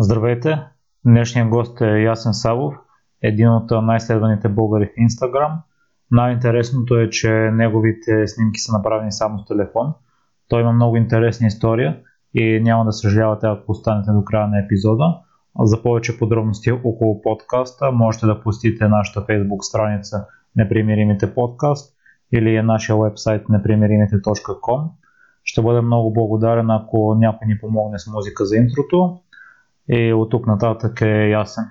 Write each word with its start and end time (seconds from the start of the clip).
Здравейте! 0.00 0.58
Днешният 1.06 1.48
гост 1.48 1.80
е 1.80 2.02
Ясен 2.02 2.34
Савов, 2.34 2.74
един 3.22 3.48
от 3.48 3.70
най-следваните 3.70 4.48
българи 4.48 4.86
в 4.86 5.00
Instagram. 5.00 5.52
Най-интересното 6.10 6.98
е, 6.98 7.10
че 7.10 7.30
неговите 7.32 8.26
снимки 8.26 8.60
са 8.60 8.72
направени 8.72 9.12
само 9.12 9.38
с 9.38 9.44
телефон. 9.44 9.94
Той 10.48 10.60
има 10.60 10.72
много 10.72 10.96
интересна 10.96 11.46
история 11.46 12.00
и 12.34 12.60
няма 12.60 12.84
да 12.84 12.92
съжалявате, 12.92 13.46
ако 13.46 13.72
останете 13.72 14.10
до 14.10 14.24
края 14.24 14.48
на 14.48 14.58
епизода. 14.58 15.18
За 15.60 15.82
повече 15.82 16.18
подробности 16.18 16.72
около 16.72 17.22
подкаста 17.22 17.92
можете 17.92 18.26
да 18.26 18.40
посетите 18.40 18.88
нашата 18.88 19.26
Facebook 19.26 19.60
страница 19.60 20.26
Непримиримите 20.56 21.34
подкаст 21.34 21.94
или 22.32 22.62
нашия 22.62 22.96
вебсайт 22.96 23.48
непримиримите.com. 23.48 24.90
Ще 25.44 25.62
бъда 25.62 25.82
много 25.82 26.12
благодарен, 26.12 26.70
ако 26.70 27.14
някой 27.14 27.46
ни 27.46 27.58
помогне 27.60 27.98
с 27.98 28.06
музика 28.06 28.44
за 28.44 28.56
интрото 28.56 29.20
и 29.88 30.12
от 30.12 30.30
тук 30.30 30.46
нататък 30.46 31.00
е 31.00 31.28
ясен. 31.28 31.64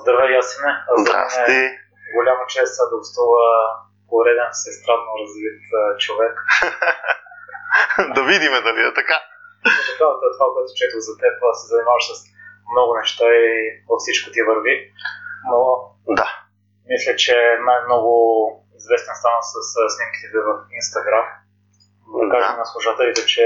Здравей, 0.00 0.36
Ясене. 0.36 0.72
Здрасти. 0.98 1.60
Голяма 2.16 2.44
чест 2.48 2.74
да 2.78 2.96
гостува 2.96 3.46
пореден 4.10 4.50
всестранно 4.52 5.10
развит 5.20 5.62
човек. 6.04 6.34
да 8.14 8.20
видиме 8.30 8.58
дали 8.66 8.80
е 8.88 8.94
така. 9.00 9.18
Така, 9.88 10.06
е 10.26 10.30
това, 10.36 10.46
което 10.54 10.78
четох 10.80 11.00
за 11.08 11.14
теб, 11.22 11.34
се 11.60 11.66
занимаваш 11.72 12.04
с 12.10 12.18
много 12.72 12.90
неща 13.00 13.26
и 13.46 13.48
във 13.88 13.98
всичко 14.00 14.26
ти 14.34 14.40
върви. 14.42 14.76
Но 15.50 15.60
да. 16.18 16.28
мисля, 16.92 17.12
че 17.22 17.36
най-много 17.68 18.10
известен 18.78 19.14
стана 19.20 19.42
с 19.50 19.54
снимките 19.94 20.26
ви 20.32 20.40
в 20.48 20.50
Инстаграм. 20.80 21.26
Да 22.20 22.24
кажем 22.32 22.56
на 22.58 22.66
служателите, 22.72 23.22
че 23.26 23.44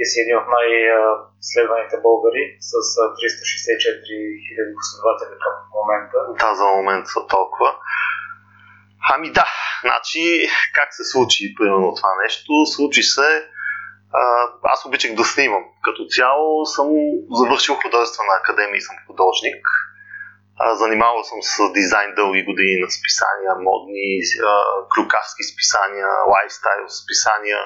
ти 0.00 0.06
си 0.10 0.18
един 0.20 0.36
от 0.40 0.48
най-следваните 0.56 1.96
българи 2.06 2.44
с 2.70 2.72
364 3.20 4.44
хиляди 4.44 4.72
последователи 4.80 5.34
към 5.44 5.54
момента. 5.78 6.18
Да, 6.40 6.50
за 6.54 6.66
момент 6.76 7.04
са 7.14 7.20
толкова. 7.36 7.70
Ами 9.12 9.32
да, 9.38 9.46
значи 9.84 10.22
как 10.74 10.88
се 10.94 11.04
случи 11.12 11.54
примерно 11.58 11.94
това 11.94 12.12
нещо? 12.22 12.52
Случи 12.76 13.02
се, 13.02 13.30
аз 14.62 14.84
обичах 14.86 15.14
да 15.14 15.24
снимам. 15.24 15.64
Като 15.82 16.02
цяло 16.16 16.66
съм 16.66 16.88
завършил 17.38 17.74
художествена 17.82 18.32
академия 18.40 18.78
и 18.78 18.86
съм 18.88 18.96
художник. 19.06 19.64
Занимавал 20.82 21.22
съм 21.24 21.38
с 21.42 21.72
дизайн 21.72 22.14
дълги 22.14 22.44
години 22.44 22.76
на 22.84 22.90
списания, 22.90 23.52
модни, 23.68 24.10
клюкарски 24.94 25.42
списания, 25.52 26.08
лайфстайл 26.32 26.88
списания, 27.02 27.60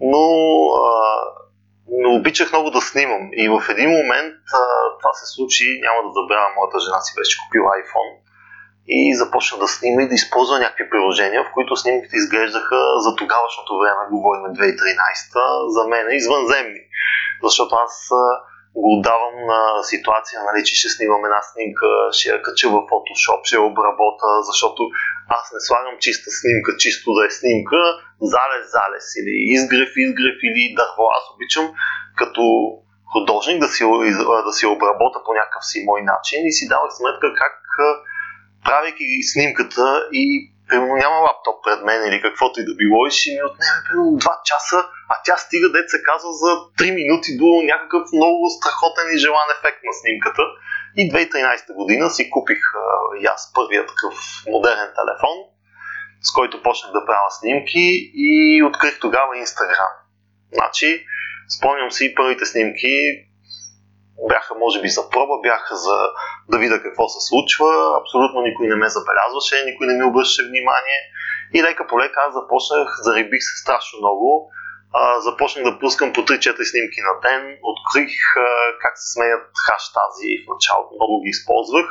но, 0.00 0.24
но 2.00 2.14
обичах 2.14 2.52
много 2.52 2.70
да 2.70 2.80
снимам. 2.80 3.24
И 3.32 3.48
в 3.48 3.62
един 3.68 3.90
момент 3.90 4.34
това 5.00 5.12
се 5.12 5.26
случи, 5.34 5.80
няма 5.86 5.98
да 6.06 6.10
забравя, 6.18 6.48
моята 6.56 6.78
жена 6.80 7.00
си 7.00 7.12
беше 7.18 7.40
купила 7.42 7.70
iPhone 7.82 8.12
и 8.88 9.14
започна 9.22 9.58
да 9.58 9.68
снима 9.68 10.02
и 10.02 10.08
да 10.08 10.14
използва 10.14 10.58
някакви 10.58 10.90
приложения, 10.90 11.44
в 11.44 11.52
които 11.54 11.76
снимките 11.76 12.16
изглеждаха 12.16 12.78
за 13.04 13.16
тогавашното 13.16 13.78
време, 13.80 14.10
говорим 14.10 14.42
2013, 14.42 15.68
за 15.76 15.82
мен 15.88 16.06
извънземни. 16.10 16.82
Защото 17.42 17.72
аз 17.86 17.94
го 18.74 18.88
отдавам 18.96 19.36
на 19.52 19.82
ситуация, 19.82 20.38
нали, 20.48 20.64
че 20.64 20.74
ще 20.80 20.88
снимам 20.88 21.24
една 21.24 21.42
снимка, 21.42 21.88
ще 22.12 22.28
я 22.28 22.42
кача 22.42 22.68
в 22.68 22.86
Photoshop, 22.90 23.40
ще 23.44 23.56
я 23.56 23.62
обработа, 23.62 24.28
защото 24.48 24.82
аз 25.28 25.44
не 25.54 25.60
слагам 25.60 25.94
чиста 26.04 26.30
снимка, 26.40 26.70
чисто 26.78 27.06
да 27.16 27.26
е 27.26 27.30
снимка, 27.30 27.80
залез, 28.32 28.64
залез 28.76 29.06
или 29.20 29.34
изгрев, 29.54 29.92
изгрев 29.96 30.38
или 30.48 30.74
дърво. 30.78 31.04
Аз 31.18 31.24
обичам 31.34 31.66
като 32.20 32.42
художник 33.12 33.58
да 33.64 33.68
си, 33.68 33.82
да 34.46 34.52
си 34.52 34.66
обработа 34.66 35.18
по 35.26 35.32
някакъв 35.38 35.64
си 35.70 35.78
мой 35.90 36.02
начин 36.12 36.40
и 36.46 36.52
си 36.52 36.68
давах 36.68 36.92
сметка 36.98 37.26
как 37.42 37.54
правейки 38.64 39.06
снимката 39.32 40.08
и 40.12 40.52
примерно 40.68 40.94
няма 41.04 41.16
лаптоп 41.26 41.56
пред 41.64 41.80
мен 41.88 42.00
или 42.08 42.24
каквото 42.26 42.60
и 42.60 42.68
да 42.68 42.74
било 42.80 43.00
и 43.06 43.10
ще 43.10 43.30
ми 43.34 43.42
отнеме 43.50 43.78
примерно 43.86 44.18
2 44.18 44.42
часа, 44.50 44.78
а 45.12 45.14
тя 45.24 45.36
стига, 45.44 45.68
се 45.92 46.02
казва, 46.08 46.30
за 46.42 46.50
3 46.78 46.94
минути 47.00 47.30
до 47.40 47.48
някакъв 47.70 48.02
много 48.18 48.42
страхотен 48.56 49.06
и 49.14 49.22
желан 49.24 49.48
ефект 49.56 49.80
на 49.88 49.92
снимката. 50.00 50.42
И 50.96 51.12
2013 51.12 51.74
година 51.74 52.10
си 52.10 52.30
купих 52.30 52.58
и 53.20 53.26
аз 53.26 53.52
първият 53.54 53.88
такъв 53.88 54.14
модерен 54.48 54.90
телефон, 55.00 55.36
с 56.22 56.32
който 56.32 56.62
почнах 56.62 56.92
да 56.92 57.06
правя 57.06 57.30
снимки 57.30 58.10
и 58.14 58.62
открих 58.62 59.00
тогава 59.00 59.38
Инстаграм. 59.38 59.92
Значи, 60.52 61.06
спомням 61.58 61.90
си 61.90 62.14
първите 62.14 62.46
снимки, 62.46 62.94
бяха 64.28 64.54
може 64.54 64.80
би 64.80 64.88
за 64.88 65.10
проба, 65.10 65.40
бяха 65.42 65.76
за 65.76 65.96
да 66.48 66.58
видя 66.58 66.82
какво 66.82 67.08
се 67.08 67.28
случва. 67.28 67.98
Абсолютно 68.00 68.40
никой 68.40 68.66
не 68.66 68.76
ме 68.76 68.88
забелязваше, 68.88 69.64
никой 69.64 69.86
не 69.86 69.94
ми 69.94 70.04
обръщаше 70.04 70.48
внимание. 70.48 71.00
И 71.54 71.62
лека 71.62 71.86
по 71.86 72.00
лека 72.00 72.20
аз 72.26 72.34
започнах, 72.34 72.98
зарибих 73.02 73.42
се 73.42 73.62
страшно 73.62 73.98
много. 73.98 74.50
А, 74.92 75.20
започнах 75.20 75.64
да 75.64 75.78
пускам 75.78 76.12
по 76.12 76.20
3-4 76.20 76.70
снимки 76.70 77.00
на 77.08 77.14
ден, 77.24 77.42
открих 77.72 78.12
а, 78.36 78.48
как 78.82 78.92
се 78.98 79.12
сменят 79.12 79.44
хаштази 79.66 80.30
в 80.42 80.44
началото, 80.52 80.94
много 80.94 81.22
ги 81.22 81.28
използвах. 81.28 81.88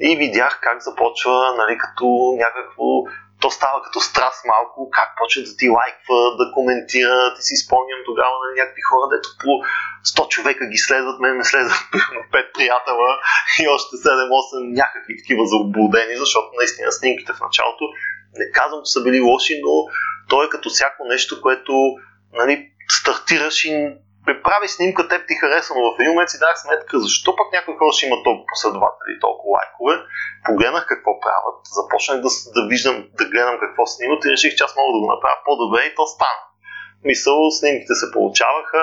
И 0.00 0.16
видях 0.16 0.60
как 0.62 0.82
започва 0.82 1.54
нали, 1.56 1.78
като 1.78 2.06
някакво 2.44 2.86
то 3.40 3.50
става 3.50 3.82
като 3.82 4.00
страст 4.00 4.40
малко, 4.52 4.90
как 4.90 5.08
почват 5.18 5.44
да 5.44 5.56
ти 5.60 5.66
лайква, 5.78 6.18
да 6.40 6.52
коментират 6.56 7.34
и 7.38 7.42
си 7.48 7.56
спомням 7.64 8.00
тогава 8.10 8.34
на 8.38 8.44
нали, 8.44 8.60
някакви 8.60 8.82
хора, 8.90 9.06
дето 9.14 9.28
по 9.42 9.50
100 10.12 10.28
човека 10.28 10.64
ги 10.72 10.80
следват, 10.86 11.20
мен 11.20 11.36
ме 11.36 11.44
следват 11.44 11.84
на 12.16 12.22
5 12.32 12.52
приятела 12.54 13.10
и 13.62 13.62
още 13.76 13.92
7-8 13.96 14.76
някакви 14.82 15.12
такива 15.20 15.44
заблудени, 15.54 16.14
защото 16.22 16.48
наистина 16.60 16.92
снимките 16.92 17.32
в 17.32 17.44
началото 17.46 17.84
не 18.40 18.46
казвам, 18.58 18.80
че 18.84 18.92
са 18.92 19.00
били 19.04 19.20
лоши, 19.20 19.54
но 19.64 19.72
то 20.28 20.42
е 20.44 20.48
като 20.48 20.68
всяко 20.68 21.04
нещо, 21.04 21.40
което 21.42 21.72
нали, 22.32 22.70
стартираш 22.88 23.64
и 23.64 23.96
прави 24.44 24.68
снимка, 24.68 25.08
теб 25.08 25.22
ти 25.28 25.34
хареса, 25.34 25.72
но 25.76 25.80
в 25.82 26.00
един 26.00 26.12
момент 26.12 26.30
си 26.30 26.38
дах 26.44 26.56
сметка, 26.58 26.94
защо 27.06 27.36
пък 27.36 27.48
някои 27.52 27.78
хора 27.78 27.92
ще 27.92 28.06
имат 28.06 28.24
толкова 28.24 28.46
последователи, 28.52 29.22
толкова 29.26 29.50
лайкове. 29.56 29.94
Погледнах 30.46 30.84
какво 30.86 31.20
правят, 31.24 31.58
започнах 31.78 32.18
да, 32.24 32.30
да 32.56 32.62
виждам, 32.72 32.96
да 33.20 33.24
гледам 33.32 33.56
какво 33.64 33.82
снимат 33.86 34.24
и 34.24 34.32
реших, 34.34 34.52
че 34.56 34.64
аз 34.64 34.76
мога 34.76 34.90
да 34.94 35.00
го 35.02 35.08
направя 35.14 35.38
по-добре 35.46 35.80
и 35.84 35.94
то 35.98 36.04
стана. 36.14 36.42
Мисъл, 37.08 37.38
снимките 37.58 37.94
се 38.00 38.12
получаваха, 38.14 38.82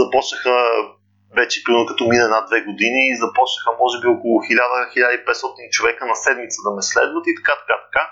започнаха 0.00 0.54
вече 1.38 1.64
примерно 1.64 1.86
като 1.86 2.02
мина 2.10 2.24
една-две 2.24 2.60
години 2.68 3.20
започнаха 3.24 3.70
може 3.82 3.96
би 4.00 4.06
около 4.16 4.36
1000-1500 4.40 5.70
човека 5.70 6.06
на 6.06 6.16
седмица 6.24 6.58
да 6.66 6.70
ме 6.76 6.82
следват 6.82 7.24
и 7.26 7.34
така, 7.38 7.54
така, 7.60 7.76
така. 7.86 8.04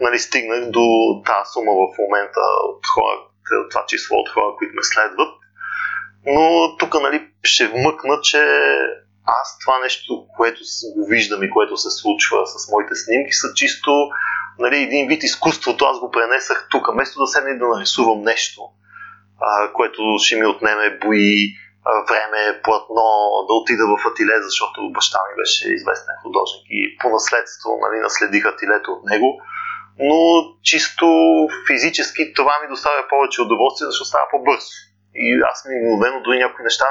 Нали, 0.00 0.18
стигнах 0.18 0.70
до 0.70 0.86
тази 1.26 1.50
сума 1.52 1.72
в 1.72 1.98
момента 1.98 2.40
от 2.68 2.86
хора, 2.94 3.18
това 3.70 3.84
число 3.86 4.16
от 4.18 4.28
хора, 4.28 4.54
които 4.58 4.74
ме 4.74 4.82
следват. 4.82 5.34
Но 6.26 6.76
тук 6.76 7.02
нали, 7.02 7.28
ще 7.42 7.66
вмъкна, 7.68 8.20
че 8.22 8.38
аз 9.24 9.58
това 9.58 9.78
нещо, 9.78 10.26
което 10.36 10.60
го 10.96 11.06
виждам 11.06 11.42
и 11.42 11.50
което 11.50 11.76
се 11.76 11.90
случва 11.90 12.46
с 12.46 12.70
моите 12.72 12.94
снимки, 12.94 13.32
са 13.32 13.54
чисто 13.54 14.08
нали, 14.58 14.76
един 14.76 15.08
вид 15.08 15.22
изкуството. 15.22 15.84
Аз 15.84 15.98
го 16.00 16.10
пренесах 16.10 16.66
тук, 16.70 16.92
вместо 16.92 17.20
да 17.20 17.26
седна 17.26 17.50
и 17.50 17.58
да 17.58 17.68
нарисувам 17.68 18.22
нещо, 18.22 18.62
а, 19.40 19.72
което 19.72 20.02
ще 20.18 20.36
ми 20.36 20.46
отнеме 20.46 20.98
бои, 20.98 21.54
време, 22.08 22.60
платно, 22.62 23.04
да 23.48 23.54
отида 23.54 23.84
в 23.86 24.06
ателе, 24.08 24.42
защото 24.42 24.92
баща 24.92 25.18
ми 25.28 25.34
беше 25.42 25.74
известен 25.74 26.14
художник 26.22 26.64
и 26.70 26.96
по 27.00 27.08
наследство 27.08 27.70
нали, 27.84 28.00
наследих 28.00 28.44
ателето 28.46 28.92
от 28.92 29.04
него. 29.04 29.40
Но 30.08 30.18
чисто 30.62 31.06
физически 31.66 32.32
това 32.34 32.54
ми 32.62 32.68
доставя 32.68 33.08
повече 33.08 33.42
удоволствие, 33.42 33.86
защото 33.86 34.08
става 34.08 34.24
по-бързо. 34.30 34.72
И 35.14 35.40
аз 35.50 35.66
мигновено 35.68 36.22
дори 36.22 36.38
някои 36.38 36.64
неща 36.64 36.86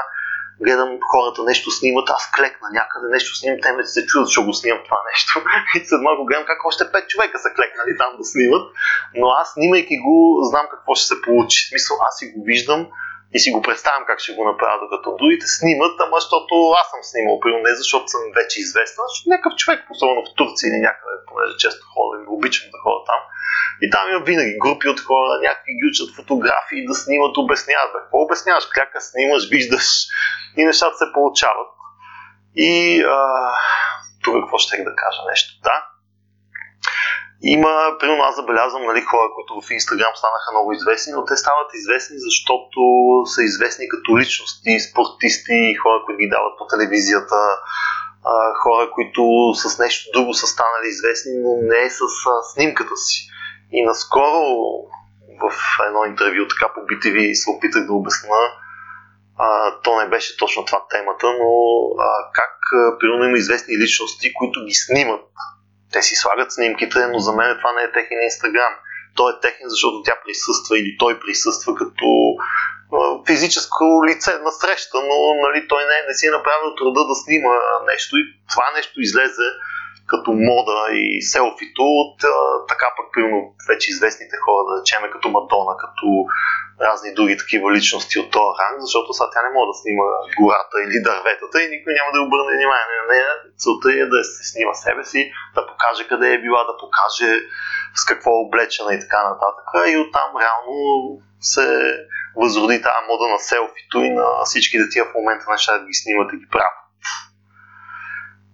гледам 0.62 0.90
хората 1.10 1.42
нещо 1.50 1.70
снимат, 1.70 2.10
аз 2.10 2.30
клекна 2.36 2.68
някъде 2.72 3.06
нещо 3.10 3.36
снимам, 3.36 3.58
те 3.62 3.72
ме 3.72 3.84
се 3.84 4.06
чудят, 4.06 4.26
защо 4.26 4.44
го 4.44 4.52
снимам 4.52 4.82
това 4.84 5.00
нещо. 5.10 5.32
И 5.76 5.86
след 5.86 6.00
малко 6.00 6.24
гледам 6.24 6.44
как 6.46 6.64
още 6.64 6.92
пет 6.92 7.08
човека 7.08 7.38
са 7.38 7.50
клекнали 7.56 7.92
там 7.98 8.10
да 8.18 8.24
снимат. 8.24 8.64
Но 9.14 9.26
аз 9.40 9.52
снимайки 9.52 9.96
го, 10.04 10.16
знам 10.50 10.66
какво 10.70 10.94
ще 10.94 11.06
се 11.06 11.22
получи. 11.22 11.58
В 11.66 11.68
смисъл, 11.68 11.96
аз 12.08 12.18
си 12.18 12.24
го 12.32 12.44
виждам, 12.44 12.80
и 13.34 13.38
си 13.38 13.50
го 13.54 13.62
представям 13.62 14.04
как 14.06 14.18
ще 14.20 14.36
го 14.36 14.44
направя, 14.50 14.76
докато 14.84 15.16
другите 15.20 15.46
снимат, 15.46 15.94
ама 16.04 16.16
защото 16.20 16.54
аз 16.80 16.86
съм 16.90 17.02
снимал, 17.10 17.40
примерно 17.40 17.68
не 17.68 17.74
защото 17.80 18.06
съм 18.14 18.22
вече 18.38 18.60
известен, 18.60 19.04
защото 19.08 19.30
някакъв 19.30 19.54
човек, 19.60 19.80
особено 19.90 20.20
в 20.26 20.34
Турция 20.38 20.66
или 20.68 20.80
някъде, 20.88 21.16
понеже 21.28 21.54
често 21.62 21.82
ходя 21.92 22.14
и 22.22 22.32
обичам 22.36 22.66
да 22.74 22.78
ходя 22.84 23.00
там. 23.10 23.20
И 23.82 23.90
там 23.90 24.04
има 24.08 24.20
винаги 24.30 24.62
групи 24.64 24.88
от 24.88 25.00
хора, 25.00 25.32
някакви 25.42 25.72
ги 25.78 25.88
учат 25.90 26.16
фотографии 26.18 26.86
да 26.90 26.94
снимат, 26.94 27.36
обясняват. 27.36 27.92
Какво 27.92 28.16
обясняваш? 28.26 28.64
Кляка 28.74 29.00
снимаш, 29.00 29.42
виждаш 29.54 29.86
и 30.56 30.64
нещата 30.64 30.96
се 30.96 31.12
получават. 31.14 31.70
И 32.56 33.02
а, 33.02 33.18
тук 34.22 34.34
какво 34.40 34.58
ще 34.58 34.76
да 34.76 34.94
кажа 35.02 35.22
нещо? 35.30 35.50
Да. 35.62 35.89
Има, 37.42 37.96
примерно 38.00 38.22
аз 38.22 38.36
забелязвам 38.36 38.82
нали, 38.82 39.00
хора, 39.00 39.28
които 39.34 39.60
в 39.60 39.70
Инстаграм 39.70 40.14
станаха 40.16 40.52
много 40.52 40.72
известни, 40.72 41.12
но 41.12 41.24
те 41.24 41.36
стават 41.36 41.74
известни, 41.74 42.16
защото 42.18 42.80
са 43.26 43.42
известни 43.42 43.88
като 43.88 44.18
личности, 44.18 44.80
спортисти, 44.80 45.74
хора, 45.82 46.02
които 46.06 46.18
ги 46.18 46.28
дават 46.28 46.54
по 46.58 46.66
телевизията, 46.66 47.40
хора, 48.62 48.90
които 48.94 49.22
с 49.54 49.78
нещо 49.78 50.10
друго 50.14 50.34
са 50.34 50.46
станали 50.46 50.86
известни, 50.88 51.32
но 51.44 51.50
не 51.62 51.90
с 51.90 52.00
снимката 52.52 52.96
си. 52.96 53.28
И 53.72 53.84
наскоро 53.84 54.42
в 55.42 55.52
едно 55.86 56.04
интервю 56.04 56.48
така 56.48 56.72
по 56.74 56.80
BTV 56.80 57.32
се 57.32 57.50
опитах 57.50 57.86
да 57.86 57.92
обясна, 57.92 58.42
а, 59.38 59.76
то 59.82 60.00
не 60.00 60.08
беше 60.08 60.36
точно 60.36 60.64
това 60.64 60.84
темата, 60.90 61.26
но 61.26 61.50
а, 61.98 62.30
как 62.32 62.52
примерно 63.00 63.24
има 63.24 63.38
известни 63.38 63.78
личности, 63.78 64.34
които 64.34 64.64
ги 64.64 64.74
снимат. 64.74 65.24
Те 65.92 66.02
си 66.02 66.14
слагат 66.16 66.52
снимките, 66.52 67.06
но 67.06 67.18
за 67.18 67.32
мен 67.32 67.56
това 67.58 67.72
не 67.72 67.82
е 67.82 67.92
техен 67.92 68.22
инстаграм. 68.22 68.74
Той 69.16 69.32
е 69.32 69.40
техен, 69.42 69.68
защото 69.68 70.02
тя 70.02 70.16
присъства 70.24 70.78
или 70.78 70.96
той 70.98 71.20
присъства 71.20 71.74
като 71.74 72.06
физическо 73.26 73.84
лице 74.08 74.38
на 74.38 74.52
среща, 74.52 74.98
но 75.08 75.16
нали, 75.44 75.68
той 75.68 75.82
не, 75.84 76.06
не 76.08 76.14
си 76.14 76.26
е 76.26 76.30
направил 76.30 76.74
труда 76.78 77.06
да 77.06 77.14
снима 77.14 77.54
нещо 77.86 78.16
и 78.16 78.22
това 78.50 78.64
нещо 78.76 79.00
излезе 79.00 79.48
като 80.12 80.30
мода 80.50 80.78
и 80.92 81.22
селфито 81.32 81.84
от 82.02 82.16
така 82.68 82.88
пък 82.96 83.06
примерно 83.12 83.40
вече 83.70 83.90
известните 83.90 84.36
хора, 84.44 84.62
да 84.68 84.80
речеме 84.80 85.10
като 85.14 85.26
Мадона, 85.28 85.74
като 85.84 86.06
разни 86.88 87.14
други 87.18 87.36
такива 87.42 87.66
личности 87.76 88.18
от 88.22 88.28
този 88.30 88.56
ранг, 88.60 88.76
защото 88.86 89.08
сега 89.12 89.30
тя 89.32 89.40
не 89.46 89.54
може 89.54 89.70
да 89.72 89.80
снима 89.82 90.06
гората 90.40 90.76
или 90.84 91.06
дърветата 91.08 91.56
и 91.62 91.72
никой 91.74 91.92
няма 91.98 92.10
да 92.14 92.24
обърне 92.26 92.52
внимание 92.56 92.96
на 93.00 93.06
нея. 93.12 93.30
Целта 93.62 93.88
е 94.02 94.12
да 94.14 94.20
се 94.24 94.42
снима 94.52 94.74
себе 94.84 95.04
си, 95.12 95.20
да 95.56 95.62
покаже 95.70 96.02
къде 96.10 96.28
е 96.32 96.42
била, 96.44 96.60
да 96.70 96.80
покаже 96.82 97.30
с 98.00 98.02
какво 98.10 98.30
е 98.30 98.44
облечена 98.44 98.90
и 98.94 99.00
така 99.04 99.20
нататък. 99.30 99.66
И 99.92 100.02
оттам 100.04 100.30
реално 100.42 100.76
се 101.40 101.66
възроди 102.36 102.82
тази 102.82 103.06
мода 103.08 103.26
на 103.34 103.38
селфито 103.38 103.98
и 103.98 104.10
на 104.10 104.26
всичките 104.44 104.84
тия 104.92 105.04
в 105.04 105.14
момента 105.14 105.44
неща 105.50 105.78
да 105.78 105.86
ги 105.86 105.94
снимат 105.94 106.32
и 106.32 106.40
ги 106.42 106.48
правят. 106.54 106.80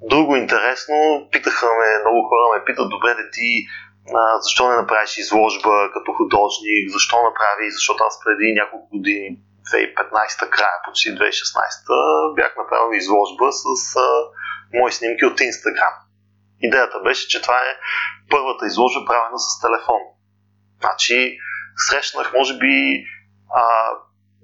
Друго 0.02 0.36
интересно, 0.36 1.28
питаха 1.32 1.66
ме, 1.66 2.00
много 2.00 2.28
хора 2.28 2.58
ме 2.58 2.64
питат, 2.64 2.90
добре 2.90 3.14
да 3.14 3.30
ти 3.30 3.66
а, 4.14 4.40
защо 4.40 4.68
не 4.68 4.76
направиш 4.76 5.16
изложба 5.16 5.90
като 5.94 6.12
художник, 6.12 6.90
защо 6.90 7.16
направи, 7.16 7.70
защото 7.70 8.04
аз 8.04 8.20
преди 8.24 8.54
няколко 8.60 8.88
години, 8.96 9.38
2015 9.72 10.50
края, 10.50 10.76
почти 10.84 11.08
2016 11.08 12.34
бях 12.34 12.56
направил 12.56 12.96
изложба 12.96 13.52
с 13.52 13.96
а, 13.96 14.08
мои 14.74 14.92
снимки 14.92 15.24
от 15.24 15.40
Инстаграм. 15.40 15.94
Идеята 16.60 17.00
беше, 17.00 17.28
че 17.28 17.42
това 17.42 17.54
е 17.54 17.78
първата 18.30 18.66
изложба 18.66 19.06
правена 19.06 19.38
с 19.38 19.60
телефон. 19.60 20.02
Значи, 20.80 21.38
срещнах, 21.76 22.32
може 22.32 22.58
би, 22.58 23.04
а, 23.54 23.62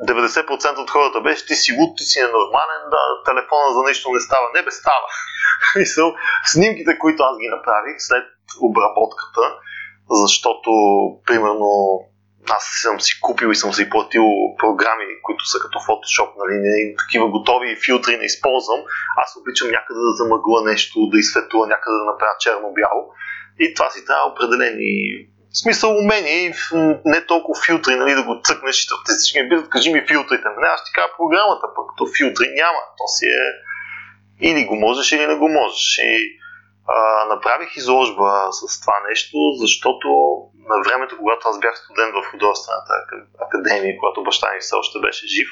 90% 0.08 0.78
от 0.78 0.90
хората 0.90 1.20
беше, 1.20 1.46
ти 1.46 1.54
си 1.54 1.70
луд, 1.78 1.96
ти 1.98 2.04
си 2.04 2.18
ненормален, 2.20 2.82
да, 2.90 3.02
телефона 3.28 3.66
за 3.74 3.82
нещо 3.88 4.12
не 4.12 4.20
става. 4.20 4.46
Не 4.54 4.62
бе, 4.62 4.70
става. 4.70 5.06
Мисъл, 5.76 6.14
снимките, 6.52 6.98
които 6.98 7.22
аз 7.22 7.38
ги 7.38 7.48
направих 7.48 7.96
след 7.98 8.26
обработката, 8.68 9.44
защото, 10.22 10.70
примерно, 11.26 11.68
аз 12.50 12.64
съм 12.82 13.00
си 13.00 13.20
купил 13.20 13.48
и 13.50 13.54
съм 13.62 13.72
си 13.72 13.90
платил 13.90 14.26
програми, 14.58 15.06
които 15.22 15.44
са 15.46 15.58
като 15.62 15.78
Photoshop, 15.78 16.30
нали, 16.40 16.56
такива 17.02 17.26
готови 17.28 17.76
филтри 17.84 18.16
не 18.16 18.24
използвам. 18.24 18.80
Аз 19.22 19.36
обичам 19.36 19.68
някъде 19.68 20.00
да 20.08 20.12
замъгла 20.20 20.64
нещо, 20.64 21.06
да 21.12 21.18
изсветла, 21.18 21.66
някъде 21.66 21.96
да 21.96 22.04
направя 22.04 22.36
черно-бяло. 22.40 23.02
И 23.58 23.74
това 23.74 23.90
си 23.90 24.04
трябва 24.06 24.30
определени 24.32 24.92
в 25.52 25.58
смисъл 25.58 25.98
умение 25.98 26.46
и 26.46 26.54
не 27.04 27.26
толкова 27.26 27.62
филтри, 27.66 27.94
нали, 27.94 28.14
да 28.14 28.22
го 28.22 28.40
цъкнеш 28.44 28.84
и 28.84 28.88
те 29.06 29.12
всички 29.12 29.42
ми 29.42 29.48
бидат, 29.48 29.68
кажи 29.68 29.92
ми 29.92 30.06
филтрите. 30.08 30.48
Не, 30.60 30.68
аз 30.74 30.84
ти 30.84 30.92
кажа 30.92 31.16
програмата, 31.16 31.66
пък 31.76 31.86
то 31.96 32.06
филтри 32.16 32.46
няма. 32.62 32.82
То 32.98 33.06
си 33.16 33.26
е 33.26 33.46
или 34.48 34.64
го 34.64 34.76
можеш, 34.76 35.12
или 35.12 35.26
не 35.26 35.34
го 35.34 35.48
можеш. 35.48 35.98
И 35.98 36.38
а, 36.88 37.24
направих 37.34 37.76
изложба 37.76 38.48
с 38.50 38.80
това 38.80 38.96
нещо, 39.08 39.36
защото 39.62 40.08
на 40.70 40.76
времето, 40.84 41.16
когато 41.18 41.48
аз 41.48 41.60
бях 41.60 41.78
студент 41.78 42.12
в 42.14 42.30
художествената 42.30 42.92
академия, 43.46 43.98
когато 44.00 44.22
баща 44.22 44.52
ми 44.52 44.60
все 44.60 44.74
още 44.74 44.98
беше 45.00 45.26
жив, 45.26 45.48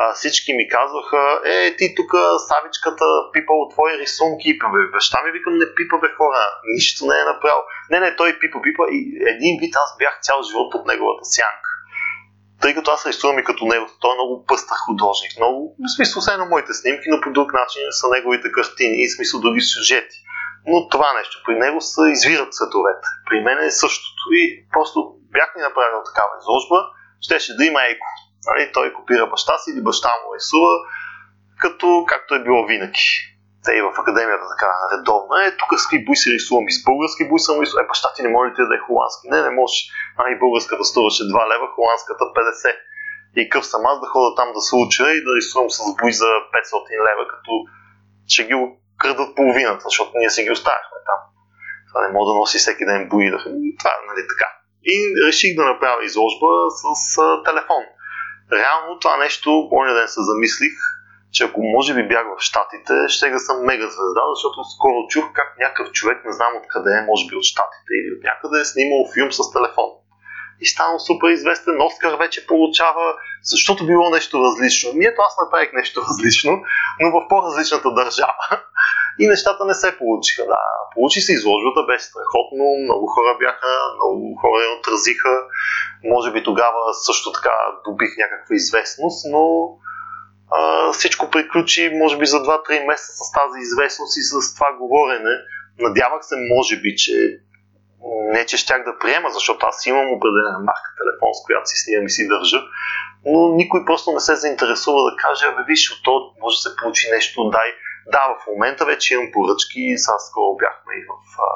а, 0.00 0.14
всички 0.14 0.50
ми 0.58 0.68
казваха, 0.68 1.22
е, 1.44 1.76
ти 1.76 1.94
тук 1.98 2.10
Савичката 2.48 3.06
пипал 3.32 3.68
твои 3.72 3.92
рисунки, 4.02 4.58
бе, 4.72 4.80
баща 4.94 5.18
ми 5.24 5.30
викам, 5.36 5.54
не 5.62 5.66
пипа 5.76 5.96
бе 6.02 6.08
хора, 6.18 6.42
нищо 6.74 7.00
не 7.10 7.16
е 7.20 7.30
направил. 7.32 7.62
Не, 7.90 8.00
не, 8.00 8.16
той 8.16 8.38
пипа, 8.38 8.58
пипа 8.66 8.84
и 8.96 8.98
един 9.34 9.54
вид 9.60 9.74
аз 9.82 9.90
бях 9.98 10.14
цял 10.22 10.38
живот 10.48 10.68
под 10.72 10.86
неговата 10.86 11.24
сянка. 11.36 11.70
Тъй 12.62 12.74
като 12.74 12.90
аз 12.90 13.06
рисувам 13.06 13.38
и 13.38 13.44
като 13.44 13.64
него, 13.72 13.86
той 14.00 14.12
е 14.12 14.18
много 14.18 14.44
пъстър 14.50 14.76
художник, 14.86 15.32
много, 15.36 15.60
в 15.84 15.94
смисъл 15.96 16.22
все 16.22 16.36
на 16.36 16.46
моите 16.52 16.72
снимки, 16.74 17.06
но 17.12 17.20
по 17.20 17.30
друг 17.36 17.48
начин 17.60 17.82
са 17.90 18.06
неговите 18.14 18.52
картини 18.52 18.96
и 19.02 19.08
в 19.08 19.14
смисъл 19.16 19.40
други 19.40 19.60
сюжети. 19.60 20.16
Но 20.66 20.88
това 20.88 21.12
нещо 21.18 21.42
при 21.46 21.54
него 21.64 21.80
се 21.80 22.02
извират 22.14 22.54
световете. 22.54 23.08
При 23.28 23.38
мен 23.40 23.58
е 23.58 23.70
същото. 23.70 24.22
И 24.40 24.42
просто 24.72 24.98
бях 25.34 25.48
ми 25.56 25.62
направил 25.62 25.98
такава 26.08 26.32
изложба, 26.40 26.78
щеше 27.20 27.56
да 27.56 27.64
има 27.64 27.80
еко. 27.92 28.06
Нали, 28.46 28.70
той 28.74 28.92
копира 28.92 29.26
баща 29.26 29.58
си 29.58 29.70
или 29.70 29.82
баща 29.82 30.08
му 30.08 30.34
рисува, 30.34 30.74
като 31.62 32.04
както 32.08 32.34
е 32.34 32.44
било 32.44 32.66
винаги. 32.66 33.06
Те 33.64 33.72
и 33.78 33.82
в 33.82 34.00
академията 34.02 34.46
така 34.54 34.70
редовно. 34.92 35.32
Е, 35.36 35.56
тук 35.58 35.70
с 35.78 35.82
какви 35.84 36.04
буй 36.04 36.16
си 36.16 36.28
рисувам 36.36 36.68
и 36.68 36.72
с 36.76 36.84
български 36.88 37.28
буй 37.30 37.40
съм 37.46 37.60
рисувам. 37.60 37.84
Е, 37.84 37.90
баща 37.92 38.08
ти 38.14 38.22
не 38.22 38.34
може 38.34 38.50
ли 38.50 38.68
да 38.70 38.74
е 38.78 38.84
холандски? 38.86 39.24
Не, 39.34 39.40
не 39.46 39.52
може. 39.60 39.76
Ами 40.20 40.40
българската 40.44 40.84
струваше 40.84 41.22
2 41.22 41.52
лева, 41.52 41.66
холандската 41.74 42.24
50. 42.24 42.76
И 43.40 43.48
къв 43.52 43.64
съм 43.66 43.82
аз 43.90 43.96
да 44.00 44.06
хода 44.12 44.30
там 44.38 44.48
да 44.56 44.60
се 44.60 44.74
уча 44.84 45.04
и 45.12 45.24
да 45.26 45.36
рисувам 45.36 45.70
с 45.70 45.78
буй 46.00 46.12
за 46.22 46.30
500 46.54 47.08
лева, 47.08 47.24
като 47.32 47.52
ще 48.32 48.44
ги 48.48 48.54
крадат 48.98 49.30
половината, 49.36 49.84
защото 49.84 50.10
ние 50.14 50.30
си 50.30 50.42
ги 50.44 50.50
оставяхме 50.50 50.98
там. 51.10 51.20
Това 51.88 51.98
не 52.02 52.12
мога 52.14 52.26
да 52.30 52.38
носи 52.38 52.58
всеки 52.58 52.84
ден 52.90 53.08
буи. 53.08 53.26
Това 53.78 53.90
е 53.96 54.06
нали, 54.10 54.22
така. 54.32 54.48
И 54.92 54.96
реших 55.26 55.56
да 55.56 55.64
направя 55.64 56.04
изложба 56.04 56.50
с 56.80 57.18
а, 57.18 57.42
телефон 57.48 57.82
реално 58.52 58.98
това 58.98 59.16
нещо, 59.16 59.68
оня 59.72 59.94
ден 59.94 60.08
се 60.08 60.20
замислих, 60.22 60.72
че 61.32 61.44
ако 61.44 61.60
може 61.62 61.94
би 61.94 62.08
бях 62.08 62.26
в 62.26 62.42
Штатите, 62.42 62.94
ще 63.08 63.30
да 63.30 63.38
съм 63.38 63.56
мега 63.64 63.88
звезда, 63.96 64.22
защото 64.34 64.64
скоро 64.74 65.06
чух 65.08 65.24
как 65.32 65.58
някакъв 65.58 65.92
човек, 65.92 66.24
не 66.24 66.32
знам 66.32 66.52
откъде 66.56 66.90
е, 66.90 67.06
може 67.10 67.26
би 67.26 67.36
от 67.36 67.44
Штатите 67.52 67.92
или 68.00 68.14
от 68.16 68.22
някъде, 68.24 68.60
е 68.60 68.64
снимал 68.64 69.02
филм 69.14 69.32
с 69.32 69.52
телефон. 69.52 69.90
И 70.60 70.66
станал 70.66 70.98
супер 70.98 71.28
известен, 71.28 71.82
Оскар 71.82 72.14
вече 72.18 72.46
получава, 72.46 73.14
защото 73.42 73.86
било 73.86 74.10
нещо 74.10 74.40
различно. 74.44 74.92
Ми 74.92 75.04
ето 75.04 75.20
аз 75.22 75.36
направих 75.44 75.72
нещо 75.72 76.00
различно, 76.08 76.52
но 77.00 77.10
в 77.10 77.28
по-различната 77.28 77.90
държава. 77.94 78.44
И 79.18 79.26
нещата 79.26 79.64
не 79.64 79.74
се 79.74 79.98
получиха. 79.98 80.42
Да, 80.46 80.60
получи 80.94 81.20
се 81.20 81.32
изложбата, 81.32 81.86
беше 81.86 82.04
страхотно, 82.04 82.64
много 82.84 83.06
хора 83.06 83.36
бяха, 83.38 83.72
много 83.96 84.36
хора 84.40 84.62
я 84.62 84.78
отразиха. 84.78 85.34
Може 86.04 86.32
би 86.32 86.44
тогава 86.44 86.94
също 86.94 87.32
така 87.32 87.56
добих 87.84 88.10
някаква 88.18 88.54
известност, 88.54 89.26
но 89.32 89.44
а, 90.50 90.92
всичко 90.92 91.30
приключи 91.30 91.90
може 91.94 92.16
би 92.18 92.26
за 92.26 92.36
2-3 92.36 92.86
месеца 92.86 93.24
с 93.24 93.32
тази 93.32 93.58
известност 93.60 94.16
и 94.16 94.22
с 94.22 94.54
това 94.54 94.72
говорене. 94.80 95.34
Надявах 95.78 96.24
се, 96.24 96.36
може 96.36 96.80
би, 96.80 96.96
че 96.96 97.40
не, 98.32 98.46
че 98.46 98.56
щях 98.56 98.84
да 98.84 98.98
приема, 98.98 99.30
защото 99.30 99.66
аз 99.66 99.86
имам 99.86 100.12
определена 100.12 100.58
марка 100.58 100.90
телефон, 101.00 101.34
с 101.34 101.46
която 101.46 101.66
си 101.66 101.76
снимам 101.76 102.06
и 102.06 102.10
си 102.10 102.28
държа, 102.28 102.60
но 103.26 103.54
никой 103.54 103.84
просто 103.84 104.12
не 104.12 104.20
се 104.20 104.36
заинтересува 104.36 105.10
да 105.10 105.16
каже, 105.16 105.46
абе 105.46 105.62
виж, 105.68 105.92
от 105.92 106.04
то 106.04 106.32
може 106.40 106.56
да 106.56 106.60
се 106.60 106.76
получи 106.76 107.10
нещо, 107.10 107.50
дай. 107.50 107.70
Да, 108.12 108.22
в 108.40 108.46
момента 108.46 108.84
вече 108.84 109.14
имам 109.14 109.32
поръчки, 109.32 109.80
сега 109.96 110.18
скоро 110.18 110.56
бяхме 110.56 110.92
и 111.00 111.04
в 111.10 111.12
а, 111.48 111.50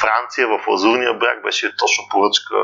Франция, 0.00 0.46
в 0.48 0.66
Лазурния 0.68 1.14
бряг, 1.14 1.42
беше 1.42 1.76
точно 1.76 2.04
поръчка, 2.10 2.56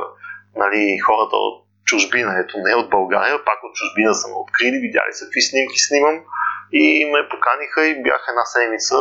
нали, 0.57 0.99
хората 1.07 1.37
от 1.37 1.57
чужбина, 1.85 2.33
ето 2.43 2.59
не 2.59 2.75
от 2.75 2.91
България, 2.91 3.45
пак 3.45 3.59
от 3.65 3.75
чужбина 3.75 4.15
са 4.15 4.29
ме 4.29 4.35
открили, 4.35 4.85
видяли 4.87 5.13
са 5.13 5.25
какви 5.25 5.43
снимки 5.43 5.79
снимам 5.79 6.17
и 6.73 6.85
ме 7.13 7.29
поканиха 7.31 7.87
и 7.87 8.03
бях 8.03 8.23
една 8.29 8.45
седмица 8.45 8.97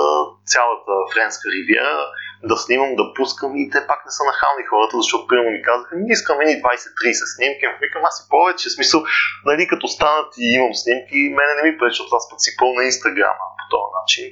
цялата 0.45 0.91
френска 1.13 1.45
ривиера 1.55 1.97
да 2.43 2.57
снимам, 2.57 2.95
да 2.95 3.13
пускам 3.15 3.51
и 3.55 3.69
те 3.69 3.87
пак 3.87 3.99
не 4.05 4.11
са 4.11 4.23
нахални 4.23 4.63
хората, 4.71 4.97
защото 4.97 5.27
примерно 5.27 5.51
ми 5.51 5.61
казаха, 5.61 5.95
не 5.95 6.13
искам 6.17 6.41
едни 6.41 6.53
20-30 6.53 7.35
снимки, 7.35 7.63
ами 7.65 7.77
викам 7.81 8.01
аз 8.05 8.15
и 8.21 8.29
повече, 8.29 8.69
смисъл, 8.69 8.99
нали, 9.45 9.67
като 9.67 9.87
станат 9.87 10.29
и 10.37 10.45
имам 10.57 10.73
снимки, 10.83 11.17
мене 11.39 11.53
не 11.55 11.63
ми 11.65 11.77
пречи, 11.77 11.95
защото 11.95 12.15
аз 12.15 12.29
път 12.29 12.41
си 12.41 12.51
пълна 12.59 12.83
инстаграма 12.83 13.45
по 13.59 13.65
този 13.73 13.89
начин. 13.99 14.25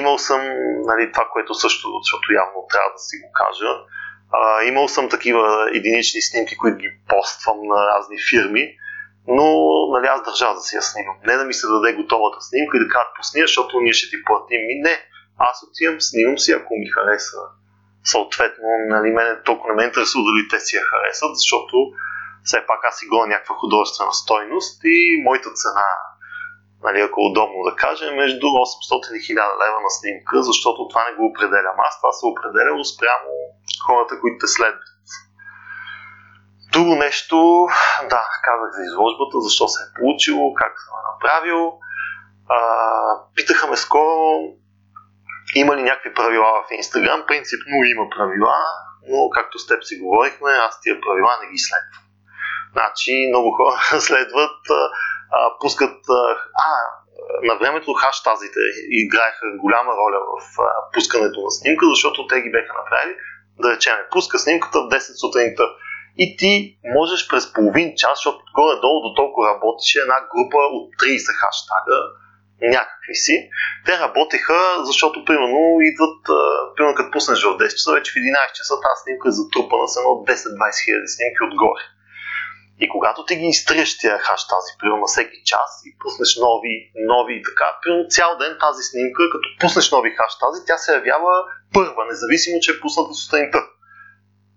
Имал 0.00 0.18
съм 0.18 0.40
нали, 0.90 1.12
това, 1.12 1.26
което 1.32 1.54
също, 1.54 1.86
защото 2.02 2.32
явно 2.42 2.58
трябва 2.72 2.90
да 2.96 3.02
си 3.06 3.14
го 3.22 3.28
кажа, 3.40 3.70
а, 4.38 4.64
имал 4.70 4.88
съм 4.88 5.08
такива 5.08 5.44
единични 5.78 6.22
снимки, 6.22 6.56
които 6.56 6.76
ги 6.76 6.90
поствам 7.08 7.58
на 7.72 7.78
разни 7.92 8.16
фирми, 8.30 8.64
но 9.26 9.46
нали, 9.94 10.06
аз 10.06 10.22
държа 10.22 10.54
да 10.54 10.60
си 10.60 10.76
я 10.76 10.82
снимам. 10.82 11.16
Не 11.26 11.36
да 11.36 11.44
ми 11.44 11.54
се 11.54 11.66
даде 11.66 11.92
готовата 11.92 12.40
снимка 12.40 12.76
и 12.76 12.84
да 12.84 12.88
кажат 12.88 13.12
пусни, 13.16 13.40
защото 13.40 13.80
ние 13.80 13.92
ще 13.92 14.10
ти 14.10 14.24
платим. 14.24 14.60
И 14.68 14.80
не, 14.80 14.94
аз 15.38 15.62
отивам, 15.62 16.00
снимам 16.00 16.38
си, 16.38 16.52
ако 16.52 16.76
ми 16.76 16.86
хареса 16.86 17.38
съответно, 18.04 18.68
нали, 18.88 19.10
мен 19.10 19.40
толкова 19.44 19.68
не 19.68 19.76
ме 19.76 19.84
интересува 19.84 20.24
дали 20.24 20.48
те 20.50 20.60
си 20.60 20.76
я 20.76 20.82
харесат, 20.82 21.36
защото 21.36 21.76
все 22.44 22.66
пак 22.66 22.80
аз 22.84 22.98
си 22.98 23.06
гоня 23.06 23.26
някаква 23.26 23.54
художествена 23.54 24.12
стойност 24.12 24.80
и 24.84 25.22
моята 25.24 25.50
цена, 25.60 25.88
нали, 26.82 27.00
ако 27.00 27.20
е 27.20 27.28
удобно 27.30 27.58
да 27.68 27.76
кажа, 27.76 28.04
е 28.08 28.20
между 28.22 28.46
800 28.46 29.16
и 29.18 29.20
1000 29.20 29.36
лева 29.62 29.78
на 29.86 29.90
снимка, 29.98 30.42
защото 30.42 30.88
това 30.88 31.02
не 31.08 31.16
го 31.16 31.24
определям 31.26 31.76
аз, 31.86 32.00
това 32.00 32.12
се 32.12 32.26
определя 32.26 32.84
спрямо 32.84 33.30
хората, 33.86 34.20
които 34.20 34.36
те 34.40 34.46
следват. 34.46 34.88
Друго 36.72 36.94
нещо, 36.94 37.66
да, 38.12 38.22
казах 38.48 38.70
за 38.76 38.82
изложбата, 38.82 39.40
защо 39.46 39.68
се 39.68 39.80
е 39.82 39.94
получило, 39.98 40.54
как 40.54 40.72
съм 40.84 40.94
е 41.00 41.08
направил. 41.12 41.72
А, 42.48 42.58
питаха 43.34 43.66
ме 43.66 43.76
скоро 43.76 44.14
има 45.54 45.76
ли 45.76 45.82
някакви 45.82 46.14
правила 46.14 46.64
в 46.68 46.74
Инстаграм. 46.74 47.24
Принципно 47.26 47.74
има 47.84 48.06
правила, 48.16 48.56
но 49.08 49.30
както 49.30 49.58
с 49.58 49.66
теб 49.66 49.84
си 49.84 49.98
говорихме, 49.98 50.50
аз 50.50 50.80
тия 50.80 51.00
правила 51.00 51.32
не 51.42 51.50
ги 51.52 51.58
следвам. 51.58 52.04
Значи 52.72 53.12
много 53.28 53.50
хора 53.50 54.00
следват, 54.08 54.60
а, 54.70 55.58
пускат, 55.60 55.98
а, 56.68 56.70
на 57.42 57.54
времето 57.60 57.92
хаштазите 57.92 58.60
играеха 58.90 59.46
голяма 59.62 59.92
роля 60.00 60.20
в 60.30 60.60
а, 60.62 60.68
пускането 60.94 61.40
на 61.40 61.50
снимка, 61.50 61.86
защото 61.86 62.26
те 62.26 62.42
ги 62.42 62.50
беха 62.50 62.72
направили, 62.82 63.14
да 63.62 63.76
речем, 63.76 63.96
пуска 64.12 64.38
снимката 64.38 64.78
в 64.78 64.88
10 64.88 65.20
сутринта 65.20 65.64
и 66.18 66.36
ти 66.36 66.78
можеш 66.98 67.28
през 67.28 67.52
половин 67.52 67.92
час, 67.96 68.18
защото 68.18 68.38
горе-долу 68.54 68.98
до 69.02 69.14
толкова 69.14 69.48
работеше 69.48 69.98
една 69.98 70.18
група 70.32 70.58
от 70.76 70.86
30 70.94 71.34
хаштага, 71.40 71.98
някакви 72.62 73.14
си. 73.14 73.50
Те 73.86 73.98
работеха, 73.98 74.58
защото 74.84 75.24
примерно 75.24 75.60
идват, 75.80 76.20
примерно 76.76 76.94
като 76.94 77.10
пуснеш 77.10 77.42
в 77.42 77.46
10 77.46 77.70
часа, 77.70 77.92
вече 77.92 78.12
в 78.12 78.14
11 78.14 78.52
часа 78.52 78.74
тази 78.84 79.00
снимка 79.02 79.28
е 79.28 79.38
затрупана 79.38 79.88
с 79.88 79.96
едно 79.96 80.10
10-20 80.10 80.84
хиляди 80.84 81.08
снимки 81.16 81.42
отгоре. 81.48 81.82
И 82.80 82.88
когато 82.88 83.24
ти 83.24 83.36
ги 83.36 83.46
изтриеш 83.46 83.98
тия 83.98 84.18
хаштази, 84.18 84.72
примерно 84.78 85.00
на 85.00 85.06
всеки 85.06 85.38
час 85.44 85.70
и 85.86 85.90
пуснеш 86.02 86.36
нови, 86.46 86.74
нови 87.12 87.32
и 87.36 87.42
така, 87.48 87.66
примерно 87.82 88.06
цял 88.08 88.30
ден 88.38 88.56
тази 88.60 88.82
снимка, 88.90 89.22
като 89.32 89.48
пуснеш 89.60 89.90
нови 89.90 90.10
хаштази, 90.18 90.66
тя 90.66 90.76
се 90.78 90.94
явява 90.94 91.34
първа, 91.74 92.02
независимо, 92.10 92.60
че 92.60 92.72
е 92.72 92.80
пусната 92.80 93.14
сутринта. 93.14 93.58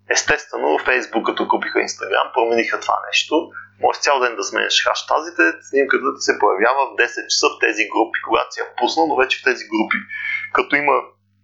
Естествено, 0.10 0.80
Фейсбук, 0.86 1.26
като 1.26 1.48
купиха 1.48 1.82
Инстаграм, 1.82 2.32
промениха 2.34 2.80
това 2.80 2.98
нещо. 3.08 3.50
Може 3.82 4.00
цял 4.00 4.20
ден 4.20 4.36
да 4.36 4.44
сменяш 4.44 4.84
хаштазите, 4.88 5.44
снимката 5.70 6.16
ти 6.16 6.22
се 6.28 6.40
появява 6.40 6.82
в 6.88 6.96
10 6.96 7.28
часа 7.32 7.48
в 7.50 7.60
тези 7.66 7.84
групи, 7.94 8.20
когато 8.28 8.54
си 8.54 8.60
я 8.60 8.68
пусна, 8.78 9.04
но 9.08 9.16
вече 9.16 9.40
в 9.40 9.44
тези 9.44 9.64
групи. 9.74 9.98
Като 10.54 10.76
има 10.76 10.94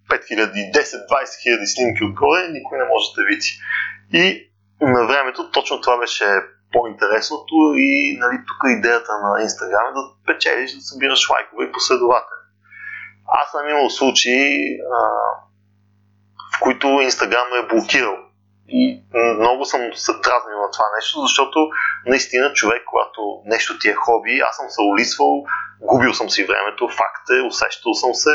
5000, 0.09 0.71
10-20 0.79 1.41
хиляди 1.43 1.67
снимки 1.67 2.03
отгоре, 2.03 2.41
никой 2.57 2.77
не 2.77 2.85
може 2.91 3.07
да 3.17 3.23
види. 3.29 3.51
И 4.21 4.51
на 4.81 5.07
времето 5.07 5.51
точно 5.51 5.81
това 5.81 5.97
беше 5.97 6.25
по-интересното 6.71 7.55
и 7.77 8.17
нали, 8.19 8.37
тук 8.47 8.61
идеята 8.77 9.11
на 9.23 9.41
Инстаграм 9.41 9.87
е 9.89 9.97
да 9.97 10.03
печелиш, 10.25 10.71
да 10.73 10.81
събираш 10.81 11.29
лайкове 11.29 11.65
и 11.65 11.71
последователи. 11.71 12.43
Аз 13.27 13.51
съм 13.51 13.69
имал 13.69 13.89
случаи, 13.89 14.77
а, 14.95 14.97
в 16.57 16.59
които 16.61 16.87
Инстаграм 16.87 17.47
е 17.63 17.67
блокирал 17.67 18.17
и 18.67 19.03
много 19.39 19.65
съм 19.65 19.81
се 19.95 20.11
дразнил 20.11 20.57
на 20.65 20.71
това 20.71 20.85
нещо, 20.95 21.21
защото 21.21 21.69
наистина 22.05 22.53
човек, 22.53 22.83
когато 22.85 23.41
нещо 23.45 23.79
ти 23.79 23.89
е 23.89 23.93
хоби, 23.93 24.43
аз 24.49 24.55
съм 24.55 24.69
се 24.69 24.81
улисвал, 24.81 25.45
губил 25.81 26.13
съм 26.13 26.29
си 26.29 26.43
времето, 26.43 26.89
факт 26.89 27.29
е, 27.29 27.47
усещал 27.47 27.93
съм 27.93 28.13
се, 28.13 28.33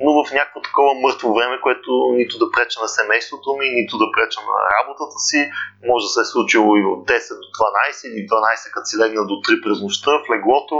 но 0.00 0.10
в 0.24 0.32
някакво 0.32 0.60
такова 0.60 0.94
мъртво 0.94 1.34
време, 1.34 1.60
което 1.60 1.90
нито 2.20 2.38
да 2.38 2.50
преча 2.50 2.80
на 2.80 2.88
семейството 2.88 3.56
ми, 3.58 3.66
нито 3.70 3.98
да 3.98 4.06
преча 4.14 4.40
на 4.40 4.56
работата 4.76 5.18
си. 5.28 5.50
Може 5.88 6.02
да 6.06 6.12
се 6.14 6.20
е 6.20 6.32
случило 6.32 6.76
и 6.76 6.84
от 6.92 7.00
10 7.08 7.28
до 7.42 7.48
12 7.60 8.08
или 8.08 8.26
12 8.26 8.70
като 8.74 8.86
си 8.90 8.96
легна 9.02 9.22
до 9.26 9.34
3 9.34 9.62
през 9.62 9.80
нощта 9.80 10.10
в 10.10 10.30
леглото. 10.32 10.76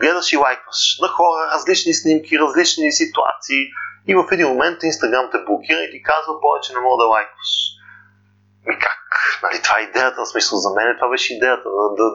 Гледаш 0.00 0.32
и 0.32 0.36
лайкваш 0.36 0.98
на 1.02 1.08
хора, 1.08 1.50
различни 1.54 1.94
снимки, 1.94 2.38
различни 2.38 2.92
ситуации 2.92 3.62
и 4.08 4.14
в 4.14 4.24
един 4.32 4.48
момент 4.48 4.82
Инстаграм 4.82 5.28
те 5.32 5.38
блокира 5.46 5.80
и 5.82 5.90
ти 5.90 6.02
казва 6.02 6.40
повече 6.40 6.72
не 6.72 6.80
мога 6.80 7.02
да 7.02 7.08
лайкваш 7.08 7.52
ми 8.66 8.78
как? 8.78 8.98
Нали, 9.42 9.62
това 9.62 9.78
е 9.78 9.82
идеята, 9.82 10.22
в 10.22 10.28
смисъл 10.28 10.58
за 10.58 10.70
мен 10.74 10.96
това 10.98 11.08
беше 11.08 11.34
идеята, 11.34 11.68
да, 11.68 11.94
да, 11.98 12.06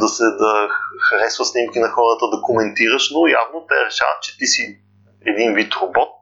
да 0.00 0.08
се 0.08 0.24
да 0.24 0.68
харесва 1.08 1.44
снимки 1.44 1.78
на 1.78 1.88
хората, 1.88 2.24
да 2.30 2.42
коментираш, 2.42 3.10
но 3.10 3.26
явно 3.26 3.66
те 3.68 3.84
решават, 3.86 4.22
че 4.22 4.38
ти 4.38 4.46
си 4.46 4.80
един 5.26 5.54
вид 5.54 5.74
робот, 5.74 6.16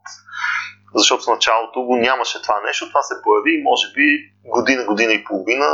защото 0.95 1.25
в 1.25 1.35
началото 1.37 1.83
го 1.83 1.97
нямаше 1.97 2.43
това 2.43 2.61
нещо, 2.67 2.89
това 2.89 3.03
се 3.03 3.23
появи 3.23 3.63
може 3.63 3.87
би 3.95 4.07
година, 4.45 4.85
година 4.85 5.13
и 5.13 5.25
половина, 5.25 5.67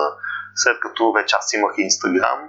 след 0.55 0.81
като 0.81 1.13
вече 1.13 1.37
аз 1.37 1.53
имах 1.53 1.75
Инстаграм, 1.79 2.41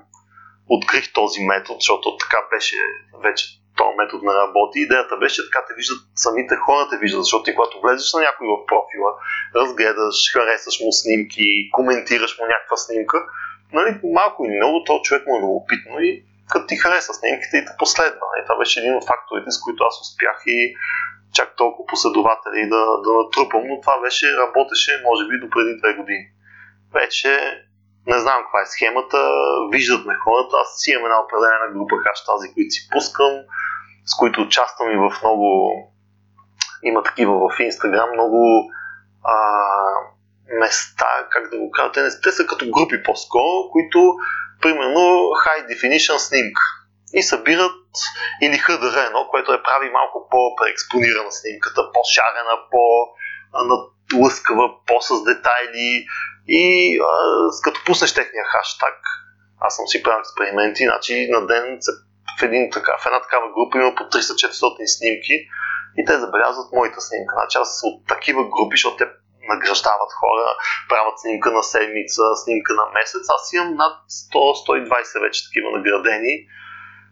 открих 0.69 1.13
този 1.13 1.41
метод, 1.41 1.77
защото 1.79 2.17
така 2.17 2.37
беше 2.51 2.75
вече 3.23 3.60
този 3.81 3.97
метод 4.01 4.21
не 4.27 4.33
работи. 4.43 4.77
Идеята 4.79 5.15
беше, 5.21 5.35
че 5.35 5.47
така 5.47 5.61
те 5.67 5.73
виждат 5.79 6.01
самите 6.25 6.55
хора, 6.65 6.83
те 6.89 6.97
виждат, 7.03 7.23
защото 7.23 7.43
ти 7.43 7.55
когато 7.55 7.81
влезеш 7.83 8.13
на 8.13 8.19
някой 8.27 8.45
в 8.47 8.55
профила, 8.71 9.11
разгледаш, 9.59 10.17
харесаш 10.33 10.75
му 10.83 10.91
снимки, 11.01 11.45
коментираш 11.77 12.31
му 12.37 12.43
някаква 12.53 12.77
снимка, 12.85 13.17
нали, 13.77 13.91
малко 14.19 14.39
и 14.45 14.55
много, 14.57 14.83
то 14.87 14.93
човек 15.05 15.23
му 15.27 15.33
е 15.37 15.43
любопитно 15.43 15.95
и 16.07 16.11
като 16.51 16.65
ти 16.67 16.75
хареса 16.83 17.13
снимките 17.13 17.55
и 17.57 17.65
те 17.65 17.73
последва. 17.83 18.25
Нали. 18.29 18.45
това 18.45 18.57
беше 18.61 18.79
един 18.79 18.95
от 18.95 19.07
факторите, 19.11 19.51
с 19.51 19.61
които 19.63 19.83
аз 19.83 19.95
успях 20.03 20.37
и 20.45 20.57
чак 21.37 21.49
толкова 21.55 21.85
последователи 21.93 22.69
да, 22.73 22.83
да 23.05 23.11
натрупам, 23.19 23.63
но 23.69 23.81
това 23.81 23.95
беше, 24.05 24.37
работеше 24.43 24.91
може 25.07 25.23
би 25.27 25.35
до 25.41 25.47
преди 25.49 25.73
две 25.81 25.91
години. 25.99 26.25
Вече 26.93 27.31
не 28.07 28.19
знам 28.19 28.43
каква 28.43 28.61
е 28.61 28.71
схемата, 28.73 29.19
виждат 29.71 30.05
ме 30.05 30.15
хората, 30.25 30.53
аз 30.61 30.69
си 30.79 30.91
имам 30.91 31.05
една 31.05 31.19
определена 31.25 31.67
група 31.75 31.95
хаштази, 32.03 32.53
които 32.53 32.71
си 32.75 32.81
пускам, 32.91 33.33
с 34.05 34.17
които 34.17 34.41
участвам 34.41 34.91
и 34.91 34.95
в 34.95 35.21
много, 35.23 35.75
има 36.83 37.03
такива 37.03 37.33
в 37.33 37.59
Инстаграм, 37.59 38.09
много 38.13 38.71
а, 39.23 39.35
места, 40.59 41.27
как 41.29 41.49
да 41.49 41.57
го 41.57 41.71
кажа, 41.71 41.91
те, 41.91 42.09
те 42.23 42.31
са 42.31 42.45
като 42.45 42.65
групи 42.69 43.03
по-скоро, 43.03 43.69
които, 43.71 44.15
примерно, 44.61 44.99
high 45.45 45.67
definition 45.67 46.17
снимка 46.17 46.61
и 47.13 47.23
събират 47.23 47.71
или 48.41 48.53
HDR1, 48.53 49.27
което 49.27 49.53
е 49.53 49.63
прави 49.63 49.89
малко 49.89 50.27
по-преекспонирана 50.31 51.31
снимката, 51.31 51.91
по-шарена, 51.93 52.55
по-надлъскава, 52.71 54.69
по-с 54.87 55.23
детайли. 55.23 56.05
И 56.47 56.97
а, 56.99 57.05
като 57.63 57.81
пуснеш 57.85 58.13
техния 58.13 58.45
хаштаг, 58.45 58.97
аз 59.59 59.75
съм 59.75 59.87
си 59.87 60.03
правил 60.03 60.19
експерименти, 60.19 60.83
значи 60.85 61.27
на 61.31 61.47
ден 61.47 61.77
се 61.79 61.91
в, 62.39 62.43
един, 62.43 62.71
така, 62.71 62.97
в 63.01 63.05
една 63.05 63.21
такава 63.21 63.47
група 63.55 63.77
има 63.77 63.95
по 63.95 64.03
300-400 64.03 64.85
снимки 64.97 65.35
и 65.97 66.05
те 66.05 66.19
забелязват 66.19 66.71
моята 66.73 67.01
снимка. 67.01 67.35
Значи 67.37 67.57
аз 67.57 67.81
от 67.83 68.07
такива 68.07 68.43
групи, 68.43 68.75
защото 68.77 68.97
те 68.97 69.07
награждават 69.49 70.11
хора, 70.19 70.45
правят 70.89 71.19
снимка 71.19 71.51
на 71.51 71.63
седмица, 71.63 72.21
снимка 72.43 72.73
на 72.73 72.85
месец. 72.93 73.25
Аз 73.35 73.53
имам 73.53 73.75
над 73.75 73.95
100-120 74.33 75.21
вече 75.21 75.45
такива 75.47 75.69
наградени 75.77 76.33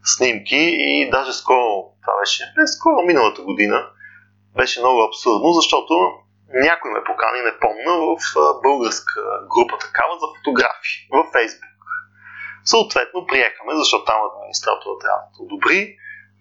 снимки 0.03 0.61
и 0.88 1.09
даже 1.09 1.33
скоро, 1.33 1.69
това 2.01 2.13
беше 2.19 2.53
не 2.57 2.67
скоро 2.67 3.01
миналата 3.01 3.41
година, 3.41 3.89
беше 4.57 4.79
много 4.79 4.99
абсурдно, 5.03 5.53
защото 5.53 5.93
някой 6.53 6.91
ме 6.91 7.03
покани, 7.03 7.41
не 7.41 7.59
помня, 7.59 7.93
в 8.09 8.17
българска 8.63 9.21
група 9.53 9.77
такава 9.77 10.13
за 10.21 10.27
фотографии 10.38 10.97
в 11.11 11.17
Фейсбук. 11.33 11.68
Съответно, 12.65 13.27
приехаме, 13.27 13.71
защото 13.75 14.03
там 14.05 14.19
администраторът 14.29 15.01
трябва 15.01 15.21
да 15.33 15.43
одобри. 15.43 15.95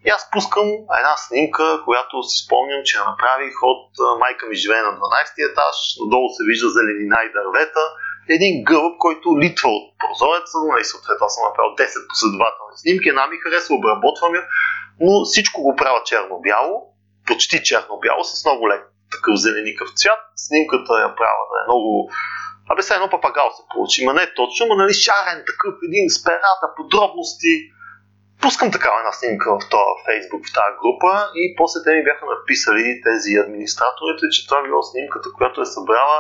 И 0.07 0.09
аз 0.17 0.31
пускам 0.33 0.69
една 1.01 1.15
снимка, 1.17 1.65
която 1.85 2.23
си 2.23 2.45
спомням, 2.45 2.81
че 2.85 2.99
я 2.99 3.05
направих 3.05 3.55
от 3.73 3.91
майка 4.23 4.47
ми 4.47 4.57
живее 4.63 4.83
на 4.89 4.93
12 4.93 5.51
етаж, 5.51 5.77
надолу 6.01 6.29
се 6.37 6.43
вижда 6.49 6.69
зеленина 6.79 7.19
и 7.23 7.35
дървета, 7.39 7.85
един 8.37 8.65
гълъб, 8.65 8.95
който 8.99 9.39
литва 9.43 9.69
от 9.79 9.87
прозореца, 10.03 10.57
нали, 10.71 10.85
съответно 10.85 11.27
аз 11.27 11.35
съм 11.35 11.49
направил 11.49 11.73
10 11.75 12.09
последователни 12.13 12.77
снимки, 12.83 13.09
една 13.09 13.27
ми 13.27 13.43
харесва, 13.43 13.75
обработвам 13.75 14.35
я, 14.35 14.45
но 15.05 15.13
всичко 15.25 15.59
го 15.67 15.77
правя 15.81 16.01
черно-бяло, 16.05 16.75
почти 17.27 17.57
черно-бяло, 17.69 18.25
с 18.25 18.45
много 18.45 18.69
лек 18.71 18.83
такъв 19.15 19.35
зеленикъв 19.45 19.89
цвят. 19.99 20.21
Снимката 20.47 20.93
я 21.07 21.11
правя 21.21 21.45
да 21.51 21.57
е 21.61 21.69
много 21.69 22.11
Абе, 22.71 22.83
сега 22.83 22.95
едно 22.97 23.11
папагал 23.11 23.49
се 23.57 23.63
получи. 23.71 24.05
Ма 24.07 24.13
не 24.15 24.35
точно, 24.35 24.67
ма 24.67 24.75
нали 24.77 24.95
шарен 24.95 25.39
такъв 25.51 25.75
един 25.89 26.11
с 26.11 26.25
перата, 26.25 26.67
подробности. 26.77 27.53
Пускам 28.43 28.71
такава 28.77 28.97
една 28.99 29.13
снимка 29.13 29.47
в 29.57 29.63
този 29.71 29.93
Фейсбук, 30.07 30.43
в 30.47 30.55
тази 30.59 30.75
група 30.83 31.13
и 31.43 31.45
после 31.59 31.79
те 31.85 31.91
ми 31.95 32.05
бяха 32.09 32.25
написали 32.35 33.01
тези 33.09 33.31
администраторите, 33.45 34.25
че 34.33 34.47
това 34.49 34.63
било 34.63 34.83
снимката, 34.83 35.29
която 35.37 35.61
е 35.61 35.73
събрала 35.77 36.19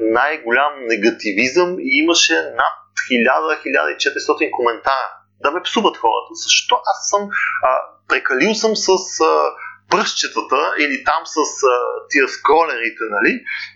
най-голям 0.00 0.72
негативизъм 0.92 1.70
и 1.78 1.90
имаше 2.02 2.36
над 2.62 2.76
1000-1400 3.10 4.50
коментара. 4.50 5.10
Да 5.42 5.50
ме 5.50 5.62
псуват 5.62 5.96
хората. 5.96 6.32
Защо 6.44 6.74
аз 6.92 7.08
съм 7.10 7.22
а, 7.68 7.70
прекалил 8.08 8.54
съм 8.54 8.76
с 8.76 8.88
а, 9.20 9.52
пръстчетата 9.90 10.60
или 10.82 10.96
там 11.04 11.22
с 11.34 11.36
а, 11.36 11.76
тия 12.10 12.28
скролерите, 12.28 13.04
нали? 13.16 13.32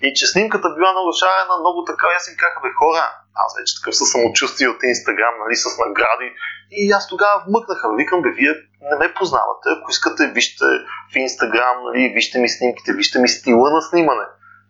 И 0.07 0.15
че 0.17 0.27
снимката 0.27 0.69
била 0.77 0.91
шарена, 1.21 1.55
много 1.61 1.85
така. 1.91 2.07
Аз 2.17 2.29
им 2.29 2.37
казах, 2.43 2.63
бе 2.63 2.71
хора, 2.81 3.03
аз 3.45 3.51
вече 3.59 3.73
такъв 3.79 3.97
със 3.97 4.09
самочувствие 4.15 4.69
от 4.69 4.81
Инстаграм, 4.83 5.35
нали, 5.43 5.57
с 5.57 5.67
награди. 5.83 6.29
И 6.71 6.83
аз 6.99 7.09
тогава 7.09 7.37
вмъкнаха, 7.47 7.87
викам, 8.01 8.23
бе, 8.23 8.31
вие 8.39 8.55
не 8.91 8.97
ме 9.01 9.15
познавате, 9.15 9.69
ако 9.75 9.91
искате, 9.91 10.33
вижте 10.37 10.65
в 11.13 11.17
Инстаграм, 11.17 11.77
нали, 11.87 12.13
вижте 12.15 12.39
ми 12.39 12.49
снимките, 12.49 12.93
вижте 12.93 13.19
ми 13.19 13.29
стила 13.29 13.71
на 13.71 13.83
снимане. 13.83 14.27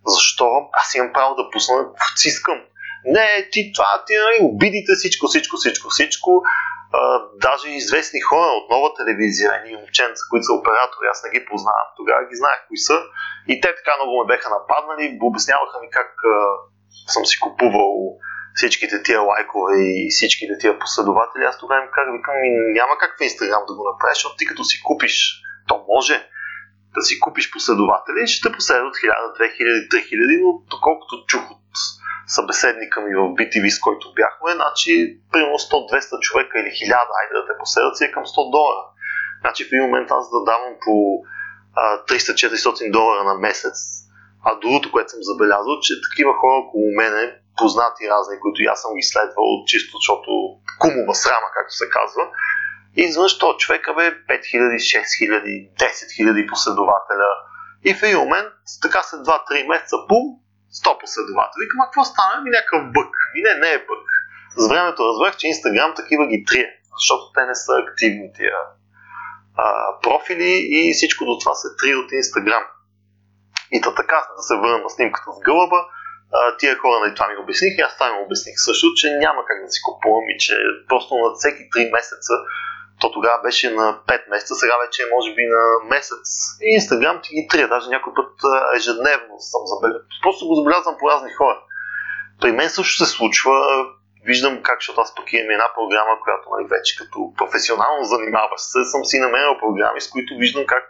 Защо? 0.07 0.49
Аз 0.73 0.95
имам 0.95 1.13
право 1.13 1.35
да 1.35 1.51
пусна 1.53 1.77
каквото 1.77 2.21
си 2.21 2.29
искам. 2.29 2.59
Не, 3.05 3.49
ти 3.53 3.73
това, 3.75 4.05
ти 4.07 4.13
нали, 4.17 4.39
обидите 4.41 4.93
всичко, 4.99 5.27
всичко, 5.27 5.57
всичко, 5.57 5.89
всичко. 5.89 6.43
Даже 7.47 7.69
известни 7.69 8.21
хора 8.21 8.51
от 8.59 8.71
нова 8.71 8.89
телевизия, 8.99 9.49
едни 9.55 9.77
момченца, 9.77 10.23
които 10.31 10.45
са 10.45 10.53
оператори, 10.61 11.07
аз 11.11 11.25
не 11.25 11.31
ги 11.31 11.47
познавам, 11.51 11.89
тогава 11.97 12.23
ги 12.29 12.37
знаех 12.41 12.61
кои 12.69 12.79
са. 12.89 12.99
И 13.53 13.61
те 13.63 13.69
така 13.79 13.93
много 13.97 14.13
ме 14.19 14.31
беха 14.33 14.49
нападнали, 14.57 15.19
обясняваха 15.23 15.77
ми 15.81 15.89
как 15.99 16.11
а, 16.25 16.37
съм 17.15 17.27
си 17.27 17.37
купувал 17.45 17.95
всичките 18.55 19.03
тия 19.03 19.21
лайкове 19.21 19.75
и 19.79 20.11
всичките 20.11 20.59
тия 20.61 20.79
последователи. 20.79 21.45
Аз 21.45 21.59
тогава 21.59 21.81
им 21.83 21.91
казах, 21.97 22.13
викам, 22.17 22.35
няма 22.79 22.95
как 22.99 23.13
в 23.19 23.25
Инстаграм 23.25 23.65
да 23.69 23.75
го 23.77 23.83
направиш, 23.91 24.17
защото 24.17 24.37
ти 24.37 24.47
като 24.47 24.65
си 24.65 24.83
купиш, 24.83 25.15
то 25.69 25.85
може 25.89 26.17
да 26.95 27.03
си 27.03 27.21
купиш 27.21 27.51
последователи, 27.51 28.27
ще 28.27 28.49
те 28.49 28.57
последват 28.57 28.95
1000, 28.95 29.09
2000, 29.39 29.89
3000, 29.89 30.43
но 30.43 30.51
доколкото 30.75 31.25
чух 31.27 31.45
от 31.51 31.65
събеседника 32.27 33.01
ми 33.01 33.13
в 33.15 33.35
BTV, 33.39 33.69
с 33.77 33.81
който 33.81 34.15
бяхме, 34.21 34.51
значи 34.61 34.93
примерно 35.33 35.59
100-200 35.59 36.21
човека 36.21 36.55
или 36.61 36.69
1000, 36.69 37.19
айде 37.19 37.35
да 37.39 37.47
те 37.47 37.55
последват 37.63 37.97
си 37.97 38.05
е 38.05 38.13
към 38.13 38.25
100 38.25 38.51
долара. 38.55 38.85
Значи 39.41 39.65
в 39.65 39.71
един 39.73 39.83
момент 39.87 40.09
аз 40.11 40.25
да 40.35 40.41
давам 40.51 40.75
по 40.85 40.95
300-400 42.09 42.91
долара 42.97 43.25
на 43.25 43.35
месец. 43.35 43.77
А 44.47 44.51
другото, 44.63 44.93
което 44.93 45.11
съм 45.11 45.23
забелязал, 45.23 45.81
че 45.81 46.03
такива 46.07 46.33
хора 46.41 46.55
около 46.65 46.89
мене, 47.01 47.23
познати 47.61 48.03
разни, 48.15 48.41
които 48.43 48.59
аз 48.73 48.83
съм 48.83 48.95
ги 48.99 49.03
следвал 49.13 49.51
чисто, 49.67 49.93
защото 49.99 50.31
кумова 50.81 51.15
срама, 51.25 51.49
както 51.57 51.75
се 51.81 51.87
казва, 51.97 52.23
и 52.97 53.03
изведнъж 53.03 53.39
този 53.39 53.59
човек 53.59 53.87
бе 53.97 54.05
5000, 54.29 54.77
6000, 54.77 55.71
10 55.79 55.91
000 56.23 56.49
последователя. 56.49 57.31
И 57.85 57.95
в 57.95 58.03
един 58.03 58.19
момент, 58.19 58.53
така 58.83 59.03
след 59.03 59.21
2-3 59.21 59.69
месеца, 59.69 59.97
пум, 60.09 60.27
100 60.85 61.01
последователи. 61.01 61.65
А 61.83 61.85
какво 61.85 62.05
стана? 62.05 62.43
Ми 62.43 62.51
някакъв 62.51 62.83
бък. 62.97 63.13
И 63.37 63.43
не, 63.47 63.55
не 63.65 63.71
е 63.73 63.79
бък. 63.79 64.05
За 64.57 64.69
времето 64.69 65.09
разбрах, 65.09 65.37
че 65.37 65.47
Инстаграм 65.47 65.93
такива 65.97 66.27
ги 66.27 66.45
трие, 66.49 66.69
защото 66.99 67.23
те 67.35 67.47
не 67.47 67.55
са 67.55 67.73
активни 67.83 68.33
тия 68.37 68.59
а, 69.57 69.65
профили 70.03 70.51
и 70.77 70.93
всичко 70.93 71.25
до 71.25 71.39
това 71.39 71.55
се 71.55 71.69
трие 71.79 71.97
от 71.97 72.13
Инстаграм. 72.13 72.65
И 73.73 73.81
то 73.81 73.95
така, 73.95 74.19
да 74.37 74.43
се 74.43 74.55
върна 74.55 74.79
на 74.79 74.91
снимката 74.91 75.31
с 75.37 75.41
гълъба, 75.45 75.81
а, 76.33 76.57
тия 76.57 76.77
хора 76.79 76.95
на 76.95 77.01
нали, 77.01 77.15
това 77.15 77.29
ми 77.29 77.37
обясних 77.43 77.79
и 77.79 77.81
аз 77.81 77.95
това 77.95 78.13
ми 78.13 78.25
обясних 78.25 78.55
също, 78.57 78.95
че 78.95 79.07
няма 79.25 79.41
как 79.49 79.59
да 79.65 79.71
си 79.73 79.81
купувам 79.89 80.27
и 80.35 80.39
че 80.39 80.55
просто 80.89 81.15
на 81.15 81.35
всеки 81.35 81.63
3 81.77 81.93
месеца 81.93 82.35
то 83.01 83.11
тогава 83.11 83.43
беше 83.43 83.71
на 83.71 83.99
5 84.09 84.31
месеца, 84.31 84.55
сега 84.55 84.75
вече 84.87 85.03
е 85.03 85.13
може 85.15 85.35
би 85.35 85.43
на 85.47 85.63
месец. 85.91 86.27
И 86.63 86.75
Инстаграм 86.75 87.21
ти 87.23 87.35
ги 87.35 87.49
трия, 87.51 87.69
даже 87.69 87.89
някой 87.89 88.15
път 88.15 88.33
ежедневно 88.77 89.35
съм 89.39 89.61
забелязал. 89.65 90.07
Просто 90.23 90.47
го 90.47 90.55
забелязвам 90.55 90.97
по 91.01 91.11
разни 91.11 91.33
хора. 91.33 91.61
При 92.41 92.53
мен 92.53 92.71
също 92.71 93.05
се 93.05 93.13
случва, 93.17 93.53
виждам 94.25 94.63
как, 94.63 94.79
защото 94.81 95.01
аз 95.01 95.15
пък 95.15 95.33
имам 95.33 95.51
една 95.51 95.69
програма, 95.75 96.21
която 96.25 96.51
нали, 96.51 96.67
вече 96.75 96.97
като 96.99 97.19
професионално 97.37 98.05
занимаваш 98.05 98.61
се, 98.61 98.85
съм 98.85 99.05
си 99.05 99.19
намерил 99.19 99.59
програми, 99.59 100.01
с 100.01 100.11
които 100.11 100.35
виждам 100.39 100.65
как 100.67 100.85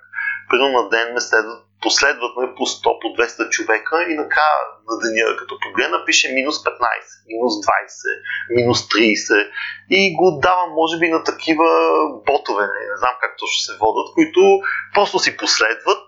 примерно 0.51 0.83
на 0.83 0.89
ден 0.89 1.15
ме 1.15 1.21
следват, 1.21 1.64
последват 1.83 2.37
ме 2.37 2.55
по 2.57 2.63
100, 2.67 2.83
по 3.03 3.09
200 3.09 3.49
човека 3.49 4.03
и 4.11 4.15
накрая 4.15 4.59
на 4.89 4.95
деня, 5.03 5.37
като 5.37 5.55
погледна, 5.63 6.05
пише 6.05 6.33
минус 6.33 6.57
15, 6.65 6.71
минус 7.33 7.53
20, 7.53 7.67
минус 8.51 8.79
30 8.89 9.51
и 9.91 10.17
го 10.17 10.39
давам, 10.43 10.71
може 10.71 10.99
би, 10.99 11.09
на 11.09 11.25
такива 11.25 11.69
ботове, 12.27 12.63
не, 12.63 12.81
не 12.91 12.97
знам 12.99 13.15
как 13.21 13.33
точно 13.39 13.61
се 13.67 13.73
водят, 13.81 14.15
които 14.15 14.41
просто 14.95 15.19
си 15.19 15.37
последват 15.37 16.05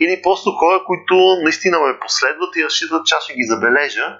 или 0.00 0.22
просто 0.22 0.50
хора, 0.50 0.84
които 0.86 1.14
наистина 1.42 1.80
ме 1.80 2.00
последват 2.00 2.56
и 2.56 2.64
разчитат, 2.64 3.06
че 3.06 3.14
ще 3.20 3.34
ги 3.34 3.50
забележа 3.52 4.18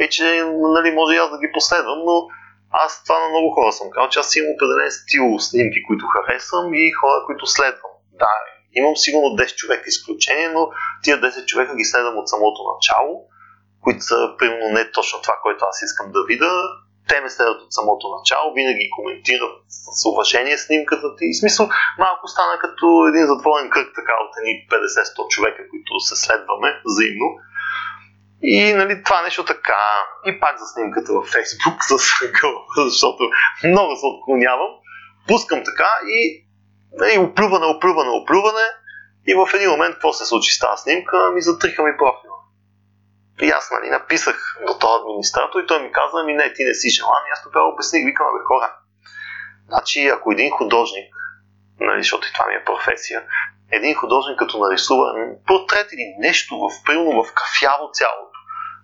и 0.00 0.08
че 0.08 0.42
нали, 0.74 0.90
може 0.94 1.14
и 1.14 1.18
аз 1.18 1.30
да 1.30 1.38
ги 1.38 1.52
последвам, 1.52 1.98
но 2.08 2.26
аз 2.70 3.04
това 3.04 3.18
на 3.20 3.28
много 3.28 3.50
хора 3.50 3.72
съм 3.72 3.90
казал, 3.90 4.08
че 4.08 4.18
аз 4.18 4.36
имам 4.36 4.54
определен 4.54 4.90
стил 4.90 5.38
снимки, 5.38 5.82
които 5.86 6.04
харесвам 6.06 6.74
и 6.74 6.90
хора, 6.90 7.18
които 7.26 7.46
следвам. 7.46 7.92
Да, 8.22 8.32
Имам 8.72 8.96
сигурно 8.96 9.28
10 9.28 9.54
човека 9.54 9.84
изключение, 9.86 10.48
но 10.48 10.70
тия 11.02 11.20
10 11.20 11.44
човека 11.44 11.76
ги 11.76 11.84
следвам 11.84 12.18
от 12.18 12.28
самото 12.28 12.60
начало, 12.74 13.12
които 13.84 14.00
са 14.00 14.34
примерно 14.38 14.68
не 14.68 14.90
точно 14.90 15.22
това, 15.22 15.34
което 15.42 15.64
аз 15.70 15.82
искам 15.82 16.12
да 16.12 16.24
видя. 16.24 16.52
Те 17.08 17.20
ме 17.20 17.30
следват 17.30 17.60
от 17.62 17.72
самото 17.72 18.06
начало, 18.18 18.54
винаги 18.54 18.90
коментират 18.96 19.56
с 19.68 20.06
уважение 20.10 20.58
снимката 20.58 21.16
ти. 21.16 21.24
И 21.24 21.34
смисъл 21.34 21.68
малко 21.98 22.28
стана 22.28 22.58
като 22.58 22.86
един 23.10 23.26
затворен 23.26 23.70
кръг 23.70 23.88
така 23.98 24.14
от 24.24 24.32
едни 24.40 24.54
50-100 24.70 25.28
човека, 25.28 25.62
които 25.70 26.00
се 26.00 26.16
следваме 26.24 26.68
взаимно. 26.88 27.28
И 28.42 28.72
нали, 28.72 29.02
това 29.04 29.22
нещо 29.22 29.44
така. 29.44 29.82
И 30.26 30.40
пак 30.40 30.58
за 30.58 30.66
снимката 30.66 31.12
във 31.12 31.26
Фейсбук 31.26 31.84
с 31.90 31.92
защото 32.76 33.22
много 33.64 33.96
се 33.96 34.06
отклонявам. 34.06 34.72
Пускам 35.28 35.62
така 35.64 35.90
и 36.06 36.47
и 37.14 37.18
оплюване, 37.18 37.66
оплюване, 37.66 38.10
оплюване. 38.10 38.66
И 39.26 39.34
в 39.34 39.48
един 39.54 39.70
момент, 39.70 39.94
какво 39.94 40.12
се 40.12 40.26
случи 40.26 40.52
с 40.52 40.58
тази 40.58 40.82
снимка? 40.82 41.30
Ми 41.34 41.42
затриха 41.42 41.82
ми 41.82 41.96
профила. 41.98 42.38
И 43.42 43.50
аз 43.50 43.70
нали, 43.70 43.90
написах 43.90 44.56
до 44.66 44.78
този 44.78 45.00
администратор 45.00 45.60
и 45.60 45.66
той 45.66 45.82
ми 45.82 45.92
каза, 45.92 46.24
ми 46.24 46.34
не, 46.34 46.52
ти 46.52 46.64
не 46.64 46.74
си 46.74 46.88
желан. 46.90 47.22
И 47.28 47.32
аз 47.32 47.42
тогава 47.42 47.68
обясних, 47.68 48.04
викам, 48.04 48.26
бе 48.26 48.44
хора. 48.44 48.72
Значи, 49.68 50.08
ако 50.08 50.32
един 50.32 50.50
художник, 50.50 51.14
нали, 51.80 52.02
защото 52.02 52.28
и 52.28 52.32
това 52.32 52.46
ми 52.46 52.54
е 52.54 52.64
професия, 52.64 53.22
един 53.72 53.94
художник 53.94 54.38
като 54.38 54.58
нарисува 54.58 55.06
портрет 55.46 55.88
или 55.92 56.06
нещо 56.18 56.58
в 56.58 56.84
примерно 56.84 57.24
в 57.24 57.34
кафяво 57.34 57.90
цялото, 57.92 58.38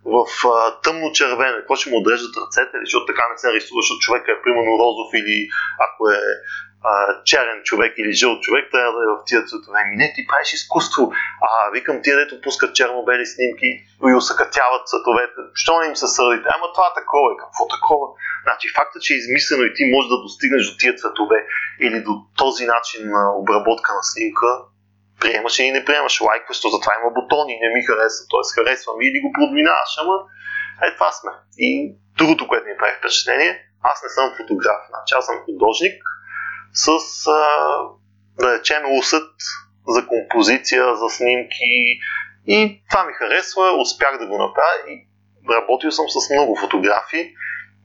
в 0.04 0.26
тъмно 0.82 1.12
червено, 1.12 1.56
какво 1.58 1.76
ще 1.76 1.90
му 1.90 1.98
отреждат 1.98 2.36
ръцете, 2.36 2.76
защото 2.84 3.06
така 3.06 3.24
не 3.30 3.38
се 3.38 3.46
нарисува, 3.46 3.80
защото 3.82 4.04
човека 4.06 4.32
е 4.32 4.42
примерно 4.42 4.78
розов 4.82 5.08
или 5.20 5.48
ако 5.86 6.00
е 6.10 6.20
а, 6.84 6.92
черен 7.24 7.58
човек 7.68 7.92
или 7.98 8.12
жълт 8.12 8.38
човек, 8.42 8.64
трябва 8.72 8.92
да 8.96 9.00
е 9.04 9.12
в 9.14 9.24
тия 9.28 9.40
цветове. 9.48 9.80
Ми 9.90 9.96
не, 9.96 10.12
ти 10.14 10.26
правиш 10.26 10.52
изкуство. 10.52 11.02
А, 11.48 11.70
викам 11.76 11.96
тия, 12.02 12.16
дето 12.16 12.40
пускат 12.44 12.74
черно-бели 12.74 13.26
снимки 13.34 13.70
и 14.10 14.14
усъкътяват 14.20 14.88
цветовете. 14.90 15.40
Що 15.62 15.72
не 15.80 15.86
им 15.86 15.96
се 15.96 16.08
сърдите? 16.16 16.48
Ама 16.56 16.66
това 16.74 16.88
такова 17.00 17.26
е. 17.32 17.40
Какво 17.42 17.62
такова? 17.76 18.06
Значи 18.46 18.66
факта, 18.76 18.96
че 19.04 19.14
е 19.14 19.20
измислено 19.22 19.62
и 19.64 19.74
ти 19.76 19.82
можеш 19.92 20.08
да 20.14 20.22
достигнеш 20.26 20.62
до 20.70 20.74
тия 20.80 20.94
цветове 21.00 21.38
или 21.84 21.98
до 22.08 22.12
този 22.42 22.64
начин 22.74 23.00
на 23.16 23.22
обработка 23.40 23.90
на 23.98 24.02
снимка, 24.10 24.50
приемаш 25.20 25.58
или 25.58 25.70
не 25.76 25.84
приемаш 25.84 26.20
лайкваш, 26.20 26.60
то 26.60 26.68
затова 26.74 26.92
има 26.94 27.10
бутони, 27.16 27.60
не 27.62 27.68
ми 27.74 27.82
харесва, 27.88 28.22
т.е. 28.30 28.44
харесвам 28.54 28.98
или 29.06 29.18
го 29.24 29.30
подминаваш, 29.38 29.92
ама 30.02 30.16
е 30.86 30.94
това 30.94 31.10
сме. 31.12 31.32
И 31.58 31.68
другото, 32.18 32.48
което 32.48 32.66
ми 32.66 32.76
прави 32.78 32.94
впечатление, 32.98 33.50
аз 33.90 34.02
не 34.02 34.08
съм 34.16 34.26
фотограф, 34.38 34.80
значи 34.90 35.14
аз 35.18 35.26
съм 35.26 35.36
художник, 35.46 35.96
с, 36.74 36.88
а, 37.26 37.78
да 38.38 38.58
речем, 38.58 38.82
усет 38.98 39.30
за 39.88 40.06
композиция, 40.06 40.96
за 40.96 41.10
снимки 41.10 42.00
и 42.46 42.82
това 42.90 43.04
ми 43.04 43.12
харесва, 43.12 43.80
успях 43.80 44.18
да 44.18 44.26
го 44.26 44.38
направя 44.38 44.78
и 44.88 45.08
работил 45.50 45.90
съм 45.90 46.06
с 46.08 46.30
много 46.30 46.56
фотографии. 46.56 47.34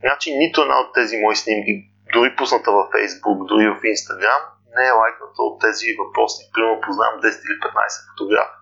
Значи 0.00 0.36
нито 0.36 0.62
една 0.62 0.80
от 0.80 0.94
тези 0.94 1.16
мои 1.16 1.36
снимки, 1.36 1.72
дори 2.12 2.36
пусната 2.36 2.72
във 2.72 2.88
Facebook, 2.88 3.48
дори 3.48 3.68
в 3.68 3.80
Instagram, 3.82 4.42
не 4.76 4.86
е 4.88 4.90
лайкната 4.90 5.42
от 5.42 5.60
тези 5.60 5.86
въпроси. 5.98 6.50
Примерно 6.54 6.80
познавам 6.80 7.20
10 7.20 7.24
или 7.24 7.60
15 7.60 8.10
фотографи. 8.10 8.56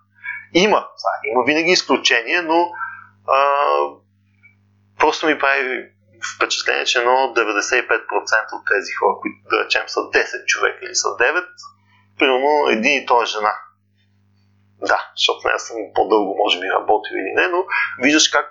Има, 0.55 0.89
има 1.33 1.45
винаги 1.47 1.71
изключение, 1.71 2.43
но 2.43 2.71
а, 3.29 3.39
просто 4.99 5.27
ми 5.27 5.39
прави 5.39 5.89
впечатление, 6.37 6.85
че 6.85 6.99
едно 6.99 7.11
95% 7.11 8.53
от 8.53 8.65
тези 8.73 8.93
хора, 8.93 9.15
които 9.23 9.39
да 9.51 9.65
речем 9.65 9.83
са 9.87 10.01
10 10.01 10.45
човека 10.45 10.79
или 10.83 10.95
са 10.95 11.09
9, 11.09 11.45
примерно 12.19 12.69
един 12.71 13.03
и 13.03 13.07
той 13.07 13.23
е 13.23 13.27
жена. 13.27 13.55
Да, 14.81 15.01
защото 15.17 15.49
не 15.49 15.59
съм 15.59 15.77
по-дълго 15.95 16.37
може 16.43 16.61
би 16.61 16.77
работил 16.79 17.15
или 17.15 17.33
не, 17.35 17.49
но 17.49 17.65
виждаш 18.03 18.29
как 18.29 18.49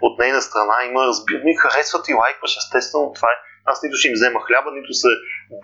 от 0.00 0.18
нейна 0.18 0.42
страна 0.42 0.76
има 0.84 1.06
разбирани, 1.06 1.56
харесват 1.56 2.08
и 2.08 2.14
лайкваш, 2.14 2.56
естествено 2.56 3.12
това 3.16 3.28
е. 3.34 3.38
Аз 3.70 3.82
нито 3.82 3.96
ще 3.96 4.08
им 4.08 4.14
взема 4.18 4.40
хляба, 4.46 4.68
нито 4.70 4.92
се 5.02 5.08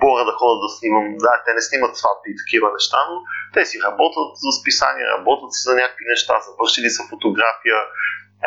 боря 0.00 0.24
да 0.24 0.32
ходя 0.38 0.56
да 0.64 0.68
снимам. 0.76 1.06
Да, 1.24 1.32
те 1.44 1.50
не 1.54 1.62
снимат 1.68 1.96
сватби 1.96 2.28
и 2.30 2.40
такива 2.42 2.68
неща, 2.76 2.98
но 3.10 3.16
те 3.54 3.62
си 3.68 3.76
работят 3.86 4.30
за 4.44 4.50
списания, 4.60 5.06
работят 5.16 5.50
си 5.54 5.60
за 5.68 5.74
някакви 5.80 6.04
неща, 6.12 6.34
завършили 6.46 6.90
са 6.96 7.02
фотография, 7.12 7.78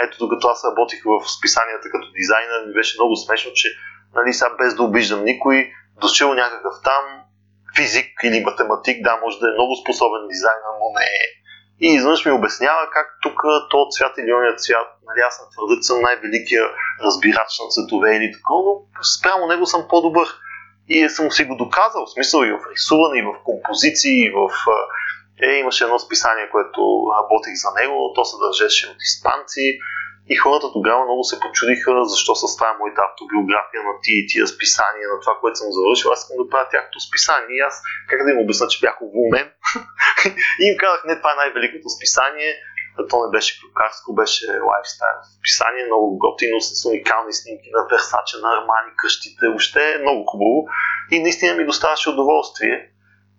ето, 0.03 0.17
докато 0.19 0.47
аз 0.47 0.65
работих 0.69 1.01
в 1.05 1.31
списанията 1.38 1.88
като 1.93 2.08
дизайнер, 2.19 2.65
ми 2.67 2.73
беше 2.73 2.97
много 2.97 3.15
смешно, 3.15 3.51
че 3.53 3.67
нали, 4.15 4.34
сега 4.34 4.49
без 4.60 4.75
да 4.75 4.84
обиждам 4.84 5.23
никой, 5.23 5.71
дошъл 6.01 6.34
някакъв 6.34 6.73
там, 6.84 7.03
физик 7.75 8.10
или 8.23 8.45
математик, 8.49 9.03
да, 9.03 9.19
може 9.23 9.39
да 9.39 9.47
е 9.47 9.58
много 9.58 9.73
способен 9.75 10.27
дизайнер, 10.27 10.73
но 10.81 10.99
не 10.99 11.05
е. 11.05 11.27
И 11.81 11.88
изведнъж 11.93 12.25
ми 12.25 12.31
обяснява 12.31 12.89
как 12.93 13.08
тук 13.21 13.41
то 13.69 13.88
цвят 13.91 14.13
или 14.17 14.34
ония 14.34 14.55
цвят, 14.55 14.88
нали 15.08 15.19
аз 15.27 15.39
не 15.39 15.45
твърда, 15.53 15.81
съм 15.81 16.01
най-великия 16.01 16.63
разбирач 17.03 17.60
на 17.60 17.67
цветове 17.73 18.15
или 18.17 18.31
такова, 18.38 18.71
но 18.97 19.03
спрямо 19.03 19.47
него 19.47 19.65
съм 19.65 19.86
по-добър. 19.89 20.27
И 20.88 21.10
съм 21.10 21.31
си 21.31 21.43
го 21.45 21.55
доказал, 21.55 22.05
в 22.05 22.13
смисъл 22.13 22.39
и 22.43 22.51
в 22.51 22.60
рисуване, 22.71 23.19
и 23.19 23.21
в 23.21 23.43
композиции, 23.43 24.25
и 24.25 24.29
в... 24.29 24.49
Е, 25.43 25.51
имаше 25.63 25.83
едно 25.83 25.99
списание, 25.99 26.49
което 26.51 26.81
работих 27.17 27.55
за 27.63 27.69
него, 27.79 28.11
то 28.15 28.25
се 28.25 28.35
от 28.93 29.01
испанци, 29.09 29.79
и 30.33 30.35
хората 30.35 30.67
тогава 30.77 31.01
много 31.05 31.23
се 31.23 31.39
почудиха 31.43 31.91
защо 32.13 32.35
съставя 32.35 32.73
моята 32.79 33.01
автобиография 33.09 33.81
на 33.87 33.93
тия 34.03 34.17
и 34.21 34.27
тия 34.31 34.45
списания, 34.55 35.07
на 35.13 35.17
това, 35.23 35.33
което 35.41 35.57
съм 35.61 35.69
завършил. 35.77 36.11
Аз 36.11 36.19
искам 36.21 36.37
да 36.41 36.49
правя 36.51 36.67
тяхното 36.71 36.99
списание 37.07 37.55
и 37.57 37.65
аз 37.69 37.75
как 38.09 38.19
да 38.23 38.31
им 38.31 38.39
обясня, 38.43 38.67
че 38.67 38.83
бях 38.85 38.97
уволнен. 39.07 39.47
и 40.61 40.63
им 40.69 40.75
казах, 40.83 41.01
не, 41.05 41.19
това 41.19 41.31
е 41.31 41.41
най-великото 41.41 41.87
списание. 41.97 42.51
То 43.09 43.15
не 43.25 43.29
беше 43.35 43.51
клюкарско, 43.59 44.09
беше 44.21 44.45
лайфстайл 44.69 45.19
списание, 45.39 45.85
много 45.85 46.07
готино, 46.25 46.57
с 46.61 46.85
уникални 46.89 47.33
снимки 47.39 47.69
на 47.75 47.81
Версаче, 47.91 48.35
на 48.43 48.49
Армани, 48.55 48.91
къщите, 49.01 49.43
въобще 49.47 49.83
много 50.01 50.21
хубаво. 50.31 50.59
И 51.11 51.15
наистина 51.23 51.51
ми 51.55 51.65
доставаше 51.71 52.09
удоволствие. 52.09 52.75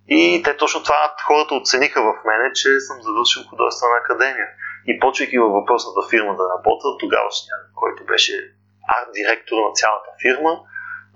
И 0.09 0.43
те 0.45 0.57
точно 0.57 0.83
това 0.83 1.15
хората 1.27 1.55
оцениха 1.55 2.01
в 2.03 2.15
мене, 2.27 2.53
че 2.53 2.81
съм 2.81 2.97
завършил 3.03 3.43
художествена 3.51 3.97
академия. 4.03 4.49
И 4.87 5.01
почвайки 5.01 5.39
във 5.39 5.53
въпросната 5.53 6.09
фирма 6.11 6.33
да 6.37 6.45
работя, 6.55 6.99
тогавашния, 6.99 7.57
който 7.75 8.05
беше 8.05 8.35
арт-директор 8.97 9.57
на 9.67 9.73
цялата 9.81 10.11
фирма, 10.23 10.53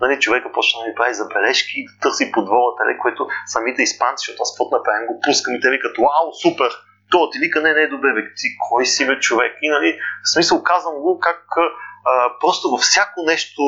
нали, 0.01 0.21
човека 0.21 0.53
почна 0.53 0.81
да 0.81 0.89
ми 0.89 0.95
прави 0.95 1.15
забележки 1.15 1.73
и 1.77 1.87
да 1.87 1.93
търси 2.03 2.33
подвола 2.33 2.71
теле, 2.79 2.99
което 3.03 3.29
самите 3.47 3.83
испанци, 3.83 4.21
защото 4.21 4.43
аз 4.43 4.51
какво 4.53 4.77
направим, 4.77 5.07
го 5.07 5.21
пускам 5.25 5.55
и 5.55 5.61
те 5.61 5.71
викат, 5.71 5.97
вау, 5.99 6.27
супер! 6.43 6.71
То 7.11 7.31
ти 7.31 7.39
вика, 7.39 7.61
не, 7.61 7.75
не 7.75 7.83
е 7.83 7.95
добре, 7.95 8.13
бе, 8.15 8.21
ти 8.39 8.47
кой 8.69 8.87
си 8.87 9.07
бе 9.07 9.21
човек? 9.21 9.53
И 9.63 9.69
нали, 9.69 9.99
в 10.25 10.29
смисъл 10.33 10.63
казвам 10.63 10.95
го 10.95 11.19
как 11.19 11.43
а, 11.57 12.39
просто 12.41 12.71
във 12.71 12.81
всяко 12.81 13.23
нещо, 13.27 13.63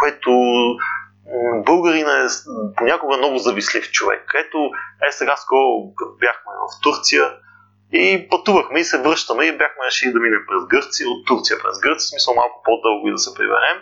което 0.00 0.30
българина 1.66 2.12
е 2.24 2.26
понякога 2.76 3.16
много 3.16 3.38
завислив 3.38 3.90
човек. 3.90 4.32
Ето, 4.34 4.58
е 5.08 5.12
сега 5.12 5.36
скоро, 5.36 5.68
бяхме 6.20 6.52
в 6.62 6.82
Турция, 6.82 7.24
и 7.92 8.28
пътувахме 8.30 8.80
и 8.80 8.84
се 8.84 9.02
връщаме 9.02 9.44
и 9.44 9.58
бяхме 9.58 9.86
решили 9.86 10.12
да 10.12 10.20
минем 10.20 10.44
през 10.48 10.62
Гърция, 10.74 11.08
от 11.08 11.26
Турция 11.26 11.56
през 11.62 11.76
Гърция, 11.80 12.08
смисъл 12.08 12.34
малко 12.34 12.62
по-дълго 12.64 13.08
и 13.08 13.12
да 13.16 13.18
се 13.18 13.34
приберем. 13.34 13.78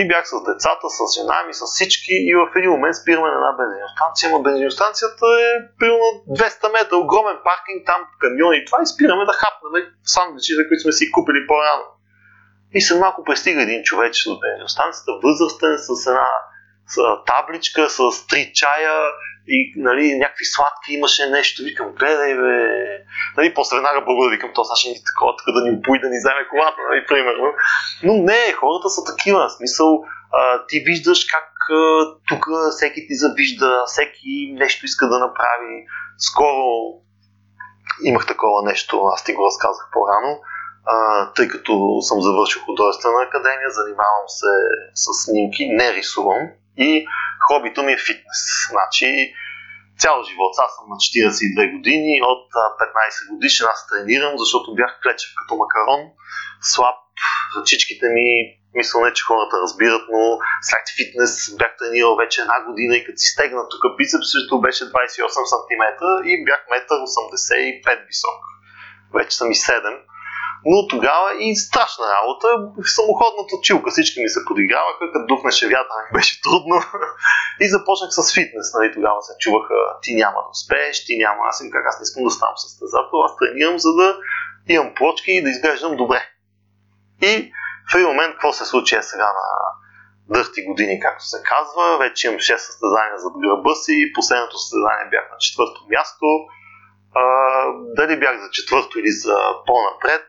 И 0.00 0.08
бях 0.08 0.24
с 0.28 0.44
децата, 0.50 0.86
с 0.96 1.00
жена 1.16 1.38
ми, 1.46 1.54
с 1.54 1.62
всички 1.74 2.14
и 2.30 2.32
в 2.34 2.46
един 2.58 2.70
момент 2.70 2.96
спираме 2.96 3.28
на 3.28 3.38
една 3.40 3.52
бензиностанция, 3.60 4.24
ама 4.28 4.38
бензиностанцията 4.46 5.26
е 5.48 5.50
примерно 5.80 6.08
200 6.28 6.72
метра, 6.76 6.96
огромен 6.96 7.38
паркинг, 7.48 7.80
там 7.90 8.00
камиони 8.22 8.56
и 8.58 8.64
това 8.68 8.78
и 8.82 8.86
спираме 8.94 9.24
да 9.30 9.38
хапнем 9.40 9.84
сандвичите, 10.14 10.62
които 10.68 10.82
сме 10.82 10.92
си 10.98 11.10
купили 11.14 11.40
по-рано. 11.50 11.86
И 12.76 12.80
след 12.80 12.98
малко 13.04 13.24
пристига 13.24 13.62
един 13.62 13.82
човече 13.82 14.30
от 14.30 14.38
бензиностанцията, 14.40 15.10
възрастен, 15.24 15.74
с 15.86 16.06
една 16.12 16.28
табличка, 17.26 17.90
с 17.90 18.26
три 18.26 18.52
чая, 18.54 18.92
и 19.48 19.72
нали, 19.76 20.18
някакви 20.18 20.44
сладки 20.44 20.92
имаше 20.92 21.26
нещо, 21.26 21.62
викам, 21.62 21.92
гледай 21.92 22.34
бе. 22.34 22.54
Нали, 23.36 23.54
после 23.54 23.76
веднага 23.76 24.04
благодаря, 24.04 24.30
викам, 24.30 24.50
то 24.54 24.64
сега 24.64 24.76
ще 24.76 24.88
ни 24.88 24.98
такова, 25.10 25.36
така 25.36 25.50
да 25.56 25.60
ни 25.64 25.76
опои, 25.76 26.00
да 26.00 26.08
ни 26.08 26.18
вземе 26.18 26.48
колата, 26.50 26.80
нали, 26.90 27.06
примерно. 27.08 27.48
Но 28.02 28.12
не, 28.30 28.52
хората 28.52 28.88
са 28.90 29.04
такива, 29.04 29.48
в 29.48 29.56
смисъл, 29.58 30.04
а, 30.32 30.66
ти 30.66 30.80
виждаш 30.80 31.24
как 31.24 31.48
тук 32.28 32.46
всеки 32.70 33.06
ти 33.06 33.14
завижда, 33.14 33.84
всеки 33.86 34.52
нещо 34.52 34.84
иска 34.84 35.08
да 35.08 35.18
направи. 35.18 35.74
Скоро 36.18 36.64
имах 38.04 38.26
такова 38.26 38.62
нещо, 38.62 39.02
аз 39.14 39.24
ти 39.24 39.32
го 39.32 39.46
разказах 39.46 39.88
по-рано, 39.92 40.40
а, 40.86 40.96
тъй 41.32 41.48
като 41.48 42.00
съм 42.00 42.22
завършил 42.22 42.62
художествена 42.62 43.22
академия, 43.22 43.70
занимавам 43.70 44.28
се 44.28 44.52
с 44.94 45.24
снимки, 45.24 45.68
не 45.68 45.92
рисувам 45.92 46.42
и 46.76 47.06
хобито 47.46 47.82
ми 47.82 47.92
е 47.92 48.04
фитнес. 48.06 48.40
Значи, 48.70 49.34
цял 49.98 50.16
живот. 50.28 50.54
Аз 50.64 50.70
съм 50.76 50.86
на 50.92 50.96
42 50.96 51.72
години, 51.76 52.20
от 52.22 52.44
15 52.52 53.32
годишен 53.32 53.66
аз 53.74 53.86
тренирам, 53.90 54.34
защото 54.38 54.74
бях 54.74 54.92
клечев 55.02 55.30
като 55.38 55.52
макарон, 55.56 56.02
слаб, 56.60 56.98
ръчичките 57.56 58.06
ми, 58.08 58.28
мисля 58.74 59.00
не, 59.00 59.12
че 59.12 59.24
хората 59.24 59.56
разбират, 59.64 60.04
но 60.12 60.22
след 60.68 60.86
фитнес 60.96 61.32
бях 61.58 61.72
тренирал 61.78 62.16
вече 62.16 62.40
една 62.40 62.58
година 62.66 62.96
и 62.96 63.04
като 63.04 63.18
си 63.18 63.28
стегна 63.34 63.62
тук 63.68 63.82
бицепсето 63.98 64.60
беше 64.60 64.84
28 64.84 65.52
см 65.52 65.82
и 66.30 66.44
бях 66.44 66.60
1,85 66.78 68.06
висок. 68.06 68.40
Вече 69.14 69.36
съм 69.36 69.50
и 69.50 69.54
7 69.54 70.00
но 70.64 70.88
тогава 70.88 71.28
и 71.40 71.56
страшна 71.56 72.04
работа. 72.16 72.48
Самоходната 72.98 73.54
чилка 73.62 73.90
всички 73.90 74.20
ми 74.22 74.28
се 74.28 74.44
подиграваха, 74.44 75.04
като 75.12 75.26
духнеше 75.26 75.66
вятъра 75.66 76.00
ми 76.04 76.18
беше 76.18 76.42
трудно. 76.42 76.76
и 77.64 77.68
започнах 77.68 78.10
с 78.12 78.34
фитнес. 78.34 78.66
Нали? 78.74 78.92
Тогава 78.94 79.22
се 79.22 79.32
чуваха, 79.42 79.74
ти 80.02 80.14
няма 80.14 80.38
да 80.44 80.48
успееш, 80.56 81.04
ти 81.06 81.18
няма. 81.18 81.40
Аз 81.50 81.60
им 81.60 81.70
как 81.70 81.84
аз 81.86 81.98
не 81.98 82.04
искам 82.08 82.24
да 82.24 82.30
ставам 82.30 82.56
състезател, 82.56 83.18
аз 83.26 83.32
тренирам, 83.40 83.78
за 83.78 83.92
да 84.00 84.08
имам 84.68 84.94
плочки 84.98 85.30
и 85.32 85.42
да 85.42 85.50
изглеждам 85.50 85.96
добре. 85.96 86.20
И 87.22 87.52
в 87.90 87.94
един 87.94 88.08
момент, 88.08 88.32
какво 88.32 88.52
се 88.52 88.64
случи 88.64 88.96
е 88.96 89.02
сега 89.02 89.30
на 89.40 89.46
дърти 90.34 90.60
години, 90.68 91.00
както 91.00 91.24
се 91.24 91.38
казва. 91.42 91.98
Вече 91.98 92.26
имам 92.26 92.38
6 92.38 92.56
състезания 92.56 93.18
зад 93.18 93.32
гърба 93.44 93.74
си. 93.74 94.12
Последното 94.14 94.58
състезание 94.58 95.10
бях 95.10 95.26
на 95.32 95.36
четвърто 95.38 95.80
място 95.90 96.26
а, 97.20 97.22
дали 97.96 98.20
бях 98.20 98.40
за 98.40 98.50
четвърто 98.50 98.98
или 98.98 99.10
за 99.10 99.36
по-напред, 99.66 100.26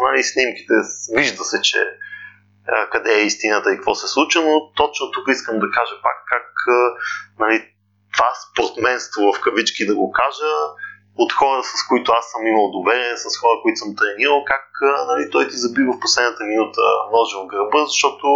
нали, 0.00 0.22
снимките 0.22 0.74
вижда 1.16 1.44
се, 1.44 1.62
че 1.62 1.78
а, 2.68 2.90
къде 2.90 3.12
е 3.14 3.26
истината 3.26 3.72
и 3.72 3.76
какво 3.76 3.94
се 3.94 4.08
случва, 4.08 4.42
но 4.42 4.72
точно 4.72 5.10
тук 5.10 5.28
искам 5.28 5.58
да 5.58 5.70
кажа 5.70 5.94
пак 6.02 6.18
как 6.26 6.48
а, 6.68 6.94
нали, 7.38 7.68
това 8.14 8.28
спортменство 8.44 9.32
в 9.32 9.40
кавички 9.40 9.86
да 9.86 9.94
го 9.94 10.12
кажа, 10.12 10.52
от 11.16 11.32
хора, 11.32 11.62
с 11.62 11.88
които 11.88 12.12
аз 12.12 12.24
съм 12.30 12.46
имал 12.46 12.70
доверие, 12.70 13.16
с 13.16 13.38
хора, 13.40 13.56
които 13.62 13.78
съм 13.78 13.96
тренирал, 13.96 14.44
как 14.44 14.64
нали, 15.06 15.30
той 15.30 15.48
ти 15.48 15.56
забива 15.56 15.92
в 15.92 16.00
последната 16.00 16.44
минута 16.44 16.80
ножа 17.12 17.36
в 17.38 17.46
гърба, 17.46 17.84
защото 17.84 18.26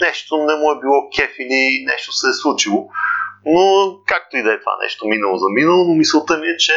нещо 0.00 0.36
не 0.36 0.54
му 0.54 0.66
е 0.70 0.80
било 0.80 0.98
кеф 1.16 1.32
или 1.38 1.84
нещо 1.86 2.12
се 2.12 2.28
е 2.28 2.40
случило. 2.42 2.88
Но 3.46 3.64
както 4.06 4.36
и 4.36 4.42
да 4.42 4.52
е 4.52 4.60
това 4.60 4.76
нещо 4.82 5.06
минало 5.06 5.38
за 5.38 5.48
минало, 5.48 5.84
но 5.84 5.94
мисълта 5.94 6.38
ми 6.38 6.48
е, 6.48 6.56
че 6.56 6.72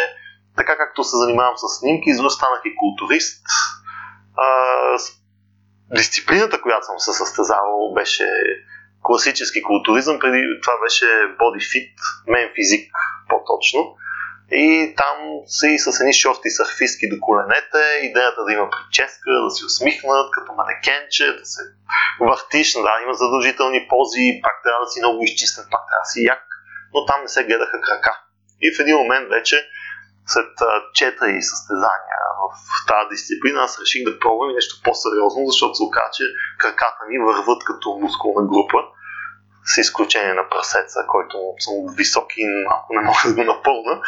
така 0.57 0.77
както 0.77 1.03
се 1.03 1.17
занимавам 1.17 1.57
с 1.57 1.79
снимки, 1.79 2.09
изведнъж 2.09 2.33
станах 2.33 2.61
и 2.65 2.75
културист. 2.75 3.45
А, 4.37 4.47
дисциплината, 5.95 6.61
която 6.61 6.85
съм 6.85 6.99
се 6.99 7.13
състезавал, 7.13 7.93
беше 7.93 8.27
класически 9.03 9.61
културизъм, 9.61 10.19
преди 10.19 10.41
това 10.63 10.73
беше 10.83 11.05
fit, 11.71 11.93
мен 12.27 12.49
физик 12.55 12.91
по-точно. 13.29 13.95
И 14.51 14.93
там 14.97 15.17
са 15.47 15.67
и 15.67 15.79
с 15.79 15.99
едни 16.01 16.13
шорти 16.13 16.49
сърфистки 16.49 17.09
до 17.09 17.17
коленете, 17.19 17.83
идеята 18.09 18.43
да 18.45 18.53
има 18.53 18.69
прическа, 18.69 19.29
да 19.45 19.49
си 19.55 19.65
усмихнат 19.65 20.31
като 20.31 20.53
манекенче, 20.53 21.25
да 21.39 21.45
се 21.45 21.61
въртиш, 22.19 22.73
да, 22.73 22.93
има 23.03 23.13
задължителни 23.13 23.87
пози, 23.89 24.39
пак 24.43 24.55
трябва 24.63 24.85
да 24.85 24.91
си 24.91 24.99
много 24.99 25.23
изчистен, 25.23 25.63
пак 25.71 25.83
трябва 25.87 26.05
да 26.07 26.11
си 26.13 26.19
як, 26.23 26.43
но 26.93 27.05
там 27.05 27.21
не 27.21 27.27
се 27.27 27.43
гледаха 27.43 27.81
крака. 27.81 28.13
И 28.61 28.75
в 28.75 28.79
един 28.79 28.95
момент 28.97 29.29
вече 29.29 29.57
след 30.27 30.51
четири 30.93 31.41
състезания 31.41 32.19
в 32.41 32.45
тази 32.87 33.09
дисциплина, 33.15 33.59
аз 33.63 33.81
реших 33.81 34.03
да 34.03 34.19
пробвам 34.19 34.53
нещо 34.53 34.81
по-сериозно, 34.83 35.41
защото 35.45 35.75
се 35.75 35.83
оказа, 35.83 36.11
че 36.17 36.23
краката 36.57 37.01
ми 37.09 37.17
върват 37.19 37.61
като 37.69 37.97
мускулна 38.01 38.47
група, 38.47 38.79
с 39.71 39.77
изключение 39.77 40.33
на 40.33 40.49
прасеца, 40.49 40.99
който 41.07 41.35
съм 41.59 41.73
висок 41.97 42.27
и 42.37 42.43
малко 42.69 42.93
не 42.93 43.01
мога 43.01 43.21
да 43.25 43.33
го 43.33 43.43
напълна. 43.53 44.01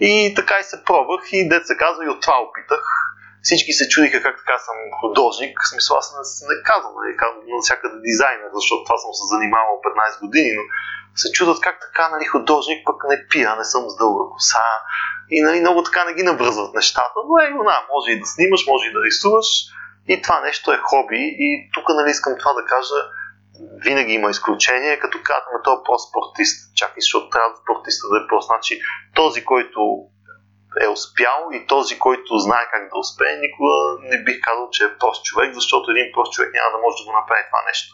И 0.00 0.34
така 0.36 0.54
и 0.60 0.64
се 0.64 0.84
пробвах 0.84 1.22
и 1.32 1.48
дет 1.48 1.66
се 1.66 1.76
казва 1.76 2.04
и 2.04 2.08
от 2.14 2.20
това 2.20 2.36
опитах. 2.46 2.84
Всички 3.42 3.72
се 3.72 3.88
чудиха 3.88 4.22
как 4.22 4.36
така 4.42 4.58
съм 4.58 4.76
художник, 5.00 5.52
в 5.62 5.68
смисъл 5.72 5.96
аз 5.96 6.06
не, 6.14 6.22
не 6.50 6.62
казвам, 6.70 6.92
нали, 6.98 7.16
казвам 7.22 7.42
навсякъде 7.56 7.98
дизайнер, 8.08 8.50
защото 8.58 8.84
това 8.84 8.98
съм 9.04 9.12
се 9.18 9.24
занимавал 9.34 9.76
15 9.86 10.20
години, 10.24 10.50
но 10.58 10.64
се 11.20 11.32
чудят 11.32 11.60
как 11.60 11.76
така, 11.80 12.08
нали, 12.08 12.24
художник, 12.24 12.86
пък 12.86 12.96
не 13.08 13.26
пия, 13.30 13.56
не 13.56 13.64
съм 13.64 13.82
с 13.90 13.96
дълга 13.96 14.24
коса, 14.32 14.68
и 15.30 15.42
нали, 15.42 15.60
много 15.60 15.82
така 15.82 16.04
не 16.04 16.14
ги 16.14 16.22
навръзват 16.22 16.74
нещата, 16.74 17.18
но 17.28 17.38
е, 17.38 17.50
на, 17.50 17.76
може 17.92 18.12
и 18.12 18.20
да 18.20 18.26
снимаш, 18.26 18.66
може 18.66 18.88
и 18.88 18.92
да 18.92 19.02
рисуваш 19.02 19.46
и 20.08 20.22
това 20.22 20.40
нещо 20.40 20.72
е 20.72 20.78
хоби 20.82 21.22
и 21.46 21.70
тук 21.74 21.88
нали, 21.88 22.10
искам 22.10 22.38
това 22.38 22.52
да 22.52 22.64
кажа, 22.64 22.98
винаги 23.84 24.12
има 24.12 24.30
изключение, 24.30 24.98
като 24.98 25.18
казваме, 25.24 25.58
той 25.64 25.74
е 25.74 25.84
по-спортист, 25.86 26.76
чакай, 26.76 27.00
защото 27.00 27.30
трябва 27.30 27.56
спортиста 27.62 28.08
да 28.08 28.16
е 28.18 28.28
прост. 28.28 28.46
Значи, 28.46 28.80
този, 29.14 29.44
който 29.44 29.80
е 30.84 30.88
успял 30.88 31.40
и 31.52 31.66
този, 31.66 31.98
който 31.98 32.38
знае 32.38 32.64
как 32.72 32.82
да 32.92 32.98
успее, 32.98 33.44
никога 33.46 33.74
не 34.10 34.24
бих 34.24 34.38
казал, 34.40 34.68
че 34.70 34.84
е 34.84 34.98
прост 34.98 35.24
човек, 35.24 35.54
защото 35.54 35.90
един 35.90 36.08
прост 36.14 36.32
човек 36.32 36.50
няма 36.54 36.70
да 36.74 36.82
може 36.82 36.96
да 36.98 37.06
го 37.06 37.12
направи 37.20 37.42
това 37.50 37.62
нещо. 37.70 37.90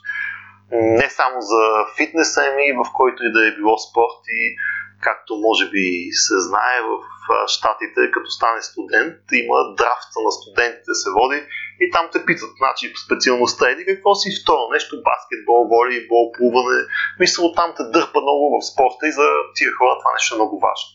Не 0.73 1.11
само 1.11 1.41
за 1.41 1.63
фитнеса 1.97 2.43
ми, 2.57 2.73
в 2.73 2.85
който 2.95 3.25
и 3.25 3.33
да 3.33 3.49
е 3.49 3.57
било 3.57 3.79
спорт 3.79 4.21
и 4.29 4.57
както 5.01 5.37
може 5.37 5.65
би 5.71 5.85
се 6.27 6.37
знае 6.49 6.79
в 6.89 6.93
Штатите, 7.47 8.01
като 8.15 8.31
стане 8.31 8.63
студент, 8.63 9.17
има 9.33 9.59
драфта 9.79 10.19
на 10.27 10.33
студентите 10.39 10.93
се 11.03 11.11
води 11.19 11.41
и 11.81 11.91
там 11.95 12.05
те 12.13 12.19
питат, 12.27 12.51
значи 12.63 12.93
специалността 13.07 13.71
еди 13.71 13.85
какво 13.87 14.15
си 14.15 14.29
второ 14.43 14.65
нещо, 14.73 15.03
баскетбол, 15.09 15.63
волейбол, 15.73 16.33
плуване. 16.37 16.83
Мисля, 17.21 17.53
там 17.59 17.71
те 17.77 17.83
дърпа 17.95 18.21
много 18.21 18.45
в 18.55 18.67
спорта 18.71 19.03
и 19.07 19.13
за 19.13 19.29
тия 19.57 19.71
хора 19.79 19.99
това 20.01 20.11
нещо 20.13 20.35
е 20.35 20.41
много 20.41 20.57
важно. 20.67 20.89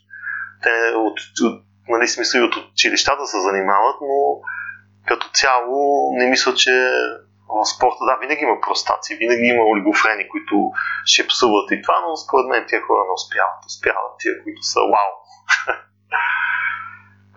Те 0.64 0.74
от, 1.06 1.18
от 1.48 1.64
нали, 1.90 2.08
смисъл 2.08 2.40
и 2.40 2.44
от 2.44 2.56
училищата 2.56 3.26
се 3.28 3.40
занимават, 3.48 3.98
но 4.02 4.18
като 5.08 5.30
цяло 5.34 5.80
не 6.18 6.26
мисля, 6.30 6.54
че 6.54 6.74
в 7.50 7.66
спорта, 7.74 8.02
да, 8.10 8.18
винаги 8.22 8.44
има 8.44 8.62
простаци, 8.62 9.16
винаги 9.16 9.46
има 9.54 9.64
олигофрени, 9.72 10.30
които 10.30 10.56
ще 11.06 11.28
псуват 11.28 11.68
и 11.72 11.82
това, 11.82 11.98
но 12.04 12.18
според 12.24 12.46
мен 12.52 12.66
тия 12.68 12.82
хора 12.82 13.02
не 13.06 13.14
успяват. 13.20 13.60
Успяват 13.72 14.14
тия, 14.20 14.34
които 14.44 14.62
са 14.74 14.80
вау. 14.94 15.12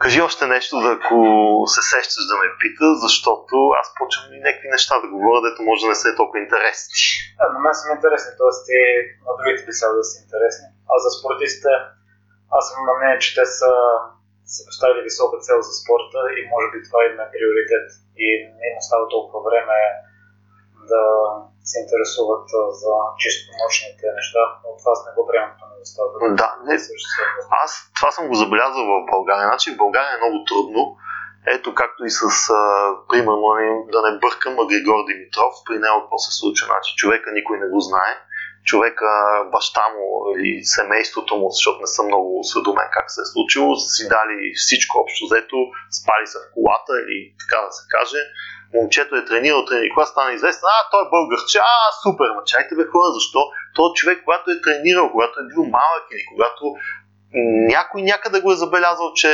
Кажи 0.02 0.20
още 0.28 0.44
нещо, 0.56 0.80
да 0.84 0.90
ако 0.98 1.16
се 1.74 1.82
сещаш 1.92 2.24
да 2.30 2.36
ме 2.40 2.48
пита, 2.62 2.86
защото 3.04 3.54
аз 3.80 3.86
почвам 3.98 4.26
и 4.34 4.44
някакви 4.46 4.68
неща 4.76 4.94
да 5.04 5.08
говоря, 5.14 5.40
дето 5.42 5.62
може 5.68 5.82
да 5.84 5.88
не 5.92 6.00
са 6.00 6.16
толкова 6.20 6.38
интересни. 6.44 6.94
Да, 7.38 7.44
на 7.54 7.58
мен 7.64 7.74
са 7.74 7.82
ми 7.84 7.94
интересни, 7.98 8.30
т.е. 8.38 8.52
ти 8.66 8.78
на 9.26 9.32
другите 9.38 9.62
би 9.66 9.72
да 10.00 10.04
са 10.10 10.16
интересни. 10.24 10.66
А 10.90 10.94
за 11.04 11.08
спортистите, 11.16 11.72
аз 12.56 12.62
съм 12.68 12.78
на 12.88 12.92
мнение, 12.96 13.22
че 13.24 13.30
те 13.38 13.44
са 13.58 13.70
се 14.56 14.62
поставили 14.68 15.08
висока 15.08 15.36
цел 15.46 15.58
за 15.66 15.72
спорта 15.80 16.20
и 16.38 16.40
може 16.52 16.66
би 16.72 16.78
това 16.86 17.00
им 17.08 17.16
е 17.24 17.32
приоритет. 17.34 17.86
И 18.24 18.26
не 18.58 18.64
им 18.70 18.76
остава 18.82 19.04
толкова 19.14 19.40
време 19.48 19.78
да 20.92 21.02
се 21.70 21.76
интересуват 21.82 22.46
за 22.82 22.92
чисто 23.22 23.46
научните 23.60 24.06
неща, 24.18 24.42
но 24.62 24.68
това 24.80 24.92
с 24.94 25.00
не 25.06 25.12
го 25.16 25.22
приемам 25.28 25.52
това 25.58 25.68
недостатък. 25.72 26.20
Да, 26.42 26.50
не. 26.66 26.74
Аз 27.64 27.70
това 27.96 28.10
съм 28.16 28.28
го 28.28 28.34
забелязал 28.42 28.84
в 28.92 28.94
България. 29.14 29.46
Значи 29.50 29.74
в 29.74 29.80
България 29.84 30.12
е 30.14 30.22
много 30.22 30.38
трудно. 30.50 30.82
Ето 31.56 31.74
както 31.74 32.04
и 32.04 32.10
с, 32.10 32.22
а, 32.50 32.62
примерно, 33.10 33.46
да 33.94 34.00
не 34.06 34.18
бъркам, 34.24 34.54
а 34.60 34.64
Григор 34.70 34.98
Димитров, 35.08 35.54
при 35.66 35.76
него 35.84 35.98
какво 36.00 36.18
се 36.26 36.32
случва. 36.38 36.66
Значи 36.66 36.90
човека 37.00 37.28
никой 37.32 37.58
не 37.58 37.68
го 37.68 37.80
знае 37.80 38.12
човека, 38.64 39.10
баща 39.52 39.84
му 39.94 40.06
или 40.36 40.64
семейството 40.64 41.36
му, 41.36 41.50
защото 41.50 41.80
не 41.80 41.86
съм 41.86 42.06
много 42.06 42.40
осведомен 42.40 42.88
как 42.92 43.10
се 43.10 43.20
е 43.20 43.32
случило, 43.32 43.76
са 43.76 43.88
си 43.96 44.04
дали 44.16 44.36
всичко 44.62 44.92
общо 45.02 45.20
взето, 45.26 45.56
спали 45.98 46.26
са 46.32 46.38
в 46.42 46.50
колата 46.54 46.92
или 47.02 47.20
така 47.40 47.58
да 47.66 47.72
се 47.78 47.84
каже. 47.94 48.20
Момчето 48.74 49.16
е 49.16 49.24
тренирал, 49.24 49.64
тренирал, 49.64 49.94
кога 49.94 50.06
стана 50.06 50.32
известен, 50.32 50.68
а, 50.76 50.90
той 50.90 51.02
е 51.02 51.12
българче, 51.16 51.58
а, 51.58 51.76
супер, 52.02 52.28
ма 52.36 52.42
чайте 52.50 52.72
бе 52.74 52.84
хора, 52.92 53.08
защо? 53.18 53.40
Той 53.76 53.88
човек, 53.98 54.18
когато 54.24 54.50
е 54.50 54.62
тренирал, 54.66 55.06
когато 55.10 55.34
е 55.40 55.48
бил 55.52 55.64
малък 55.78 56.04
или 56.12 56.24
когато 56.32 56.64
някой 57.74 58.02
някъде 58.02 58.40
го 58.40 58.52
е 58.52 58.62
забелязал, 58.62 59.12
че 59.14 59.30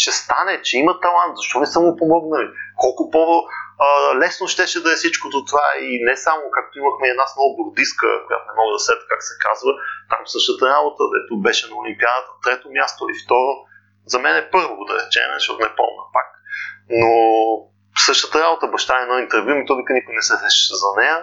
ще 0.00 0.12
стане, 0.12 0.62
че 0.62 0.78
има 0.78 1.00
талант, 1.00 1.36
защо 1.36 1.60
не 1.60 1.66
са 1.66 1.80
му 1.80 1.96
помогнали? 1.96 2.48
Колко 2.76 3.10
по 3.10 3.44
лесно 4.22 4.48
щеше 4.48 4.82
да 4.82 4.92
е 4.92 5.00
всичкото 5.00 5.44
това 5.44 5.66
и 5.80 6.04
не 6.04 6.16
само, 6.16 6.42
както 6.56 6.78
имахме 6.78 7.08
една 7.08 7.26
сноубордистка, 7.26 8.06
която 8.26 8.44
не 8.48 8.58
мога 8.58 8.72
да 8.72 8.78
сета 8.78 9.04
как 9.08 9.22
се 9.22 9.34
казва, 9.46 9.70
там 10.10 10.22
същата 10.26 10.64
работа, 10.74 11.02
дето 11.14 11.42
беше 11.46 11.70
на 11.70 11.76
Олимпиадата, 11.82 12.32
трето 12.44 12.66
място 12.78 13.00
или 13.04 13.16
второ, 13.24 13.52
за 14.12 14.18
мен 14.18 14.36
е 14.36 14.50
първо 14.50 14.84
да 14.88 14.94
речем, 15.00 15.28
защото 15.34 15.64
не 15.64 15.76
помня 15.80 16.04
пак. 16.16 16.28
Но 17.00 17.10
същата 18.06 18.36
работа, 18.44 18.66
баща 18.74 18.98
е 18.98 19.02
едно 19.02 19.18
интервю, 19.18 19.50
ми 19.54 19.66
то 19.66 19.76
вика 19.76 19.92
никой 19.92 20.14
не 20.14 20.22
се 20.22 20.36
сеща 20.36 20.74
за 20.82 20.90
нея. 21.00 21.18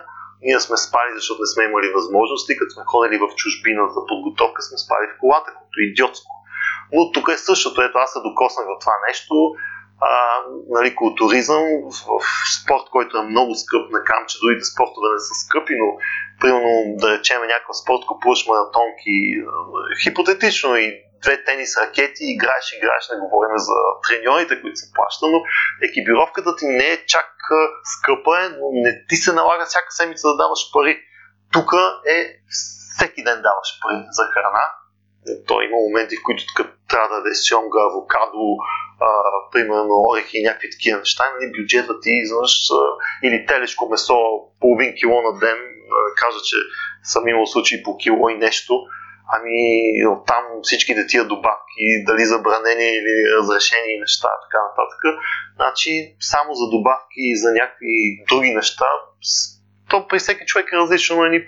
Ние 0.48 0.60
сме 0.60 0.78
спали, 0.78 1.12
защото 1.16 1.42
не 1.42 1.52
сме 1.54 1.64
имали 1.64 1.96
възможности, 1.98 2.58
като 2.58 2.72
сме 2.74 2.84
ходили 2.92 3.18
в 3.18 3.36
чужбина 3.36 3.84
за 3.96 4.02
подготовка, 4.10 4.62
сме 4.62 4.78
спали 4.78 5.06
в 5.08 5.20
колата, 5.20 5.50
като 5.58 5.78
идиотско. 5.88 6.32
Но 6.94 7.12
тук 7.12 7.26
е 7.30 7.38
същото. 7.38 7.82
Ето 7.82 7.98
аз 7.98 8.14
се 8.14 8.20
докоснах 8.30 8.66
в 8.68 8.80
това 8.84 8.96
нещо 9.08 9.36
а, 10.02 10.14
нали, 10.70 10.96
културизъм 10.96 11.64
в, 11.84 11.90
в 11.90 12.24
спорт, 12.58 12.86
който 12.92 13.18
е 13.18 13.30
много 13.34 13.56
скъп, 13.56 13.92
на 13.92 14.04
камче, 14.04 14.38
другите 14.42 14.66
спортове 14.66 15.08
не 15.14 15.20
са 15.20 15.34
скъпи, 15.44 15.74
но 15.82 15.88
примерно 16.42 16.72
да 17.02 17.18
речем 17.18 17.42
някакъв 17.42 17.78
спорт, 17.78 18.02
купуваш 18.08 18.48
маратонки, 18.48 19.16
хипотетично 20.04 20.76
и 20.78 20.88
две 21.24 21.44
тенис 21.44 21.78
ракети, 21.78 22.24
играеш, 22.36 22.68
играеш, 22.78 23.10
не 23.10 23.24
говорим 23.24 23.58
за 23.58 23.78
треньорите, 24.08 24.62
които 24.62 24.78
се 24.80 24.94
плащат, 24.96 25.30
но 25.32 25.40
екипировката 25.88 26.56
ти 26.56 26.66
не 26.66 26.88
е 26.94 27.06
чак 27.06 27.30
скъпа, 27.94 28.34
е, 28.44 28.50
но 28.50 28.66
не 28.86 28.92
ти 29.10 29.16
се 29.16 29.34
налага 29.34 29.66
всяка 29.66 29.92
седмица 29.92 30.28
да 30.28 30.38
даваш 30.38 30.60
пари. 30.74 30.94
Тук 31.54 31.70
е 32.16 32.18
всеки 32.50 33.24
ден 33.24 33.42
даваш 33.42 33.70
пари 33.82 34.00
за 34.18 34.24
храна, 34.34 34.66
то 35.48 35.62
има 35.62 35.78
моменти, 35.78 36.16
в 36.16 36.24
които 36.26 36.44
трябва 36.90 37.10
да 37.10 37.16
даде 37.16 37.36
сьомга, 37.36 37.82
авокадо, 37.82 38.46
а, 39.00 39.10
примерно 39.52 39.94
орехи 40.10 40.38
и 40.38 40.44
някакви 40.44 40.70
такива 40.70 41.00
неща, 41.00 41.24
нали, 41.34 41.52
бюджета 41.58 42.00
ти 42.00 42.10
изведнъж 42.10 42.54
или 43.24 43.46
телешко 43.46 43.90
месо 43.90 44.18
половин 44.60 44.94
кило 45.00 45.22
на 45.22 45.40
ден, 45.40 45.58
а, 45.58 46.16
кажа, 46.16 46.40
че 46.50 46.56
съм 47.04 47.28
имал 47.28 47.46
случаи 47.46 47.84
по 47.84 47.98
кило 47.98 48.30
и 48.30 48.36
нещо, 48.38 48.74
ами 49.34 49.58
там 50.28 50.44
всичките 50.64 51.08
тия 51.08 51.24
добавки, 51.26 51.86
дали 52.06 52.26
забранени 52.26 52.90
или 53.00 53.14
разрешени 53.38 54.00
неща, 54.00 54.30
така 54.44 54.60
нататък. 54.68 55.02
Значи 55.56 56.16
само 56.20 56.54
за 56.54 56.70
добавки 56.70 57.22
и 57.32 57.38
за 57.38 57.52
някакви 57.52 58.24
други 58.30 58.52
неща, 58.52 58.86
то 59.90 60.08
при 60.08 60.20
всеки 60.20 60.46
човек 60.46 60.68
е 60.74 60.78
различно, 60.78 61.16
но 61.16 61.26
едни 61.26 61.48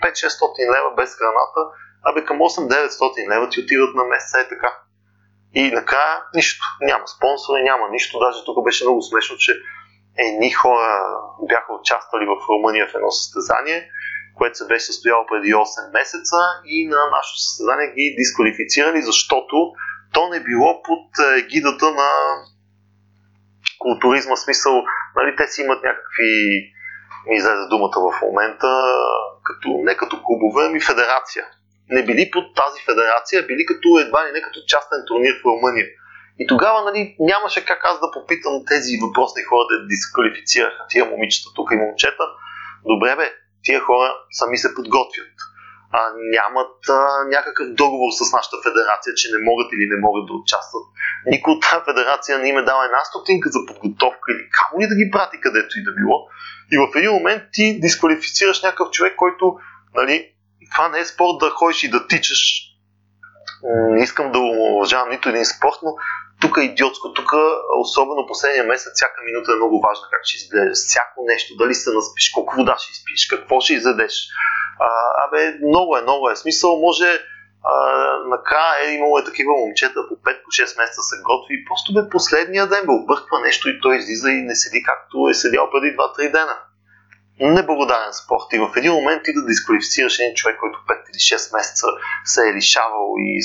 лева 0.74 0.90
без 0.96 1.14
храната, 1.14 1.60
абе 2.04 2.24
към 2.24 2.38
8-900 2.38 3.30
лева 3.30 3.48
ти 3.48 3.60
отиват 3.60 3.94
на 3.94 4.04
месеца 4.04 4.40
е 4.40 4.48
така. 4.48 4.78
И 5.54 5.70
накрая 5.70 6.22
нищо. 6.34 6.64
Няма 6.80 7.08
спонсори, 7.08 7.62
няма 7.62 7.88
нищо. 7.90 8.18
Даже 8.18 8.44
тук 8.44 8.64
беше 8.64 8.84
много 8.84 9.02
смешно, 9.02 9.36
че 9.36 9.52
едни 10.16 10.50
хора 10.50 10.88
бяха 11.42 11.72
участвали 11.80 12.26
в 12.26 12.48
Румъния 12.48 12.86
в 12.86 12.94
едно 12.94 13.10
състезание, 13.10 13.88
което 14.36 14.58
се 14.58 14.66
беше 14.66 14.84
състояло 14.86 15.26
преди 15.26 15.54
8 15.54 15.92
месеца 15.92 16.36
и 16.64 16.88
на 16.88 17.00
нашето 17.10 17.38
състезание 17.38 17.94
ги 17.96 18.16
дисквалифицирали, 18.18 19.02
защото 19.02 19.72
то 20.12 20.28
не 20.28 20.40
било 20.40 20.82
под 20.82 21.06
гидата 21.50 21.90
на 21.90 22.10
културизма, 23.78 24.36
смисъл, 24.36 24.82
нали, 25.16 25.36
те 25.36 25.46
си 25.46 25.62
имат 25.62 25.84
някакви, 25.84 26.30
ми 27.28 27.36
излезе 27.36 27.66
думата 27.70 27.96
в 27.96 28.22
момента, 28.22 28.70
като, 29.44 29.68
не 29.82 29.96
като 29.96 30.22
клубове, 30.22 30.66
ами 30.66 30.80
федерация 30.80 31.44
не 31.90 32.04
били 32.04 32.30
под 32.30 32.54
тази 32.54 32.80
федерация, 32.88 33.46
били 33.46 33.66
като 33.66 33.98
едва 33.98 34.26
ли 34.26 34.32
не 34.32 34.42
като 34.42 34.60
частен 34.68 35.00
турнир 35.06 35.34
в 35.40 35.44
Румъния. 35.44 35.86
И 36.38 36.46
тогава 36.46 36.84
нали, 36.84 37.16
нямаше 37.18 37.64
как 37.64 37.80
аз 37.84 38.00
да 38.00 38.10
попитам 38.10 38.64
тези 38.66 38.92
въпросни 39.02 39.42
хора 39.42 39.64
да 39.70 39.86
дисквалифицираха 39.86 40.86
тия 40.88 41.04
момичета 41.04 41.48
тук 41.56 41.68
и 41.72 41.76
момчета. 41.76 42.24
Добре 42.84 43.16
бе, 43.16 43.26
тия 43.64 43.80
хора 43.80 44.14
сами 44.30 44.58
се 44.58 44.74
подготвят. 44.74 45.34
А, 45.90 46.00
нямат 46.36 46.74
а, 46.88 47.24
някакъв 47.36 47.66
договор 47.82 48.10
с 48.20 48.32
нашата 48.32 48.56
федерация, 48.66 49.14
че 49.14 49.32
не 49.34 49.44
могат 49.48 49.68
или 49.72 49.86
не 49.92 49.98
могат 50.06 50.26
да 50.26 50.32
участват. 50.32 50.86
Никой 51.26 51.52
от 51.52 51.62
тази 51.62 51.84
федерация 51.90 52.38
не 52.38 52.48
им 52.48 52.58
е 52.58 52.68
дала 52.70 52.84
една 52.84 53.04
стотинка 53.04 53.48
за 53.50 53.60
подготовка 53.68 54.26
или 54.32 54.44
камо 54.56 54.80
ли 54.80 54.86
да 54.86 54.96
ги 55.00 55.10
прати 55.10 55.40
където 55.40 55.72
и 55.78 55.84
да 55.84 55.92
било. 55.98 56.18
И 56.72 56.76
в 56.78 56.98
един 56.98 57.10
момент 57.10 57.42
ти 57.52 57.80
дисквалифицираш 57.80 58.62
някакъв 58.62 58.90
човек, 58.90 59.16
който 59.16 59.56
нали, 59.94 60.33
това 60.74 60.88
не 60.88 60.98
е 60.98 61.04
спорт 61.04 61.38
да 61.40 61.50
ходиш 61.50 61.82
и 61.82 61.90
да 61.90 62.06
тичаш. 62.06 62.40
Не 63.90 64.02
искам 64.02 64.32
да 64.32 64.38
уважавам 64.38 65.10
нито 65.10 65.28
един 65.28 65.44
спорт, 65.44 65.78
но 65.82 65.90
тук 66.40 66.56
е 66.58 66.64
идиотско. 66.70 67.12
Тук, 67.12 67.32
особено 67.80 68.26
последния 68.26 68.64
месец, 68.64 68.92
всяка 68.94 69.22
минута 69.24 69.52
е 69.52 69.56
много 69.56 69.80
важна 69.80 70.06
как 70.10 70.20
ще 70.24 70.36
изглеждаш. 70.36 70.78
Всяко 70.78 71.24
нещо, 71.26 71.56
дали 71.56 71.74
се 71.74 71.90
наспиш, 71.94 72.30
колко 72.30 72.54
вода 72.56 72.76
ще 72.78 72.92
изпиш, 72.92 73.26
какво 73.26 73.60
ще 73.60 73.74
изядеш. 73.74 74.14
А, 74.80 74.88
абе, 75.24 75.58
много 75.68 75.96
е, 75.96 76.02
много 76.02 76.30
е. 76.30 76.36
Смисъл, 76.36 76.80
може 76.80 77.20
накрая 78.26 78.88
е 78.88 78.94
имало 78.94 79.18
е 79.18 79.24
такива 79.24 79.52
момчета 79.52 80.00
по 80.08 80.14
5-6 80.14 80.78
месеца 80.78 81.02
се 81.02 81.16
готви 81.22 81.54
и 81.54 81.64
просто 81.64 81.94
бе 81.94 82.08
последния 82.10 82.66
ден 82.66 82.86
бе 82.86 82.92
обърква 82.92 83.40
нещо 83.40 83.68
и 83.68 83.80
той 83.80 83.96
излиза 83.96 84.30
и 84.30 84.42
не 84.42 84.54
седи 84.54 84.82
както 84.82 85.28
е 85.30 85.34
седял 85.34 85.70
преди 85.70 85.96
2-3 85.96 86.32
дена 86.32 86.56
неблагодарен 87.40 88.12
спорт 88.12 88.52
и 88.52 88.58
в 88.58 88.72
един 88.76 88.92
момент 88.92 89.22
ти 89.24 89.32
да 89.34 89.46
дисквалифицираш 89.46 90.18
един 90.18 90.34
човек, 90.34 90.56
който 90.60 90.78
5 90.78 91.10
или 91.10 91.38
6 91.38 91.56
месеца 91.56 91.86
се 92.24 92.48
е 92.48 92.54
лишавал 92.54 93.14
и 93.18 93.40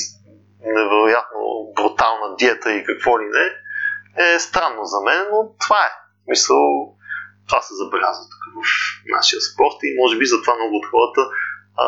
невероятно 0.65 1.39
брутална 1.75 2.36
диета 2.36 2.73
и 2.73 2.84
какво 2.84 3.19
ли 3.19 3.25
не, 3.25 3.45
е 4.17 4.39
странно 4.39 4.84
за 4.84 5.02
мен, 5.02 5.21
но 5.32 5.39
това 5.63 5.82
е. 5.89 5.91
Мисъл, 6.28 6.95
това 7.47 7.62
се 7.62 7.73
забелязва 7.75 8.23
тук 8.32 8.43
в 8.56 8.67
нашия 9.15 9.41
спорт 9.41 9.78
и 9.84 9.97
може 10.02 10.17
би 10.17 10.25
затова 10.25 10.54
много 10.56 10.75
от 10.75 10.86
хората 10.91 11.21
а, 11.84 11.86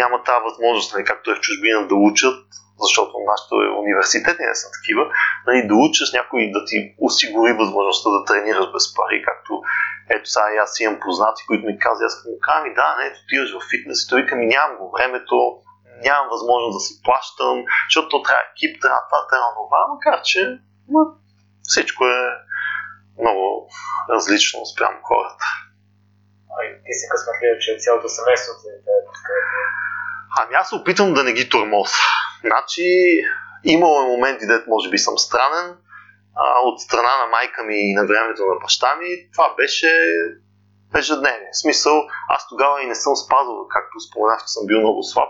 няма 0.00 0.22
тази 0.22 0.44
възможност, 0.44 0.94
нали, 0.94 1.04
както 1.04 1.30
е 1.30 1.34
в 1.34 1.40
чужбина, 1.40 1.88
да 1.88 1.94
учат, 1.94 2.44
защото 2.84 3.12
нашите 3.30 3.54
университети 3.82 4.42
не 4.48 4.54
са 4.54 4.68
такива, 4.76 5.04
нали, 5.46 5.68
да 5.70 5.74
учиш 5.74 6.12
някой 6.12 6.50
да 6.56 6.64
ти 6.68 6.76
осигури 6.98 7.52
възможността 7.52 8.08
да 8.10 8.24
тренираш 8.24 8.66
без 8.74 8.94
пари, 8.94 9.22
както 9.28 9.52
ето 10.14 10.26
сега 10.30 10.62
аз 10.62 10.80
имам 10.80 11.00
познати, 11.06 11.46
които 11.46 11.66
ми 11.66 11.78
казват, 11.78 12.06
аз 12.06 12.24
му 12.24 12.38
казвам, 12.48 12.74
да, 12.80 12.88
не, 12.98 13.06
отиваш 13.22 13.50
в 13.56 13.68
фитнес. 13.70 13.98
И 14.04 14.08
той 14.08 14.22
вика 14.22 14.36
ми, 14.36 14.46
нямам 14.46 14.76
го 14.80 14.86
времето, 14.96 15.36
нямам 16.06 16.28
възможност 16.34 16.76
да 16.76 16.82
си 16.86 16.94
плащам, 17.04 17.56
защото 17.88 18.08
то 18.08 18.18
трябва 18.22 18.44
екип, 18.52 18.72
трябва 18.82 19.02
това, 19.08 19.20
трябва 19.30 19.50
това, 19.60 19.80
макар 19.94 20.16
че 20.30 20.40
ма, 20.92 21.02
всичко 21.62 22.00
е 22.18 22.20
много 23.22 23.44
различно 24.14 24.66
спрямо 24.72 24.98
хората. 25.10 25.46
Ай, 26.58 26.66
ти 26.84 26.92
си 26.98 27.04
късметлия, 27.10 27.54
че 27.64 27.82
цялото 27.84 28.08
семейство 28.08 28.52
ти 28.60 28.66
е 28.74 28.78
така. 29.16 29.34
Ами 30.40 30.54
аз 30.54 30.68
се 30.68 30.74
опитвам 30.74 31.14
да 31.14 31.24
не 31.24 31.32
ги 31.32 31.48
тормоза. 31.48 32.02
Значи, 32.44 32.86
имало 33.64 34.02
е 34.02 34.10
моменти, 34.12 34.46
дето 34.46 34.70
може 34.70 34.90
би 34.90 34.98
съм 34.98 35.18
странен, 35.18 35.76
а, 36.38 36.60
от 36.68 36.80
страна 36.80 37.18
на 37.18 37.26
майка 37.26 37.62
ми 37.62 37.90
и 37.90 37.94
на 37.94 38.06
времето 38.06 38.42
на 38.46 38.56
баща 38.62 38.96
ми, 38.96 39.30
това 39.32 39.54
беше 39.56 39.90
ежедневие. 40.96 41.50
В 41.52 41.60
смисъл, 41.60 42.06
аз 42.28 42.48
тогава 42.48 42.82
и 42.82 42.86
не 42.86 42.94
съм 42.94 43.16
спазвал, 43.16 43.68
както 43.68 44.00
споменах, 44.00 44.40
че 44.40 44.52
съм 44.52 44.66
бил 44.66 44.80
много 44.80 45.02
слаб, 45.02 45.28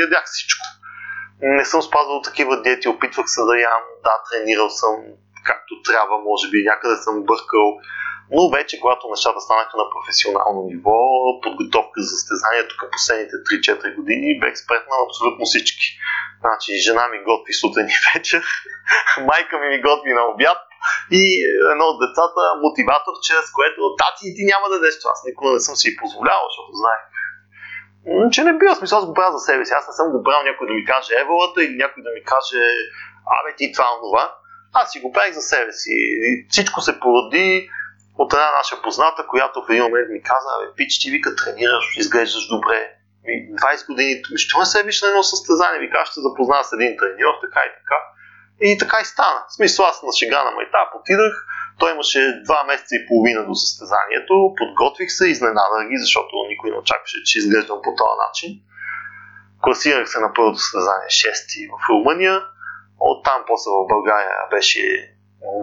ядях 0.00 0.24
всичко. 0.26 0.64
Не 1.42 1.64
съм 1.64 1.82
спазвал 1.82 2.20
такива 2.22 2.62
диети, 2.62 2.88
опитвах 2.88 3.26
се 3.28 3.40
да 3.40 3.60
ям, 3.60 3.82
да, 4.04 4.12
тренирал 4.30 4.70
съм 4.70 4.94
както 5.44 5.82
трябва, 5.84 6.18
може 6.18 6.50
би, 6.50 6.64
някъде 6.64 6.96
съм 6.96 7.24
бъркал, 7.24 7.78
но 8.34 8.42
вече, 8.56 8.80
когато 8.80 9.12
нещата 9.14 9.40
станаха 9.40 9.74
на 9.82 9.86
професионално 9.94 10.60
ниво, 10.70 10.98
подготовка 11.44 11.96
за 12.02 12.10
състезанието 12.14 12.72
към 12.80 12.88
последните 12.96 13.36
3-4 13.36 13.96
години, 13.98 14.38
бе 14.40 14.46
експертна 14.48 14.92
на 14.96 15.04
абсолютно 15.08 15.44
всички. 15.46 15.86
Значи, 16.42 16.84
жена 16.86 17.04
ми 17.08 17.18
готви 17.30 17.52
сутрин 17.60 17.86
и 17.94 17.98
вечер, 18.08 18.42
майка 19.30 19.54
ми 19.58 19.68
ми 19.68 19.78
готви 19.88 20.12
на 20.18 20.24
обяд, 20.32 20.60
и 21.20 21.22
едно 21.72 21.84
от 21.92 21.98
децата 22.04 22.40
мотиватор, 22.66 23.12
с 23.48 23.50
което 23.58 23.80
тати 24.00 24.26
ти 24.36 24.42
няма 24.52 24.64
да 24.68 24.74
дадеш 24.74 24.94
това. 24.98 25.12
Аз 25.16 25.22
никога 25.28 25.50
не 25.56 25.60
съм 25.66 25.76
си 25.82 25.96
позволявал, 26.00 26.46
защото 26.48 26.70
знаех 26.82 27.04
че 28.32 28.44
не 28.44 28.58
бива 28.58 28.76
смисъл, 28.76 28.98
аз 28.98 29.06
го 29.06 29.14
правя 29.14 29.32
за 29.38 29.44
себе 29.44 29.64
си. 29.64 29.72
Аз 29.72 29.88
не 29.88 29.92
съм 29.92 30.12
го 30.12 30.22
правил 30.22 30.42
някой 30.50 30.66
да 30.66 30.74
ми 30.74 30.84
каже 30.84 31.14
еволата 31.20 31.64
или 31.64 31.76
някой 31.76 32.02
да 32.02 32.10
ми 32.10 32.22
каже 32.24 32.62
абе 33.36 33.56
ти 33.56 33.72
това, 33.72 33.88
това. 34.00 34.34
Аз 34.72 34.92
си 34.92 35.00
го 35.00 35.12
правих 35.12 35.34
за 35.34 35.40
себе 35.40 35.72
си. 35.72 35.94
И 36.28 36.46
всичко 36.50 36.80
се 36.80 37.00
породи 37.00 37.70
от 38.18 38.32
една 38.32 38.50
наша 38.50 38.82
позната, 38.82 39.26
която 39.26 39.62
в 39.62 39.70
един 39.70 39.82
момент 39.82 40.08
ми 40.10 40.22
каза, 40.22 40.48
абе, 40.56 40.74
пич, 40.76 40.98
ти 41.00 41.10
вика, 41.10 41.36
тренираш, 41.36 41.96
изглеждаш 41.96 42.46
добре. 42.48 42.80
20 43.26 43.86
години, 43.86 44.22
що 44.36 44.58
не 44.58 44.66
се 44.66 44.82
виж 44.82 45.02
на 45.02 45.08
едно 45.08 45.22
състезание? 45.22 45.80
Вика, 45.80 46.04
ще 46.06 46.20
запозная 46.20 46.64
с 46.64 46.72
един 46.72 46.96
треньор, 46.96 47.34
така 47.44 47.60
и 47.68 47.70
така. 47.78 47.98
И 48.60 48.78
така 48.78 48.98
и 49.02 49.04
стана. 49.04 49.40
В 49.48 49.54
смисъл, 49.54 49.86
аз 49.86 50.02
на 50.02 50.12
шега 50.18 50.44
на 50.44 50.50
майтап 50.50 50.88
отидах, 51.00 51.34
той 51.78 51.92
имаше 51.92 52.40
два 52.44 52.64
месеца 52.64 52.94
и 52.96 53.06
половина 53.08 53.46
до 53.46 53.54
състезанието, 53.54 54.54
подготвих 54.58 55.10
се, 55.12 55.28
изненадах 55.28 55.82
ги, 55.90 55.98
защото 56.04 56.32
никой 56.48 56.70
не 56.70 56.76
очакваше, 56.76 57.18
че 57.24 57.38
изглеждам 57.38 57.78
по 57.84 57.90
този 58.00 58.16
начин. 58.24 58.50
Класирах 59.62 60.08
се 60.08 60.20
на 60.20 60.32
първото 60.32 60.58
състезание 60.58 61.08
6 61.08 61.70
в 61.72 61.88
Румъния, 61.90 62.44
оттам 63.00 63.44
после 63.46 63.70
в 63.70 63.86
България 63.88 64.36
беше 64.50 65.13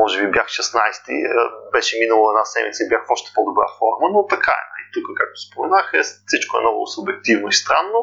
може 0.01 0.15
би 0.21 0.31
бях 0.31 0.47
16-ти, 0.47 1.13
е, 1.13 1.33
беше 1.71 1.99
минала 2.01 2.31
една 2.31 2.45
седмица 2.45 2.83
и 2.83 2.89
бях 2.89 3.03
в 3.07 3.13
още 3.15 3.31
по-добра 3.35 3.67
форма, 3.79 4.05
но 4.13 4.27
така 4.33 4.55
е. 4.61 4.65
И 4.81 4.83
тук, 4.93 5.05
както 5.19 5.37
споменах, 5.45 5.87
е, 5.93 6.01
всичко 6.29 6.57
е 6.57 6.63
много 6.65 6.87
субективно 6.87 7.47
и 7.47 7.59
странно. 7.63 7.99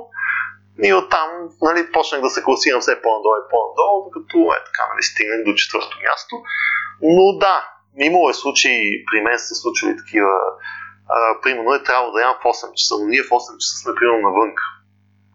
И 0.87 0.95
оттам 0.95 1.29
нали, 1.62 1.93
почнах 1.93 2.21
да 2.21 2.31
се 2.31 2.43
класирам 2.43 2.81
все 2.81 3.03
по-надолу 3.03 3.37
и 3.38 3.51
по-надолу, 3.51 4.05
докато 4.07 4.37
е 4.57 4.59
така, 4.69 4.83
нали, 4.91 5.03
стигнах 5.03 5.41
до 5.45 5.53
четвърто 5.61 5.97
място. 6.07 6.35
Но 7.03 7.38
да, 7.38 7.57
имало 7.99 8.31
е 8.31 8.35
случаи, 8.43 9.05
при 9.09 9.21
мен 9.21 9.38
са 9.38 9.55
случили 9.55 9.97
такива, 9.97 10.35
а, 11.09 11.41
примерно 11.43 11.75
е 11.75 11.83
трябвало 11.83 12.12
да 12.12 12.21
ям 12.21 12.35
в 12.41 12.45
8 12.45 12.75
часа, 12.75 12.95
но 13.01 13.07
ние 13.07 13.23
в 13.23 13.31
8 13.31 13.59
часа 13.61 13.77
сме 13.83 13.95
примерно 13.95 14.29
навънка 14.29 14.62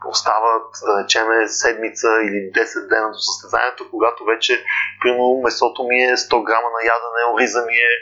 остават, 0.08 0.68
да 0.86 1.04
речеме, 1.04 1.48
седмица 1.48 2.08
или 2.28 2.40
10 2.52 2.90
дена 2.90 3.12
до 3.12 3.20
състезанието, 3.20 3.90
когато 3.92 4.26
вече, 4.26 4.66
примерно, 5.02 5.42
месото 5.44 5.84
ми 5.84 6.00
е 6.04 6.18
100 6.18 6.44
грама 6.48 6.70
на 6.76 6.82
ядене, 6.94 7.34
ориза 7.34 7.62
ми 7.66 7.78
е, 7.92 7.94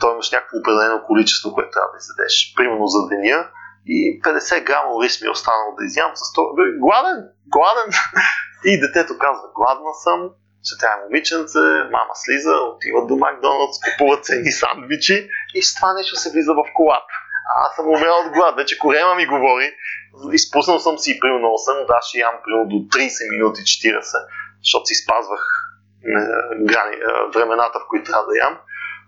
той 0.00 0.12
имаш 0.12 0.30
някакво 0.32 0.58
определено 0.58 1.02
количество, 1.06 1.54
което 1.54 1.70
трябва 1.70 1.90
да 1.92 1.98
изядеш, 2.02 2.54
примерно 2.56 2.86
за 2.86 3.08
деня, 3.08 3.48
и 3.86 4.20
50 4.22 4.64
грама 4.64 4.88
ориз 4.96 5.20
ми 5.20 5.26
е 5.26 5.36
останало 5.36 5.70
да 5.78 5.84
изям 5.84 6.10
с 6.14 6.20
100. 6.20 6.78
Гладен, 6.84 7.18
гладен. 7.54 7.90
И 8.70 8.80
детето 8.80 9.18
казва, 9.18 9.46
гладна 9.58 9.94
съм, 10.04 10.30
ще 10.66 10.74
трябва 10.80 11.02
момиченце, 11.04 11.62
мама 11.96 12.14
слиза, 12.24 12.54
отиват 12.72 13.06
до 13.08 13.16
Макдоналдс, 13.16 13.78
купуват 13.84 14.24
се 14.24 14.34
едни 14.36 14.52
сандвичи 14.52 15.28
и 15.54 15.62
с 15.62 15.74
това 15.74 15.92
нещо 15.94 16.16
се 16.16 16.30
влиза 16.32 16.52
в 16.54 16.64
колата. 16.74 17.14
А 17.48 17.52
аз 17.66 17.76
съм 17.76 17.86
умрял 17.86 18.18
от 18.26 18.32
глад. 18.32 18.56
Вече 18.56 18.78
корема 18.78 19.14
ми 19.14 19.26
говори, 19.26 19.68
изпуснал 20.32 20.78
съм 20.78 20.98
си 20.98 21.20
примерно 21.20 21.48
8, 21.48 21.86
да 21.86 21.98
ще 22.02 22.18
ям 22.18 22.34
примерно 22.44 22.68
до 22.68 22.76
30 22.76 23.30
минути 23.30 23.60
40, 23.60 24.02
защото 24.62 24.86
си 24.86 24.94
спазвах 24.94 25.42
е, 26.04 26.20
грани, 26.64 26.96
е, 26.96 27.28
времената, 27.34 27.78
в 27.80 27.88
които 27.88 28.10
трябва 28.10 28.26
да 28.26 28.38
ям. 28.38 28.58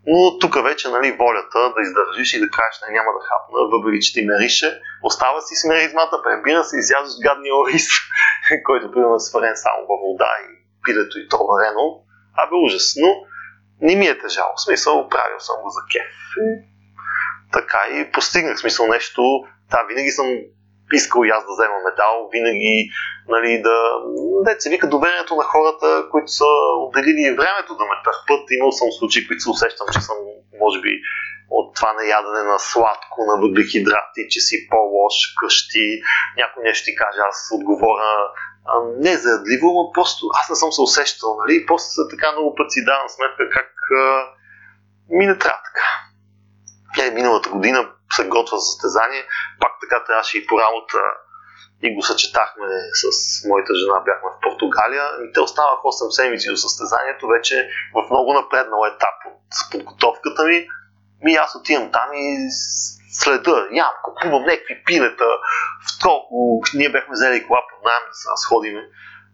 Но 0.06 0.38
тук 0.38 0.54
вече 0.62 0.88
нали, 0.88 1.16
волята 1.20 1.58
да 1.74 1.80
издържиш 1.82 2.34
и 2.34 2.40
да 2.40 2.50
кажеш, 2.50 2.80
не, 2.82 2.94
няма 2.96 3.10
да 3.16 3.26
хапна, 3.28 3.58
въпреки 3.74 4.00
че 4.04 4.12
ти 4.14 4.26
мерише, 4.26 4.80
остава 5.02 5.40
си 5.40 5.54
с 5.56 5.68
меризмата, 5.68 6.22
пребира 6.22 6.64
се, 6.64 6.76
изяждаш 6.78 7.14
гадния 7.22 7.54
ориз, 7.56 7.86
който 8.68 8.90
примерно 8.90 9.14
е 9.14 9.26
сварен 9.28 9.56
само 9.56 9.80
във 9.90 10.00
вода 10.06 10.32
и 10.44 10.48
пилето 10.84 11.18
и 11.18 11.28
то 11.28 11.38
варено. 11.50 11.86
Абе 12.42 12.56
ужас, 12.66 12.94
но 13.02 13.10
не 13.80 13.96
ми 13.96 14.06
е 14.06 14.18
тежало. 14.18 14.52
В 14.56 14.64
смисъл, 14.64 15.08
правил 15.08 15.38
съм 15.38 15.56
го 15.62 15.68
за 15.68 15.80
кеф. 15.92 16.14
така 17.52 17.80
и 17.90 18.12
постигнах 18.12 18.58
смисъл 18.58 18.86
нещо. 18.86 19.22
Да, 19.70 19.84
винаги 19.88 20.10
съм 20.10 20.26
искал 20.92 21.24
и 21.24 21.30
аз 21.30 21.42
да 21.46 21.52
взема 21.52 21.78
медал, 21.84 22.28
винаги 22.32 22.90
нали, 23.28 23.62
да, 24.44 24.56
се 24.58 24.70
вика 24.70 24.88
доверието 24.88 25.36
на 25.36 25.42
хората, 25.42 26.08
които 26.10 26.30
са 26.32 26.50
отделили 26.84 27.36
времето 27.40 27.76
да 27.80 27.84
ме 27.84 27.96
търпат. 28.04 28.50
Имал 28.50 28.72
съм 28.72 28.88
случаи, 28.98 29.26
които 29.26 29.42
се 29.42 29.50
усещам, 29.50 29.86
че 29.92 30.00
съм, 30.00 30.16
може 30.60 30.80
би, 30.80 30.92
от 31.50 31.74
това 31.76 31.92
наядане 31.92 32.42
на 32.42 32.58
сладко, 32.58 33.24
на 33.28 33.34
въглехидрати, 33.42 34.22
че 34.30 34.40
си 34.40 34.56
по-лош 34.70 35.14
къщи, 35.40 36.00
някой 36.36 36.62
нещо 36.62 36.84
ти 36.84 36.94
каже, 36.94 37.18
аз 37.28 37.38
отговоря 37.56 38.12
не 38.98 39.16
заядливо, 39.16 39.66
но 39.78 39.92
просто 39.94 40.26
аз 40.40 40.50
не 40.50 40.56
съм 40.56 40.72
се 40.72 40.80
усещал, 40.82 41.36
нали? 41.40 41.66
После 41.66 42.02
така 42.10 42.32
много 42.32 42.54
пъти 42.54 42.70
си 42.70 42.84
давам 42.84 43.08
сметка 43.08 43.50
как 43.50 43.70
а, 44.02 44.24
ми 45.08 45.26
не 45.26 45.38
трябва 45.38 45.60
така. 45.68 45.86
Тя 46.96 47.14
миналата 47.14 47.50
година 47.50 47.90
се 48.16 48.28
готва 48.28 48.58
за 48.58 48.66
състезание, 48.66 49.26
пак 49.60 49.72
така 49.80 50.04
трябваше 50.04 50.38
и 50.38 50.46
по 50.46 50.60
работа. 50.60 50.98
И 51.82 51.94
го 51.94 52.02
съчетахме 52.02 52.68
с 53.00 53.04
моята 53.48 53.74
жена, 53.74 54.02
бяхме 54.06 54.28
в 54.30 54.40
Португалия. 54.42 55.04
И 55.24 55.32
те 55.32 55.40
оставаха 55.40 55.82
8 55.82 56.10
седмици 56.10 56.50
до 56.50 56.56
състезанието, 56.56 57.26
вече 57.26 57.68
в 57.94 58.10
много 58.10 58.32
напреднал 58.32 58.80
етап 58.92 59.16
от 59.26 59.70
подготовката 59.72 60.44
ми. 60.44 60.66
Ми 61.22 61.34
аз 61.34 61.54
отивам 61.54 61.92
там 61.92 62.08
и 62.14 62.48
следа, 63.12 63.68
ям, 63.72 63.92
купувам 64.04 64.42
някакви 64.42 64.82
пинета, 64.86 65.28
в 65.86 66.02
толкова, 66.02 66.60
ние 66.74 66.92
бяхме 66.92 67.12
взели 67.12 67.46
кола 67.46 67.60
под 67.70 67.84
найем 67.84 68.04
да 68.08 68.14
се 68.14 68.30
разходиме. 68.30 68.82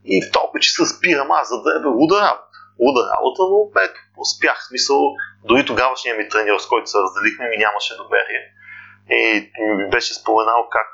И 0.04 0.22
в 0.22 0.32
толкова 0.32 0.60
че 0.60 0.70
се 0.74 0.86
спирам 0.86 1.30
аз, 1.30 1.48
за 1.48 1.62
да 1.62 1.70
е 1.70 1.84
луда 1.84 2.16
работа. 2.20 2.58
Луда 2.80 3.00
работа, 3.16 3.42
но 3.50 3.80
ето, 3.86 4.00
успях, 4.16 4.66
смисъл, 4.68 4.98
дори 5.44 5.66
тогавашния 5.66 6.16
ми 6.16 6.28
треньор, 6.28 6.58
с 6.58 6.66
който 6.66 6.90
се 6.90 6.98
разделихме, 6.98 7.48
ми 7.48 7.56
нямаше 7.56 7.96
доверие 7.96 8.42
и 9.10 9.50
ми 9.78 9.90
беше 9.90 10.14
споменал 10.14 10.68
как 10.70 10.92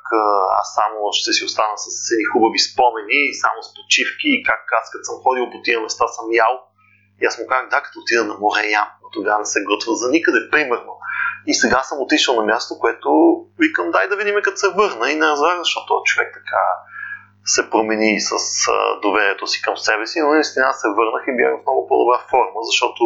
аз 0.61 0.75
само 0.75 1.13
ще 1.13 1.33
си 1.33 1.45
остана 1.45 1.77
с 1.77 1.87
едни 2.13 2.25
хубави 2.33 2.59
спомени, 2.59 3.35
само 3.43 3.63
с 3.63 3.69
почивки, 3.77 4.29
и 4.37 4.43
как 4.43 4.63
аз 4.81 4.91
като 4.91 5.05
съм 5.05 5.23
ходил 5.23 5.51
по 5.51 5.59
тия 5.65 5.81
места 5.81 6.09
съм 6.09 6.27
ял. 6.33 6.55
И 7.23 7.27
аз 7.27 7.39
му 7.39 7.47
казах, 7.47 7.69
да, 7.71 7.83
като 7.83 7.99
отида 8.01 8.25
на 8.25 8.35
море 8.35 8.67
ям, 8.67 8.89
но 9.03 9.11
тогава 9.11 9.39
не 9.39 9.47
се 9.47 9.65
готвя 9.71 9.95
за 9.95 10.11
никъде, 10.11 10.51
примерно. 10.51 10.93
И 11.47 11.55
сега 11.55 11.83
съм 11.83 11.99
отишъл 12.01 12.35
на 12.37 12.43
място, 12.43 12.79
което 12.79 13.11
викам, 13.59 13.91
дай 13.91 14.09
да 14.09 14.17
видим 14.17 14.35
като 14.43 14.57
се 14.57 14.69
върна 14.69 15.11
и 15.11 15.15
не 15.15 15.27
разбрах, 15.27 15.59
защото 15.59 16.03
човек 16.05 16.31
така 16.35 16.63
се 17.45 17.71
промени 17.71 18.21
с 18.21 18.35
доверието 19.03 19.47
си 19.47 19.63
към 19.63 19.77
себе 19.77 20.07
си, 20.07 20.21
но 20.21 20.29
наистина 20.29 20.73
се 20.73 20.89
върнах 20.89 21.25
и 21.27 21.37
бях 21.37 21.53
в 21.55 21.67
много 21.67 21.87
по-добра 21.89 22.19
форма, 22.31 22.61
защото 22.71 23.03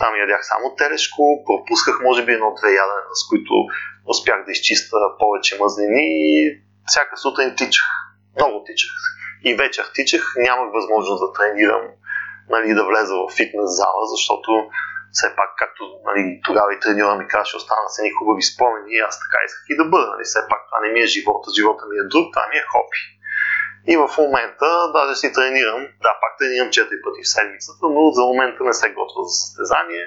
там 0.00 0.16
ядях 0.16 0.42
само 0.46 0.74
телешко, 0.74 1.22
пропусках 1.46 1.96
може 2.02 2.24
би 2.24 2.32
едно-две 2.32 2.68
ядене, 2.68 3.04
с 3.20 3.28
които 3.28 3.54
успях 4.08 4.44
да 4.44 4.52
изчиста 4.52 4.96
повече 5.18 5.58
мазнини 5.60 6.06
и 6.32 6.60
всяка 6.86 7.16
сутрин 7.16 7.56
тичах. 7.56 7.86
Много 8.36 8.64
тичах. 8.66 8.92
И 9.44 9.54
вечер 9.54 9.84
тичах, 9.94 10.34
нямах 10.36 10.68
възможност 10.72 11.20
да 11.24 11.32
тренирам, 11.32 11.84
нали, 12.48 12.74
да 12.74 12.84
влеза 12.84 13.14
в 13.16 13.28
фитнес 13.36 13.70
зала, 13.80 14.04
защото 14.14 14.50
все 15.12 15.28
пак, 15.36 15.50
както 15.58 15.82
нали, 16.08 16.40
тогава 16.46 16.74
и 16.74 16.80
треньора 16.80 17.14
ми 17.16 17.28
казаше, 17.28 17.56
остана 17.56 17.88
се 17.88 18.02
ни 18.02 18.10
хубави 18.10 18.42
спомени 18.42 18.92
и 18.94 19.04
аз 19.08 19.20
така 19.22 19.38
исках 19.46 19.64
и 19.68 19.76
да 19.76 19.84
бъда. 19.84 20.06
Нали. 20.06 20.24
Все 20.24 20.40
пак 20.50 20.60
това 20.68 20.78
не 20.80 20.92
ми 20.92 21.00
е 21.00 21.12
живота, 21.14 21.46
живота 21.58 21.82
ми 21.90 21.96
е 21.98 22.10
друг, 22.12 22.26
това 22.34 22.44
ми 22.50 22.56
е 22.62 22.68
хоби. 22.72 23.00
И 23.92 23.94
в 23.96 24.08
момента 24.18 24.68
даже 24.96 25.14
си 25.20 25.32
тренирам, 25.32 25.82
да, 26.04 26.12
пак 26.22 26.32
тренирам 26.38 26.68
4 26.68 27.04
пъти 27.04 27.20
в 27.22 27.32
седмицата, 27.34 27.84
но 27.94 28.10
за 28.16 28.22
момента 28.22 28.60
не 28.64 28.74
се 28.80 28.88
готвя 28.98 29.22
за 29.28 29.34
състезание 29.42 30.04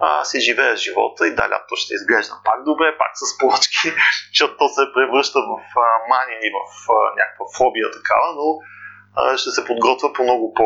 а, 0.00 0.24
си 0.24 0.40
живея 0.40 0.76
живота 0.76 1.26
и 1.26 1.34
да, 1.34 1.48
лято 1.48 1.76
ще 1.76 1.94
изглежда 1.94 2.34
пак 2.44 2.64
добре, 2.64 2.98
пак 2.98 3.12
с 3.14 3.38
плочки, 3.38 3.88
защото 4.32 4.56
то 4.56 4.68
се 4.68 4.92
превръща 4.94 5.38
в 5.40 5.54
а, 5.76 6.08
мания 6.08 6.38
и 6.42 6.50
в 6.56 6.92
а, 6.92 6.96
някаква 7.20 7.46
фобия 7.56 7.90
такава, 7.90 8.28
но 8.38 8.46
а, 9.16 9.36
ще 9.36 9.50
се 9.50 9.64
подготвя 9.64 10.12
по 10.12 10.22
много 10.22 10.54
по 10.54 10.64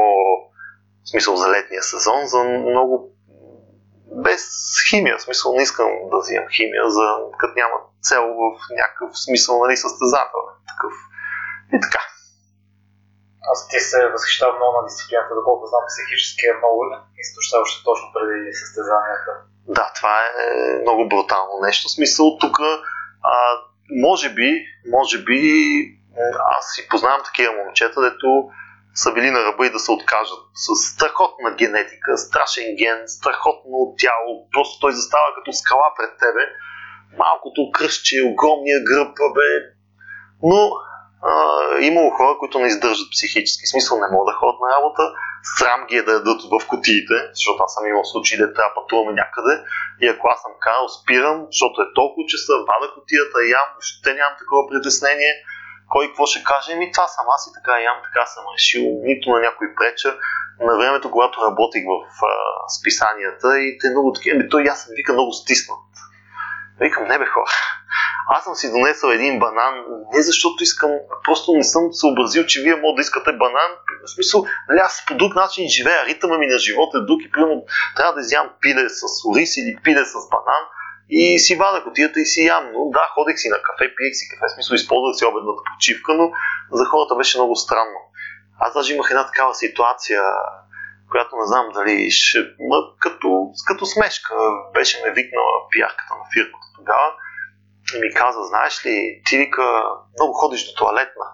в 1.05 1.09
смисъл 1.11 1.37
за 1.37 1.51
летния 1.51 1.83
сезон, 1.83 2.26
за 2.26 2.45
много 2.45 3.11
без 4.24 4.43
химия, 4.91 5.18
в 5.18 5.22
смисъл 5.22 5.53
не 5.53 5.62
искам 5.62 5.89
да 6.11 6.18
взимам 6.18 6.49
химия, 6.57 6.91
за, 6.91 7.16
като 7.39 7.55
няма 7.57 7.76
цел 8.03 8.22
в 8.22 8.59
някакъв 8.70 9.18
смисъл, 9.18 9.64
нали, 9.64 9.76
състезателен 9.76 10.55
такъв. 10.68 10.93
И 11.74 11.81
така. 11.81 12.10
Аз 13.53 13.68
ти 13.68 13.80
се 13.80 14.09
възхищавам 14.09 14.57
много 14.57 14.76
на 14.80 14.86
дисциплината, 14.88 15.34
доколко 15.34 15.66
знам 15.66 15.84
психически 15.91 16.47
е 16.47 16.59
много 16.61 16.80
изтощаващо 17.24 17.84
точно 17.84 18.07
преди 18.14 18.53
състезанията. 18.62 19.32
Да, 19.76 19.93
това 19.97 20.16
е 20.24 20.34
много 20.82 21.09
брутално 21.09 21.55
нещо. 21.62 21.88
В 21.88 21.93
смисъл 21.93 22.38
тук, 22.41 22.57
а, 23.22 23.34
може 24.07 24.28
би, 24.34 24.49
може 24.97 25.18
би, 25.24 25.41
аз 26.57 26.64
си 26.74 26.88
познавам 26.88 27.22
такива 27.24 27.53
момчета, 27.53 28.01
дето 28.01 28.51
са 28.95 29.12
били 29.12 29.30
на 29.30 29.45
ръба 29.45 29.66
и 29.66 29.70
да 29.70 29.78
се 29.78 29.93
откажат. 29.93 30.43
С 30.55 30.93
страхотна 30.93 31.51
генетика, 31.55 32.18
страшен 32.18 32.76
ген, 32.78 33.01
страхотно 33.07 33.95
тяло. 33.99 34.49
Просто 34.53 34.80
той 34.80 34.93
застава 34.93 35.28
като 35.34 35.53
скала 35.53 35.88
пред 35.99 36.12
тебе. 36.18 36.45
Малкото 37.18 37.70
кръстче, 37.74 38.16
огромния 38.32 38.78
гръб, 38.88 39.16
бе. 39.34 39.51
Но 40.43 40.70
имало 41.81 42.11
хора, 42.11 42.39
които 42.39 42.59
не 42.59 42.66
издържат 42.66 43.11
психически. 43.14 43.66
Смисъл 43.66 43.95
не 44.01 44.12
могат 44.12 44.29
да 44.31 44.39
ходят 44.41 44.61
на 44.64 44.68
работа. 44.77 45.03
Срам 45.59 45.81
ги 45.89 45.97
е 45.97 46.03
да 46.03 46.12
ядат 46.12 46.41
в 46.53 46.66
котиите, 46.71 47.16
защото 47.37 47.59
аз 47.62 47.75
съм 47.75 47.87
имал 47.87 48.05
случаи 48.05 48.39
да 48.39 48.55
трябва 48.55 48.75
пътуваме 48.75 49.12
някъде. 49.23 49.55
И 50.03 50.05
ако 50.09 50.25
аз 50.29 50.39
съм 50.43 50.53
карал, 50.64 50.89
спирам, 50.89 51.37
защото 51.51 51.77
е 51.81 51.93
толкова 52.01 52.25
часа, 52.33 52.53
вада 52.71 52.87
котията, 52.95 53.37
ям, 53.57 53.68
въобще 53.75 54.11
нямам 54.18 54.37
такова 54.43 54.62
притеснение 54.71 55.33
кой 55.93 56.07
какво 56.07 56.27
ще 56.27 56.45
каже, 56.51 56.75
ми 56.75 56.93
това 56.93 57.07
съм 57.09 57.27
аз 57.35 57.43
и 57.49 57.55
така 57.57 57.75
ям, 57.89 57.99
така 58.07 58.27
съм 58.27 58.45
решил, 58.55 58.85
нито 59.11 59.31
на 59.31 59.41
някой 59.41 59.68
преча. 59.79 60.11
На 60.61 60.77
времето, 60.77 61.11
когато 61.11 61.43
работих 61.49 61.85
в 61.93 62.25
а, 62.25 62.33
списанията 62.79 63.49
и 63.66 63.79
те 63.81 63.91
много 63.91 64.12
такива, 64.12 64.37
ами 64.37 64.49
той 64.49 64.62
аз 64.73 64.79
съм 64.83 64.93
вика 64.97 65.12
много 65.12 65.33
стиснат. 65.33 65.89
Викам, 66.81 67.09
не 67.09 67.18
бе 67.18 67.26
хора, 67.26 67.51
аз 68.28 68.45
съм 68.45 68.55
си 68.55 68.72
донесъл 68.72 69.09
един 69.09 69.39
банан, 69.39 69.74
не 70.14 70.22
защото 70.22 70.62
искам, 70.62 70.91
просто 71.24 71.53
не 71.53 71.64
съм 71.64 71.83
съобразил, 71.93 72.47
че 72.47 72.62
вие 72.62 72.74
може 72.74 72.95
да 72.97 73.01
искате 73.01 73.33
банан. 73.33 73.70
В 74.05 74.11
смисъл, 74.11 74.45
нали, 74.68 74.78
аз 74.78 75.05
по 75.07 75.14
друг 75.14 75.35
начин 75.35 75.68
живея, 75.68 76.07
ритъма 76.07 76.39
ми 76.39 76.47
на 76.47 76.59
живота 76.59 76.99
е 76.99 77.07
друг 77.09 77.20
и 77.22 77.31
примерно 77.31 77.64
трябва 77.97 78.12
да 78.14 78.20
изям 78.20 78.51
пиле 78.61 78.89
с 78.89 79.03
ориз 79.28 79.57
или 79.57 79.78
пиле 79.85 80.05
с 80.05 80.14
банан 80.31 80.64
и 81.11 81.39
си 81.39 81.57
вада 81.57 81.85
котията 81.85 82.20
и 82.20 82.26
си 82.26 82.47
ям. 82.47 82.64
Но 82.72 82.91
да, 82.91 83.05
ходех 83.14 83.39
си 83.39 83.49
на 83.49 83.57
кафе, 83.62 83.95
пиех 83.97 84.14
си 84.14 84.28
кафе, 84.31 84.47
в 84.49 84.55
смисъл 84.55 84.74
използвах 84.74 85.16
си 85.16 85.24
обедната 85.24 85.62
почивка, 85.70 86.14
но 86.14 86.31
за 86.72 86.85
хората 86.85 87.14
беше 87.14 87.39
много 87.39 87.57
странно. 87.57 88.01
Аз 88.59 88.74
даже 88.74 88.95
имах 88.95 89.11
една 89.11 89.26
такава 89.26 89.55
ситуация, 89.55 90.22
която 91.11 91.37
не 91.37 91.47
знам 91.47 91.67
дали 91.75 92.11
ще... 92.11 92.39
Като, 93.01 93.51
като 93.67 93.87
смешка 93.87 94.35
беше 94.75 95.03
ме 95.05 95.11
викнала 95.11 95.69
пиярката 95.71 96.15
на 96.21 96.25
фирмата 96.33 96.67
тогава 96.77 97.11
и 97.95 98.01
ми 98.01 98.15
каза, 98.15 98.45
знаеш 98.45 98.87
ли, 98.87 99.23
ти 99.27 99.39
вика, 99.39 99.83
много 100.19 100.33
ходиш 100.33 100.67
до 100.67 100.75
туалетна. 100.79 101.27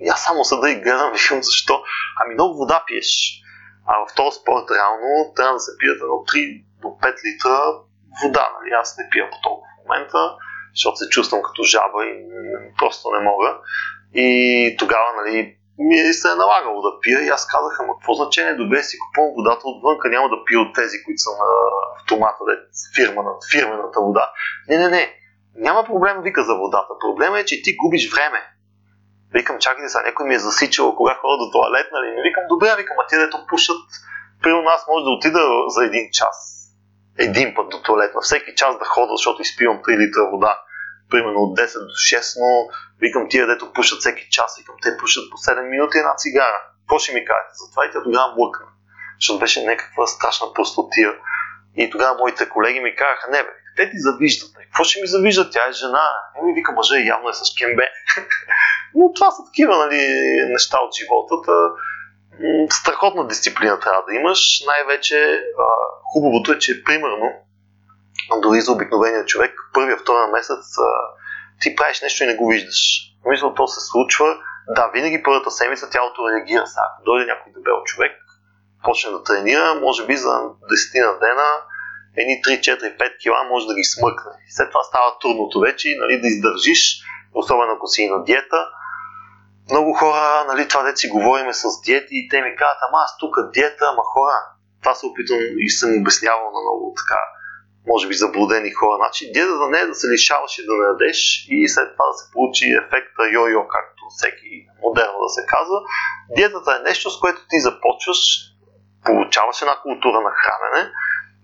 И 0.00 0.08
аз 0.08 0.24
само 0.24 0.44
съда 0.44 0.70
и 0.70 0.80
гледам, 0.80 1.12
викам 1.16 1.42
защо. 1.42 1.82
Ами 2.20 2.34
много 2.34 2.58
вода 2.58 2.84
пиеш. 2.86 3.42
А 3.86 3.92
в 4.06 4.14
този 4.14 4.38
спорт 4.40 4.70
реално 4.70 5.32
трябва 5.36 5.54
да 5.54 5.60
се 5.60 5.78
пият 5.78 6.00
едно 6.02 6.14
3 6.14 6.64
до 6.82 6.88
5 6.88 7.24
литра 7.26 7.58
вода. 8.22 8.52
Нали? 8.60 8.70
Аз 8.80 8.98
не 8.98 9.08
пия 9.10 9.30
по 9.30 9.36
толкова 9.42 9.68
в 9.74 9.88
момента, 9.88 10.36
защото 10.74 10.96
се 10.96 11.08
чувствам 11.08 11.42
като 11.42 11.62
жаба 11.62 12.04
и 12.04 12.14
просто 12.78 13.10
не 13.10 13.20
мога. 13.20 13.58
И 14.14 14.76
тогава 14.78 15.08
нали, 15.16 15.57
ми 15.78 16.12
се 16.12 16.28
е 16.30 16.34
налагало 16.34 16.82
да 16.82 17.00
пия 17.00 17.20
и 17.24 17.28
аз 17.28 17.46
казах, 17.46 17.80
ама 17.80 17.92
какво 17.94 18.14
значение, 18.14 18.54
добре 18.54 18.82
си 18.82 18.98
купувам 18.98 19.32
водата 19.36 19.62
отвънка, 19.64 20.08
няма 20.08 20.28
да 20.28 20.44
пия 20.46 20.60
от 20.60 20.74
тези, 20.74 20.96
които 21.04 21.20
са 21.26 21.30
на 21.30 21.46
автомата, 21.96 22.42
де, 22.48 22.54
фирма, 22.96 23.22
на 23.22 23.32
фирмената 23.52 24.00
вода. 24.00 24.32
Не, 24.68 24.78
не, 24.78 24.88
не, 24.88 25.14
няма 25.56 25.84
проблем, 25.84 26.16
вика 26.22 26.44
за 26.44 26.54
водата. 26.54 26.92
Проблема 27.00 27.40
е, 27.40 27.44
че 27.44 27.62
ти 27.62 27.76
губиш 27.76 28.12
време. 28.14 28.40
Викам, 29.32 29.58
чакайте 29.58 29.88
сега, 29.88 30.04
някой 30.04 30.26
ми 30.28 30.34
е 30.34 30.46
засичал 30.48 30.96
кога 30.96 31.14
хора 31.14 31.36
до 31.38 31.50
туалет, 31.50 31.86
нали? 31.92 32.08
Викам, 32.26 32.44
добре, 32.48 32.76
викам, 32.76 32.96
а 33.00 33.06
ти 33.06 33.16
дето 33.16 33.46
пушат, 33.48 33.82
примерно 34.42 34.68
аз 34.68 34.86
може 34.88 35.04
да 35.04 35.10
отида 35.10 35.42
за 35.68 35.84
един 35.84 36.08
час 36.12 36.58
един 37.18 37.54
път 37.54 37.68
до 37.68 37.82
туалетна, 37.82 38.20
всеки 38.20 38.54
час 38.54 38.78
да 38.78 38.84
хода, 38.84 39.12
защото 39.16 39.42
изпивам 39.42 39.78
3 39.78 39.98
литра 39.98 40.30
вода, 40.30 40.60
примерно 41.10 41.40
от 41.40 41.58
10 41.58 41.78
до 41.78 41.94
6, 42.16 42.40
но 42.40 42.48
викам 43.00 43.28
тия, 43.28 43.46
дето 43.46 43.72
пушат 43.72 44.00
всеки 44.00 44.28
час, 44.30 44.58
викам 44.58 44.74
те 44.82 44.96
пушат 44.96 45.24
по 45.30 45.36
7 45.36 45.68
минути 45.68 45.98
една 45.98 46.14
цигара. 46.16 46.60
Какво 46.80 46.98
ще 46.98 47.14
ми 47.14 47.24
кажете? 47.24 47.54
Затова 47.64 47.86
и 47.86 47.90
тя 47.92 48.02
тогава 48.02 48.34
млъкна, 48.36 48.66
защото 49.20 49.38
беше 49.38 49.66
някаква 49.66 50.06
страшна 50.06 50.46
простотия. 50.54 51.10
И 51.76 51.90
тогава 51.90 52.18
моите 52.18 52.48
колеги 52.48 52.80
ми 52.80 52.96
казаха, 52.96 53.30
не 53.30 53.42
бе, 53.42 53.48
те 53.76 53.90
ти 53.90 53.96
завиждат. 53.98 54.50
Какво 54.62 54.84
ще 54.84 55.00
ми 55.00 55.06
завиждат? 55.06 55.52
Тя 55.52 55.68
е 55.68 55.72
жена. 55.72 56.06
Не 56.36 56.46
ми 56.46 56.52
вика 56.54 56.72
мъжа 56.72 56.98
явно 56.98 57.28
е 57.28 57.32
с 57.32 57.42
кембе. 57.58 57.88
Но 58.94 59.12
това 59.12 59.30
са 59.30 59.42
такива 59.44 59.76
нали, 59.76 60.00
неща 60.52 60.78
от 60.80 60.92
живота 60.98 61.34
страхотна 62.70 63.26
дисциплина 63.26 63.80
трябва 63.80 64.02
да 64.08 64.14
имаш. 64.14 64.62
Най-вече 64.66 65.42
а, 65.58 65.64
хубавото 66.12 66.52
е, 66.52 66.58
че 66.58 66.84
примерно, 66.84 67.32
дори 68.36 68.60
за 68.60 68.72
обикновения 68.72 69.24
човек, 69.24 69.54
първия, 69.74 69.96
втория 69.96 70.28
месец 70.28 70.78
а, 70.78 70.90
ти 71.60 71.76
правиш 71.76 72.00
нещо 72.00 72.24
и 72.24 72.26
не 72.26 72.36
го 72.36 72.48
виждаш. 72.48 73.12
Мисля, 73.26 73.54
то 73.54 73.66
се 73.66 73.80
случва. 73.80 74.36
Да, 74.68 74.90
винаги 74.94 75.22
първата 75.22 75.50
седмица 75.50 75.90
тялото 75.90 76.28
реагира. 76.30 76.66
Сега, 76.66 76.82
ако 76.92 77.04
дойде 77.04 77.26
някой 77.26 77.52
дебел 77.52 77.82
човек, 77.84 78.12
почне 78.84 79.10
да 79.10 79.22
тренира, 79.22 79.74
може 79.74 80.06
би 80.06 80.16
за 80.16 80.28
10 80.28 81.06
на 81.06 81.18
дена, 81.18 81.48
едни 82.16 82.42
3, 82.42 82.60
4, 82.60 82.98
5 82.98 83.18
кила 83.22 83.44
може 83.44 83.66
да 83.66 83.74
ги 83.74 83.84
смъкне. 83.84 84.32
След 84.48 84.70
това 84.70 84.82
става 84.82 85.18
трудното 85.20 85.60
вече, 85.60 85.96
нали, 85.98 86.20
да 86.20 86.26
издържиш, 86.26 87.00
особено 87.34 87.72
ако 87.72 87.86
си 87.86 88.02
и 88.02 88.08
на 88.08 88.24
диета 88.24 88.68
много 89.70 89.92
хора, 89.92 90.44
нали, 90.48 90.68
това 90.68 90.82
дете 90.82 90.96
си 90.96 91.08
говориме 91.08 91.54
с 91.54 91.64
диети 91.84 92.08
и 92.10 92.28
те 92.28 92.42
ми 92.42 92.56
казват, 92.56 92.78
ама 92.88 92.98
аз 93.04 93.16
тук 93.18 93.34
диета, 93.52 93.84
ама 93.92 94.02
хора, 94.04 94.36
това 94.82 94.94
се 94.94 95.06
опитвам 95.06 95.38
и 95.58 95.70
съм 95.70 96.00
обяснявал 96.00 96.50
на 96.54 96.60
много 96.60 96.94
така, 97.00 97.20
може 97.92 98.08
би 98.08 98.14
заблудени 98.14 98.70
хора. 98.70 98.96
Значи 99.02 99.32
диетата 99.32 99.66
не 99.68 99.78
е 99.80 99.86
да 99.86 99.94
се 99.94 100.06
лишаваш 100.08 100.58
и 100.58 100.66
да 100.66 100.74
ядеш 100.92 101.18
и 101.48 101.68
след 101.68 101.88
това 101.92 102.06
да 102.10 102.16
се 102.18 102.30
получи 102.32 102.64
ефекта 102.82 103.22
йо-йо, 103.36 103.62
както 103.74 104.02
всеки 104.16 104.50
модерно 104.82 105.18
да 105.26 105.30
се 105.36 105.42
казва. 105.54 105.78
Диетата 106.36 106.70
е 106.76 106.86
нещо, 106.88 107.10
с 107.10 107.20
което 107.20 107.40
ти 107.50 107.58
започваш, 107.68 108.20
получаваш 109.04 109.62
една 109.62 109.76
култура 109.84 110.18
на 110.26 110.32
хранене, 110.40 110.92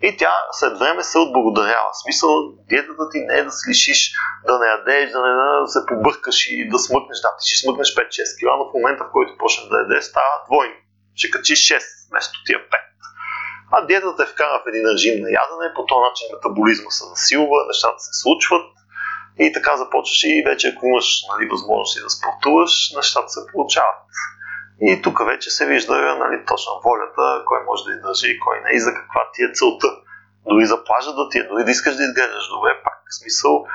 и 0.03 0.17
тя 0.17 0.35
след 0.53 0.79
време 0.79 1.03
се 1.03 1.19
отблагодарява. 1.19 1.91
В 1.93 2.03
смисъл, 2.03 2.31
диетата 2.71 3.05
ти 3.13 3.19
не 3.21 3.35
е 3.39 3.45
да 3.45 3.51
се 3.51 3.71
лишиш, 3.71 4.01
да 4.47 4.59
не 4.59 4.67
ядеш, 4.67 5.11
да 5.13 5.21
не 5.27 5.33
да 5.63 5.67
се 5.67 5.81
побъркаш 5.89 6.47
и 6.51 6.69
да 6.69 6.79
смъкнеш. 6.79 7.19
Да, 7.21 7.31
ти 7.39 7.49
ще 7.49 7.63
смъкнеш 7.63 7.89
5-6 7.95 8.39
кг, 8.39 8.47
но 8.59 8.65
в 8.71 8.75
момента, 8.75 9.05
в 9.05 9.13
който 9.13 9.39
почнеш 9.39 9.69
да 9.69 9.79
ядеш, 9.79 10.05
става 10.05 10.35
двойно. 10.47 10.75
Ще 11.15 11.31
качиш 11.31 11.59
6 11.59 11.81
вместо 12.11 12.35
тия 12.47 12.59
5. 12.59 12.94
А 13.77 13.87
диетата 13.87 14.23
е 14.23 14.33
вкара 14.33 14.63
в 14.63 14.69
един 14.69 14.85
режим 14.93 15.17
на 15.25 15.31
ядене, 15.41 15.75
по 15.77 15.87
този 15.87 16.05
начин 16.09 16.27
метаболизма 16.33 16.91
се 16.91 17.05
засилва, 17.13 17.59
нещата 17.67 18.01
се 18.07 18.13
случват 18.23 18.67
и 19.39 19.53
така 19.53 19.77
започваш 19.77 20.21
и 20.25 20.45
вече 20.47 20.69
ако 20.69 20.87
имаш 20.87 21.09
нали, 21.31 21.49
възможности 21.55 22.05
да 22.05 22.11
спортуваш, 22.11 22.73
нещата 22.97 23.29
се 23.29 23.41
получават. 23.53 24.09
И 24.81 25.03
тук 25.03 25.17
вече 25.27 25.51
се 25.51 25.67
вижда 25.67 25.95
нали, 26.23 26.37
точно 26.51 26.81
волята, 26.85 27.45
кой 27.47 27.61
може 27.69 27.85
да 27.85 27.93
издържи 27.97 28.29
и 28.31 28.41
кой 28.45 28.57
не 28.65 28.71
и 28.77 28.81
за 28.81 28.95
каква 28.95 29.23
ти 29.33 29.43
е 29.43 29.55
целта. 29.55 29.89
Дори 30.49 30.65
за 30.67 30.85
плажа 30.85 31.13
да 31.13 31.29
ти 31.31 31.39
е, 31.39 31.49
дори 31.51 31.65
да 31.65 31.71
искаш 31.71 31.95
да 31.97 32.03
изглеждаш 32.03 32.47
добре, 32.49 32.71
пак 32.85 32.99
в 33.11 33.15
смисъл 33.21 33.67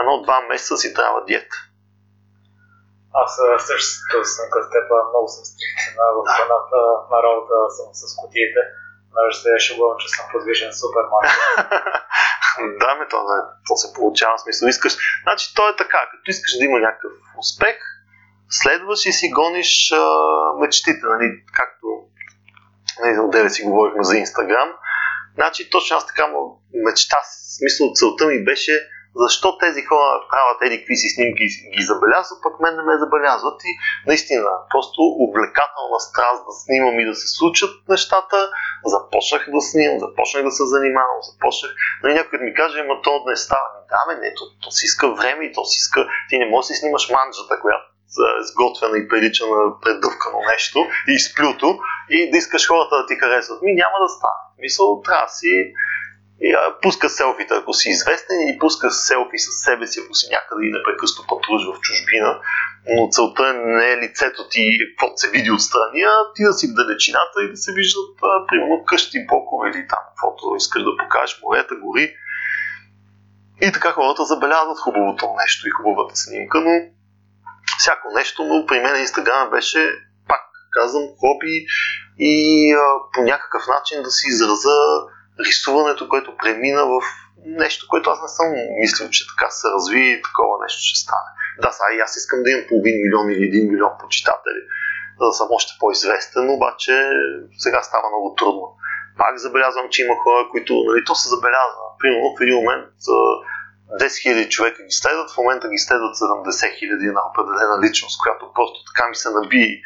едно-два 0.00 0.40
месеца 0.40 0.76
си 0.76 0.94
трябва 0.94 1.24
диета. 1.24 1.56
Аз 3.22 3.30
също 3.68 4.24
съм 4.36 4.46
като 4.52 4.68
теб, 4.74 4.86
много 5.12 5.28
съм 5.34 5.44
стриктен 5.50 5.94
в 6.16 6.18
храната, 6.34 6.80
на 7.10 7.18
работа 7.26 7.54
съм 7.76 7.88
с 8.00 8.16
котиите. 8.20 8.62
Даже 9.16 9.38
се 9.42 9.58
шугувам, 9.66 9.96
че 10.00 10.08
съм 10.08 10.26
подвижен 10.32 10.72
супермаркет. 10.72 11.40
да, 12.82 12.94
ме 12.94 13.08
то, 13.10 13.18
не, 13.30 13.38
то 13.68 13.76
се 13.76 13.92
получава 13.94 14.38
смисъл. 14.38 14.68
Искаш, 14.68 14.96
значи 15.22 15.54
то 15.54 15.68
е 15.68 15.76
така, 15.76 16.00
като 16.10 16.30
искаш 16.30 16.52
да 16.58 16.64
има 16.64 16.78
някакъв 16.78 17.12
успех, 17.38 17.76
следваш 18.50 19.06
и 19.06 19.12
си 19.12 19.30
гониш 19.30 19.92
а, 19.92 20.06
мечтите, 20.60 21.00
нали, 21.04 21.28
както 21.52 21.86
нали, 23.00 23.18
отделе 23.18 23.50
си 23.50 23.62
говорихме 23.62 24.04
за 24.04 24.16
Инстаграм. 24.16 24.70
Значи 25.34 25.70
точно 25.70 25.96
аз 25.96 26.06
така 26.06 26.26
мечта, 26.86 27.18
смисъл 27.58 27.92
целта 27.92 28.26
ми 28.26 28.44
беше 28.44 28.88
защо 29.24 29.58
тези 29.58 29.82
хора 29.90 30.10
правят 30.30 30.58
еди 30.62 30.78
какви 30.78 30.96
си 30.96 31.08
снимки 31.14 31.42
и 31.44 31.76
ги 31.76 31.82
забелязват, 31.90 32.38
пък 32.42 32.54
мен 32.60 32.74
не 32.76 32.82
ме 32.82 33.02
забелязват 33.02 33.58
и 33.70 33.72
наистина 34.10 34.50
просто 34.72 35.00
увлекателна 35.24 35.98
страст 36.08 36.42
да 36.48 36.52
снимам 36.62 37.00
и 37.00 37.08
да 37.10 37.14
се 37.14 37.28
случат 37.36 37.72
нещата. 37.88 38.38
Започнах 38.94 39.42
да 39.54 39.60
снимам, 39.60 39.98
започнах 40.06 40.42
да 40.48 40.52
се 40.58 40.64
занимавам, 40.74 41.20
започнах. 41.30 41.72
Но 42.02 42.08
и 42.08 42.14
някой 42.14 42.38
ми 42.38 42.54
каже, 42.54 42.80
ама 42.80 42.94
то 43.04 43.12
не 43.26 43.36
става. 43.36 43.68
Да, 43.92 44.00
ме, 44.06 44.14
не, 44.22 44.34
то, 44.34 44.44
то 44.62 44.70
си 44.70 44.84
иска 44.84 45.06
време 45.20 45.44
и 45.44 45.52
то 45.52 45.64
си 45.64 45.76
иска. 45.82 46.00
Ти 46.28 46.38
не 46.38 46.46
можеш 46.50 46.68
да 46.68 46.74
си 46.74 46.80
снимаш 46.80 47.04
манджата, 47.10 47.60
която 47.62 47.86
сготвена 48.50 48.98
и 48.98 49.08
приличана 49.08 49.80
предъвкано 49.82 50.38
нещо 50.52 50.78
и 51.08 51.12
изплюто 51.12 51.78
и 52.10 52.30
да 52.30 52.36
искаш 52.38 52.68
хората 52.68 52.96
да 52.96 53.06
ти 53.06 53.14
харесват. 53.14 53.62
Ми 53.62 53.72
няма 53.72 53.96
да 54.02 54.08
стане. 54.08 54.42
Мисъл, 54.58 55.02
трябва 55.02 55.28
си 55.28 55.72
и, 56.40 56.56
пуска 56.82 57.08
селфита, 57.08 57.56
ако 57.56 57.72
си 57.72 57.88
известен, 57.88 58.36
или 58.40 58.58
пуска 58.58 58.90
селфи 58.90 59.38
с 59.38 59.64
себе 59.64 59.86
си, 59.86 60.00
ако 60.04 60.14
си 60.14 60.26
някъде 60.30 60.66
и 60.66 60.72
непрекъснато 60.72 61.28
пътуваш 61.28 61.62
в 61.66 61.80
чужбина. 61.80 62.40
Но 62.88 63.08
целта 63.10 63.52
не 63.54 63.92
е 63.92 63.96
лицето 63.96 64.48
ти, 64.48 64.78
каквото 64.90 65.16
се 65.16 65.30
види 65.30 65.50
отстрани, 65.50 66.02
а 66.02 66.32
ти 66.34 66.44
да 66.44 66.52
си 66.52 66.66
в 66.66 66.74
далечината 66.74 67.42
и 67.42 67.50
да 67.50 67.56
се 67.56 67.72
виждат, 67.72 68.10
а, 68.22 68.46
примерно, 68.46 68.84
къщи, 68.84 69.26
блокове 69.26 69.70
или 69.70 69.86
там, 69.88 70.02
каквото 70.08 70.56
искаш 70.56 70.82
да 70.82 70.96
покажеш, 70.96 71.40
морета, 71.42 71.74
гори. 71.82 72.14
И 73.62 73.72
така 73.72 73.92
хората 73.92 74.24
забелязват 74.24 74.78
хубавото 74.78 75.26
нещо 75.42 75.68
и 75.68 75.70
хубавата 75.70 76.16
снимка, 76.16 76.60
но 76.60 76.72
всяко 77.78 78.08
нещо, 78.14 78.44
но 78.44 78.66
при 78.66 78.80
мен 78.80 79.00
Инстаграм 79.00 79.50
беше, 79.50 79.80
пак 80.28 80.40
казвам, 80.72 81.02
хоби 81.20 81.66
и 82.18 82.72
а, 82.72 82.82
по 83.14 83.22
някакъв 83.22 83.62
начин 83.68 84.02
да 84.02 84.10
си 84.10 84.26
израза 84.28 84.76
рисуването, 85.40 86.08
което 86.08 86.36
премина 86.36 86.82
в 86.86 87.00
нещо, 87.46 87.86
което 87.90 88.10
аз 88.10 88.22
не 88.22 88.28
съм 88.28 88.46
мислил, 88.80 89.08
че 89.10 89.26
така 89.30 89.50
се 89.50 89.68
разви 89.68 90.02
и 90.12 90.22
такова 90.22 90.54
нещо 90.62 90.80
ще 90.82 91.02
стане. 91.04 91.30
Да, 91.62 91.68
сега 91.72 91.88
и 91.96 92.00
аз 92.00 92.16
искам 92.16 92.42
да 92.42 92.50
имам 92.50 92.68
половин 92.68 92.96
милион 93.02 93.30
или 93.30 93.44
един 93.50 93.64
милион 93.72 93.94
почитатели, 94.00 94.62
за 95.20 95.24
да 95.26 95.32
съм 95.32 95.48
още 95.50 95.72
по-известен, 95.80 96.50
обаче 96.50 96.94
сега 97.58 97.82
става 97.82 98.06
много 98.08 98.34
трудно. 98.38 98.66
Пак 99.18 99.38
забелязвам, 99.38 99.88
че 99.90 100.02
има 100.04 100.14
хора, 100.24 100.48
които, 100.50 100.72
нали, 100.88 101.04
то 101.04 101.14
се 101.14 101.28
забелязва. 101.28 101.84
Примерно 102.00 102.34
в 102.36 102.42
един 102.42 102.56
момент 102.60 102.86
10 104.00 104.06
000 104.06 104.48
човека 104.48 104.82
ги 104.82 104.94
следват, 105.02 105.30
в 105.30 105.36
момента 105.36 105.68
ги 105.68 105.78
следват 105.78 106.14
70 106.16 106.46
000 106.46 107.12
на 107.18 107.22
определена 107.30 107.76
личност, 107.84 108.22
която 108.22 108.52
просто 108.54 108.78
така 108.88 109.08
ми 109.08 109.16
се 109.16 109.30
наби 109.30 109.82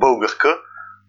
българка 0.00 0.60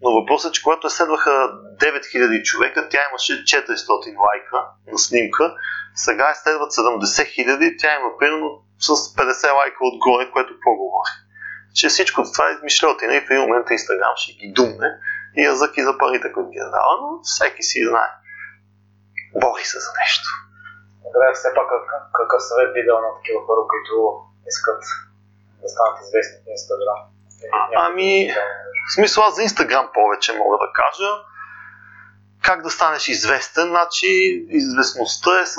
но 0.03 0.09
въпросът 0.19 0.49
е, 0.49 0.53
че 0.53 0.63
когато 0.63 0.89
следваха 0.89 1.31
9000 1.31 2.43
човека, 2.43 2.89
тя 2.89 2.99
имаше 3.09 3.33
400 3.33 4.17
лайка 4.25 4.59
на 4.91 4.97
снимка. 4.97 5.55
Сега 5.95 6.29
е 6.29 6.35
следват 6.43 6.71
70 6.71 7.25
хиляди, 7.25 7.77
тя 7.79 7.95
има 7.99 8.09
примерно 8.19 8.49
с 8.79 8.89
50 8.89 9.57
лайка 9.57 9.77
отгоре, 9.81 10.31
което 10.31 10.53
по-говори. 10.63 11.13
Че 11.75 11.87
всичко 11.89 12.23
това 12.33 12.49
е 12.49 12.53
измишлетина 12.53 13.15
и 13.15 13.21
в 13.21 13.29
един 13.29 13.43
момент 13.43 13.67
Инстаграм 13.69 14.15
ще 14.15 14.33
ги 14.33 14.53
думне 14.57 14.89
и 15.37 15.41
язък 15.43 15.77
и 15.77 15.83
за 15.83 15.97
парите, 15.97 16.31
които 16.33 16.49
ги 16.49 16.57
е 16.57 16.73
дава, 16.77 16.93
но 17.01 17.09
всеки 17.23 17.63
си 17.63 17.87
знае. 17.89 18.11
Бори 19.41 19.63
се 19.71 19.79
за 19.85 19.91
нещо. 20.01 20.27
Добре, 21.03 21.33
все 21.33 21.49
пак 21.57 21.69
какъв 22.19 22.41
съвет 22.49 22.73
би 22.73 22.81
дал 22.87 22.99
на 23.05 23.09
такива 23.17 23.39
хора, 23.45 23.61
които 23.71 23.93
искат 24.51 24.81
да 25.61 25.67
станат 25.73 25.97
известни 26.03 26.37
в 26.43 26.49
Инстаграм? 26.55 27.12
Ами, 27.75 28.33
в 28.89 28.93
смисъл 28.95 29.23
аз 29.23 29.35
за 29.35 29.43
Инстаграм 29.43 29.89
повече 29.93 30.33
мога 30.33 30.57
да 30.57 30.71
кажа. 30.73 31.09
Как 32.41 32.61
да 32.63 32.69
станеш 32.69 33.07
известен? 33.07 33.67
Значи 33.69 34.07
известността 34.49 35.41
е 35.41 35.45
с, 35.45 35.57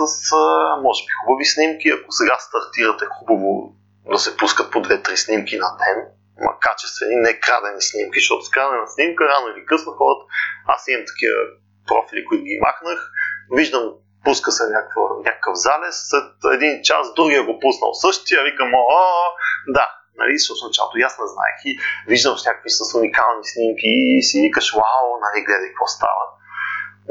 може 0.83 1.03
би, 1.05 1.13
хубави 1.27 1.45
снимки. 1.45 1.89
Ако 1.89 2.13
сега 2.13 2.37
стартирате 2.39 3.05
хубаво 3.19 3.73
да 4.13 4.19
се 4.19 4.37
пускат 4.37 4.71
по 4.71 4.79
2-3 4.79 5.15
снимки 5.15 5.57
на 5.57 5.77
ден, 5.81 6.05
ма 6.45 6.53
качествени, 6.61 7.17
не 7.17 7.41
крадени 7.41 7.83
снимки, 7.83 8.19
защото 8.21 8.45
с 8.45 8.51
крадена 8.51 8.87
снимка 8.87 9.25
рано 9.25 9.47
или 9.49 9.67
късно 9.67 9.93
хората, 9.93 10.25
аз 10.67 10.89
имам 10.89 11.05
такива 11.07 11.39
профили, 11.87 12.25
които 12.25 12.45
ги 12.45 12.59
махнах, 12.61 13.11
виждам 13.57 13.93
пуска 14.25 14.53
се 14.53 14.65
някакъв, 14.69 15.05
някакъв 15.25 15.55
залез, 15.55 15.97
след 16.11 16.55
един 16.55 16.83
час 16.83 17.15
другия 17.15 17.43
го 17.45 17.59
пуснал 17.61 17.95
същия, 17.95 18.45
викам, 18.45 18.71
о, 18.75 19.05
да, 19.67 19.87
нали, 20.21 20.39
с 20.39 20.49
началото 20.67 20.99
и 20.99 21.07
аз 21.09 21.15
не 21.19 21.27
знаех 21.35 21.59
и 21.65 21.79
виждам 22.11 22.39
с 22.39 22.47
някакви 22.47 22.71
с 22.71 22.81
уникални 22.99 23.45
снимки 23.53 23.91
и 24.17 24.23
си 24.23 24.41
викаш, 24.47 24.67
вау, 24.73 25.07
нали, 25.25 25.45
гледай 25.47 25.69
какво 25.69 25.87
става. 25.87 26.25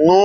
Но 0.07 0.19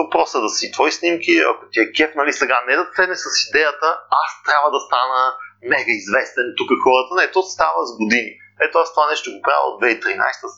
въпросът 0.00 0.38
е 0.38 0.46
да 0.46 0.48
си 0.48 0.72
твои 0.72 0.92
снимки, 0.92 1.32
ако 1.50 1.62
ти 1.72 1.80
е 1.80 1.92
кеф, 1.96 2.10
нали, 2.14 2.32
сега 2.32 2.56
не 2.68 2.76
да 2.76 2.86
седне 2.96 3.16
с 3.16 3.26
идеята, 3.48 3.88
аз 4.22 4.30
трябва 4.46 4.70
да 4.70 4.80
стана 4.80 5.20
мега 5.62 5.92
известен, 6.02 6.46
тук 6.56 6.70
хората, 6.84 7.12
не, 7.14 7.32
то 7.32 7.42
става 7.42 7.80
с 7.86 7.96
години. 8.00 8.32
Ето 8.64 8.78
аз 8.78 8.94
това 8.94 9.10
нещо 9.10 9.32
го 9.34 9.40
правя 9.42 9.64
от 9.70 9.82
2013, 9.82 10.04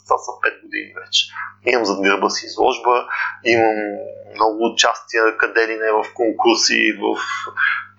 това 0.06 0.18
са 0.18 0.30
5 0.30 0.62
години 0.62 0.90
вече. 1.00 1.20
Имам 1.66 1.84
зад 1.84 1.98
гърба 2.02 2.28
си 2.28 2.46
изложба, 2.46 3.08
имам 3.44 3.78
много 4.34 4.58
участия, 4.72 5.36
къде 5.36 5.68
ли 5.68 5.76
не 5.76 5.92
в 5.92 6.04
конкурси, 6.14 6.98
в 7.02 7.06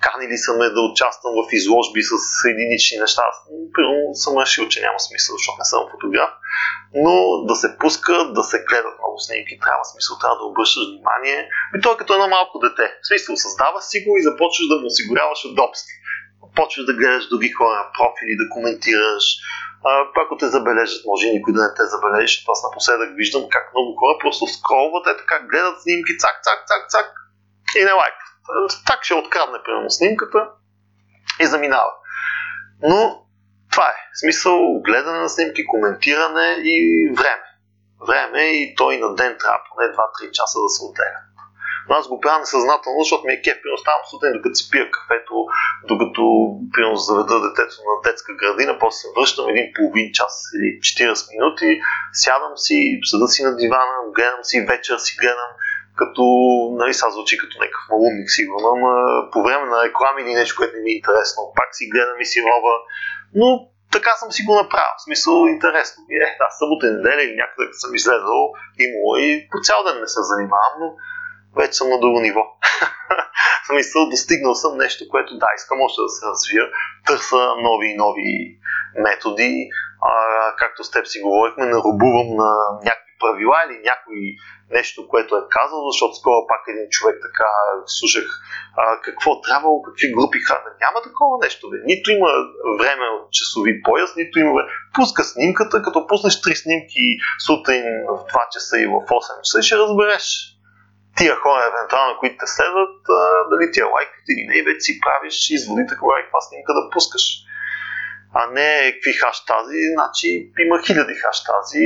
канили 0.05 0.37
са 0.45 0.51
ме 0.59 0.67
да 0.75 0.81
участвам 0.91 1.33
в 1.39 1.41
изложби 1.59 2.01
с 2.11 2.13
единични 2.53 2.97
неща. 3.03 3.21
Аз 3.31 3.37
съм 4.23 4.33
решил, 4.43 4.63
че 4.73 4.81
няма 4.85 4.99
смисъл, 4.99 5.33
защото 5.37 5.57
не 5.61 5.67
съм 5.71 5.91
фотограф. 5.93 6.31
Но 7.03 7.13
да 7.49 7.55
се 7.61 7.69
пускат, 7.81 8.33
да 8.39 8.43
се 8.43 8.57
гледат 8.69 8.95
много 8.99 9.17
снимки, 9.25 9.59
трябва 9.65 9.83
смисъл, 9.93 10.13
трябва 10.21 10.37
да 10.37 10.49
обръщаш 10.51 10.83
внимание. 10.91 11.39
И 11.75 11.81
той 11.83 11.93
е 11.93 11.99
като 11.99 12.13
едно 12.13 12.27
малко 12.37 12.55
дете. 12.65 12.85
В 13.01 13.07
смисъл, 13.07 13.35
създава 13.35 13.79
си 13.89 13.97
го 14.03 14.11
и 14.17 14.27
започваш 14.29 14.67
да 14.71 14.75
му 14.79 14.85
осигуряваш 14.91 15.41
удобство. 15.45 15.93
Почваш 16.57 16.85
да 16.89 16.97
гледаш 16.99 17.25
други 17.33 17.51
хора, 17.57 17.91
профили, 17.97 18.41
да 18.41 18.45
коментираш. 18.55 19.25
Ако 20.23 20.37
те 20.37 20.47
забележат, 20.55 21.05
може 21.05 21.27
и 21.27 21.35
никой 21.37 21.53
да 21.53 21.61
не 21.65 21.71
те 21.77 21.85
забележи, 21.93 22.27
защото 22.27 22.51
аз 22.51 22.63
напоследък 22.67 23.09
виждам 23.21 23.43
как 23.55 23.65
много 23.73 23.89
хора 23.99 24.13
просто 24.23 24.43
скролват, 24.55 25.05
е 25.07 25.19
така, 25.21 25.35
гледат 25.51 25.81
снимки, 25.81 26.13
цак, 26.21 26.35
цак, 26.45 26.59
цак, 26.69 26.83
цак 26.93 27.07
и 27.79 27.83
не 27.89 27.93
лайкат 28.01 28.26
так 28.85 29.03
ще 29.03 29.13
открадне, 29.13 29.57
примерно, 29.65 29.89
снимката 29.89 30.49
и 31.41 31.45
заминава. 31.45 31.91
Но 32.81 33.23
това 33.71 33.87
е. 33.89 33.95
Смисъл 34.13 34.81
гледане 34.81 35.19
на 35.19 35.29
снимки, 35.29 35.65
коментиране 35.65 36.55
и 36.63 37.09
време. 37.17 37.47
Време 38.07 38.41
и 38.41 38.75
той 38.75 38.97
на 38.97 39.15
ден 39.15 39.35
трябва 39.39 39.59
поне 39.69 39.87
2-3 39.87 40.31
часа 40.31 40.59
да 40.59 40.69
се 40.69 40.85
отделя. 40.85 41.21
Но 41.89 41.95
аз 41.95 42.07
го 42.07 42.19
правя 42.19 42.39
несъзнателно, 42.39 42.99
защото 43.03 43.27
ми 43.27 43.33
е 43.33 43.41
кеф. 43.41 43.57
Примерно 43.61 43.77
ставам 43.77 44.07
сутрин, 44.09 44.33
докато 44.33 44.55
си 44.55 44.71
пия 44.71 44.91
кафето, 44.91 45.35
докато 45.91 46.23
примерно 46.73 46.95
заведа 46.95 47.35
детето 47.47 47.75
на 47.89 47.95
детска 48.05 48.31
градина, 48.41 48.79
после 48.79 48.97
се 48.97 49.07
връщам 49.15 49.49
един 49.49 49.67
половин 49.75 50.09
час 50.13 50.33
или 50.55 50.69
40 50.79 51.31
минути, 51.33 51.81
сядам 52.13 52.53
си, 52.65 52.99
седа 53.03 53.27
си 53.27 53.43
на 53.43 53.55
дивана, 53.55 53.95
гледам 54.15 54.43
си 54.43 54.65
вечер, 54.71 54.97
си 54.97 55.13
гледам 55.21 55.51
като, 55.99 56.23
нали, 56.79 56.93
сега 56.93 57.09
звучи 57.09 57.37
като 57.37 57.59
някакъв 57.59 57.83
малумник 57.91 58.29
сигурно, 58.37 58.69
но 58.83 58.89
по 59.33 59.39
време 59.45 59.65
на 59.73 59.83
реклами 59.85 60.21
или 60.21 60.39
нещо, 60.39 60.57
което 60.57 60.75
не 60.75 60.81
ми 60.83 60.91
е 60.91 60.99
интересно, 60.99 61.53
пак 61.55 61.69
си 61.77 61.89
гледам 61.93 62.19
и 62.21 62.25
си 62.31 62.39
рова, 62.47 62.75
но 63.35 63.47
така 63.91 64.11
съм 64.21 64.29
си 64.31 64.41
го 64.47 64.53
направил. 64.61 64.93
В 64.97 65.03
смисъл 65.07 65.33
интересно. 65.55 65.99
И, 66.09 66.15
е, 66.15 66.27
да, 66.39 66.47
събота 66.59 66.87
и 66.87 66.91
неделя 66.97 67.23
или 67.23 67.41
някъде 67.41 67.67
съм 67.83 67.95
излезъл, 67.95 68.41
имало 68.85 69.11
и 69.25 69.47
по 69.51 69.57
цял 69.65 69.79
ден 69.83 69.97
не 70.01 70.07
се 70.07 70.21
занимавам, 70.31 70.73
но 70.81 70.87
вече 71.59 71.73
съм 71.73 71.89
на 71.89 71.99
друго 71.99 72.19
ниво. 72.19 72.43
в 73.63 73.67
смисъл, 73.67 74.09
достигнал 74.09 74.55
съм 74.55 74.77
нещо, 74.77 75.03
което 75.11 75.37
да, 75.37 75.47
искам 75.55 75.81
още 75.81 76.01
да 76.01 76.09
се 76.09 76.25
развия, 76.25 76.63
търса 77.07 77.41
нови 77.67 77.87
и 77.87 77.97
нови 78.05 78.29
методи, 79.05 79.69
а, 80.01 80.11
както 80.55 80.83
с 80.83 80.91
теб 80.91 81.07
си 81.07 81.19
говорихме, 81.21 81.65
нарубувам 81.65 82.29
на 82.41 82.51
някакви 82.87 83.13
правила 83.19 83.57
или 83.65 83.77
някои 83.89 84.23
нещо, 84.71 85.07
което 85.07 85.35
е 85.35 85.49
казал, 85.49 85.79
защото 85.91 86.13
скоро 86.15 86.47
пак 86.47 86.63
един 86.67 86.87
човек 86.89 87.15
така 87.27 87.49
слушах 87.85 88.27
а, 88.77 89.01
какво 89.01 89.41
трябвало, 89.41 89.81
какви 89.81 90.11
групи 90.11 90.39
храна. 90.39 90.71
Няма 90.81 91.01
такова 91.01 91.35
нещо. 91.41 91.69
Бе. 91.69 91.77
Нито 91.85 92.11
има 92.11 92.29
време 92.79 93.05
от 93.15 93.31
часови 93.31 93.83
пояс, 93.83 94.15
нито 94.15 94.39
има 94.39 94.53
време. 94.53 94.69
Пуска 94.95 95.23
снимката, 95.23 95.81
като 95.81 96.07
пуснеш 96.07 96.41
три 96.41 96.55
снимки 96.55 97.03
сутрин 97.45 97.85
в 98.09 98.17
2 98.33 98.49
часа 98.53 98.79
и 98.79 98.85
в 98.85 98.91
8 98.91 99.41
часа, 99.43 99.63
ще 99.63 99.77
разбереш 99.77 100.25
тия 101.17 101.35
хора, 101.35 101.71
евентуално, 101.71 102.19
които 102.19 102.35
те 102.39 102.47
следват, 102.47 102.95
а, 103.09 103.19
дали 103.49 103.71
тия 103.71 103.85
лайкат 103.85 104.25
или 104.31 104.43
не, 104.47 104.63
вече 104.63 104.79
си 104.79 104.99
правиш 105.03 105.49
изводите, 105.49 105.93
кога 105.99 106.15
и 106.19 106.23
каква 106.23 106.41
снимка 106.41 106.73
да 106.73 106.89
пускаш. 106.93 107.25
А 108.33 108.41
не 108.51 108.91
какви 108.93 109.13
хаштази, 109.13 109.81
значи 109.93 110.51
има 110.59 110.83
хиляди 110.85 111.15
хаштази 111.23 111.85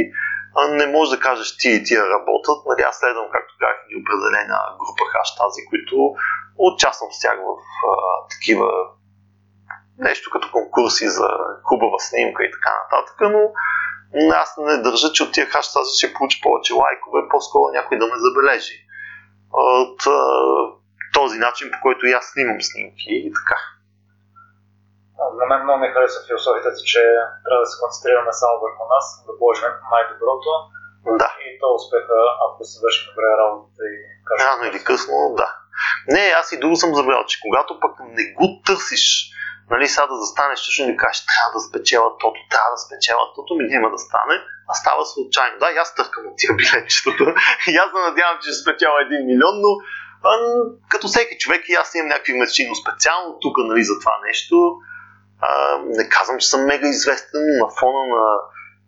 не 0.69 0.85
може 0.87 1.11
да 1.11 1.19
кажеш 1.19 1.57
ти 1.57 1.69
и 1.69 1.83
тия 1.83 2.03
работят. 2.09 2.59
Нали, 2.65 2.81
аз 2.81 2.95
следвам, 2.99 3.27
както 3.31 3.53
казах, 3.59 3.79
и 3.89 4.01
определена 4.01 4.59
група 4.81 5.03
хаштази, 5.11 5.61
които 5.69 5.95
участвам 6.57 7.11
с 7.11 7.19
тях 7.19 7.37
в 7.37 7.51
а, 7.91 7.93
такива 8.33 8.67
нещо 9.97 10.29
като 10.33 10.51
конкурси 10.51 11.07
за 11.07 11.27
хубава 11.63 11.99
снимка 11.99 12.43
и 12.43 12.51
така 12.51 12.73
нататък, 12.81 13.17
но 13.21 13.41
аз 14.33 14.57
не 14.57 14.77
държа, 14.77 15.11
че 15.13 15.23
от 15.23 15.33
тия 15.33 15.45
хаштази 15.45 15.97
ще 15.97 16.13
получи 16.13 16.41
повече 16.41 16.73
лайкове, 16.73 17.29
по-скоро 17.29 17.73
някой 17.73 17.97
да 17.97 18.05
ме 18.05 18.17
забележи. 18.17 18.77
От, 19.53 20.01
а, 20.07 20.11
то 21.13 21.21
този 21.21 21.39
начин, 21.39 21.71
по 21.71 21.77
който 21.81 22.05
и 22.05 22.11
аз 22.11 22.25
снимам 22.25 22.61
снимки 22.61 23.09
и 23.09 23.33
така. 23.33 23.57
На 25.39 25.45
мен 25.49 25.59
много 25.63 25.79
ми 25.79 25.93
харесва 25.93 26.21
философията, 26.27 26.69
че 26.91 27.01
трябва 27.45 27.61
да 27.63 27.69
се 27.71 27.81
концентрираме 27.81 28.33
само 28.41 28.53
върху 28.65 28.83
нас, 28.93 29.05
да 29.27 29.31
положим 29.39 29.73
най-доброто 29.93 30.51
да. 31.21 31.29
и 31.45 31.47
то 31.61 31.67
успеха, 31.79 32.17
ако 32.45 32.59
се 32.69 32.77
върши 32.83 33.01
добре 33.09 33.27
работата 33.41 33.81
и 33.93 33.97
кажа. 34.27 34.41
Рано 34.49 34.63
или 34.69 34.79
късно, 34.89 35.15
да. 35.41 35.47
Не, 36.15 36.25
аз 36.39 36.51
и 36.51 36.59
друго 36.59 36.75
съм 36.75 36.95
забрал, 36.95 37.21
че 37.25 37.39
когато 37.45 37.79
пък 37.83 37.93
не 38.17 38.23
го 38.37 38.47
търсиш, 38.65 39.05
нали, 39.71 39.87
сега 39.87 40.07
да 40.07 40.15
застанеш, 40.23 40.59
ще 40.59 40.85
ни 40.85 40.97
кажеш, 40.97 41.25
трябва 41.31 41.49
да 41.55 41.61
спечела 41.67 42.09
тото, 42.21 42.39
трябва 42.53 42.71
да 42.75 42.79
спечела 42.85 43.23
тото, 43.35 43.55
ми 43.55 43.65
няма 43.73 43.87
да 43.95 43.99
стане, 44.07 44.35
а 44.69 44.73
става 44.81 45.05
случайно. 45.05 45.55
Да, 45.59 45.67
и 45.71 45.77
аз 45.83 45.95
търкам 45.95 46.23
от 46.27 46.35
тия 46.37 46.53
билетчетата. 46.59 47.25
и 47.71 47.73
аз 47.83 47.87
се 47.91 47.99
надявам, 48.09 48.37
че 48.41 48.49
ще 48.51 48.61
спечела 48.63 48.97
един 49.05 49.21
милион, 49.29 49.55
но 49.65 49.71
а, 50.29 50.31
като 50.91 51.07
всеки 51.07 51.37
човек 51.37 51.61
и 51.69 51.73
аз 51.73 51.95
имам 51.95 52.07
някакви 52.07 52.33
мечти, 52.33 52.67
но 52.69 52.75
специално 52.75 53.39
тук 53.41 53.55
нали, 53.57 53.83
за 53.83 53.95
това 53.99 54.15
нещо. 54.27 54.55
Не 55.85 56.09
казвам, 56.09 56.39
че 56.39 56.47
съм 56.47 56.65
мега 56.65 56.87
известен, 56.87 57.41
но 57.47 57.65
на 57.65 57.71
фона 57.79 58.15
на 58.15 58.23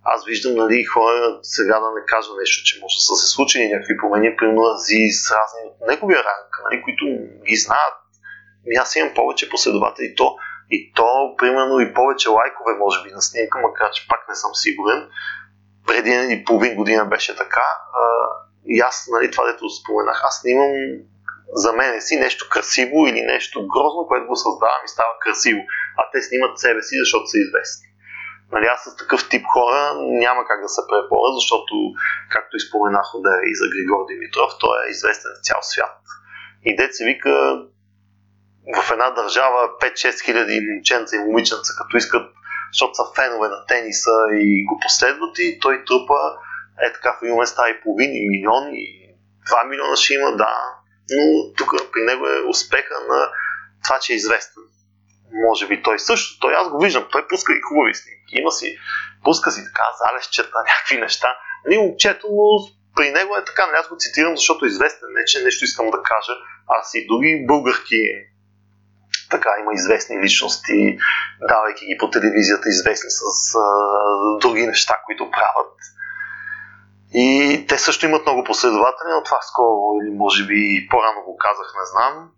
аз 0.03 0.25
виждам 0.25 0.55
нали, 0.55 0.83
хора, 0.83 1.39
сега 1.41 1.79
да 1.79 1.91
не 1.95 2.05
кажа 2.07 2.29
нещо, 2.39 2.65
че 2.65 2.79
може 2.81 2.95
да 2.97 3.01
са 3.01 3.15
се 3.15 3.27
случили 3.27 3.73
някакви 3.73 3.97
промени, 3.97 4.35
примерно 4.37 4.61
Азиз, 4.61 5.31
разни 5.31 5.61
от 5.69 5.87
неговия 5.87 6.17
ранг, 6.17 6.49
нали, 6.63 6.81
които 6.83 7.05
ги 7.47 7.55
знаят. 7.55 7.97
И 8.67 8.77
аз 8.77 8.95
имам 8.95 9.13
повече 9.13 9.49
последователи. 9.49 10.15
То, 10.15 10.35
и 10.71 10.93
то, 10.93 11.35
примерно, 11.37 11.79
и 11.79 11.93
повече 11.93 12.29
лайкове, 12.29 12.73
може 12.79 13.03
би, 13.03 13.11
на 13.11 13.21
снимка, 13.21 13.59
макар 13.59 13.91
че 13.91 14.07
пак 14.07 14.25
не 14.29 14.35
съм 14.35 14.51
сигурен. 14.53 15.09
Преди 15.87 16.33
и 16.33 16.43
половин 16.45 16.75
година 16.75 17.05
беше 17.05 17.35
така. 17.35 17.67
А, 17.93 18.03
и 18.65 18.79
аз, 18.79 19.07
нали, 19.11 19.31
това 19.31 19.45
дето 19.45 19.69
споменах, 19.69 20.21
аз 20.23 20.39
снимам 20.41 20.73
за 21.53 21.73
мен 21.73 22.01
си 22.01 22.15
нещо 22.15 22.49
красиво 22.49 23.07
или 23.07 23.21
нещо 23.21 23.67
грозно, 23.67 24.07
което 24.07 24.27
го 24.27 24.35
създавам 24.35 24.81
и 24.85 24.87
става 24.87 25.13
красиво. 25.19 25.59
А 25.99 26.01
те 26.11 26.21
снимат 26.21 26.59
себе 26.59 26.81
си, 26.81 26.95
защото 27.03 27.27
са 27.27 27.37
известни. 27.45 27.87
Нали, 28.51 28.65
аз 28.65 28.83
с 28.83 28.95
такъв 29.01 29.29
тип 29.29 29.45
хора 29.53 29.93
няма 30.25 30.41
как 30.49 30.59
да 30.61 30.69
се 30.69 30.81
преборя, 30.89 31.31
защото, 31.39 31.73
както 32.33 32.57
изпоменах 32.57 33.07
и 33.49 33.55
за 33.59 33.65
Григор 33.73 33.99
Димитров, 34.09 34.51
той 34.59 34.75
е 34.85 34.91
известен 34.95 35.31
в 35.35 35.45
цял 35.47 35.59
свят. 35.61 35.97
И 36.65 36.75
дет 36.75 36.95
се 36.95 37.05
вика 37.05 37.33
в 38.77 38.91
една 38.91 39.09
държава 39.09 39.69
5-6 39.81 40.25
хиляди 40.25 40.67
момченца 40.69 41.15
и 41.15 41.19
момиченца, 41.19 41.73
като 41.77 41.97
искат, 41.97 42.25
защото 42.71 42.93
са 42.93 43.03
фенове 43.15 43.47
на 43.47 43.65
тениса 43.65 44.17
и 44.33 44.65
го 44.65 44.79
последват 44.85 45.39
и 45.39 45.59
той 45.59 45.83
трупа 45.85 46.19
е 46.81 46.93
така 46.93 47.09
в 47.13 47.23
един 47.23 47.45
става 47.45 47.69
и 47.69 47.81
половин 47.81 48.11
и 48.13 48.29
милион 48.29 48.63
и 48.73 48.85
2 49.49 49.69
милиона 49.69 49.95
ще 49.95 50.13
има, 50.13 50.35
да. 50.35 50.55
Но 51.11 51.53
тук 51.57 51.69
при 51.91 52.01
него 52.01 52.27
е 52.27 52.47
успеха 52.49 52.95
на 53.09 53.29
това, 53.83 53.99
че 53.99 54.13
е 54.13 54.15
известен 54.15 54.63
може 55.47 55.67
би 55.67 55.83
той 55.83 55.99
също. 55.99 56.39
Той 56.39 56.53
аз 56.55 56.69
го 56.69 56.79
виждам, 56.79 57.07
той 57.11 57.27
пуска 57.27 57.53
и 57.53 57.61
хубави 57.61 57.93
снимки. 57.95 58.33
Има 58.41 58.51
си, 58.51 58.77
пуска 59.23 59.51
си 59.51 59.61
така 59.65 59.87
залезчета, 60.01 60.57
някакви 60.67 60.97
неща. 60.97 61.27
Нали, 61.65 61.77
момчето, 61.77 62.27
но 62.31 62.47
при 62.95 63.11
него 63.11 63.35
е 63.35 63.45
така, 63.45 63.65
нали, 63.65 63.77
аз 63.79 63.89
го 63.89 63.95
цитирам, 63.99 64.37
защото 64.37 64.65
известен, 64.65 65.07
не 65.11 65.25
че 65.25 65.43
нещо 65.43 65.65
искам 65.65 65.89
да 65.91 66.01
кажа. 66.03 66.33
Аз 66.67 66.93
и 66.93 67.07
други 67.07 67.45
българки 67.47 68.01
така 69.29 69.49
има 69.61 69.73
известни 69.73 70.23
личности, 70.23 70.97
давайки 71.47 71.85
ги 71.85 71.97
по 71.99 72.09
телевизията, 72.09 72.69
известни 72.69 73.09
с 73.09 73.23
а, 73.55 73.65
други 74.41 74.67
неща, 74.67 75.01
които 75.05 75.31
правят. 75.31 75.77
И 77.13 77.65
те 77.69 77.77
също 77.77 78.05
имат 78.05 78.25
много 78.25 78.43
последователи, 78.43 79.09
но 79.15 79.23
това 79.23 79.41
скоро 79.41 79.81
или 80.01 80.11
може 80.23 80.45
би 80.45 80.87
по-рано 80.91 81.21
го 81.25 81.37
казах, 81.37 81.67
не 81.79 81.85
знам 81.91 82.29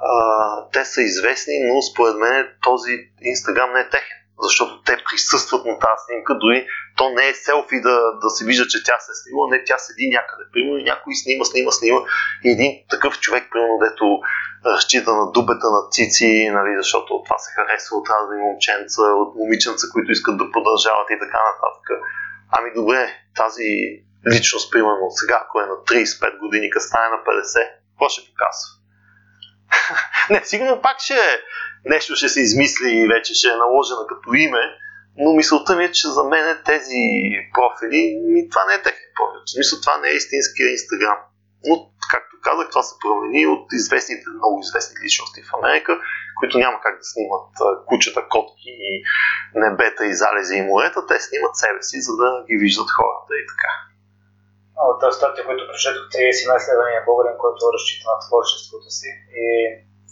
а, 0.00 0.70
те 0.72 0.84
са 0.84 1.02
известни, 1.02 1.54
но 1.68 1.82
според 1.82 2.16
мен 2.16 2.48
този 2.62 2.92
Инстаграм 3.22 3.72
не 3.72 3.80
е 3.80 3.88
техен, 3.88 4.20
защото 4.42 4.82
те 4.82 4.96
присъстват 5.10 5.64
на 5.64 5.78
тази 5.78 6.00
снимка, 6.06 6.34
дори 6.34 6.66
то 6.96 7.10
не 7.10 7.28
е 7.28 7.34
селфи 7.34 7.80
да, 7.80 7.96
да 8.22 8.30
се 8.30 8.44
вижда, 8.44 8.66
че 8.72 8.84
тя 8.84 8.96
се 9.04 9.10
е 9.12 9.20
снимала, 9.20 9.46
не 9.50 9.64
тя 9.64 9.78
седи 9.78 10.06
някъде. 10.16 10.44
Примерно 10.52 10.84
някой 10.92 11.14
снима, 11.22 11.44
снима, 11.44 11.70
снима 11.70 12.00
и 12.44 12.48
един 12.56 12.72
такъв 12.90 13.20
човек, 13.20 13.44
примерно, 13.52 13.78
дето 13.86 14.04
разчита 14.66 15.10
на 15.20 15.24
дубета 15.36 15.68
на 15.76 15.82
цици, 15.90 16.50
нали, 16.56 16.72
защото 16.82 17.22
това 17.24 17.38
се 17.38 17.50
харесва 17.56 17.96
от 17.96 18.06
разни 18.14 18.36
момченца, 18.46 19.02
от 19.22 19.30
момиченца, 19.40 19.86
които 19.92 20.12
искат 20.12 20.36
да 20.38 20.52
продължават 20.54 21.08
и 21.10 21.18
така 21.24 21.40
нататък. 21.48 21.86
Ами 22.56 22.68
добре, 22.74 23.02
тази 23.36 23.68
личност, 24.32 24.72
примерно, 24.72 25.06
сега, 25.10 25.36
ако 25.44 25.60
е 25.60 25.70
на 25.72 25.76
35 25.88 26.38
години, 26.38 26.70
стане 26.78 27.08
на 27.08 27.18
50, 27.24 27.70
какво 27.90 28.08
ще 28.08 28.28
показва? 28.28 28.79
Не, 30.30 30.40
сигурно 30.44 30.82
пак 30.82 31.00
ще 31.00 31.42
нещо 31.84 32.16
ще 32.16 32.28
се 32.28 32.40
измисли 32.40 32.90
и 32.90 33.08
вече 33.08 33.34
ще 33.34 33.48
е 33.48 33.62
наложена 33.64 34.06
като 34.08 34.34
име, 34.34 34.64
но 35.16 35.32
мисълта 35.32 35.76
ми 35.76 35.84
е, 35.84 35.92
че 35.92 36.08
за 36.08 36.24
мен 36.24 36.58
тези 36.64 37.02
профили, 37.54 38.00
ми, 38.32 38.48
това 38.48 38.64
не 38.68 38.74
е 38.74 38.82
техен 38.82 39.10
профил. 39.16 39.40
В 39.46 39.50
смисъл, 39.50 39.80
това 39.80 39.98
не 39.98 40.08
е 40.08 40.18
истинския 40.20 40.70
Инстаграм. 40.70 41.18
Но, 41.66 41.74
както 42.10 42.36
казах, 42.42 42.70
това 42.70 42.82
се 42.82 42.94
промени 43.02 43.46
от 43.46 43.66
известните, 43.72 44.24
много 44.34 44.60
известни 44.60 44.94
личности 45.04 45.40
в 45.42 45.54
Америка, 45.58 45.92
които 46.38 46.58
няма 46.58 46.80
как 46.82 46.94
да 46.98 47.04
снимат 47.12 47.48
кучета, 47.86 48.22
котки, 48.28 48.74
небета 49.54 50.06
и 50.06 50.14
залези 50.14 50.54
и 50.56 50.62
морета. 50.62 51.06
Те 51.06 51.20
снимат 51.20 51.56
себе 51.56 51.82
си, 51.82 52.00
за 52.00 52.12
да 52.16 52.44
ги 52.48 52.56
виждат 52.56 52.90
хората 52.90 53.32
и 53.42 53.46
така 53.52 53.89
от 54.88 55.00
статия, 55.18 55.44
която 55.46 55.68
прочетох, 55.70 56.04
31 56.08 56.56
изследвания 56.60 57.02
българин, 57.10 57.36
който 57.44 57.72
разчита 57.74 58.04
на 58.12 58.16
творчеството 58.24 58.88
си 58.98 59.10
и 59.44 59.46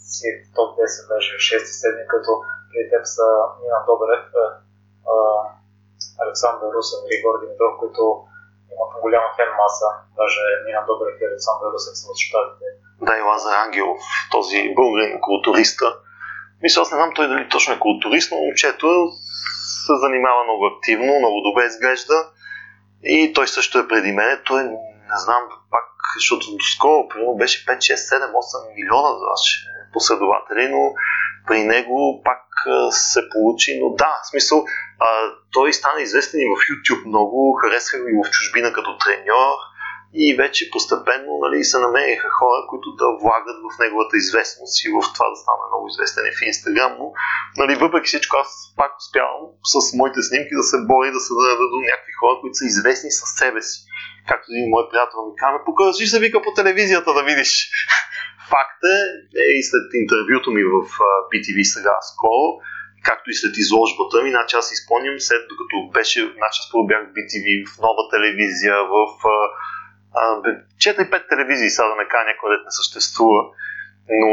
си 0.09 0.27
в 0.37 0.41
топ 0.55 0.69
10 0.77 1.09
беше 1.11 1.33
6-7, 1.55 2.07
като 2.13 2.31
при 2.69 2.81
теб 2.91 3.03
са 3.15 3.27
Нина 3.61 3.79
Добрев, 3.89 4.25
Александър 6.23 6.69
Русев 6.75 7.01
и 7.13 7.21
Гор 7.23 7.35
Димитров, 7.41 7.73
които 7.81 8.03
имат 8.73 8.91
голяма 9.05 9.29
фен 9.37 9.51
маса. 9.61 9.89
Даже 10.19 10.41
Нина 10.65 10.81
Добрев 10.89 11.15
и 11.21 11.29
Александър 11.31 11.67
Русев 11.73 11.95
са 11.99 12.05
от 12.11 12.19
щатите. 12.25 12.65
Да, 13.07 13.13
и 13.17 13.21
Лазар 13.29 13.55
Ангелов, 13.65 14.01
този 14.35 14.57
българин 14.79 15.21
културиста. 15.27 15.87
Мисля, 16.63 16.81
аз 16.81 16.91
не 16.91 16.97
знам 16.97 17.11
той 17.15 17.27
дали 17.27 17.49
точно 17.49 17.73
е 17.73 17.83
културист, 17.85 18.31
но 18.31 18.37
момчето 18.37 18.87
се 19.85 19.93
занимава 20.03 20.43
много 20.43 20.63
активно, 20.73 21.19
много 21.19 21.37
добре 21.47 21.63
изглежда 21.65 22.17
и 23.03 23.33
той 23.33 23.47
също 23.47 23.79
е 23.79 23.87
преди 23.87 24.11
мен. 24.11 24.41
Той 24.45 24.63
не 24.63 25.17
знам 25.17 25.41
пак, 25.71 25.85
защото 26.15 26.57
доскоро, 26.57 27.07
примерно, 27.07 27.35
беше 27.35 27.65
5, 27.65 27.77
6, 27.77 27.93
7, 27.95 28.31
8 28.31 28.75
милиона 28.75 29.09
ваши 29.09 29.65
последователи, 29.93 30.67
но 30.71 30.93
при 31.47 31.63
него 31.63 32.21
пак 32.23 32.43
се 32.91 33.29
получи. 33.29 33.79
Но 33.81 33.89
да, 33.89 34.19
в 34.23 34.29
смисъл, 34.29 34.65
а, 34.99 35.07
той 35.51 35.73
стана 35.73 36.01
известен 36.01 36.39
и 36.39 36.45
в 36.45 36.59
YouTube 36.69 37.05
много, 37.07 37.53
харесва 37.61 37.99
го 37.99 38.07
и 38.07 38.23
в 38.23 38.31
чужбина 38.31 38.73
като 38.73 38.97
треньор 38.97 39.53
и 40.13 40.35
вече 40.41 40.71
постепенно 40.73 41.31
нали, 41.45 41.63
се 41.63 41.79
намериха 41.79 42.29
хора, 42.39 42.59
които 42.69 42.87
да 43.01 43.07
влагат 43.21 43.57
в 43.65 43.79
неговата 43.83 44.15
известност 44.17 44.73
и 44.85 44.87
в 44.95 44.97
това 45.13 45.27
да 45.29 45.37
стане 45.43 45.63
много 45.69 45.85
известен 45.91 46.23
и 46.25 46.37
в 46.37 46.41
Инстаграм, 46.51 46.93
но 46.99 47.07
нали, 47.61 47.73
въпреки 47.83 48.07
всичко 48.11 48.33
аз 48.43 48.49
пак 48.79 48.91
успявам 49.01 49.43
с 49.73 49.75
моите 49.99 50.21
снимки 50.27 50.53
да 50.59 50.65
се 50.71 50.77
боря 50.89 51.07
и 51.07 51.15
да 51.17 51.21
се 51.25 51.31
даде 51.37 51.55
до 51.73 51.79
някакви 51.89 52.13
хора, 52.19 52.35
които 52.41 52.55
са 52.59 52.65
известни 52.73 53.11
със 53.19 53.29
себе 53.39 53.61
си. 53.69 53.77
Както 54.29 54.47
един 54.49 54.69
мой 54.75 54.83
приятел 54.89 55.19
ми 55.27 55.33
казва, 55.41 55.59
покажи 55.67 56.05
се 56.11 56.23
вика 56.25 56.37
по 56.41 56.51
телевизията 56.59 57.09
да 57.17 57.23
видиш. 57.29 57.51
Факт 58.53 58.81
е, 58.95 58.99
е 59.43 59.45
и 59.59 59.61
след 59.69 59.85
интервюто 60.01 60.49
ми 60.57 60.63
в 60.73 60.77
BTV 61.31 61.57
сега 61.75 61.95
скоро, 62.13 62.45
както 63.07 63.27
и 63.29 63.39
след 63.41 63.53
изложбата 63.63 64.15
ми, 64.23 64.29
значи 64.35 64.53
аз 64.61 64.67
изпълням 64.71 65.15
след 65.27 65.41
докато 65.51 65.75
беше, 65.95 66.19
значи 66.39 66.57
аз 66.61 66.67
бях 66.89 67.01
в 67.05 67.13
BTV, 67.15 67.45
в 67.69 67.71
нова 67.85 68.03
телевизия, 68.13 68.77
в 68.93 68.95
4-5 70.13 71.29
телевизии, 71.29 71.69
сега 71.69 71.87
да 71.87 71.95
не 71.95 72.07
кажа 72.07 72.25
някой 72.25 72.49
не 72.49 72.71
съществува, 72.79 73.41
но 74.09 74.31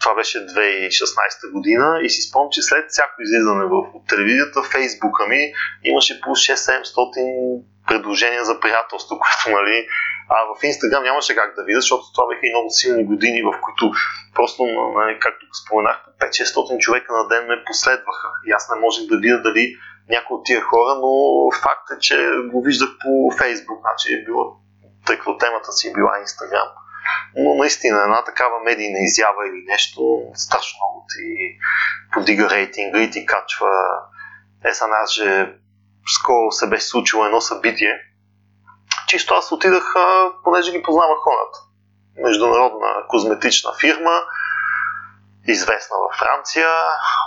това 0.00 0.14
беше 0.14 0.38
2016 0.38 1.52
година 1.52 2.00
и 2.02 2.10
си 2.10 2.22
спомням, 2.22 2.50
че 2.52 2.62
след 2.62 2.84
всяко 2.88 3.22
излизане 3.22 3.64
в 3.64 3.82
телевизията, 4.08 4.62
фейсбука 4.62 5.26
ми 5.26 5.52
имаше 5.84 6.20
по 6.20 6.30
6-700 6.30 7.62
предложения 7.86 8.44
за 8.44 8.60
приятелство, 8.60 9.18
което 9.22 9.56
нали, 9.58 9.86
а 10.28 10.36
в 10.50 10.64
Инстаграм 10.64 11.02
нямаше 11.02 11.34
как 11.34 11.54
да 11.56 11.64
видя, 11.64 11.80
защото 11.80 12.04
това 12.14 12.26
бяха 12.28 12.46
и 12.46 12.54
много 12.54 12.70
силни 12.70 13.04
години, 13.04 13.42
в 13.42 13.60
които 13.64 13.92
просто, 14.34 14.62
нали, 14.98 15.18
както 15.20 15.46
споменах, 15.64 15.98
5-600 16.20 16.78
човека 16.78 17.12
на 17.12 17.28
ден 17.28 17.46
ме 17.46 17.64
последваха. 17.66 18.28
И 18.46 18.50
аз 18.50 18.70
не 18.70 18.80
можех 18.80 19.06
да 19.06 19.16
видя 19.16 19.42
дали 19.42 19.76
някои 20.10 20.36
от 20.36 20.44
тия 20.44 20.60
хора, 20.60 20.94
но 21.02 21.10
факт 21.62 21.86
е, 21.96 21.98
че 22.00 22.16
го 22.52 22.62
виждах 22.62 22.88
по 23.02 23.30
Фейсбук, 23.38 23.78
значи 23.80 24.14
е 24.14 24.24
било 24.24 24.63
тъй 25.06 25.18
като 25.18 25.38
темата 25.38 25.72
си 25.72 25.88
е 25.88 25.92
била 25.92 26.18
Инстаграм. 26.20 26.68
Но 27.36 27.54
наистина 27.54 28.02
една 28.02 28.24
такава 28.24 28.60
медийна 28.64 28.98
изява 28.98 29.48
или 29.48 29.64
нещо 29.66 30.22
страшно 30.34 30.78
много 30.78 31.06
ти 31.08 31.58
подига 32.12 32.50
рейтинга 32.50 33.02
и 33.02 33.10
ти 33.10 33.26
качва. 33.26 33.70
Е, 34.64 34.74
са 34.74 34.86
че 35.14 35.54
скоро 36.06 36.52
се 36.52 36.68
беше 36.68 36.86
случило 36.86 37.24
едно 37.24 37.40
събитие. 37.40 38.00
Чисто 39.08 39.34
аз 39.34 39.52
отидах, 39.52 39.94
понеже 40.44 40.72
ги 40.72 40.82
познавах 40.82 41.18
хората. 41.18 41.58
международна 42.22 42.88
козметична 43.08 43.70
фирма, 43.80 44.22
известна 45.48 45.96
във 45.98 46.18
Франция, 46.18 46.68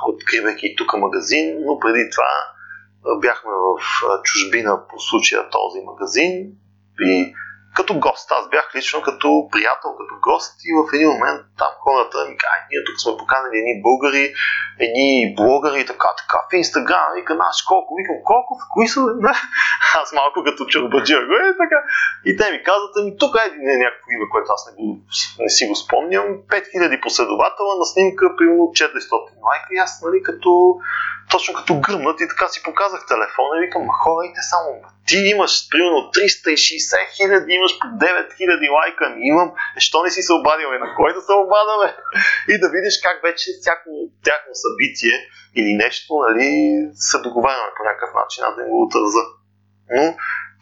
откривайки 0.08 0.76
тук 0.78 0.94
магазин, 0.94 1.58
но 1.66 1.80
преди 1.80 2.10
това 2.10 2.30
бяхме 3.22 3.52
в 3.52 3.82
чужбина 4.24 4.88
по 4.88 5.00
случая 5.00 5.50
този 5.50 5.80
магазин 5.86 6.52
и 7.00 7.34
като 7.78 7.94
гост. 8.06 8.28
Аз 8.38 8.44
бях 8.50 8.66
лично 8.76 9.02
като 9.02 9.28
приятел, 9.54 9.92
като 10.00 10.14
гост 10.28 10.54
и 10.70 10.72
в 10.78 10.82
един 10.96 11.10
момент 11.14 11.42
там 11.62 11.72
хората 11.86 12.18
ми 12.30 12.36
казаха, 12.42 12.68
ние 12.72 12.86
тук 12.88 12.98
сме 13.04 13.20
поканали 13.22 13.56
едни 13.62 13.76
българи, 13.88 14.26
едни 14.86 15.10
блогъри 15.38 15.80
и 15.82 15.90
така, 15.92 16.10
така 16.22 16.38
в 16.48 16.54
Инстаграм, 16.62 17.10
вика, 17.16 17.34
наш 17.46 17.58
колко, 17.72 17.90
викам, 18.00 18.18
колко, 18.32 18.52
в 18.60 18.64
кои 18.74 18.88
са? 18.94 19.02
аз 20.02 20.08
малко 20.20 20.38
като 20.48 20.62
чурбаджия, 20.72 21.20
е, 21.20 21.58
така. 21.64 21.80
И 22.30 22.32
те 22.38 22.46
ми 22.52 22.60
казват, 22.70 22.94
ами 23.00 23.12
тук 23.22 23.34
е 23.46 23.48
някакво 23.84 24.08
име, 24.16 24.28
което 24.32 24.48
аз 24.56 24.62
не, 24.68 24.74
го, 24.78 24.88
не 25.44 25.50
си 25.56 25.64
го 25.70 25.76
спомням, 25.84 26.26
5000 26.26 27.04
последователя 27.08 27.74
на 27.82 27.86
снимка, 27.86 28.36
примерно 28.38 28.74
400 28.82 29.14
лайка 29.48 29.70
и 29.72 29.78
аз, 29.86 29.92
нали, 30.06 30.18
като 30.24 30.52
точно 31.32 31.54
като 31.54 31.80
гръмнат 31.80 32.22
и 32.22 32.28
така 32.28 32.48
си 32.48 32.64
показах 32.64 33.02
телефона 33.08 33.54
и 33.58 33.66
викам, 33.66 33.88
хора, 34.04 34.26
идите 34.26 34.42
само, 34.54 34.70
ти 35.08 35.18
имаш 35.18 35.54
примерно 35.72 35.98
360 35.98 37.16
хиляди, 37.16 37.54
имаш 37.54 37.74
по 37.82 37.88
9 37.88 38.38
хиляди 38.38 38.68
лайка, 38.70 39.04
ами 39.10 39.28
имам, 39.34 39.50
е, 39.78 39.80
що 39.80 40.04
не 40.04 40.10
си 40.12 40.22
се 40.22 40.34
обадил, 40.34 40.70
на 40.72 40.96
кой 40.98 41.14
да 41.14 41.22
се 41.22 41.34
обадаме? 41.34 41.88
И 42.52 42.60
да 42.60 42.68
видиш 42.70 42.96
как 43.06 43.18
вече 43.28 43.48
всяко 43.62 43.90
тяхно 44.28 44.52
събитие 44.64 45.18
или 45.60 45.72
нещо, 45.86 46.10
нали, 46.28 46.50
се 46.94 47.18
договаряме 47.18 47.76
по 47.78 47.84
някакъв 47.84 48.12
начин, 48.22 48.44
а 48.44 48.56
да 48.56 48.62
им 48.62 48.70
го 48.70 48.84
отраза. 48.86 49.24
Но 49.96 50.04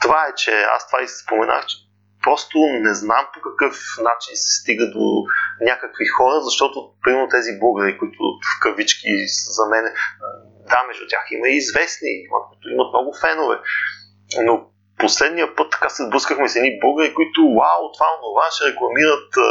това 0.02 0.22
е, 0.28 0.36
че 0.36 0.52
аз 0.76 0.88
това 0.88 1.00
и 1.04 1.08
споменах, 1.08 1.66
че 1.66 1.78
просто 2.24 2.58
не 2.88 2.94
знам 2.94 3.26
по 3.34 3.40
какъв 3.48 3.76
начин 4.10 4.34
се 4.36 4.50
стига 4.60 4.86
до 4.96 5.06
някакви 5.62 6.06
хора, 6.18 6.42
защото, 6.42 6.78
примерно, 7.04 7.30
тези 7.30 7.52
българи, 7.60 7.98
които 7.98 8.20
в 8.48 8.60
кавички 8.62 9.12
за 9.58 9.66
мен 9.72 9.86
да, 10.72 10.84
между 10.88 11.06
тях 11.10 11.26
има 11.32 11.48
и 11.50 11.58
известни, 11.58 12.12
които 12.50 12.70
имат 12.70 12.90
много 12.94 13.12
фенове. 13.22 13.56
Но 14.44 14.66
последния 15.00 15.56
път 15.56 15.72
така 15.72 15.90
се 15.90 16.06
сблъскахме 16.06 16.50
с 16.50 16.56
едни 16.56 16.80
българи, 16.80 17.14
които, 17.14 17.42
вау, 17.42 17.92
това, 17.94 18.08
това 18.22 18.48
ще 18.52 18.72
рекламират 18.72 19.38
а, 19.38 19.42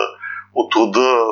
от 0.54 0.74
рода 0.74 1.26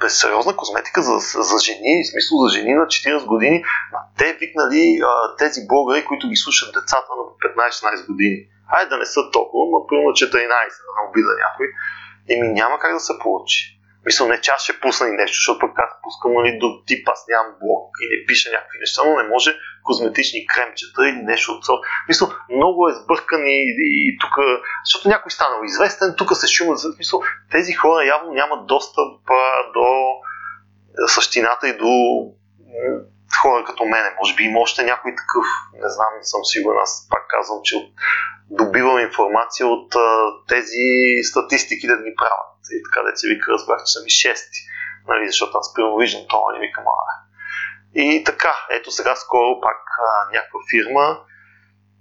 безсериозна 0.00 0.56
козметика 0.56 1.02
за, 1.02 1.18
за 1.42 1.58
жени, 1.58 2.02
в 2.04 2.10
смисъл 2.10 2.38
за 2.38 2.48
жени 2.56 2.74
на 2.74 2.86
40 2.86 3.26
години. 3.26 3.64
А 3.92 3.98
те 4.18 4.32
викнали 4.40 5.00
а, 5.04 5.36
тези 5.36 5.60
българи, 5.66 6.04
които 6.04 6.28
ги 6.28 6.36
слушат 6.36 6.74
децата 6.74 7.10
на 7.18 7.22
15-16 7.62 8.06
години. 8.06 8.36
Айде 8.68 8.88
да 8.88 8.98
не 8.98 9.06
са 9.06 9.20
толкова, 9.32 9.64
но 9.70 9.86
примерно 9.86 10.10
14, 10.10 10.38
да 10.38 10.92
не 10.96 11.08
обида 11.08 11.32
някой. 11.44 11.66
Еми 12.28 12.48
няма 12.48 12.78
как 12.78 12.92
да 12.92 13.00
се 13.00 13.18
получи. 13.18 13.79
Мисля, 14.06 14.26
не 14.28 14.40
че 14.40 14.50
аз 14.50 14.62
ще 14.62 14.80
пусна 14.80 15.08
и 15.08 15.12
нещо, 15.12 15.34
защото 15.34 15.58
пък 15.60 15.78
аз 15.78 15.90
пускам 16.02 16.32
нали, 16.34 16.58
до 16.58 16.82
тип, 16.86 17.08
аз 17.08 17.24
нямам 17.28 17.54
блог 17.62 17.84
и 18.02 18.04
не 18.12 18.26
пиша 18.26 18.50
някакви 18.50 18.78
неща, 18.78 19.02
но 19.04 19.22
не 19.22 19.28
може 19.28 19.50
козметични 19.82 20.46
кремчета 20.46 21.08
или 21.08 21.22
нещо 21.22 21.52
от 21.52 21.64
сорта. 21.64 21.88
Мисля, 22.08 22.26
много 22.50 22.88
е 22.88 22.92
сбъркан 22.92 23.46
и, 23.46 23.60
и, 23.86 23.88
и 24.08 24.18
тук, 24.20 24.34
защото 24.84 25.08
някой 25.08 25.30
станал 25.30 25.60
известен, 25.64 26.14
тук 26.18 26.36
се 26.36 26.46
шума. 26.46 26.74
Мисля, 26.98 27.18
тези 27.50 27.72
хора 27.72 28.04
явно 28.04 28.32
нямат 28.32 28.66
достъп 28.66 29.30
а, 29.30 29.72
до 29.72 29.86
същината 31.06 31.68
и 31.68 31.78
до 31.78 31.90
хора 33.42 33.64
като 33.64 33.84
мене. 33.84 34.14
Може 34.18 34.34
би 34.34 34.42
има 34.44 34.60
още 34.60 34.82
някой 34.82 35.14
такъв, 35.16 35.44
не 35.82 35.88
знам, 35.88 36.12
не 36.18 36.24
съм 36.24 36.40
сигурен. 36.44 36.78
Аз 36.82 37.08
пак 37.10 37.24
казвам, 37.28 37.60
че 37.64 37.92
добивам 38.50 38.98
информация 38.98 39.66
от 39.66 39.94
а, 39.94 40.00
тези 40.48 40.86
статистики 41.30 41.86
да 41.86 41.96
ги 41.96 42.14
правят. 42.16 42.49
И 42.76 42.82
така 42.82 43.16
си 43.16 43.28
вика, 43.28 43.52
разбрах, 43.52 43.78
че 43.84 43.92
са 43.92 44.02
ми 44.04 44.10
шести. 44.10 44.58
Нали, 45.08 45.26
защото 45.26 45.58
аз 45.58 45.74
първо 45.74 45.96
виждам 45.96 46.24
това 46.28 46.56
и 46.56 46.60
викам, 46.60 46.84
а. 46.86 47.20
И 47.94 48.24
така, 48.24 48.54
ето 48.70 48.90
сега 48.90 49.16
скоро 49.16 49.60
пак 49.60 49.80
а, 50.08 50.32
някаква 50.32 50.60
фирма, 50.70 51.18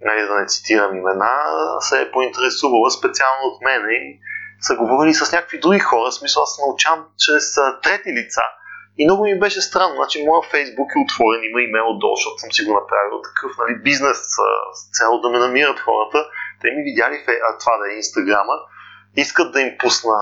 нали, 0.01 0.21
да 0.21 0.35
не 0.35 0.47
цитирам 0.47 0.97
имена, 0.97 1.31
се 1.79 2.01
е 2.01 2.11
поинтересувала 2.11 2.91
специално 2.91 3.43
от 3.43 3.61
мен 3.61 3.81
и 3.89 4.19
са 4.61 4.75
говорили 4.75 5.13
с 5.13 5.31
някакви 5.31 5.59
други 5.59 5.79
хора, 5.79 6.11
в 6.11 6.13
смисъл 6.13 6.43
аз 6.43 6.59
научавам 6.59 7.05
чрез 7.17 7.57
а, 7.57 7.79
трети 7.81 8.09
лица. 8.13 8.41
И 8.97 9.05
много 9.05 9.23
ми 9.23 9.39
беше 9.39 9.61
странно. 9.61 9.95
Значи, 9.95 10.25
моя 10.25 10.41
фейсбук 10.51 10.89
е 10.91 11.03
отворен, 11.05 11.41
има 11.43 11.61
имейл 11.61 11.97
долу, 12.01 12.15
защото 12.15 12.37
съм 12.37 12.51
си 12.51 12.61
го 12.65 12.73
направил 12.79 13.21
такъв 13.27 13.51
нали, 13.61 13.83
бизнес 13.89 14.19
с 14.79 14.79
цел 14.97 15.11
да 15.21 15.29
ме 15.29 15.39
намират 15.39 15.79
хората. 15.79 16.19
Те 16.61 16.67
ми 16.71 16.81
видяли 16.83 17.17
а, 17.47 17.57
това 17.61 17.77
да 17.77 17.85
е 17.91 17.95
инстаграма 17.95 18.55
искат 19.15 19.51
да 19.53 19.61
им 19.61 19.75
пусна 19.79 20.17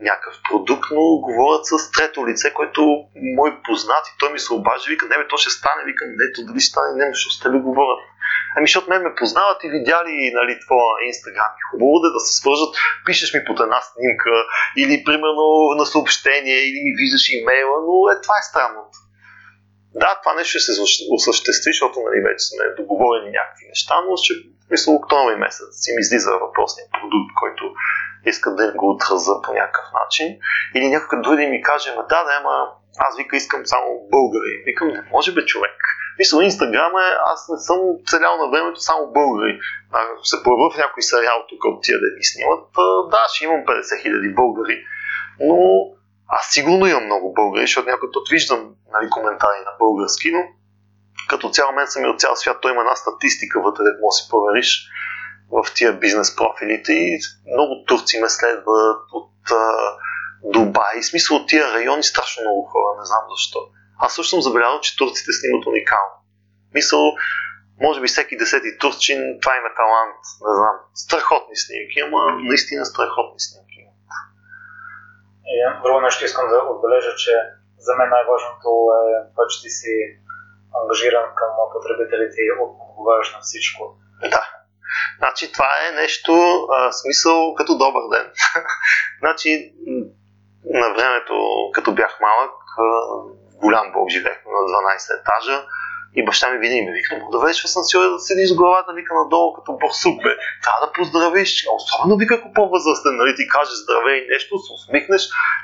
някакъв 0.00 0.34
продукт, 0.50 0.88
но 0.96 1.02
говорят 1.26 1.64
с 1.66 1.90
трето 1.90 2.28
лице, 2.28 2.52
което 2.54 2.82
мой 3.38 3.50
познат 3.66 4.04
и 4.08 4.18
той 4.18 4.32
ми 4.32 4.38
се 4.38 4.54
обажда, 4.54 4.90
вика, 4.90 5.06
не 5.06 5.16
бе, 5.18 5.28
то 5.28 5.36
ще 5.36 5.50
стане, 5.50 5.82
викам, 5.90 6.08
не, 6.18 6.32
то 6.34 6.40
дали 6.48 6.60
ще 6.60 6.70
стане, 6.70 6.90
не, 6.96 7.06
защото 7.14 7.34
с 7.34 7.42
тебе 7.44 7.58
говорят. 7.58 8.00
Ами, 8.56 8.66
защото 8.66 8.90
мен 8.90 9.02
ме 9.02 9.18
познават 9.20 9.64
и 9.64 9.72
видяли 9.76 10.16
нали, 10.38 10.52
твоя 10.64 10.90
инстаграм. 11.10 11.52
Хубаво 11.70 11.94
да, 12.04 12.08
да 12.16 12.20
се 12.26 12.32
свържат, 12.40 12.72
пишеш 13.06 13.34
ми 13.34 13.40
под 13.46 13.60
една 13.60 13.80
снимка 13.90 14.34
или 14.82 15.04
примерно 15.08 15.46
на 15.80 15.86
съобщение 15.86 16.58
или 16.68 16.78
ми 16.84 16.92
виждаш 17.00 17.24
имейла, 17.28 17.76
но 17.86 17.94
е, 18.12 18.14
това 18.24 18.36
е 18.38 18.48
странното. 18.50 18.98
Да, 20.02 20.10
това 20.22 20.32
нещо 20.34 20.58
ще 20.58 20.72
се 20.72 20.82
осъществи, 21.16 21.70
защото 21.72 21.96
нали, 22.06 22.18
вече 22.28 22.42
сме 22.50 22.64
договорени 22.80 23.30
някакви 23.38 23.64
неща, 23.72 23.94
но 24.06 24.16
ще, 24.22 24.34
мисля, 24.70 24.92
октомври 24.92 25.36
месец 25.44 25.70
си 25.82 25.90
ми 25.94 26.00
излиза 26.00 26.30
въпросния 26.46 26.86
продукт, 26.96 27.30
който 27.42 27.64
искат 28.26 28.56
да 28.56 28.64
им 28.64 28.72
го 28.76 28.90
отраза 28.90 29.42
по 29.42 29.52
някакъв 29.52 29.84
начин. 30.00 30.38
Или 30.74 30.88
някой 30.88 31.20
дойде 31.22 31.42
и 31.42 31.50
ми 31.50 31.62
каже, 31.62 31.90
да, 31.90 32.24
да, 32.24 32.32
ама 32.40 32.68
аз 32.98 33.16
вика 33.16 33.36
искам 33.36 33.66
само 33.66 33.86
българи. 34.10 34.62
Викам, 34.66 34.88
не 34.88 35.02
може 35.12 35.34
бе 35.34 35.46
човек. 35.46 35.76
Мисля, 36.18 36.44
Инстаграм 36.44 36.92
е, 36.96 37.08
аз 37.32 37.48
не 37.48 37.58
съм 37.58 37.78
целял 38.06 38.36
на 38.36 38.50
времето 38.50 38.80
само 38.80 39.12
българи. 39.12 39.60
Ако 39.92 40.24
се 40.24 40.42
появя 40.42 40.70
в 40.70 40.76
някой 40.76 41.02
сериал 41.02 41.38
тук 41.48 41.64
от 41.64 41.82
тия 41.82 41.98
да 41.98 42.06
ми 42.16 42.24
снимат, 42.24 42.64
да, 43.10 43.22
ще 43.32 43.44
имам 43.44 43.60
50 43.60 44.02
хиляди 44.02 44.34
българи. 44.34 44.84
Но 45.40 45.58
аз 46.28 46.46
сигурно 46.50 46.86
имам 46.86 47.04
много 47.04 47.32
българи, 47.34 47.62
защото 47.62 47.88
някой 47.88 48.10
път 48.12 48.28
виждам 48.30 48.74
нали, 48.92 49.10
коментари 49.10 49.60
на 49.64 49.72
български, 49.78 50.32
но 50.32 50.42
като 51.28 51.50
цял 51.50 51.72
мен 51.72 51.86
съм 51.86 52.04
и 52.04 52.08
от 52.08 52.20
цял 52.20 52.36
свят, 52.36 52.58
той 52.62 52.72
има 52.72 52.80
една 52.80 52.96
статистика 52.96 53.60
вътре, 53.60 53.82
да 53.82 53.92
може 54.02 54.16
си 54.16 54.28
провериш 54.30 54.90
в 55.52 55.74
тия 55.74 55.92
бизнес 55.92 56.36
профилите 56.36 56.92
и 56.92 57.20
много 57.54 57.84
турци 57.86 58.20
ме 58.20 58.28
следват 58.28 59.04
от 59.12 59.50
а, 59.50 59.72
Дубай. 60.44 61.00
В 61.00 61.06
смисъл 61.06 61.36
от 61.36 61.48
тия 61.48 61.74
райони 61.74 62.02
страшно 62.02 62.42
много 62.42 62.62
хора, 62.62 62.98
не 62.98 63.04
знам 63.04 63.24
защо. 63.36 63.58
Аз 63.98 64.14
също 64.14 64.30
съм 64.30 64.42
забелязал, 64.42 64.80
че 64.80 64.96
турците 64.96 65.32
снимат 65.32 65.66
уникално. 65.66 66.14
Мисъл, 66.74 67.02
може 67.80 68.00
би 68.00 68.08
всеки 68.08 68.36
десети 68.36 68.78
турчин, 68.78 69.18
това 69.42 69.52
им 69.56 69.66
е 69.70 69.74
талант, 69.80 70.20
не 70.46 70.52
знам. 70.58 70.76
Страхотни 70.94 71.56
снимки, 71.64 71.98
ама 72.06 72.20
наистина 72.50 72.84
страхотни 72.84 73.40
снимки. 73.40 73.80
И 75.52 75.54
друго 75.82 76.00
нещо 76.00 76.24
искам 76.24 76.48
да 76.48 76.58
отбележа, 76.72 77.12
че 77.22 77.32
за 77.86 77.92
мен 77.98 78.08
най-важното 78.08 78.68
е 79.00 79.06
това, 79.32 79.44
че 79.50 79.56
ти 79.62 79.70
си 79.78 79.92
ангажиран 80.78 81.26
към 81.40 81.52
потребителите 81.72 82.38
и 82.46 82.50
отговаряш 82.64 83.28
на 83.34 83.40
всичко. 83.40 83.82
Да. 84.34 84.42
Значи 85.18 85.52
това 85.52 85.70
е 85.88 85.92
нещо, 85.92 86.32
а, 86.76 86.92
смисъл 86.92 87.54
като 87.54 87.78
добър 87.78 88.02
ден. 88.12 88.30
значи 89.20 89.72
на 90.64 90.92
времето, 90.92 91.34
като 91.72 91.92
бях 91.92 92.18
малък, 92.20 92.52
а, 92.78 92.84
голям 93.60 93.92
блок 93.92 94.10
живеехме 94.10 94.52
на 94.52 94.58
12 94.58 95.20
етажа 95.20 95.66
и 96.18 96.24
баща 96.24 96.50
ми 96.50 96.58
винаги 96.58 96.82
ми 96.82 96.92
вика, 96.92 97.10
да 97.32 97.38
влезеш 97.38 97.62
в 97.62 97.70
асансьора 97.70 98.10
да 98.10 98.18
седиш 98.18 98.48
с 98.50 98.54
главата, 98.54 98.92
вика 98.92 99.14
надолу 99.14 99.52
като 99.56 99.70
борсук, 99.80 100.16
бе. 100.24 100.32
Трябва 100.64 100.80
да 100.86 100.92
поздравиш. 100.92 101.50
Особено 101.78 102.16
вика, 102.16 102.34
ако 102.34 102.52
по-възрастен, 102.52 103.14
нали, 103.16 103.32
ти 103.36 103.44
кажеш 103.54 103.74
здравей 103.84 104.16
и 104.18 104.28
нещо, 104.32 104.58
се 104.58 104.72
усмихнеш. 104.76 105.22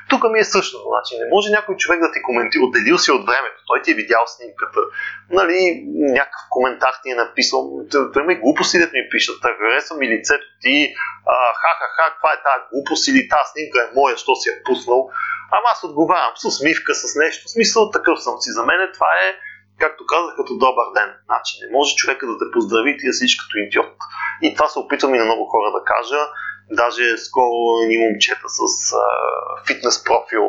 Тук 0.09 0.21
ми 0.31 0.39
е 0.39 0.51
същото. 0.55 0.83
Значи, 0.93 1.11
не 1.21 1.27
може 1.33 1.55
някой 1.57 1.75
човек 1.81 1.99
да 1.99 2.11
ти 2.11 2.19
коментира, 2.21 2.63
отделил 2.63 2.97
си 2.97 3.11
от 3.17 3.23
времето. 3.29 3.59
Той 3.69 3.81
ти 3.81 3.91
е 3.91 3.99
видял 4.01 4.23
снимката. 4.35 4.79
Нали, 5.39 5.57
някакъв 6.19 6.43
коментар 6.49 6.93
ти 7.03 7.11
е 7.11 7.21
написал. 7.23 7.61
Той 8.13 8.23
ми 8.23 8.35
глупости 8.35 8.77
да 8.79 8.85
ми 8.85 9.09
пишат. 9.11 9.37
Да 9.41 9.49
харесва 9.59 9.97
ми 9.97 10.07
лицето 10.13 10.47
ти. 10.61 10.93
Ха-ха-ха, 11.61 12.05
каква 12.13 12.29
е 12.33 12.43
тази 12.47 12.63
глупост 12.71 13.07
или 13.07 13.29
тази 13.33 13.47
снимка 13.51 13.77
е 13.81 13.93
моя, 13.95 14.17
що 14.17 14.35
си 14.35 14.49
е 14.49 14.63
пуснал. 14.65 15.09
Ама 15.51 15.67
аз 15.73 15.83
отговарям 15.83 16.33
с 16.35 16.45
усмивка, 16.45 16.95
с 16.95 17.15
нещо. 17.15 17.49
Смисъл 17.49 17.91
такъв 17.91 18.23
съм 18.23 18.35
си. 18.39 18.49
За 18.51 18.63
мен 18.65 18.79
това 18.93 19.11
е 19.27 19.29
както 19.79 20.05
казах, 20.05 20.33
като 20.35 20.53
добър 20.65 20.87
ден. 20.97 21.09
Значи 21.25 21.51
не 21.61 21.67
може 21.75 21.95
човека 21.95 22.27
да 22.27 22.39
те 22.39 22.45
поздрави 22.53 22.97
ти 22.97 23.07
да 23.07 23.13
си 23.13 23.25
като 23.41 23.57
идиот. 23.57 23.95
И 24.41 24.55
това 24.55 24.67
се 24.67 24.79
опитвам 24.79 25.15
и 25.15 25.17
на 25.17 25.25
много 25.25 25.45
хора 25.45 25.71
да 25.77 25.83
кажа. 25.93 26.21
Даже 26.71 27.17
скоро 27.17 27.55
ни 27.87 27.97
момчета 27.97 28.47
с 28.57 28.61
а, 28.93 29.03
фитнес 29.67 30.03
профил, 30.03 30.45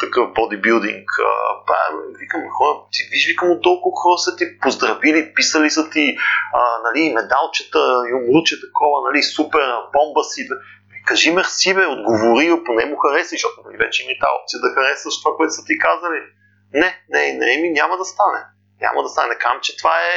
такъв 0.00 0.32
бодибилдинг, 0.34 1.08
викам 2.20 2.42
хора, 2.58 2.72
ти 2.92 3.00
виж, 3.10 3.26
викам 3.28 3.50
от 3.50 3.62
толкова 3.62 3.96
хора 4.02 4.18
са 4.18 4.36
ти 4.36 4.44
поздравили, 4.58 5.32
писали 5.34 5.70
са 5.70 5.90
ти 5.90 6.16
а, 6.54 6.60
нали, 6.84 7.14
медалчета, 7.14 7.80
юмруче 8.10 8.60
такова, 8.60 8.96
нали, 9.08 9.22
супер, 9.22 9.60
бомба 9.92 10.22
си. 10.24 10.48
кажи 11.06 11.32
мерси, 11.32 11.74
бе, 11.74 11.86
отговори, 11.86 12.64
поне 12.66 12.84
му 12.84 12.96
хареса, 12.96 13.30
защото 13.30 13.56
нали, 13.66 13.76
вече 13.76 14.02
има 14.02 14.14
тази 14.20 14.34
опция 14.38 14.58
да 14.60 14.74
харесаш 14.74 15.22
това, 15.22 15.36
което 15.36 15.52
са 15.52 15.64
ти 15.64 15.74
казали. 15.78 16.20
Не, 16.80 16.90
не, 17.08 17.32
не, 17.32 17.62
ми 17.62 17.70
няма 17.70 17.96
да 17.96 18.04
стане. 18.04 18.40
Няма 18.80 19.02
да 19.02 19.08
стане. 19.08 19.28
Не 19.28 19.38
кам, 19.38 19.58
че 19.62 19.76
това 19.76 19.96
е 20.12 20.14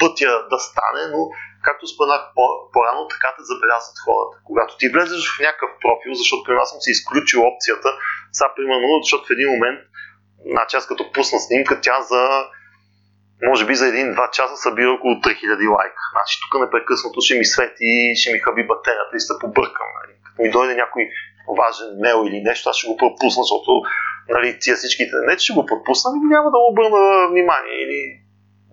пътя 0.00 0.32
да 0.50 0.58
стане, 0.58 1.02
но 1.14 1.20
както 1.62 1.86
споменах 1.86 2.22
по-рано, 2.72 3.08
така 3.08 3.28
те 3.36 3.42
забелязват 3.50 3.98
хората. 4.04 4.34
Когато 4.48 4.76
ти 4.76 4.86
влезеш 4.88 5.22
в 5.30 5.40
някакъв 5.46 5.70
профил, 5.82 6.12
защото 6.14 6.42
при 6.44 6.54
нас 6.54 6.70
съм 6.70 6.80
си 6.80 6.90
изключил 6.90 7.40
опцията, 7.50 7.88
сега 8.32 8.48
примерно, 8.56 8.88
защото 9.02 9.24
в 9.26 9.34
един 9.36 9.48
момент, 9.54 9.80
значи 10.52 10.76
аз 10.76 10.86
като 10.86 11.12
пусна 11.12 11.38
снимка, 11.40 11.80
тя 11.80 12.00
за 12.10 12.22
може 13.42 13.66
би 13.66 13.74
за 13.74 13.86
един-два 13.88 14.30
часа 14.30 14.56
събира 14.56 14.90
около 14.92 15.14
3000 15.14 15.76
лайка. 15.76 16.02
Значи 16.14 16.34
тук 16.42 16.60
непрекъснато 16.60 17.20
ще 17.20 17.38
ми 17.38 17.44
свети 17.44 17.92
ще 18.20 18.32
ми 18.32 18.38
хаби 18.38 18.66
батерията 18.66 19.16
и 19.16 19.20
се 19.20 19.34
побъркам. 19.40 19.88
Нали. 19.98 20.12
Като 20.24 20.42
ми 20.42 20.50
дойде 20.50 20.74
някой 20.74 21.02
важен 21.54 21.88
мейл 22.00 22.20
или 22.26 22.40
нещо, 22.40 22.70
аз 22.70 22.76
ще 22.76 22.88
го 22.88 22.96
пропусна, 22.96 23.42
защото 23.42 23.70
нали, 24.28 24.58
тия 24.60 24.76
всичките 24.76 25.16
не, 25.26 25.36
че 25.36 25.44
ще 25.44 25.58
го 25.58 25.66
пропусна, 25.66 26.10
но 26.10 26.28
няма 26.34 26.50
да 26.50 26.58
му 26.58 26.66
обърна 26.70 27.28
внимание 27.28 27.76
или 27.84 28.00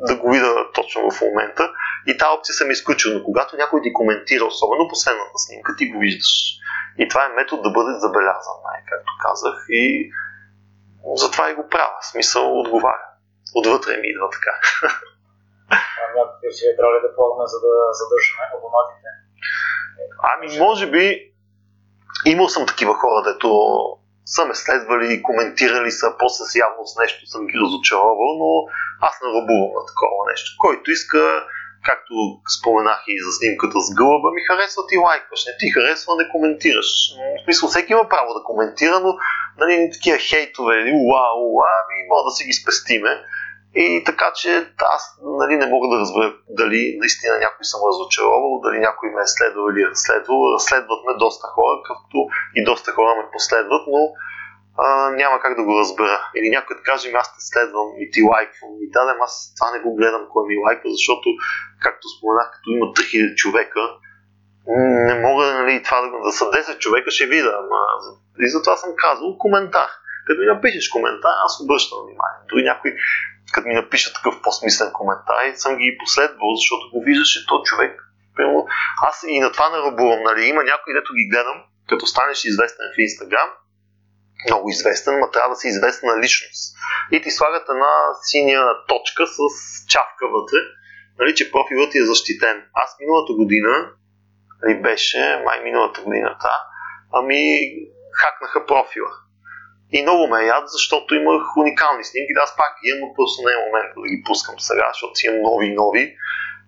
да 0.09 0.15
го 0.15 0.31
видя 0.31 0.71
точно 0.73 1.11
в 1.11 1.21
момента. 1.21 1.71
И 2.07 2.17
тази 2.17 2.35
опция 2.37 2.53
съм 2.53 2.71
изключил, 2.71 3.13
но 3.13 3.23
когато 3.23 3.57
някой 3.57 3.81
ти 3.81 3.93
коментира, 3.93 4.45
особено 4.45 4.87
последната 4.87 5.37
снимка, 5.45 5.75
ти 5.77 5.89
го 5.89 5.99
виждаш. 5.99 6.35
И 6.97 7.07
това 7.07 7.25
е 7.25 7.35
метод 7.39 7.61
да 7.61 7.71
бъде 7.77 7.93
забелязан, 7.99 8.57
както 8.89 9.11
казах. 9.25 9.55
И 9.69 10.11
затова 11.15 11.49
и 11.49 11.55
го 11.55 11.67
правя. 11.69 11.97
Смисъл 12.11 12.59
отговаря. 12.59 13.07
Отвътре 13.55 13.97
ми 13.97 14.07
идва 14.07 14.29
така. 14.29 14.53
Някакви 16.17 16.51
си 16.57 16.65
е 16.65 16.75
трябва 16.77 16.99
да 17.05 17.15
ползваме, 17.15 17.47
за 17.53 17.59
да 17.65 17.73
задържаме 17.99 18.43
абонатите? 18.55 19.09
Ами, 20.31 20.47
може 20.59 20.91
би, 20.91 21.34
имал 22.25 22.49
съм 22.49 22.65
такива 22.65 22.93
хора, 22.93 23.33
дето 23.33 23.49
са 24.25 24.45
ме 24.45 24.55
следвали, 24.55 25.23
коментирали 25.23 25.91
са, 25.91 26.07
после 26.19 26.43
с 26.45 26.55
явно 26.55 26.85
с 26.85 26.99
нещо 26.99 27.27
съм 27.27 27.47
ги 27.47 27.57
разочаровал, 27.63 28.31
но 28.41 28.49
аз 29.07 29.13
не 29.21 29.27
ръбувам 29.35 29.71
на 29.79 29.83
такова 29.91 30.21
нещо. 30.31 30.49
Който 30.59 30.91
иска, 30.91 31.21
както 31.83 32.13
споменах 32.57 33.01
и 33.07 33.23
за 33.25 33.31
снимката 33.37 33.77
с 33.81 33.93
гълъба, 33.99 34.27
ми 34.31 34.41
харесва 34.49 34.81
ти 34.89 34.97
лайкваш, 34.97 35.41
не 35.45 35.53
ти 35.59 35.67
харесва, 35.75 36.11
не 36.15 36.31
коментираш. 36.33 36.89
В 37.37 37.43
смисъл, 37.43 37.69
всеки 37.69 37.91
има 37.91 38.09
право 38.09 38.29
да 38.33 38.43
коментира, 38.43 38.99
но 38.99 39.11
нали, 39.61 39.89
такива 39.93 40.17
хейтове, 40.17 40.75
уа, 41.05 41.25
уа, 41.45 41.71
ми 41.89 41.97
може 42.09 42.23
да 42.29 42.31
си 42.37 42.43
ги 42.47 42.53
спестиме. 42.53 43.11
И 43.75 44.03
така 44.05 44.31
че 44.35 44.49
аз 44.95 45.03
нали, 45.39 45.55
не 45.57 45.71
мога 45.73 45.87
да 45.91 46.01
разбера 46.01 46.33
дали 46.49 46.81
наистина 46.99 47.33
някой 47.45 47.63
съм 47.71 47.81
разочаровал, 47.89 48.61
дали 48.63 48.79
някой 48.79 49.09
ме 49.09 49.21
е 49.21 49.33
следвал 49.37 49.65
или 49.71 49.89
разследвал. 49.91 50.39
Разследват 50.55 51.01
ме 51.07 51.13
доста 51.25 51.47
хора, 51.55 51.75
като 51.87 52.17
и 52.55 52.63
доста 52.63 52.91
хора 52.91 53.11
ме 53.15 53.33
последват, 53.33 53.83
но 53.93 54.01
а, 54.77 55.11
няма 55.21 55.39
как 55.39 55.55
да 55.55 55.63
го 55.63 55.79
разбера. 55.79 56.17
Или 56.37 56.49
някой 56.49 56.75
да 56.75 56.83
каже, 56.83 57.11
аз 57.15 57.27
те 57.35 57.41
следвам 57.51 57.87
и 58.03 58.11
ти 58.11 58.21
лайквам. 58.31 58.71
И 58.83 58.89
да, 58.91 59.15
аз 59.19 59.53
това 59.57 59.67
не 59.71 59.83
го 59.83 59.95
гледам 59.95 60.23
кой 60.31 60.43
ми 60.47 60.63
лайква, 60.65 60.89
защото, 60.97 61.27
както 61.85 62.05
споменах, 62.13 62.47
като 62.53 62.67
има 62.69 62.85
3000 62.85 63.35
човека, 63.35 63.81
не 65.07 65.15
мога 65.27 65.43
нали, 65.45 65.83
това 65.83 66.01
да, 66.01 66.07
да 66.25 66.31
са 66.31 66.45
10 66.45 66.77
човека, 66.77 67.11
ще 67.11 67.25
видя. 67.25 67.53
Ама, 67.61 67.79
и 68.39 68.49
затова 68.49 68.75
съм 68.77 68.89
казал 68.97 69.37
коментар. 69.37 69.89
Като 70.27 70.39
ми 70.41 70.45
напишеш 70.45 70.89
коментар, 70.89 71.35
аз 71.45 71.61
обръщам 71.63 71.99
внимание. 72.05 72.41
Дори 72.49 72.63
някой 72.63 72.91
като 73.53 73.67
ми 73.67 73.73
напиша 73.73 74.13
такъв 74.13 74.41
по-смислен 74.43 74.91
коментар 74.93 75.45
и 75.45 75.57
съм 75.57 75.77
ги 75.77 75.97
последвал, 76.03 76.55
защото 76.55 76.89
го 76.93 77.03
виждаше 77.05 77.45
то 77.47 77.63
човек. 77.63 78.01
Примерно, 78.35 78.67
аз 79.01 79.23
и 79.27 79.39
на 79.39 79.51
това 79.51 79.69
не 79.69 79.77
ръбувам. 79.77 80.23
Нали? 80.23 80.45
Има 80.45 80.63
някой, 80.63 80.93
дето 80.93 81.13
ги 81.13 81.29
гледам, 81.31 81.63
като 81.89 82.05
станеш 82.07 82.45
известен 82.45 82.85
в 82.95 83.01
Инстаграм, 83.01 83.49
много 84.47 84.69
известен, 84.69 85.19
но 85.19 85.31
трябва 85.31 85.49
да 85.49 85.55
си 85.55 85.67
известна 85.67 86.19
личност. 86.23 86.75
И 87.11 87.21
ти 87.21 87.31
слагат 87.31 87.69
една 87.69 87.93
синя 88.23 88.65
точка 88.87 89.27
с 89.27 89.39
чавка 89.87 90.25
вътре, 90.35 90.57
нали, 91.19 91.35
че 91.35 91.51
профилът 91.51 91.91
ти 91.91 91.97
е 91.97 92.05
защитен. 92.05 92.63
Аз 92.73 92.95
миналата 92.99 93.33
година, 93.33 93.91
нали, 94.63 94.81
беше, 94.81 95.41
май 95.45 95.59
миналата 95.63 96.01
година, 96.01 96.37
та, 96.41 96.51
ами 97.13 97.69
хакнаха 98.13 98.65
профила. 98.65 99.11
И 99.91 100.01
много 100.01 100.27
ме 100.27 100.45
яд, 100.45 100.63
защото 100.67 101.15
имах 101.15 101.57
уникални 101.57 102.03
снимки. 102.03 102.33
Да, 102.33 102.41
аз 102.41 102.55
пак 102.55 102.71
ги 102.81 102.89
имам, 102.89 103.09
просто 103.15 103.41
не 103.45 103.51
е 103.53 103.65
момента 103.65 103.95
да 104.01 104.07
ги 104.07 104.23
пускам 104.25 104.59
сега, 104.59 104.87
защото 104.93 105.15
си 105.15 105.27
имам 105.27 105.41
нови 105.41 105.65
и 105.67 105.73
нови. 105.73 106.15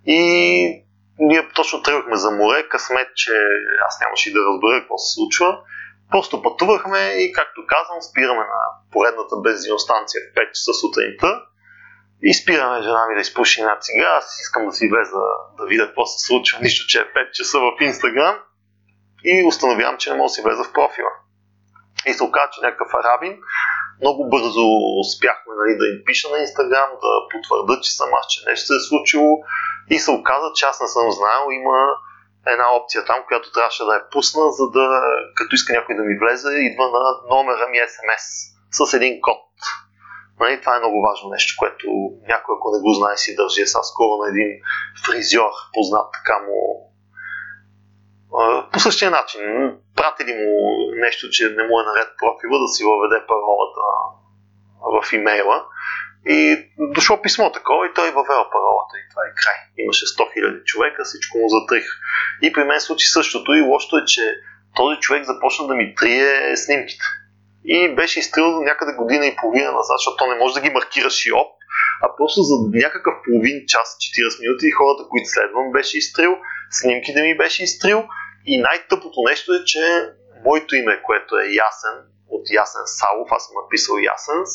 И 0.06 0.22
ние 1.20 1.50
точно 1.56 1.82
тръгвахме 1.82 2.16
за 2.16 2.32
море. 2.32 2.70
Късмет, 2.70 3.10
че 3.16 3.34
аз 3.88 4.00
нямаше 4.02 4.34
да 4.34 4.40
разбера 4.40 4.80
какво 4.80 4.98
се 4.98 5.14
случва. 5.14 5.60
Просто 6.12 6.42
пътувахме 6.42 7.00
и, 7.00 7.32
както 7.32 7.66
казвам, 7.68 8.02
спираме 8.02 8.40
на 8.40 8.62
поредната 8.92 9.36
бензиностанция 9.44 10.22
в 10.22 10.36
5 10.36 10.52
часа 10.52 10.74
сутринта 10.74 11.42
и 12.22 12.34
спираме 12.34 12.82
жена 12.82 13.06
ми 13.10 13.16
да 13.16 13.22
изпуши 13.22 13.62
една 13.62 13.80
цига. 13.80 14.08
Аз 14.18 14.40
искам 14.42 14.66
да 14.66 14.74
си 14.74 14.90
влеза 14.90 15.22
да 15.58 15.66
видя 15.66 15.88
какво 15.88 16.06
се 16.06 16.26
случва, 16.26 16.60
нищо, 16.62 16.88
че 16.88 17.00
е 17.00 17.02
5 17.02 17.32
часа 17.32 17.60
в 17.60 17.82
Инстаграм 17.82 18.36
и 19.24 19.44
установявам, 19.48 19.98
че 19.98 20.10
не 20.10 20.18
мога 20.18 20.26
да 20.26 20.34
си 20.34 20.42
влеза 20.42 20.64
в 20.64 20.74
профила. 20.74 21.10
И 22.06 22.14
се 22.14 22.24
оказа, 22.24 22.50
че 22.52 22.62
някакъв 22.62 22.92
арабин 22.94 23.34
много 24.02 24.30
бързо 24.30 24.66
успяхме 25.04 25.52
нали, 25.60 25.78
да 25.78 25.86
им 25.88 25.98
пиша 26.06 26.28
на 26.30 26.38
Инстаграм, 26.40 26.90
да 27.04 27.12
потвърда, 27.32 27.82
че 27.82 27.92
съм 27.96 28.10
аз, 28.20 28.26
че 28.28 28.40
нещо 28.50 28.66
се 28.68 28.76
е 28.76 28.88
случило. 28.90 29.32
И 29.90 30.00
се 30.00 30.12
оказа, 30.12 30.48
че 30.56 30.66
аз 30.66 30.82
не 30.82 30.88
съм 30.88 31.12
знаел, 31.12 31.44
има 31.52 31.78
една 32.54 32.68
опция 32.78 33.06
там, 33.06 33.20
която 33.28 33.52
трябваше 33.52 33.84
да 33.84 33.94
я 33.94 34.10
пусна, 34.10 34.52
за 34.52 34.66
да, 34.70 34.86
като 35.36 35.56
иска 35.56 35.74
някой 35.74 35.96
да 35.96 36.04
ми 36.04 36.20
влезе, 36.22 36.50
идва 36.50 36.86
на 36.96 37.04
номера 37.36 37.68
ми 37.68 37.78
SMS 37.78 38.24
с 38.72 38.94
един 38.94 39.22
код. 39.22 39.44
Нали, 40.40 40.62
това 40.62 40.76
е 40.76 40.80
много 40.80 41.02
важно 41.02 41.30
нещо, 41.30 41.56
което 41.60 41.88
някой, 42.28 42.56
ако 42.56 42.72
не 42.74 42.80
го 42.82 42.94
знае, 42.94 43.18
си 43.18 43.36
държи. 43.36 43.66
Сега 43.66 43.84
скоро 43.84 44.12
на 44.22 44.28
един 44.30 44.50
фризьор, 45.06 45.52
познат 45.74 46.08
така 46.18 46.40
му 46.46 46.58
по 48.74 48.80
същия 48.80 49.12
начин. 49.12 49.42
Пратили 49.96 50.34
му 50.34 50.52
нещо, 51.06 51.30
че 51.30 51.44
не 51.50 51.64
му 51.68 51.80
е 51.80 51.84
наред 51.84 52.10
профила, 52.18 52.60
да 52.60 52.68
си 52.68 52.84
въведе 52.84 53.28
паролата 53.28 53.82
в 54.82 55.14
имейла. 55.14 55.66
И 56.30 56.70
дошло 56.80 57.22
писмо 57.22 57.52
такова 57.52 57.86
и 57.86 57.94
той 57.96 58.12
въвел 58.12 58.44
паролата 58.56 58.94
и 58.98 59.10
това 59.10 59.22
е 59.26 59.36
край. 59.42 59.60
Имаше 59.78 60.06
100 60.06 60.20
000 60.20 60.64
човека, 60.64 61.04
всичко 61.04 61.38
му 61.38 61.50
затрих. 61.50 61.86
И 62.42 62.54
при 62.54 62.64
мен 62.64 62.80
случи 62.80 63.08
същото 63.08 63.54
и 63.54 63.62
лошото 63.62 63.98
е, 63.98 64.06
че 64.06 64.36
този 64.76 65.00
човек 65.00 65.24
започна 65.24 65.68
да 65.68 65.76
ми 65.76 65.96
трие 65.96 66.58
снимките. 66.58 67.06
И 67.66 67.96
беше 67.96 68.20
изтрил 68.20 68.62
някъде 68.62 68.94
година 68.94 69.26
и 69.26 69.36
половина 69.36 69.72
назад, 69.72 69.98
защото 69.98 70.18
то 70.18 70.28
не 70.28 70.40
може 70.40 70.54
да 70.54 70.62
ги 70.62 70.70
маркираш 70.70 71.26
и 71.26 71.32
оп, 71.32 71.52
а 72.02 72.08
просто 72.18 72.42
за 72.42 72.56
някакъв 72.86 73.14
половин 73.26 73.58
час, 73.68 73.98
40 74.38 74.42
минути, 74.42 74.72
хората, 74.72 75.04
които 75.10 75.30
следвам, 75.30 75.72
беше 75.72 75.98
изтрил, 75.98 76.32
снимките 76.72 77.22
ми 77.22 77.38
беше 77.38 77.64
изтрил 77.64 78.04
и 78.46 78.62
най-тъпото 78.62 79.20
нещо 79.30 79.54
е, 79.54 79.64
че 79.66 80.10
моето 80.46 80.76
име, 80.76 81.02
което 81.02 81.38
е 81.38 81.54
Ясен, 81.66 81.98
от 82.30 82.50
Ясен 82.50 82.86
Салов, 82.86 83.28
аз 83.32 83.46
съм 83.46 83.56
написал 83.64 83.96
Ясенс, 83.98 84.50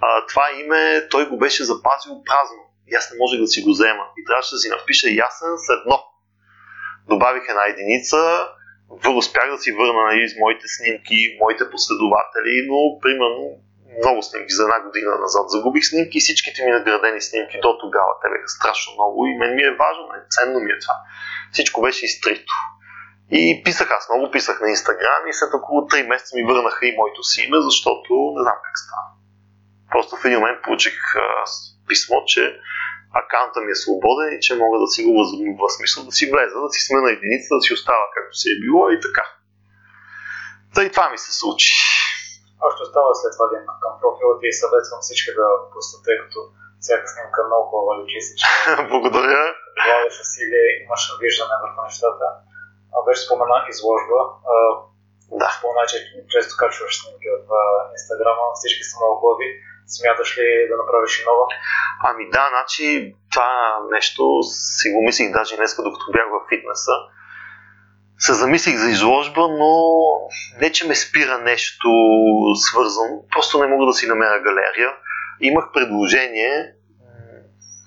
а, 0.00 0.26
това 0.26 0.46
име 0.60 1.08
той 1.10 1.28
го 1.28 1.38
беше 1.38 1.64
запазил 1.64 2.22
празно. 2.24 2.62
И 2.88 2.94
аз 2.94 3.10
не 3.10 3.18
можех 3.18 3.40
да 3.40 3.46
си 3.46 3.62
го 3.62 3.70
взема. 3.70 4.04
И 4.18 4.24
трябваше 4.24 4.54
да 4.54 4.58
си 4.58 4.68
напиша 4.68 5.08
Ясен 5.10 5.52
с 5.64 5.66
едно. 5.78 5.98
Добавих 7.08 7.44
една 7.48 7.64
единица, 7.66 8.48
успях 9.16 9.50
да 9.50 9.58
си 9.58 9.72
върна 9.72 10.02
нали, 10.08 10.34
моите 10.40 10.66
снимки, 10.76 11.36
моите 11.40 11.70
последователи, 11.70 12.54
но 12.70 12.78
примерно 13.04 13.44
много 13.98 14.22
снимки 14.22 14.52
за 14.58 14.62
една 14.62 14.80
година 14.86 15.12
назад. 15.24 15.44
Загубих 15.50 15.84
снимки 15.90 16.18
и 16.18 16.24
всичките 16.24 16.64
ми 16.64 16.70
наградени 16.70 17.20
снимки 17.20 17.56
до 17.64 17.78
тогава. 17.82 18.12
Те 18.20 18.26
бяха 18.32 18.48
страшно 18.48 18.90
много 18.98 19.26
и 19.26 19.38
мен 19.40 19.52
ми 19.56 19.62
е 19.62 19.78
важно, 19.84 20.02
не, 20.12 20.18
ценно 20.34 20.58
ми 20.60 20.70
е 20.72 20.78
това. 20.84 20.96
Всичко 21.52 21.82
беше 21.86 22.04
изтрито. 22.04 22.52
И 23.40 23.62
писах, 23.64 23.88
аз 23.90 24.08
много 24.10 24.30
писах 24.30 24.60
на 24.60 24.68
Инстаграм 24.70 25.22
и 25.28 25.32
след 25.32 25.50
около 25.54 25.80
3 25.80 26.08
месеца 26.08 26.36
ми 26.36 26.44
върнаха 26.50 26.86
и 26.86 26.96
моето 26.96 27.22
си 27.24 27.38
име, 27.46 27.58
защото 27.68 28.10
не 28.36 28.42
знам 28.42 28.58
как 28.66 28.76
става. 28.84 29.08
Просто 29.92 30.16
в 30.16 30.24
един 30.24 30.38
момент 30.38 30.62
получих 30.62 30.96
а, 31.16 31.44
писмо, 31.88 32.18
че 32.26 32.42
акаунта 33.20 33.60
ми 33.60 33.70
е 33.72 33.82
свободен 33.82 34.28
и 34.32 34.42
че 34.44 34.60
мога 34.62 34.76
да 34.78 34.86
си 34.86 35.04
го 35.04 35.12
възобновя 35.18 35.70
смисъл, 35.78 36.04
да 36.04 36.12
си 36.12 36.24
влеза, 36.32 36.56
да 36.66 36.70
си 36.74 36.80
смена 36.86 37.08
единица, 37.10 37.48
да 37.54 37.62
си 37.66 37.72
остава 37.78 38.04
както 38.14 38.34
си 38.40 38.48
е 38.50 38.60
било 38.64 38.90
и 38.90 38.98
така. 39.06 39.24
Та 40.74 40.84
и 40.84 40.90
това 40.90 41.10
ми 41.10 41.18
се 41.18 41.32
случи. 41.40 41.72
А 42.62 42.66
ще 42.72 42.82
остава 42.86 43.10
след 43.14 43.32
това 43.34 43.46
линк 43.52 43.68
към 43.84 43.92
профила 44.00 44.34
ти 44.40 44.46
и 44.50 44.58
съветвам 44.62 45.00
всички 45.02 45.30
да 45.38 45.46
пуснат, 45.72 46.00
тъй 46.04 46.16
като 46.22 46.38
всяка 46.82 47.06
снимка 47.12 47.38
много 47.48 47.64
хубава 47.70 47.92
личи 47.98 48.18
всички. 48.24 48.50
Благодаря. 48.92 49.42
Владеш 49.86 50.16
усилие, 50.24 50.66
имаш 50.84 51.02
виждане 51.22 51.54
върху 51.62 51.80
нещата. 51.88 52.26
А, 52.94 52.96
беше 53.06 53.24
спомена 53.24 53.58
изложба. 53.72 54.20
А, 54.52 54.54
да. 55.40 55.48
Спомена, 55.58 55.84
че 55.90 55.96
често 56.32 56.52
качваш 56.60 56.92
снимки 57.00 57.28
в 57.34 57.38
Инстаграма, 57.96 58.44
всички 58.58 58.82
са 58.84 58.94
много 58.98 59.14
хубави. 59.20 59.48
Смяташ 59.94 60.38
ли 60.38 60.46
да 60.70 60.74
направиш 60.82 61.12
и 61.20 61.24
нова? 61.28 61.44
Ами 62.08 62.24
да, 62.36 62.44
значи 62.54 62.86
това 63.32 63.52
нещо 63.90 64.22
си 64.42 64.86
го 64.92 65.00
мислих 65.02 65.32
даже 65.32 65.56
днес, 65.56 65.76
докато 65.76 66.04
бях 66.12 66.26
в 66.34 66.36
фитнеса. 66.50 66.96
Се 68.22 68.34
замислих 68.34 68.76
за 68.76 68.90
изложба, 68.90 69.48
но 69.48 69.70
не, 70.60 70.72
че 70.72 70.86
ме 70.86 70.94
спира 70.94 71.38
нещо 71.38 71.88
свързано, 72.54 73.14
просто 73.32 73.58
не 73.58 73.66
мога 73.66 73.86
да 73.86 73.92
си 73.92 74.06
намеря 74.06 74.42
галерия. 74.42 74.90
Имах 75.40 75.64
предложение 75.74 76.74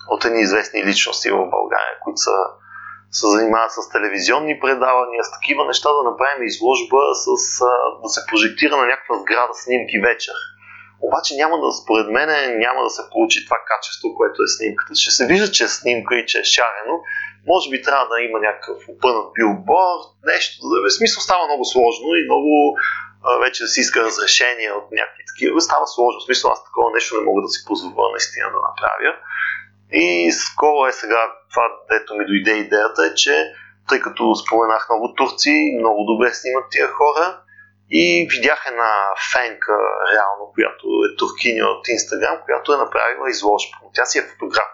от 0.09 0.25
едни 0.25 0.41
известни 0.41 0.85
личности 0.85 1.29
в 1.29 1.49
България, 1.55 1.95
които 2.03 2.17
са, 2.17 2.35
се 3.11 3.27
занимават 3.27 3.71
с 3.71 3.89
телевизионни 3.89 4.59
предавания, 4.59 5.23
с 5.23 5.31
такива 5.31 5.65
неща, 5.65 5.89
да 5.93 6.09
направим 6.09 6.43
изложба, 6.43 6.99
с, 7.23 7.25
да 8.03 8.09
се 8.09 8.21
прожектира 8.27 8.77
на 8.77 8.85
някаква 8.85 9.15
сграда 9.19 9.53
снимки 9.53 9.99
вечер. 9.99 10.37
Обаче 11.01 11.35
няма 11.35 11.55
да, 11.61 11.71
според 11.71 12.07
мен, 12.15 12.29
няма 12.59 12.83
да 12.83 12.89
се 12.89 13.03
получи 13.11 13.45
това 13.45 13.57
качество, 13.67 14.15
което 14.17 14.37
е 14.43 14.53
снимката. 14.57 14.95
Ще 14.95 15.11
се 15.11 15.27
вижда, 15.27 15.51
че 15.51 15.63
е 15.63 15.67
снимка 15.67 16.15
и 16.15 16.25
че 16.27 16.39
е 16.39 16.43
шарено. 16.43 16.95
Може 17.47 17.69
би 17.69 17.81
трябва 17.81 18.05
да 18.07 18.21
има 18.21 18.39
някакъв 18.39 18.77
опънат 18.89 19.27
билборд, 19.35 20.05
нещо. 20.33 20.55
В 20.85 20.89
смисъл 20.97 21.21
става 21.21 21.45
много 21.47 21.65
сложно 21.65 22.07
и 22.15 22.27
много 22.29 22.77
вече 23.43 23.63
да 23.63 23.69
си 23.69 23.79
иска 23.79 23.99
разрешение 24.03 24.71
от 24.71 24.87
някакви 24.91 25.23
такива. 25.31 25.61
Става 25.61 25.87
сложно. 25.87 26.21
Смисъл 26.21 26.51
аз 26.51 26.63
такова 26.63 26.91
нещо 26.91 27.17
не 27.17 27.27
мога 27.29 27.41
да 27.41 27.47
си 27.47 27.65
позволя 27.67 28.11
наистина 28.11 28.47
да 28.55 28.59
направя. 28.69 29.13
И 29.91 30.31
скоро 30.31 30.87
е 30.87 30.91
сега 30.91 31.21
това, 31.51 31.65
дето 31.91 32.15
ми 32.15 32.25
дойде 32.25 32.51
идеята 32.51 33.01
е, 33.05 33.15
че 33.15 33.53
тъй 33.89 33.99
като 33.99 34.35
споменах 34.35 34.87
много 34.89 35.13
турци, 35.13 35.75
много 35.79 36.03
добре 36.03 36.33
снимат 36.33 36.65
тия 36.71 36.87
хора, 36.87 37.41
и 37.91 38.27
видях 38.31 38.65
една 38.67 38.91
фенка, 39.31 39.77
реално, 40.13 40.51
която 40.53 40.85
е 41.05 41.15
туркиня 41.15 41.65
от 41.65 41.87
Инстаграм, 41.87 42.37
която 42.45 42.73
е 42.73 42.77
направила 42.77 43.29
изложба. 43.29 43.77
Тя 43.93 44.05
си 44.05 44.17
е 44.19 44.27
фотограф. 44.31 44.69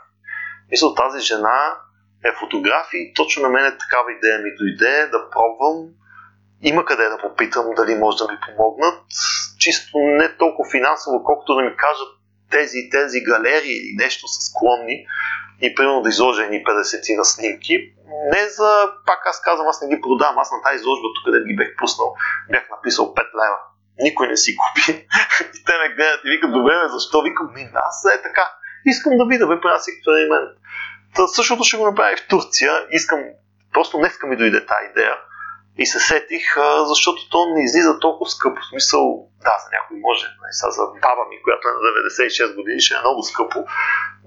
Мисля, 0.71 0.95
тази 0.95 1.19
жена 1.19 1.77
е 2.25 2.31
фотограф 2.39 2.87
и 2.93 3.13
точно 3.15 3.43
на 3.43 3.49
мен 3.49 3.65
е 3.65 3.77
такава 3.77 4.11
идея 4.11 4.39
ми 4.39 4.55
дойде 4.59 5.07
да 5.07 5.29
пробвам. 5.29 5.87
Има 6.61 6.85
къде 6.85 7.03
да 7.03 7.17
попитам 7.17 7.65
дали 7.75 7.95
може 7.95 8.17
да 8.17 8.31
ми 8.31 8.37
помогнат. 8.45 9.03
Чисто 9.59 9.97
не 9.97 10.37
толкова 10.37 10.71
финансово, 10.71 11.23
колкото 11.23 11.55
да 11.55 11.61
ми 11.61 11.75
кажат 11.77 12.11
тези 12.51 12.77
и 12.77 12.89
тези 12.89 13.23
галерии 13.23 13.77
или 13.77 13.95
нещо 13.97 14.27
са 14.27 14.41
склонни 14.49 15.05
и 15.61 15.75
примерно 15.75 16.01
да 16.01 16.09
изложа 16.09 16.43
едни 16.43 16.63
50 16.63 17.17
на 17.17 17.25
снимки. 17.25 17.75
Не 18.33 18.43
за, 18.49 18.91
пак 19.05 19.21
аз 19.25 19.41
казвам, 19.41 19.67
аз 19.67 19.81
не 19.81 19.95
ги 19.95 20.01
продавам, 20.01 20.39
аз 20.39 20.51
на 20.51 20.61
тази 20.63 20.75
изложба, 20.75 21.07
тук 21.15 21.25
къде 21.25 21.47
ги 21.47 21.55
бях 21.55 21.67
пуснал, 21.79 22.15
бях 22.51 22.69
написал 22.69 23.05
5 23.13 23.17
лева. 23.17 23.59
Никой 23.99 24.27
не 24.27 24.37
си 24.37 24.55
купи. 24.59 24.91
и 25.55 25.63
те 25.65 25.73
ме 25.79 25.95
гледат 25.95 26.21
и 26.25 26.29
викат, 26.29 26.51
добре, 26.51 26.73
защо? 26.95 27.21
Викам, 27.21 27.47
ми, 27.55 27.69
аз 27.73 28.05
е 28.15 28.21
така. 28.21 28.45
Искам 28.85 29.17
да 29.17 29.25
видя, 29.25 29.47
бе, 29.47 29.61
правя 29.61 29.79
си 29.79 29.91
експеримент. 29.91 30.49
Та, 31.15 31.27
същото 31.27 31.63
ще 31.63 31.77
го 31.77 31.85
направя 31.85 32.13
и 32.13 32.17
в 32.17 32.27
Турция. 32.27 32.71
Искам, 32.91 33.19
просто 33.73 33.97
днеска 33.97 34.27
ми 34.27 34.37
дойде 34.37 34.65
тази 34.65 34.85
идея 34.91 35.15
и 35.77 35.85
се 35.85 35.99
сетих, 35.99 36.45
защото 36.91 37.29
то 37.29 37.39
не 37.53 37.63
излиза 37.63 37.99
толкова 37.99 38.29
скъпо. 38.29 38.61
В 38.61 38.69
смисъл, 38.69 39.03
да, 39.47 39.55
за 39.63 39.67
някой 39.75 39.97
може. 40.07 40.25
Нали, 40.41 40.53
сега 40.57 40.71
за 40.71 40.83
баба 41.05 41.23
ми, 41.29 41.43
която 41.43 41.63
е 41.67 41.71
на 41.75 41.79
96 41.79 42.55
години, 42.55 42.81
ще 42.81 42.95
е 42.95 43.03
много 43.05 43.23
скъпо. 43.23 43.59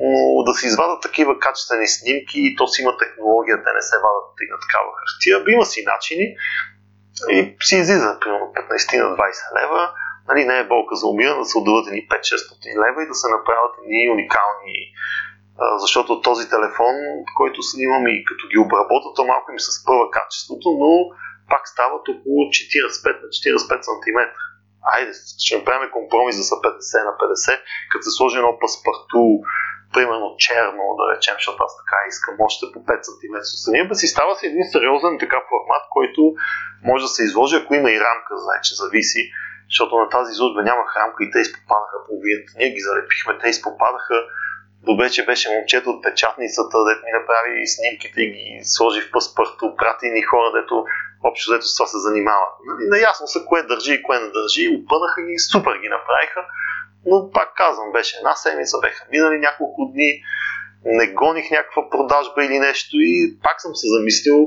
Но 0.01 0.43
да 0.47 0.53
се 0.55 0.67
извадат 0.67 1.03
такива 1.03 1.39
качествени 1.39 1.89
снимки 1.89 2.39
и 2.47 2.57
то 2.57 2.65
си 2.69 2.83
има 2.83 2.93
технология, 2.99 3.57
те 3.65 3.71
не 3.79 3.83
се 3.83 3.97
вадат 4.05 4.29
и 4.45 4.47
на 4.53 4.59
такава 4.65 4.91
хартия. 4.99 5.55
Има 5.55 5.65
си 5.73 5.85
начини 5.93 6.27
и 7.37 7.57
си 7.69 7.77
излиза 7.77 8.19
примерно 8.21 8.47
15 8.47 9.03
на 9.03 9.17
20 9.17 9.63
лева. 9.63 9.83
Нали, 10.29 10.45
не 10.45 10.59
е 10.59 10.71
болка 10.73 10.95
за 10.95 11.07
умира 11.07 11.39
да 11.39 11.45
се 11.45 11.59
отдават 11.59 11.87
едни 11.87 12.09
5-600 12.09 12.67
лева 12.83 13.03
и 13.03 13.11
да 13.13 13.15
се 13.15 13.29
направят 13.37 13.73
едни 13.83 14.11
уникални 14.15 14.77
защото 15.83 16.21
този 16.21 16.49
телефон, 16.49 16.95
който 17.37 17.63
снимам 17.63 18.05
и 18.09 18.25
като 18.25 18.49
ги 18.51 18.59
обработа, 18.59 19.09
то 19.17 19.25
малко 19.25 19.53
ми 19.53 19.61
се 19.61 19.73
спъва 19.81 20.11
качеството, 20.11 20.69
но 20.83 20.93
пак 21.53 21.69
стават 21.69 22.05
около 22.09 22.41
45 22.57 23.23
на 23.23 23.29
45 23.29 23.83
см. 23.89 24.21
Айде, 24.95 25.13
ще 25.45 25.59
направим 25.59 25.91
компромис 25.91 26.37
да 26.37 26.45
са 26.51 26.55
50 26.55 27.05
на 27.09 27.13
50, 27.23 27.61
като 27.91 28.03
се 28.05 28.17
сложи 28.17 28.37
едно 28.39 28.59
паспарту, 28.63 29.23
примерно 29.95 30.37
черно, 30.45 30.85
да 30.99 31.05
речем, 31.13 31.37
защото 31.39 31.59
аз 31.67 31.73
така 31.81 31.99
искам 32.13 32.35
още 32.49 32.65
по 32.73 32.79
5 32.79 33.03
см 33.09 33.35
отстрани, 33.55 33.89
да 33.89 33.95
си 34.01 34.07
става 34.15 34.33
си 34.37 34.47
един 34.47 34.65
сериозен 34.73 35.15
така 35.25 35.39
формат, 35.51 35.85
който 35.97 36.21
може 36.89 37.03
да 37.05 37.13
се 37.17 37.23
изложи, 37.25 37.57
ако 37.57 37.75
има 37.75 37.89
и 37.91 38.03
рамка, 38.07 38.33
значи 38.47 38.71
зависи, 38.81 39.23
защото 39.71 39.93
на 40.03 40.09
тази 40.09 40.31
изложба 40.33 40.63
нямах 40.63 40.97
рамка 41.01 41.21
и 41.25 41.31
те 41.33 41.39
изпопадаха 41.39 41.97
половината. 42.09 42.53
Ние 42.59 42.75
ги 42.75 42.87
залепихме, 42.89 43.39
те 43.39 43.49
изпопадаха 43.49 44.17
Добре, 44.89 45.09
беше 45.27 45.55
момчето 45.55 45.91
от 45.91 46.03
печатницата, 46.03 46.77
дето 46.89 47.03
ми 47.07 47.13
направи 47.21 47.67
снимките 47.67 48.21
и 48.23 48.31
ги 48.35 48.65
сложи 48.65 49.01
в 49.01 49.11
паспорто, 49.11 49.77
прати 49.77 50.07
ни 50.11 50.23
хора, 50.23 50.49
дето 50.59 50.85
общо 51.29 51.51
взето 51.51 51.67
с 51.67 51.77
това 51.77 51.87
се 51.87 51.99
занимават. 51.99 52.53
Нали, 52.69 52.85
наясно 52.95 53.27
са 53.27 53.41
кое 53.49 53.63
държи 53.63 53.95
и 53.95 54.03
кое 54.03 54.19
не 54.21 54.29
държи, 54.39 54.77
опънаха 54.79 55.23
ги, 55.27 55.39
супер 55.53 55.75
ги 55.83 55.89
направиха, 55.97 56.41
но 57.07 57.31
пак 57.31 57.49
казвам, 57.55 57.93
беше 57.93 58.17
една 58.17 58.35
седмица, 58.35 58.77
беха 58.83 59.07
минали 59.13 59.39
няколко 59.39 59.81
дни, 59.93 60.11
не 60.85 61.07
гоних 61.07 61.51
някаква 61.51 61.91
продажба 61.91 62.45
или 62.45 62.59
нещо 62.59 62.95
и 63.13 63.39
пак 63.43 63.61
съм 63.61 63.75
се 63.75 63.87
замислил, 63.95 64.39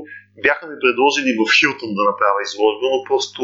бяха 0.42 0.66
ми 0.66 0.76
предложили 0.84 1.30
в 1.40 1.42
Хилтон 1.58 1.90
да 1.98 2.02
направя 2.10 2.40
изложба, 2.42 2.86
но 2.94 2.98
просто 3.10 3.42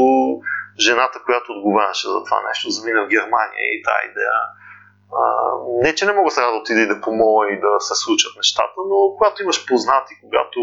жената, 0.86 1.16
която 1.24 1.52
отговаряше 1.52 2.06
за 2.14 2.20
това 2.24 2.38
нещо, 2.48 2.70
замина 2.70 3.00
в 3.04 3.12
Германия 3.16 3.64
и 3.74 3.82
тази 3.86 4.04
идея 4.10 4.40
не, 5.82 5.94
че 5.94 6.06
не 6.06 6.12
мога 6.12 6.30
сега 6.30 6.50
да 6.50 6.56
отида 6.56 6.80
и 6.80 6.86
да 6.86 7.00
помоля 7.00 7.52
и 7.52 7.60
да 7.60 7.80
се 7.80 7.94
случат 7.94 8.36
нещата, 8.36 8.80
но 8.88 9.16
когато 9.16 9.42
имаш 9.42 9.66
познати, 9.66 10.14
когато... 10.22 10.60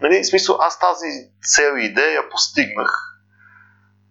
Нали, 0.00 0.22
в 0.22 0.26
смисъл, 0.26 0.56
аз 0.60 0.78
тази 0.78 1.06
цел 1.42 1.76
и 1.76 1.84
идея 1.84 2.30
постигнах. 2.30 3.16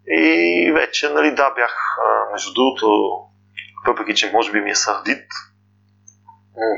И 0.08 0.72
вече, 0.74 1.08
нали, 1.08 1.34
да, 1.34 1.50
бях, 1.50 1.96
а, 2.04 2.32
между 2.32 2.54
другото, 2.54 2.86
въпреки, 3.86 4.14
че 4.14 4.32
може 4.32 4.52
би 4.52 4.60
ми 4.60 4.70
е 4.70 4.74
сърдит, 4.74 5.24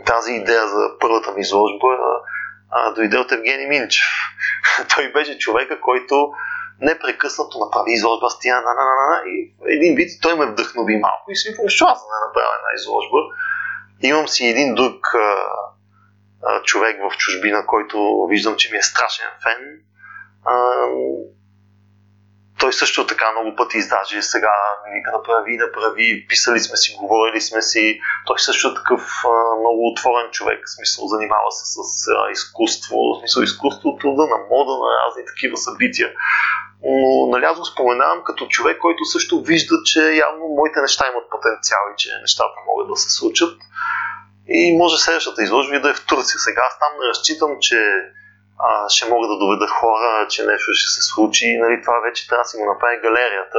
тази 0.06 0.32
идея 0.32 0.68
за 0.68 0.98
първата 1.00 1.32
ми 1.32 1.40
изложба 1.40 1.88
а, 2.70 2.92
дойде 2.92 3.18
от 3.18 3.32
Евгений 3.32 3.66
Минчев. 3.66 4.06
Той 4.94 5.12
беше 5.12 5.38
човека, 5.38 5.80
който 5.80 6.32
непрекъснато 6.80 7.58
направи 7.58 7.92
изложба 7.92 8.30
с 8.30 8.38
тия 8.38 8.56
на, 8.56 8.62
на, 8.62 8.84
на, 8.84 9.06
на, 9.10 9.22
и 9.26 9.52
един 9.66 9.94
вид 9.94 10.10
той 10.22 10.36
ме 10.36 10.46
вдъхнови 10.46 10.96
малко 10.96 11.30
и 11.30 11.36
си 11.36 11.50
викам, 11.50 11.68
що 11.68 11.84
аз 11.84 11.98
не 12.02 12.26
направя 12.26 12.54
една 12.58 12.80
изложба. 12.80 13.18
Имам 14.02 14.28
си 14.28 14.46
един 14.46 14.74
друг 14.74 15.14
а, 15.14 15.18
а, 16.42 16.62
човек 16.62 16.96
в 17.10 17.16
чужбина, 17.16 17.66
който 17.66 18.26
виждам, 18.30 18.56
че 18.56 18.72
ми 18.72 18.78
е 18.78 18.82
страшен 18.82 19.26
фен. 19.42 19.80
А, 20.44 20.86
той 22.58 22.72
също 22.72 23.06
така 23.06 23.32
много 23.32 23.56
пъти 23.56 23.78
издаже 23.78 24.22
сега 24.22 24.52
нали, 24.86 25.02
да 25.12 25.22
прави, 25.22 25.58
да 25.58 25.72
прави, 25.72 26.26
писали 26.28 26.60
сме 26.60 26.76
си, 26.76 26.96
говорили 27.00 27.40
сме 27.40 27.62
си. 27.62 28.00
Той 28.26 28.38
също 28.38 28.68
е 28.68 28.74
такъв 28.74 29.02
а, 29.24 29.60
много 29.60 29.80
отворен 29.92 30.30
човек, 30.30 30.60
в 30.66 30.74
смисъл 30.76 31.06
занимава 31.08 31.50
се 31.50 31.64
с 31.74 31.78
а, 32.08 32.30
изкуство, 32.30 32.96
в 32.96 33.18
смисъл 33.18 33.42
изкуството 33.42 34.06
на 34.06 34.38
мода, 34.50 34.74
на 34.84 34.90
разни 35.04 35.22
такива 35.26 35.56
събития 35.56 36.08
но 36.82 37.36
аз 37.36 37.58
го 37.58 37.64
споменавам 37.64 38.22
като 38.24 38.46
човек, 38.46 38.78
който 38.78 39.04
също 39.04 39.42
вижда, 39.42 39.76
че 39.84 40.00
явно 40.00 40.48
моите 40.48 40.80
неща 40.80 41.04
имат 41.12 41.30
потенциал 41.30 41.80
и 41.92 41.96
че 41.96 42.10
нещата 42.20 42.54
могат 42.66 42.88
да 42.88 42.96
се 42.96 43.10
случат. 43.10 43.58
И 44.48 44.76
може 44.78 44.96
следващата 44.96 45.42
изложба 45.42 45.80
да 45.80 45.90
е 45.90 45.94
в 45.94 46.06
Турция. 46.06 46.38
Сега 46.38 46.62
аз 46.68 46.78
там 46.78 46.92
не 47.00 47.08
разчитам, 47.08 47.50
че 47.60 47.78
а, 48.58 48.88
ще 48.88 49.08
мога 49.08 49.28
да 49.28 49.38
доведа 49.38 49.66
хора, 49.66 50.26
че 50.28 50.46
нещо 50.46 50.70
ще 50.72 51.00
се 51.00 51.02
случи. 51.10 51.58
Нали, 51.58 51.82
това 51.82 52.00
вече 52.00 52.28
трябва 52.28 52.42
да 52.42 52.48
си 52.48 52.56
го 52.56 52.66
направи 52.72 53.00
галерията. 53.02 53.58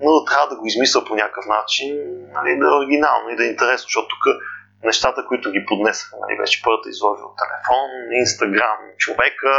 Но 0.00 0.24
трябва 0.24 0.48
да 0.48 0.56
го 0.56 0.66
измисля 0.66 1.04
по 1.04 1.14
някакъв 1.14 1.46
начин, 1.46 1.96
нали, 2.32 2.58
да 2.58 2.66
е 2.66 2.76
оригинално 2.78 3.30
и 3.30 3.36
да 3.36 3.44
е 3.44 3.48
интересно, 3.48 3.86
защото 3.86 4.08
тук 4.08 4.24
нещата, 4.84 5.26
които 5.28 5.50
ги 5.50 5.66
поднесаха. 5.68 6.16
Нали, 6.20 6.38
беше 6.38 6.62
първата 6.62 6.88
изложба 6.88 7.24
от 7.26 7.36
телефон, 7.42 7.88
Инстаграм, 8.22 8.80
човека, 8.98 9.54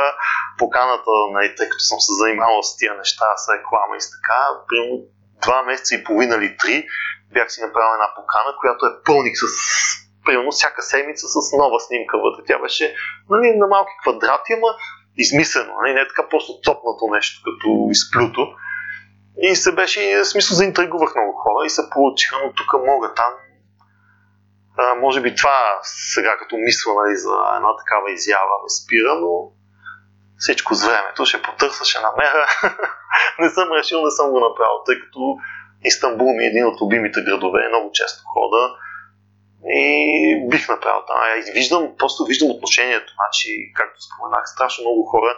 поканата, 0.58 1.12
нали, 1.36 1.56
тъй 1.58 1.70
като 1.70 1.84
съм 1.84 2.00
се 2.00 2.14
занимавал 2.22 2.64
с 2.64 2.78
тия 2.78 2.94
неща, 2.96 3.26
с 3.38 3.54
реклама 3.54 3.94
и 3.98 4.02
с 4.02 4.12
така, 4.16 4.40
примерно 4.68 4.98
два 5.42 5.64
месеца 5.64 5.96
и 5.96 6.04
половина 6.04 6.36
или 6.36 6.58
три 6.58 6.88
бях 7.34 7.52
си 7.52 7.62
направил 7.62 7.94
една 7.94 8.10
покана, 8.16 8.52
която 8.60 8.86
е 8.86 8.98
пълник 9.06 9.36
с 9.38 9.46
примерно 10.26 10.52
всяка 10.52 10.82
седмица 10.82 11.28
с 11.28 11.58
нова 11.58 11.80
снимка 11.80 12.18
вътре. 12.18 12.44
Тя 12.48 12.60
беше 12.60 12.96
нали, 13.30 13.48
на 13.56 13.68
малки 13.68 13.92
квадрати, 14.02 14.54
ама 14.54 14.70
измислено, 15.18 15.74
нали, 15.82 15.94
не 15.94 16.02
е 16.02 16.08
така 16.08 16.30
просто 16.30 16.60
цопнато 16.64 17.04
нещо, 17.12 17.42
като 17.46 17.88
изплюто. 17.92 18.42
И 19.42 19.56
се 19.56 19.72
беше, 19.76 20.20
в 20.20 20.26
смисъл, 20.26 20.56
заинтригувах 20.56 21.16
много 21.16 21.34
хора 21.34 21.66
и 21.66 21.70
се 21.70 21.90
получиха, 21.90 22.36
но 22.44 22.54
тук 22.54 22.74
мога 22.86 23.14
там 23.14 23.34
а, 24.80 24.96
може 24.96 25.22
би 25.22 25.36
това 25.36 25.80
сега 25.84 26.38
като 26.38 26.58
мисля 26.58 26.92
нали, 26.94 27.16
за 27.16 27.34
една 27.56 27.78
такава 27.78 28.12
изява 28.12 28.56
ме 28.64 28.70
спира, 28.70 29.16
но 29.16 29.52
всичко 30.38 30.76
с 30.76 30.86
времето 30.86 31.26
ще 31.26 31.42
потърся, 31.42 31.86
ще 31.86 32.00
намеря. 32.02 32.46
не 33.40 33.50
съм 33.50 33.72
решил, 33.72 34.06
не 34.06 34.12
съм 34.12 34.30
го 34.30 34.40
направил, 34.40 34.84
тъй 34.86 35.00
като 35.00 35.38
Истанбул 35.84 36.34
ми 36.34 36.44
е 36.44 36.48
един 36.48 36.66
от 36.66 36.82
любимите 36.82 37.22
градове, 37.22 37.68
много 37.70 37.92
често 37.94 38.24
хода 38.34 38.76
и 39.70 40.48
бих 40.52 40.70
направил 40.70 41.02
там. 41.08 41.18
Виждам, 41.54 41.96
просто 41.98 42.24
виждам 42.24 42.50
отношението. 42.52 43.14
Значи, 43.20 43.72
както 43.76 44.02
споменах, 44.02 44.44
страшно 44.50 44.82
много 44.84 45.04
хора 45.06 45.38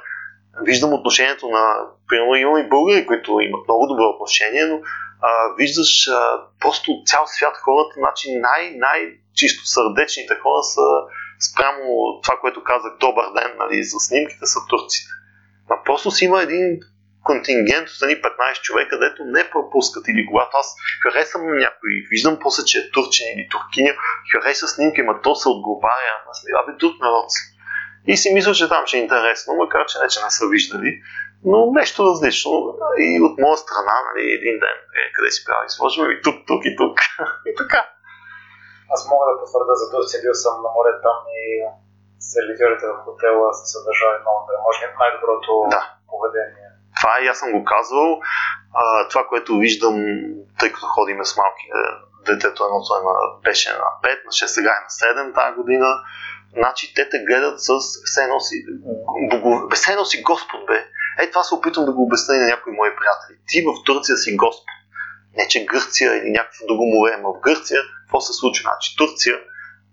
виждам 0.63 0.93
отношението 0.93 1.49
на, 1.49 1.75
примерно 2.07 2.35
имам 2.35 2.57
и 2.57 2.69
българи, 2.69 3.05
които 3.05 3.39
имат 3.41 3.67
много 3.67 3.87
добро 3.87 4.03
отношение, 4.03 4.65
но 4.65 4.81
а, 5.21 5.29
виждаш 5.57 6.07
а, 6.07 6.39
просто 6.59 6.91
цял 7.05 7.23
свят 7.25 7.57
хората, 7.57 7.93
значи 7.97 8.27
най- 8.39 8.75
най-чисто 8.75 9.65
сърдечните 9.65 10.35
хора 10.35 10.63
са 10.63 10.81
спрямо 11.49 11.83
това, 12.23 12.37
което 12.41 12.63
казах 12.63 12.91
добър 12.99 13.25
ден 13.37 13.51
нали, 13.59 13.83
за 13.83 13.99
снимките 13.99 14.45
са 14.45 14.59
турците. 14.69 15.11
А 15.69 15.83
просто 15.85 16.11
си 16.11 16.25
има 16.25 16.41
един 16.41 16.79
контингент 17.23 17.89
от 17.89 17.95
15 17.95 18.61
човека, 18.61 18.89
където 18.89 19.23
не 19.25 19.49
пропускат. 19.49 20.07
Или 20.07 20.25
когато 20.29 20.57
аз 20.57 20.75
харесвам 21.03 21.47
на 21.47 21.55
някой, 21.55 21.91
виждам 22.09 22.37
после, 22.41 22.63
че 22.63 22.77
е 22.79 22.91
турчин 22.91 23.25
или 23.35 23.49
туркиня, 23.51 23.93
хареса 24.31 24.67
снимки, 24.67 25.01
ма 25.01 25.21
то 25.23 25.35
се 25.35 25.49
отговаря, 25.49 26.13
аз 26.29 26.43
абе 26.63 26.77
друг 26.79 26.93
народ 27.01 27.29
И 28.07 28.17
си 28.17 28.33
мисля, 28.33 28.53
че 28.53 28.69
там 28.69 28.85
ще 28.85 28.97
е 28.97 29.01
интересно, 29.01 29.53
макар 29.53 29.85
че 29.85 29.99
не, 29.99 30.07
че 30.07 30.23
не 30.23 30.31
са 30.31 30.45
виждали, 30.47 30.91
но 31.45 31.71
нещо 31.71 32.05
различно. 32.09 32.51
И 32.97 33.21
от 33.27 33.35
моя 33.39 33.57
страна, 33.57 33.95
нали, 34.07 34.23
един 34.39 34.55
ден, 34.63 34.77
е, 34.99 35.01
къде 35.15 35.31
си 35.31 35.41
правил, 35.45 35.69
сложим 35.69 36.11
и 36.11 36.21
тук, 36.21 36.37
тук 36.47 36.61
и 36.65 36.75
тук. 36.79 36.95
и 37.49 37.51
така. 37.61 37.81
Аз 38.93 39.01
мога 39.11 39.25
да 39.29 39.39
потвърда 39.39 39.73
за 39.81 39.85
Турция, 39.91 40.21
бил 40.21 40.33
съм 40.33 40.55
на 40.65 40.69
море 40.75 40.93
там 41.05 41.19
и 41.41 41.43
сервитьорите 42.33 42.85
в 42.87 42.95
хотела 43.05 43.53
са 43.57 43.65
съдържали 43.73 44.17
много 44.23 44.39
да 44.47 44.53
може 44.65 44.79
би 44.79 44.93
най-доброто 45.01 45.51
да. 45.75 45.81
поведение. 46.11 46.67
Това 46.97 47.13
и 47.21 47.27
аз 47.31 47.37
съм 47.39 47.51
го 47.51 47.61
казвал. 47.73 48.09
А, 48.81 48.83
това, 49.11 49.23
което 49.29 49.61
виждам, 49.63 49.95
тъй 50.59 50.69
като 50.73 50.87
ходиме 50.95 51.25
с 51.25 51.37
малки, 51.37 51.65
е, 51.67 51.81
детето 52.29 52.59
едното 52.63 52.89
е 52.97 53.01
на, 53.07 53.13
беше 53.45 53.69
на 53.81 53.89
5, 54.03 54.25
на 54.25 54.31
6, 54.31 54.45
сега 54.45 54.71
е 54.77 54.83
на 54.85 54.89
7 55.29 55.35
тази 55.35 55.55
година. 55.59 55.87
Значи 56.57 56.93
те 56.95 57.09
те 57.09 57.23
гледат 57.23 57.61
с 57.61 57.69
все 58.05 58.23
едно 58.23 58.39
си, 58.39 58.55
все 59.73 59.91
едно 59.91 60.05
си 60.05 60.21
Господ 60.21 60.65
бе. 60.67 60.85
Е, 61.19 61.29
това 61.29 61.43
се 61.43 61.55
опитвам 61.55 61.85
да 61.85 61.91
го 61.91 62.03
обясня 62.03 62.35
и 62.35 62.39
на 62.39 62.45
някои 62.45 62.73
мои 62.73 62.89
приятели. 62.95 63.37
Ти 63.47 63.61
в 63.61 63.83
Турция 63.85 64.17
си 64.17 64.35
Господ. 64.35 64.65
Не, 65.37 65.47
че 65.47 65.65
Гърция 65.65 66.17
или 66.17 66.29
някакво 66.29 66.67
друго 66.67 66.85
море, 66.85 67.17
но 67.21 67.33
в 67.33 67.39
Гърция 67.39 67.81
какво 68.01 68.21
се 68.21 68.33
случва? 68.33 68.63
Значи 68.63 68.95
Турция, 68.97 69.39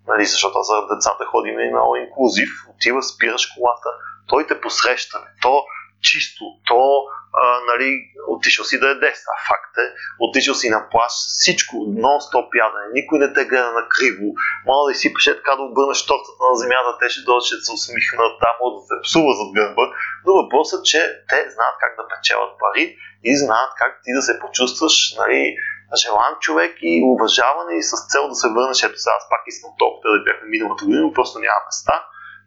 нали, 0.09 0.26
защото 0.26 0.62
за 0.62 0.94
децата 0.94 1.24
ходим 1.24 1.61
и 1.61 1.70
на 1.70 1.82
инклюзив, 2.04 2.50
отива, 2.74 3.02
спираш 3.02 3.46
колата, 3.46 3.88
той 4.26 4.46
те 4.46 4.61
посреща. 4.61 5.18
То 5.42 5.64
чисто, 6.02 6.44
то 6.66 7.04
а, 7.33 7.61
нали, 7.70 7.89
отишъл 8.29 8.64
си 8.64 8.81
да 8.81 8.89
ядеш, 8.89 9.16
а 9.33 9.37
факт 9.49 9.74
е, 9.85 9.87
отишъл 10.20 10.55
си 10.55 10.68
на 10.70 10.81
плаш, 10.91 11.12
всичко, 11.12 11.74
нон-стоп 11.76 12.49
ядене, 12.64 12.87
никой 12.99 13.18
не 13.18 13.33
те 13.33 13.45
гледа 13.45 13.72
на 13.72 13.89
криво, 13.89 14.29
мога 14.66 14.83
да 14.89 14.95
си 14.99 15.14
пише 15.14 15.37
така 15.37 15.57
да 15.57 15.62
обърнеш 15.62 16.07
тортата 16.07 16.43
на 16.51 16.57
земята, 16.62 16.99
те 17.01 17.09
ще 17.09 17.24
дойдат, 17.26 17.45
ще 17.45 17.57
се 17.64 17.72
усмихнат, 17.72 18.35
там 18.45 18.57
да 18.76 18.81
се 18.89 18.95
псува 19.05 19.33
зад 19.39 19.51
гърба, 19.57 19.85
но 20.24 20.31
въпросът 20.41 20.81
е, 20.81 20.89
че 20.91 21.01
те 21.31 21.39
знаят 21.55 21.76
как 21.83 21.93
да 21.99 22.09
печелят 22.11 22.53
пари 22.62 22.85
и 23.24 23.31
знаят 23.43 23.72
как 23.81 23.93
ти 24.05 24.11
да 24.18 24.22
се 24.22 24.41
почувстваш, 24.43 24.95
нали, 25.20 25.41
желан 26.03 26.35
човек 26.41 26.72
и 26.81 27.03
уважаване 27.12 27.74
и 27.76 27.83
с 27.83 27.93
цел 28.11 28.29
да 28.29 28.35
се 28.35 28.49
върнеш. 28.49 28.83
Ето 28.83 28.99
сега 28.99 29.14
аз 29.18 29.24
пак 29.33 29.43
искам 29.47 29.70
толкова 29.79 30.11
да 30.14 30.24
бяхме 30.26 30.47
миналата 30.49 30.85
година, 30.85 31.12
просто 31.14 31.39
няма 31.39 31.61
места 31.68 31.95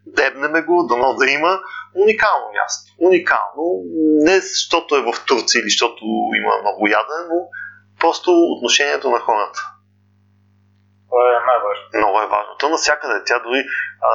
дебнеме 0.06 0.62
го, 0.62 0.86
дано 0.86 1.14
да 1.14 1.30
има 1.30 1.60
уникално 1.94 2.46
място. 2.54 2.92
Уникално. 2.98 3.82
Не 4.26 4.40
защото 4.40 4.96
е 4.96 5.02
в 5.02 5.12
Турция 5.26 5.60
или 5.60 5.70
защото 5.70 6.04
има 6.36 6.52
много 6.60 6.86
ядене, 6.86 7.28
но 7.30 7.48
просто 8.00 8.30
отношението 8.30 9.10
на 9.10 9.18
хората. 9.18 9.60
Това 11.08 11.22
е 11.28 11.46
най-важно. 11.46 11.84
Много 11.94 12.18
е 12.20 12.26
важно. 12.26 12.56
То 12.58 12.68
навсякъде. 12.68 13.24
Тя 13.26 13.38
дори 13.38 13.64
а, 14.00 14.10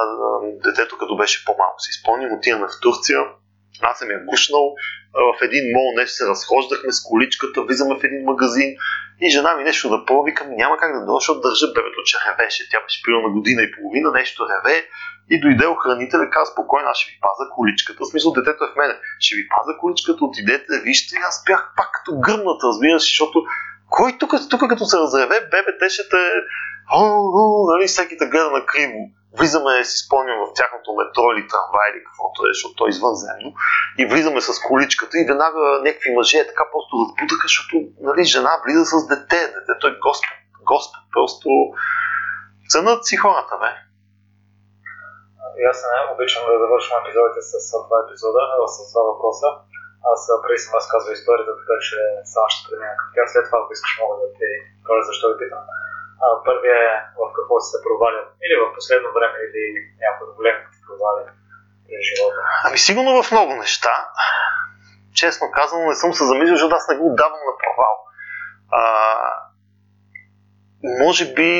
детето, 0.64 0.98
като 0.98 1.16
беше 1.16 1.44
по-малко, 1.44 1.80
си 1.80 2.00
спомням, 2.00 2.32
отиваме 2.32 2.66
в 2.66 2.80
Турция. 2.82 3.18
Аз 3.82 3.98
съм 3.98 4.10
я 4.10 4.20
гушнал. 4.24 4.74
В 5.14 5.42
един 5.42 5.64
мол 5.74 5.92
нещо 5.96 6.14
се 6.14 6.26
разхождахме 6.26 6.92
с 6.92 7.02
количката, 7.02 7.62
влизаме 7.62 7.94
в 8.00 8.04
един 8.04 8.24
магазин 8.24 8.76
и 9.20 9.30
жена 9.30 9.56
ми 9.56 9.64
нещо 9.64 9.88
да 9.88 10.04
пробва, 10.04 10.24
викам, 10.24 10.46
няма 10.50 10.76
как 10.76 10.92
да 10.92 10.98
дойда, 10.98 11.20
защото 11.20 11.40
държа 11.40 11.66
бебето, 11.66 12.00
че 12.04 12.16
ревеше. 12.26 12.70
Тя 12.70 12.78
беше 12.84 13.02
примерно 13.02 13.28
на 13.28 13.34
година 13.34 13.62
и 13.62 13.72
половина, 13.76 14.10
нещо 14.10 14.46
реве 14.50 14.76
и 15.30 15.40
дойде 15.40 15.66
охранител 15.66 16.18
и 16.18 16.30
каза, 16.30 16.52
спокойно, 16.52 16.88
аз 16.88 16.98
ще 16.98 17.10
ви 17.10 17.18
паза 17.26 17.44
количката. 17.56 17.98
В 18.04 18.10
смисъл, 18.10 18.32
детето 18.32 18.64
е 18.64 18.72
в 18.72 18.76
мене. 18.76 18.94
Ще 19.24 19.36
ви 19.36 19.48
паза 19.54 19.72
количката, 19.80 20.24
отидете, 20.24 20.80
вижте. 20.88 21.16
И 21.16 21.22
аз 21.28 21.44
бях 21.46 21.72
пак 21.76 21.90
като 21.92 22.10
гърмната, 22.26 22.66
разбираш, 22.70 23.02
защото 23.02 23.36
кой 23.90 24.10
тук, 24.20 24.32
тук 24.50 24.60
като 24.68 24.84
се 24.84 24.96
разреве, 24.96 25.36
бебе, 25.52 25.72
те 25.80 25.88
ще 25.88 26.02
те... 26.08 26.22
О, 26.92 27.02
о, 27.40 27.42
нали, 27.72 27.86
всеки 27.86 28.18
те 28.18 28.26
гледа 28.26 28.50
на 28.50 28.66
криво. 28.66 29.00
Влизаме, 29.36 29.84
си 29.84 29.96
спомням, 30.04 30.38
в 30.40 30.54
тяхното 30.58 30.98
метро 31.00 31.24
или 31.32 31.48
трамвай 31.52 31.86
или 31.92 32.04
каквото 32.08 32.38
е, 32.46 32.50
защото 32.54 32.74
то 32.74 32.86
е 32.86 32.94
извънземно. 32.94 33.50
И 34.00 34.02
влизаме 34.10 34.40
с 34.40 34.50
количката 34.68 35.14
и 35.18 35.28
веднага 35.30 35.62
някакви 35.86 36.10
мъже 36.16 36.46
така 36.50 36.64
просто 36.72 36.92
разбудаха, 37.02 37.46
защото 37.48 37.74
нали, 38.08 38.22
жена 38.34 38.52
влиза 38.64 38.84
с 38.84 38.94
дете. 39.12 39.40
Детето 39.56 39.84
е 39.86 39.98
Господ. 40.06 40.36
Господ 40.72 41.02
просто 41.14 41.48
ценят 42.72 43.00
си 43.08 43.16
хората, 43.24 43.54
бе. 43.62 43.72
И 45.60 45.62
аз 45.70 45.78
не 45.82 46.12
обичам 46.12 46.42
да 46.48 46.54
завършвам 46.62 47.00
епизодите 47.02 47.40
с 47.50 47.54
два 47.86 47.98
епизода, 48.04 48.42
с 48.74 48.76
два 48.92 49.02
въпроса. 49.10 49.48
Аз 50.12 50.20
преди 50.42 50.58
съм 50.64 50.72
разказвал 50.78 51.12
историята, 51.12 51.52
така 51.60 51.76
че 51.86 51.96
само 52.32 52.46
ще 52.52 52.60
премина 52.66 52.94
към 53.00 53.08
тях. 53.14 53.26
След 53.32 53.44
това, 53.48 53.58
ако 53.60 53.72
искаш, 53.72 53.92
мога 54.02 54.14
да 54.22 54.28
ти 54.38 54.48
кажа 54.86 55.02
защо 55.08 55.24
ви 55.30 55.36
питам. 55.42 55.62
Първият 56.44 56.82
е 56.86 56.94
в 57.18 57.32
какво 57.36 57.60
се 57.60 57.76
проваля. 57.86 58.22
Или 58.44 58.54
в 58.62 58.74
последно 58.74 59.08
време, 59.16 59.36
или 59.46 59.62
някой 60.04 60.26
голем 60.36 60.56
ти 60.72 60.78
проваля 60.86 61.24
през 61.86 62.00
живота. 62.08 62.40
Ами 62.64 62.78
сигурно 62.78 63.22
в 63.22 63.32
много 63.32 63.52
неща. 63.54 63.94
Честно 65.14 65.50
казвам, 65.50 65.88
не 65.88 65.94
съм 65.94 66.14
се 66.14 66.24
замислил, 66.24 66.54
защото 66.54 66.74
аз 66.74 66.88
не 66.88 66.96
го 66.96 67.14
давам 67.20 67.42
на 67.50 67.54
провал. 67.62 67.96
А, 68.70 68.82
може 71.02 71.34
би, 71.34 71.50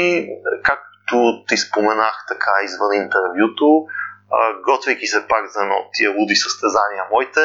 как 0.63 0.89
както 1.09 1.45
ти 1.49 1.57
споменах 1.57 2.25
така 2.29 2.51
извън 2.65 2.95
интервюто, 2.95 3.87
готвейки 4.65 5.07
се 5.07 5.29
пак 5.29 5.47
за 5.47 5.63
едно 5.63 5.75
от 5.75 5.89
тия 5.93 6.11
луди 6.11 6.35
състезания 6.35 7.05
моите, 7.11 7.41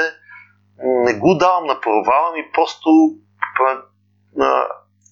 не 0.84 1.14
го 1.14 1.38
давам 1.38 1.66
на 1.66 1.82
провала 1.82 2.32
ми, 2.32 2.52
просто 2.54 2.90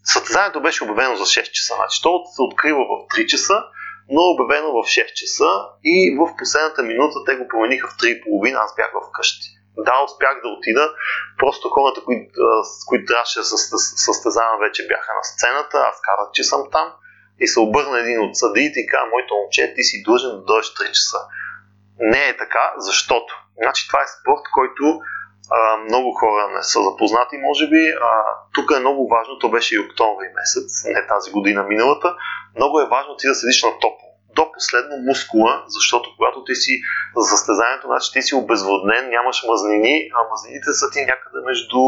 състезанието 0.03 0.61
беше 0.61 0.83
обявено 0.83 1.15
за 1.15 1.23
6 1.23 1.51
часа. 1.51 1.73
Значи, 1.75 1.99
то 2.03 2.23
се 2.35 2.41
открива 2.41 2.83
в 2.91 2.93
3 3.17 3.25
часа, 3.25 3.63
но 4.09 4.21
обявено 4.21 4.67
в 4.67 4.81
6 4.85 5.13
часа 5.13 5.49
и 5.83 6.17
в 6.19 6.35
последната 6.37 6.83
минута 6.83 7.15
те 7.25 7.35
го 7.35 7.47
промениха 7.47 7.87
в 7.87 7.97
3.30, 7.97 8.63
аз 8.63 8.75
бях 8.75 8.91
вкъщи. 9.09 9.47
Да, 9.77 10.03
успях 10.05 10.35
да 10.43 10.49
отида, 10.49 10.93
просто 11.37 11.69
хората, 11.69 12.03
които, 12.03 12.39
с 12.63 12.85
които 12.85 13.05
трябваше 13.05 13.39
да 13.39 13.43
състезавам, 14.07 14.59
вече 14.59 14.87
бяха 14.87 15.11
на 15.19 15.23
сцената, 15.23 15.77
аз 15.91 15.97
казах, 16.07 16.31
че 16.33 16.43
съм 16.43 16.61
там 16.71 16.87
и 17.39 17.47
се 17.47 17.59
обърна 17.59 17.99
един 17.99 18.19
от 18.21 18.37
съдиите 18.37 18.79
и 18.79 18.87
каза, 18.87 19.05
моето 19.11 19.35
момче, 19.35 19.73
ти 19.75 19.83
си 19.83 20.03
длъжен 20.05 20.29
да 20.29 20.43
дойдеш 20.43 20.67
3 20.67 20.91
часа. 20.91 21.17
Не 21.99 22.29
е 22.29 22.37
така, 22.37 22.73
защото. 22.77 23.31
Значи 23.63 23.87
това 23.87 24.01
е 24.01 24.13
спорт, 24.15 24.45
който 24.53 24.83
много 25.85 26.11
хора 26.11 26.47
не 26.55 26.63
са 26.63 26.79
запознати, 26.83 27.35
може 27.37 27.67
би. 27.67 27.81
А, 28.01 28.11
тук 28.53 28.71
е 28.75 28.79
много 28.79 29.07
важно, 29.07 29.39
то 29.39 29.49
беше 29.49 29.75
и 29.75 29.79
октомври 29.79 30.27
месец, 30.35 30.83
не 30.85 31.07
тази 31.07 31.31
година, 31.31 31.63
миналата. 31.63 32.15
Много 32.55 32.79
е 32.79 32.91
важно 32.95 33.15
ти 33.17 33.27
да 33.27 33.35
седиш 33.35 33.63
на 33.63 33.71
топло. 33.71 34.07
До 34.35 34.51
последно 34.51 34.95
мускула, 34.97 35.63
защото 35.67 36.09
когато 36.15 36.43
ти 36.43 36.55
си 36.55 36.81
за 37.15 37.23
състезанието, 37.29 37.87
значи 37.87 38.11
ти 38.13 38.21
си 38.21 38.35
обезводнен, 38.35 39.09
нямаш 39.09 39.43
мазнини, 39.47 40.09
а 40.15 40.19
мазнините 40.29 40.71
са 40.79 40.91
ти 40.93 40.99
някъде 41.11 41.39
между 41.45 41.81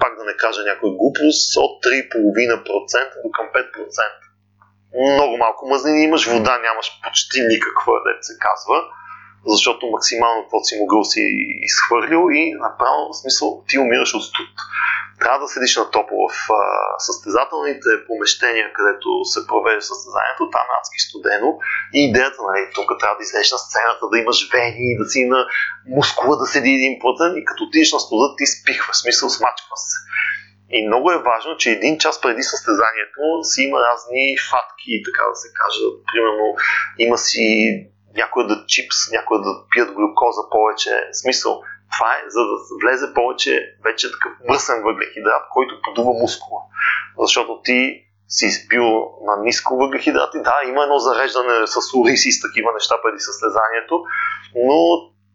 пак 0.00 0.12
да 0.18 0.24
не 0.24 0.36
кажа 0.36 0.62
някой 0.62 0.90
глупост, 1.00 1.56
от 1.64 1.72
3,5% 1.84 3.22
до 3.22 3.28
към 3.36 3.46
5%. 3.54 5.14
Много 5.14 5.36
малко 5.36 5.68
мазнини 5.68 6.04
имаш, 6.04 6.26
вода 6.26 6.58
нямаш 6.58 7.00
почти 7.04 7.40
никаква, 7.52 7.92
да 8.04 8.10
се 8.20 8.34
казва, 8.46 8.78
защото 9.46 9.86
максимално 9.86 10.42
какво 10.42 10.58
си 10.64 10.74
могъл 10.80 11.04
си 11.04 11.20
изхвърлил 11.68 12.24
и 12.32 12.54
направо 12.54 13.00
в 13.12 13.18
смисъл 13.20 13.64
ти 13.68 13.78
умираш 13.78 14.14
от 14.14 14.24
студ 14.24 14.48
трябва 15.20 15.38
да 15.38 15.48
седиш 15.48 15.76
на 15.76 15.90
топло 15.90 16.28
в 16.28 16.36
а, 16.50 16.60
състезателните 17.08 17.90
помещения, 18.06 18.72
където 18.76 19.08
се 19.32 19.46
провежда 19.46 19.82
състезанието, 19.82 20.50
там 20.56 20.66
е 20.70 20.76
адски 20.80 20.98
студено 21.06 21.50
и 21.96 21.98
идеята, 22.08 22.40
нали, 22.48 22.62
тук 22.74 22.88
трябва 23.00 23.16
да 23.16 23.24
излезеш 23.26 23.52
на 23.52 23.58
сцената, 23.58 24.04
да 24.12 24.18
имаш 24.18 24.38
вени, 24.52 24.98
да 25.00 25.04
си 25.12 25.20
на 25.34 25.40
мускула 25.96 26.34
да 26.36 26.46
седи 26.46 26.70
един 26.70 26.94
плътен 27.00 27.32
и 27.36 27.44
като 27.48 27.64
отидеш 27.64 27.92
на 27.92 28.00
студа 28.00 28.26
ти 28.36 28.46
спихва, 28.46 28.92
в 28.92 29.00
смисъл 29.02 29.28
смачква 29.28 29.76
се. 29.86 29.96
И 30.76 30.86
много 30.86 31.06
е 31.10 31.24
важно, 31.30 31.56
че 31.56 31.70
един 31.70 31.98
час 31.98 32.20
преди 32.20 32.42
състезанието 32.42 33.22
си 33.42 33.62
има 33.62 33.78
разни 33.88 34.24
фатки, 34.50 34.92
така 35.06 35.22
да 35.32 35.36
се 35.42 35.48
каже. 35.60 35.84
Примерно 36.10 36.46
има 36.98 37.18
си 37.18 37.44
някой 38.16 38.46
да 38.46 38.64
чипс, 38.66 38.96
някой 39.12 39.38
да 39.42 39.50
пият 39.70 39.92
глюкоза 39.92 40.42
повече. 40.50 41.08
Смисъл, 41.12 41.62
това 41.96 42.10
е 42.12 42.22
за 42.28 42.40
да 42.40 42.54
влезе 42.82 43.14
повече 43.14 43.76
вече 43.84 44.12
такъв 44.12 44.32
мръсен 44.48 44.82
въглехидрат, 44.82 45.42
който 45.50 45.80
подува 45.82 46.12
мускула. 46.22 46.60
Защото 47.18 47.60
ти 47.64 48.02
си 48.28 48.68
бил 48.68 48.86
на 49.26 49.42
ниско 49.42 49.76
въглехидрати. 49.76 50.38
Да, 50.42 50.56
има 50.68 50.82
едно 50.82 50.98
зареждане 50.98 51.66
с 51.66 51.76
ориси 51.98 52.28
и 52.28 52.32
с 52.32 52.40
такива 52.40 52.72
неща 52.72 52.94
преди 53.02 53.20
състезанието, 53.20 54.04
но 54.54 54.78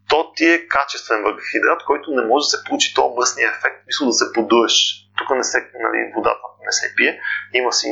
то 0.08 0.32
ти 0.36 0.44
е 0.44 0.68
качествен 0.68 1.22
въглехидрат, 1.22 1.84
който 1.84 2.10
не 2.10 2.26
може 2.26 2.44
да 2.44 2.50
се 2.50 2.64
получи 2.64 2.94
този 2.94 3.14
мръсния 3.16 3.48
ефект, 3.48 3.86
мисля 3.86 4.06
да 4.06 4.12
се 4.12 4.32
подуеш. 4.32 4.74
Тук 5.18 5.36
не 5.36 5.44
се, 5.44 5.58
нали, 5.58 6.12
водата 6.16 6.46
не 6.66 6.72
се 6.72 6.94
пие, 6.96 7.20
има 7.54 7.72
си 7.72 7.88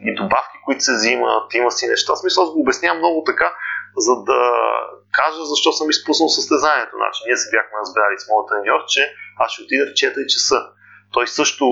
и 0.00 0.14
добавки, 0.14 0.56
които 0.64 0.84
се 0.84 0.92
взимат, 0.92 1.54
има 1.54 1.70
си 1.70 1.86
неща. 1.86 2.16
Смисъл, 2.16 2.44
аз 2.44 2.50
го 2.50 2.60
обяснявам 2.60 2.98
много 2.98 3.24
така, 3.26 3.54
за 3.96 4.14
да 4.24 4.40
кажа 5.12 5.44
защо 5.44 5.72
съм 5.72 5.90
изпуснал 5.90 6.28
състезанието. 6.28 6.96
Значи, 6.96 7.20
ние 7.26 7.36
се 7.36 7.50
бяхме 7.50 7.78
разбрали 7.82 8.18
с 8.18 8.28
моят 8.28 8.48
треньор, 8.48 8.80
че 8.92 9.02
аз 9.42 9.52
ще 9.52 9.62
отида 9.62 9.84
в 9.86 9.94
4 9.94 10.26
часа. 10.26 10.58
Той 11.12 11.26
също, 11.26 11.64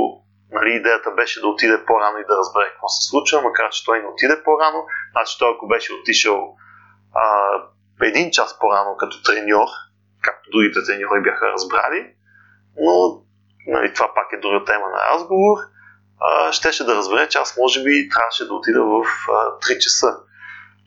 нали, 0.51 0.71
идеята 0.75 1.11
беше 1.11 1.41
да 1.41 1.49
отиде 1.49 1.85
по-рано 1.87 2.19
и 2.19 2.29
да 2.29 2.37
разбере 2.37 2.71
какво 2.71 2.89
се 2.89 3.09
случва, 3.09 3.43
макар 3.43 3.71
че 3.71 3.85
той 3.85 4.01
не 4.03 4.09
отиде 4.09 4.43
по-рано. 4.45 4.81
Значи 5.13 5.37
той 5.39 5.51
ако 5.55 5.69
беше 5.69 5.93
отишъл 5.93 6.57
а, 7.15 7.25
един 8.03 8.31
час 8.31 8.59
по-рано 8.59 8.97
като 8.97 9.23
треньор, 9.23 9.69
както 10.23 10.51
другите 10.51 10.79
треньори 10.87 11.23
бяха 11.23 11.53
разбрали, 11.53 12.15
но 12.81 13.23
нали, 13.67 13.95
това 13.95 14.15
пак 14.15 14.33
е 14.33 14.41
друга 14.41 14.65
тема 14.65 14.87
на 14.89 15.15
разговор, 15.15 15.59
а, 16.21 16.53
щеше 16.53 16.85
да 16.85 16.95
разбере, 16.95 17.29
че 17.29 17.39
аз 17.39 17.57
може 17.57 17.83
би 17.83 18.09
трябваше 18.09 18.47
да 18.47 18.55
отида 18.55 18.85
в 18.85 19.05
а, 19.29 19.59
3 19.59 19.79
часа. 19.79 20.17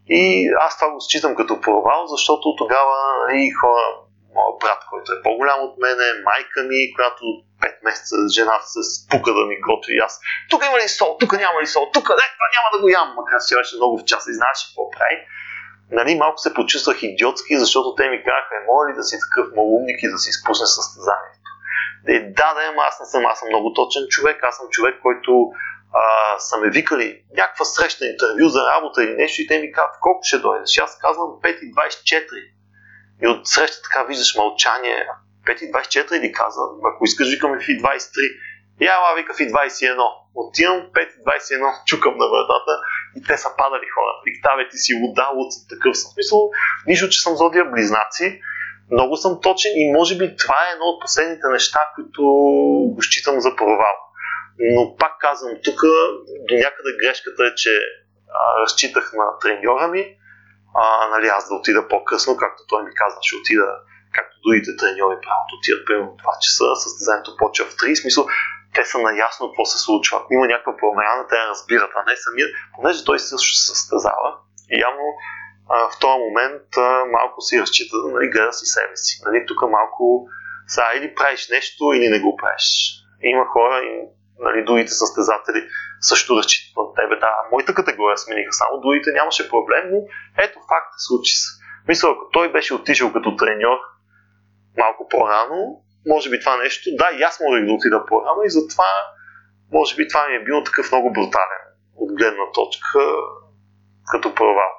И 0.10 0.52
аз 0.60 0.78
това 0.78 0.92
го 0.92 1.02
считам 1.02 1.36
като 1.36 1.62
провал, 1.62 2.08
защото 2.08 2.56
тогава 2.58 2.98
и 3.34 3.52
хора, 3.52 3.86
моят 4.36 4.60
брат, 4.62 4.82
който 4.90 5.08
е 5.14 5.22
по-голям 5.24 5.60
от 5.68 5.76
мене, 5.78 6.06
майка 6.30 6.60
ми, 6.70 6.94
която 6.96 7.24
5 7.62 7.86
месеца 7.88 8.16
жената 8.38 8.66
се 8.66 8.82
спука 8.84 9.34
да 9.34 9.44
ми 9.50 9.56
готви 9.70 9.98
аз. 10.08 10.14
Тук 10.50 10.62
има 10.66 10.78
ли 10.78 10.88
сол, 10.88 11.18
тук 11.20 11.32
няма 11.34 11.62
ли 11.62 11.68
сол, 11.68 11.86
тук 11.94 12.06
не, 12.10 12.26
това 12.38 12.48
няма 12.56 12.68
да 12.74 12.82
го 12.82 12.88
ям, 12.90 13.14
макар 13.20 13.40
че 13.48 13.56
беше 13.56 13.76
много 13.76 13.98
в 13.98 14.04
час 14.12 14.24
и 14.28 14.38
знаеше 14.40 14.68
какво 14.68 14.92
прави. 14.96 15.18
Нали, 15.98 16.22
малко 16.24 16.38
се 16.38 16.54
почувствах 16.54 17.04
идиотски, 17.04 17.58
защото 17.58 17.96
те 17.96 18.10
ми 18.10 18.24
казаха, 18.28 18.54
е, 18.58 18.66
моля 18.70 18.90
ли 18.90 18.94
да 18.96 19.04
си 19.04 19.16
такъв 19.26 19.46
малумник 19.56 20.00
и 20.04 20.12
да 20.14 20.18
си 20.18 20.30
изпусне 20.30 20.68
състезанието. 20.78 21.50
Е, 22.14 22.20
да, 22.40 22.50
да, 22.56 22.62
ама 22.72 22.82
аз 22.90 23.00
не 23.00 23.06
съм, 23.06 23.26
аз 23.26 23.40
съм 23.40 23.48
много 23.50 23.74
точен 23.74 24.04
човек, 24.10 24.38
аз 24.44 24.56
съм 24.58 24.68
човек, 24.76 24.96
който 25.02 25.32
а, 25.94 26.40
са 26.40 26.58
ме 26.58 26.70
викали 26.70 27.24
някаква 27.38 27.66
среща, 27.66 28.06
интервю 28.06 28.50
за 28.50 28.66
работа 28.66 29.04
или 29.04 29.16
нещо 29.16 29.42
и 29.42 29.48
те 29.48 29.60
ми 29.60 29.72
казват 29.72 30.00
колко 30.02 30.20
ще 30.24 30.38
дойдеш. 30.38 30.78
Аз 30.78 30.98
казвам 30.98 31.28
5.24. 31.44 32.26
И 33.24 33.28
от 33.28 33.48
среща 33.48 33.82
така 33.84 34.04
виждаш 34.04 34.36
мълчание. 34.36 35.08
5.24 35.46 36.20
ли 36.20 36.32
каза? 36.32 36.62
Ако 36.84 37.04
искаш, 37.04 37.30
викаме 37.30 37.58
в 37.60 37.62
23. 37.62 38.00
И 38.82 38.88
ала 38.88 39.16
вика 39.16 39.34
в 39.34 39.38
21. 39.38 39.98
Отивам 40.36 40.78
5.21, 40.78 41.86
чукам 41.86 42.18
на 42.18 42.28
вратата 42.28 42.74
и 43.18 43.24
те 43.28 43.38
са 43.38 43.50
падали 43.58 43.88
хората. 43.96 44.22
Виктаве 44.26 44.70
ти 44.70 44.78
си 44.78 44.94
вода, 45.02 45.30
луцът 45.36 45.70
такъв. 45.70 45.98
Смисъл, 45.98 46.50
нищо, 46.88 47.10
че 47.10 47.22
съм 47.22 47.36
зодия 47.36 47.66
близнаци. 47.66 48.42
Много 48.92 49.18
съм 49.18 49.42
точен 49.42 49.72
и 49.76 49.94
може 49.94 50.18
би 50.18 50.36
това 50.38 50.56
е 50.56 50.74
едно 50.74 50.86
от 50.86 51.02
последните 51.02 51.48
неща, 51.48 51.80
които 51.96 52.22
го 52.94 53.02
считам 53.02 53.40
за 53.40 53.56
провал. 53.56 53.96
Но 54.60 54.96
пак 54.96 55.14
казвам, 55.20 55.54
тук 55.64 55.80
до 56.48 56.56
някъде 56.56 56.98
грешката 57.02 57.46
е, 57.46 57.56
че 57.56 57.80
а, 58.40 58.62
разчитах 58.62 59.14
на 59.14 59.40
треньора 59.42 59.88
ми, 59.88 60.18
а, 60.76 61.08
нали, 61.08 61.28
аз 61.28 61.50
да 61.50 61.56
отида 61.56 61.88
по-късно, 61.88 62.38
както 62.38 62.64
той 62.68 62.84
ми 62.84 62.92
каза, 62.96 63.18
ще 63.22 63.36
отида, 63.36 63.68
както 64.14 64.36
другите 64.46 64.72
треньори 64.80 65.18
правят, 65.26 65.50
отидат 65.58 65.86
примерно 65.86 66.18
2 66.18 66.40
часа, 66.42 66.76
състезанието 66.76 67.38
почва 67.38 67.66
в 67.66 67.76
3, 67.76 68.02
смисъл, 68.02 68.28
те 68.76 68.86
са 68.86 68.98
наясно 68.98 69.48
какво 69.48 69.66
се 69.66 69.78
случва. 69.78 70.18
Ако 70.18 70.34
има 70.34 70.48
някаква 70.48 70.78
промяна, 70.78 71.28
те 71.30 71.36
разбират, 71.50 71.92
а 71.96 72.10
не 72.10 72.16
самия, 72.18 72.48
понеже 72.76 73.06
той 73.06 73.20
също 73.20 73.54
се 73.58 73.68
състезава 73.68 74.30
и 74.72 74.80
явно 74.80 75.06
а, 75.70 75.76
в 75.90 76.00
този 76.00 76.20
момент 76.20 76.78
а, 76.78 77.06
малко 77.06 77.42
си 77.42 77.62
разчита, 77.62 77.96
нали, 77.98 78.30
гледа 78.30 78.54
си 78.54 78.66
себе 78.66 78.98
си. 78.98 79.22
Нали, 79.26 79.46
тук 79.48 79.62
малко 79.62 80.28
са 80.68 80.84
или 80.98 81.16
правиш 81.16 81.50
нещо, 81.50 81.84
или 81.96 82.10
не 82.10 82.20
го 82.20 82.38
правиш. 82.38 82.68
Има 83.24 83.46
хора, 83.46 83.82
нали, 84.42 84.66
другите 84.66 84.92
състезатели 84.92 85.62
също 86.00 86.38
разчитат 86.38 86.76
на 86.78 86.84
тебе. 87.00 87.16
Да, 87.20 87.34
моята 87.52 87.74
категория 87.74 88.18
смениха, 88.18 88.54
само 88.54 88.82
другите 88.82 89.12
нямаше 89.12 89.50
проблем, 89.50 89.84
но 89.92 89.98
ето 90.46 90.60
факт, 90.72 90.94
случи 91.08 91.36
се. 91.36 91.50
Мисля, 91.88 92.10
ако 92.10 92.30
той 92.34 92.52
беше 92.52 92.74
отишъл 92.74 93.14
като 93.14 93.36
треньор 93.36 93.78
малко 94.78 95.08
по-рано, 95.08 95.84
може 96.08 96.30
би 96.30 96.40
това 96.40 96.58
нещо, 96.58 96.90
да, 96.94 97.10
и 97.20 97.24
аз 97.24 97.40
можех 97.40 97.66
да 97.66 97.74
отида 97.74 98.06
по-рано 98.06 98.42
и 98.46 98.50
затова, 98.50 98.92
може 99.72 99.96
би 99.96 100.08
това 100.08 100.28
ми 100.28 100.36
е 100.36 100.44
било 100.44 100.64
такъв 100.64 100.92
много 100.92 101.14
брутален 101.14 101.64
от 101.96 102.10
гледна 102.18 102.52
точка 102.54 103.00
като 104.12 104.36
провал. 104.36 104.74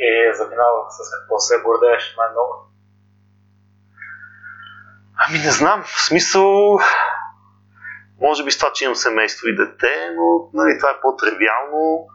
И 0.00 0.10
за 0.36 0.44
финал 0.48 0.74
с 0.90 0.98
какво 1.20 1.38
се 1.38 1.62
гордееш 1.64 2.14
най-много? 2.18 2.54
Ами 5.28 5.38
не 5.38 5.50
знам, 5.50 5.82
в 5.82 6.00
смисъл, 6.00 6.78
може 8.20 8.44
би 8.44 8.50
с 8.50 8.58
това, 8.58 8.72
че 8.72 8.84
имам 8.84 8.96
семейство 8.96 9.48
и 9.48 9.56
дете, 9.56 10.10
но 10.16 10.50
нали, 10.54 10.78
това 10.78 10.90
е 10.90 11.00
по-тривиално. 11.02 12.06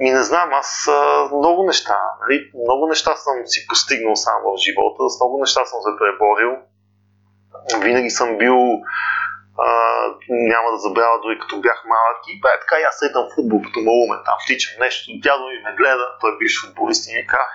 И 0.00 0.10
не 0.10 0.22
знам, 0.22 0.48
аз 0.52 0.88
много 1.32 1.66
неща, 1.66 1.98
нали, 2.20 2.50
много 2.64 2.86
неща 2.88 3.16
съм 3.16 3.34
си 3.44 3.66
постигнал 3.68 4.16
сам 4.16 4.38
в 4.44 4.58
живота, 4.64 5.10
с 5.10 5.20
много 5.20 5.40
неща 5.40 5.64
съм 5.64 5.80
се 5.86 5.98
преборил. 6.00 6.52
Винаги 7.84 8.10
съм 8.10 8.38
бил, 8.38 8.58
а, 9.58 9.68
няма 10.28 10.68
да 10.70 10.78
забравя 10.78 11.20
дори 11.22 11.38
като 11.38 11.60
бях 11.60 11.84
малък 11.84 12.20
и 12.28 12.40
бе, 12.40 12.60
така 12.60 12.76
и 12.80 12.88
аз 12.88 12.98
седам 12.98 13.24
в 13.26 13.34
футбол 13.34 13.62
като 13.62 13.80
малумен, 13.80 14.20
там 14.24 14.38
тичам 14.46 14.74
нещо, 14.80 15.04
дядо 15.24 15.44
ми 15.48 15.58
ме 15.64 15.76
гледа, 15.78 16.06
той 16.20 16.30
е 16.30 16.38
бивш 16.38 16.54
футболист 16.62 17.02
и 17.08 17.14
ми 17.16 17.26
казва, 17.26 17.46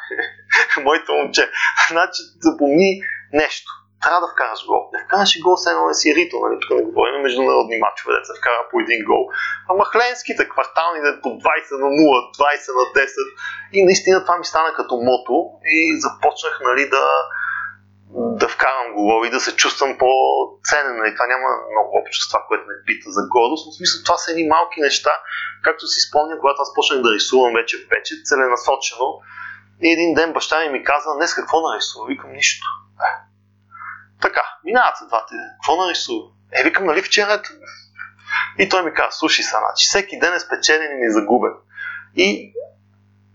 моето 0.85 1.13
момче, 1.13 1.43
значи 1.91 2.21
запомни 2.45 2.89
нещо 3.33 3.71
трябва 4.01 4.21
да 4.21 4.31
вкараш 4.33 4.61
гол. 4.71 4.81
Не 4.93 4.99
вкараш 5.03 5.31
гол, 5.43 5.55
все 5.55 5.69
едно 5.69 5.83
не 5.87 5.93
си 6.01 6.15
рито, 6.17 6.35
нали? 6.43 6.55
Тук 6.61 6.71
не 6.77 6.87
говорим 6.89 7.21
международни 7.21 7.75
матчове, 7.83 8.13
да 8.19 8.25
се 8.25 8.33
вкара 8.39 8.61
по 8.71 8.75
един 8.85 9.01
гол. 9.11 9.23
А 9.69 9.71
махленските, 9.81 10.49
кварталните 10.53 11.09
по 11.23 11.29
20 11.29 11.83
на 11.83 11.87
0, 11.87 12.21
20 12.41 12.79
на 12.79 12.85
10. 13.01 13.07
И 13.75 13.85
наистина 13.85 14.17
това 14.25 14.37
ми 14.37 14.45
стана 14.45 14.73
като 14.73 14.93
мото 15.09 15.35
и 15.77 15.77
започнах 16.05 16.55
нали, 16.69 16.83
да, 16.95 17.05
да 18.41 18.47
вкарам 18.55 18.93
голови, 18.93 19.29
да 19.29 19.39
се 19.39 19.55
чувствам 19.55 19.97
по-ценен. 19.97 20.95
Нали? 20.97 21.15
Това 21.15 21.27
няма 21.33 21.47
много 21.73 21.89
общо 21.99 22.23
с 22.23 22.29
това, 22.29 22.41
което 22.47 22.63
ме 22.67 22.85
пита 22.87 23.07
за 23.15 23.21
гордост, 23.33 23.63
но 23.65 23.71
в 23.71 23.77
смисъл 23.79 23.97
това 24.05 24.17
са 24.17 24.31
едни 24.31 24.45
малки 24.55 24.79
неща, 24.87 25.13
както 25.65 25.87
си 25.87 25.99
спомням, 26.07 26.39
когато 26.39 26.61
аз 26.61 26.73
почнах 26.73 26.99
да 27.01 27.13
рисувам 27.17 27.53
вече 27.59 27.75
вече 27.93 28.13
целенасочено. 28.27 29.07
И 29.83 29.87
един 29.95 30.13
ден 30.13 30.33
баща 30.33 30.59
ми 30.59 30.69
ми 30.69 30.83
каза, 30.83 31.09
днес 31.17 31.33
какво 31.33 31.57
нарисува? 31.67 32.07
Викам 32.07 32.31
нищо. 32.31 32.67
Така, 34.21 34.43
минават 34.63 34.97
се 34.97 35.05
два 35.05 35.25
дни. 35.29 35.39
Какво 35.55 35.85
нарисува? 35.85 36.27
Е, 36.53 36.63
викам, 36.63 36.85
нали 36.85 37.01
вчера? 37.01 37.41
И 38.59 38.69
той 38.69 38.83
ми 38.83 38.93
каза, 38.93 39.11
слушай 39.11 39.43
са, 39.43 39.57
значи 39.59 39.83
всеки 39.87 40.19
ден 40.19 40.33
е 40.33 40.39
спечелен 40.39 40.91
и 41.03 41.11
загубен. 41.11 41.53
И 42.15 42.53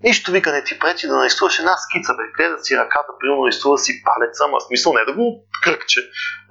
нищо 0.02 0.32
вика 0.32 0.52
не 0.52 0.64
ти 0.64 0.78
пречи 0.78 1.06
да 1.06 1.16
нарисуваш 1.16 1.58
една 1.58 1.76
скица, 1.76 2.14
бе, 2.14 2.22
гледа 2.36 2.64
си 2.64 2.76
ръката, 2.76 3.12
примерно 3.20 3.42
нарисува 3.42 3.78
си 3.78 4.02
палеца, 4.04 4.44
ама 4.44 4.60
смисъл 4.60 4.92
не 4.92 5.04
да 5.04 5.12
го 5.12 5.44
кръгче. 5.62 6.00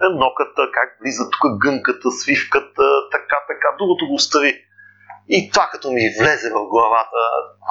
Е, 0.04 0.08
ноката, 0.24 0.62
как 0.74 0.90
влиза 1.02 1.30
тук 1.30 1.44
гънката, 1.58 2.12
свивката, 2.12 2.86
така, 3.12 3.38
така, 3.48 3.68
другото 3.80 4.08
го 4.08 4.14
остави. 4.14 4.62
И 5.30 5.50
това 5.52 5.70
като 5.72 5.92
ми 5.92 6.02
влезе 6.20 6.50
в 6.50 6.66
главата, 6.74 7.22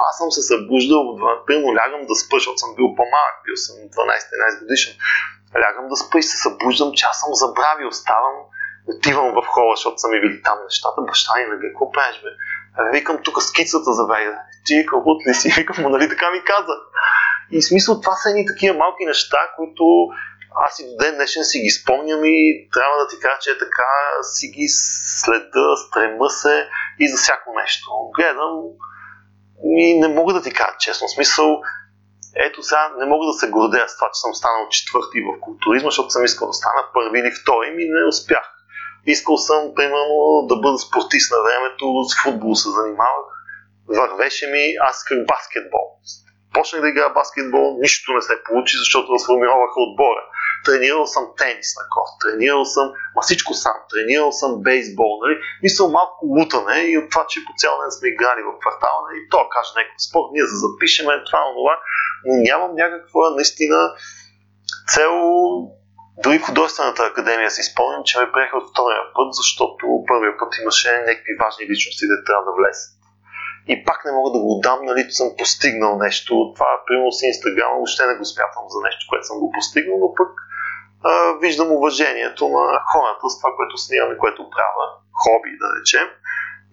аз 0.09 0.17
съм 0.17 0.31
се 0.31 0.41
събуждал, 0.41 1.01
примерно 1.47 1.75
лягам 1.79 2.01
да 2.09 2.15
спа, 2.15 2.35
защото 2.37 2.57
съм 2.57 2.75
бил 2.75 2.87
по-малък, 2.97 3.35
бил 3.45 3.55
съм 3.65 3.75
12-13 3.75 4.59
годишен 4.61 4.93
лягам 5.61 5.87
да 5.89 5.95
спа 5.95 6.17
и 6.19 6.23
се 6.23 6.37
събуждам, 6.37 6.91
че 6.93 7.05
аз 7.09 7.19
съм 7.19 7.29
забравил, 7.33 7.91
ставам, 7.91 8.35
отивам 8.87 9.29
в 9.37 9.45
хола, 9.47 9.75
защото 9.75 9.97
са 9.97 10.07
ми 10.07 10.21
били 10.21 10.41
там 10.43 10.57
нещата. 10.63 11.01
Баща 11.01 11.33
ми, 11.37 11.45
нали, 11.49 11.67
какво 11.71 11.91
правиш, 11.91 12.21
бе? 12.23 12.29
Викам 12.91 13.17
тук 13.23 13.41
скицата 13.41 13.93
за 13.93 14.05
Вейда. 14.05 14.39
Ти 14.65 14.85
от 14.91 15.27
ли 15.27 15.33
си? 15.33 15.49
Викам, 15.57 15.83
му, 15.83 15.89
нали 15.89 16.09
така 16.09 16.31
ми 16.31 16.43
каза. 16.43 16.75
И 17.51 17.61
в 17.61 17.65
смисъл, 17.65 18.01
това 18.01 18.15
са 18.15 18.29
едни 18.29 18.45
такива 18.45 18.77
малки 18.77 19.05
неща, 19.05 19.37
които 19.55 19.83
аз 20.55 20.79
и 20.79 20.83
до 20.83 20.95
ден 21.03 21.15
днешен 21.15 21.43
си 21.43 21.59
ги 21.59 21.69
спомням 21.69 22.21
и 22.25 22.69
трябва 22.73 22.97
да 22.97 23.07
ти 23.07 23.19
кажа, 23.19 23.37
че 23.41 23.49
е 23.49 23.57
така, 23.57 23.91
си 24.21 24.47
ги 24.47 24.67
следа, 25.21 25.75
стрема 25.87 26.29
се 26.29 26.67
и 26.99 27.07
за 27.09 27.17
всяко 27.17 27.53
нещо. 27.61 27.89
Гледам 28.15 28.61
и 29.63 29.99
не 29.99 30.07
мога 30.07 30.33
да 30.33 30.41
ти 30.41 30.53
кажа 30.53 30.75
честно. 30.79 31.07
В 31.07 31.11
смисъл, 31.11 31.61
ето 32.35 32.63
сега 32.63 32.91
не 32.99 33.05
мога 33.05 33.25
да 33.27 33.33
се 33.33 33.49
гордея 33.49 33.89
с 33.89 33.97
това, 33.97 34.09
че 34.13 34.19
съм 34.21 34.33
станал 34.33 34.69
четвърти 34.69 35.17
в 35.27 35.39
културизма, 35.41 35.89
защото 35.89 36.09
съм 36.09 36.25
искал 36.25 36.47
да 36.47 36.53
стана 36.53 36.83
първи 36.93 37.19
или 37.19 37.31
втори 37.31 37.67
и 37.67 37.89
не 37.95 38.11
успях. 38.13 38.45
Искал 39.05 39.37
съм, 39.37 39.61
примерно, 39.75 40.45
да 40.49 40.55
бъда 40.55 40.77
спортист 40.77 41.31
на 41.31 41.39
времето, 41.47 41.85
с 42.09 42.23
футбол 42.23 42.55
се 42.55 42.69
занимавах, 42.69 43.27
вървеше 43.87 44.47
ми, 44.47 44.63
аз 44.87 44.97
исках 44.97 45.17
баскетбол. 45.31 45.87
Почнах 46.53 46.81
да 46.81 46.89
играя 46.89 47.09
баскетбол, 47.09 47.77
нищо 47.83 48.13
не 48.13 48.21
се 48.21 48.43
получи, 48.45 48.75
защото 48.77 49.13
разформироваха 49.13 49.79
отбора. 49.87 50.23
Тренирал 50.65 51.05
съм 51.15 51.25
тенис 51.37 51.69
на 51.79 51.83
корт, 51.93 52.13
тренирал 52.23 52.65
съм, 52.75 52.87
ма 53.15 53.21
всичко 53.21 53.53
сам, 53.53 53.77
тренирал 53.91 54.31
съм 54.31 54.51
бейсбол, 54.67 55.11
нали? 55.23 55.35
Мисля 55.63 55.83
малко 55.99 56.19
лутане 56.35 56.77
и 56.91 56.97
от 56.97 57.07
това, 57.11 57.23
че 57.31 57.45
по 57.45 57.51
цял 57.61 57.73
ден 57.81 57.91
сме 57.91 58.07
играли 58.09 58.41
в 58.43 58.59
квартала, 58.61 58.99
нали? 59.05 59.19
То 59.31 59.39
каже 59.53 59.71
някакъв 59.77 60.01
спорт, 60.07 60.27
ние 60.33 60.45
за 60.51 60.57
запишеме 60.65 61.13
това, 61.27 61.41
това 61.57 61.75
нямам 62.25 62.75
някаква 62.75 63.29
наистина 63.29 63.93
цел 64.87 65.13
дори 66.23 66.39
художествената 66.39 67.03
академия 67.03 67.51
си 67.51 67.63
спомням, 67.63 68.03
че 68.05 68.19
ме 68.19 68.31
приеха 68.31 68.57
от 68.57 68.69
втория 68.71 69.01
път, 69.15 69.29
защото 69.33 70.03
първия 70.07 70.37
път 70.39 70.51
имаше 70.61 71.03
някакви 71.09 71.33
важни 71.43 71.69
личности, 71.71 72.11
да 72.11 72.23
трябва 72.23 72.43
да 72.45 72.57
влезат. 72.59 72.91
И 73.67 73.83
пак 73.87 73.99
не 74.05 74.11
мога 74.11 74.29
да 74.31 74.39
го 74.43 74.49
отдам, 74.55 74.79
нали, 74.89 75.01
че 75.07 75.15
съм 75.15 75.29
постигнал 75.37 75.97
нещо. 75.97 76.51
Това, 76.55 76.71
примерно 76.85 77.11
с 77.11 77.21
Инстаграм, 77.23 77.71
въобще 77.75 78.07
не 78.07 78.15
го 78.19 78.25
смятам 78.25 78.65
за 78.73 78.79
нещо, 78.87 79.01
което 79.09 79.25
съм 79.25 79.39
го 79.39 79.51
постигнал, 79.51 79.97
но 79.99 80.13
пък 80.19 80.31
а, 81.03 81.11
виждам 81.43 81.71
уважението 81.71 82.43
на 82.49 82.63
хората 82.91 83.29
с 83.29 83.39
това, 83.39 83.49
което 83.57 83.77
снимам 83.77 84.11
и 84.13 84.17
което 84.17 84.49
правя, 84.55 84.85
хоби, 85.21 85.51
да 85.61 85.67
речем. 85.75 86.07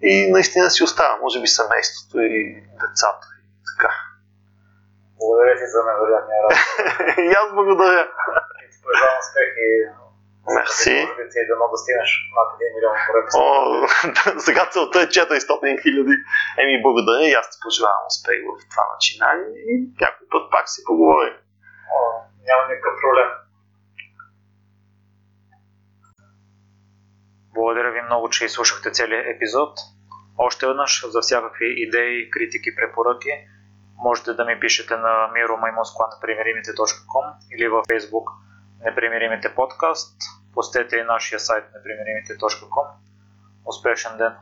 И 0.01 0.31
наистина 0.31 0.69
си 0.71 0.83
остава, 0.83 1.17
може 1.21 1.41
би 1.41 1.47
семейството 1.47 2.19
и 2.19 2.37
децата 2.81 3.27
и 3.39 3.45
така. 3.69 3.91
Благодаря 5.23 5.53
ти 5.59 5.65
за 5.73 5.79
невероятния 5.87 6.39
разговор. 6.43 7.23
и 7.27 7.33
аз 7.41 7.47
благодаря. 7.57 8.03
И 8.63 8.65
ти 8.71 8.77
пожелавам 8.83 9.19
успех 9.23 9.49
и 9.67 9.69
Мерси. 10.55 10.99
Може 11.09 11.47
да 11.51 11.55
мога 11.61 11.71
да 11.75 11.77
стигнеш 11.83 12.11
над 12.37 12.49
1 12.59 12.75
милион 12.75 12.95
проекта. 13.07 13.33
О, 13.39 14.39
сега 14.45 14.63
целта 14.73 14.99
е 15.01 15.07
400 15.07 15.81
хиляди. 15.83 16.15
Еми, 16.61 16.81
благодаря 16.85 17.25
и 17.27 17.33
аз 17.41 17.49
ти 17.51 17.57
пожелавам 17.63 18.05
успех 18.11 18.39
в 18.49 18.69
това 18.71 18.83
начинание 18.93 19.59
и 19.69 19.73
някой 20.01 20.25
път 20.31 20.43
пак 20.51 20.65
си 20.69 20.79
поговорим. 20.87 21.35
Няма 22.47 22.63
никакъв 22.69 22.93
проблем. 23.01 23.29
Благодаря 27.53 27.91
ви 27.91 28.01
много, 28.01 28.29
че 28.29 28.45
изслушахте 28.45 28.91
целият 28.91 29.25
епизод. 29.35 29.73
Още 30.37 30.67
веднъж 30.67 31.05
за 31.07 31.21
всякакви 31.21 31.67
идеи, 31.77 32.29
критики, 32.29 32.75
препоръки 32.75 33.31
можете 34.03 34.33
да 34.33 34.45
ми 34.45 34.59
пишете 34.59 34.97
на 34.97 35.29
miromaimonskla.непримиримите.com 35.33 37.33
или 37.55 37.67
във 37.67 37.85
Facebook 37.85 38.43
Непримиримите 38.83 39.55
подкаст. 39.55 40.17
Постете 40.53 40.97
и 40.97 41.03
нашия 41.03 41.39
сайт 41.39 41.63
непримиримите.com. 41.63 42.87
Успешен 43.65 44.17
ден! 44.17 44.33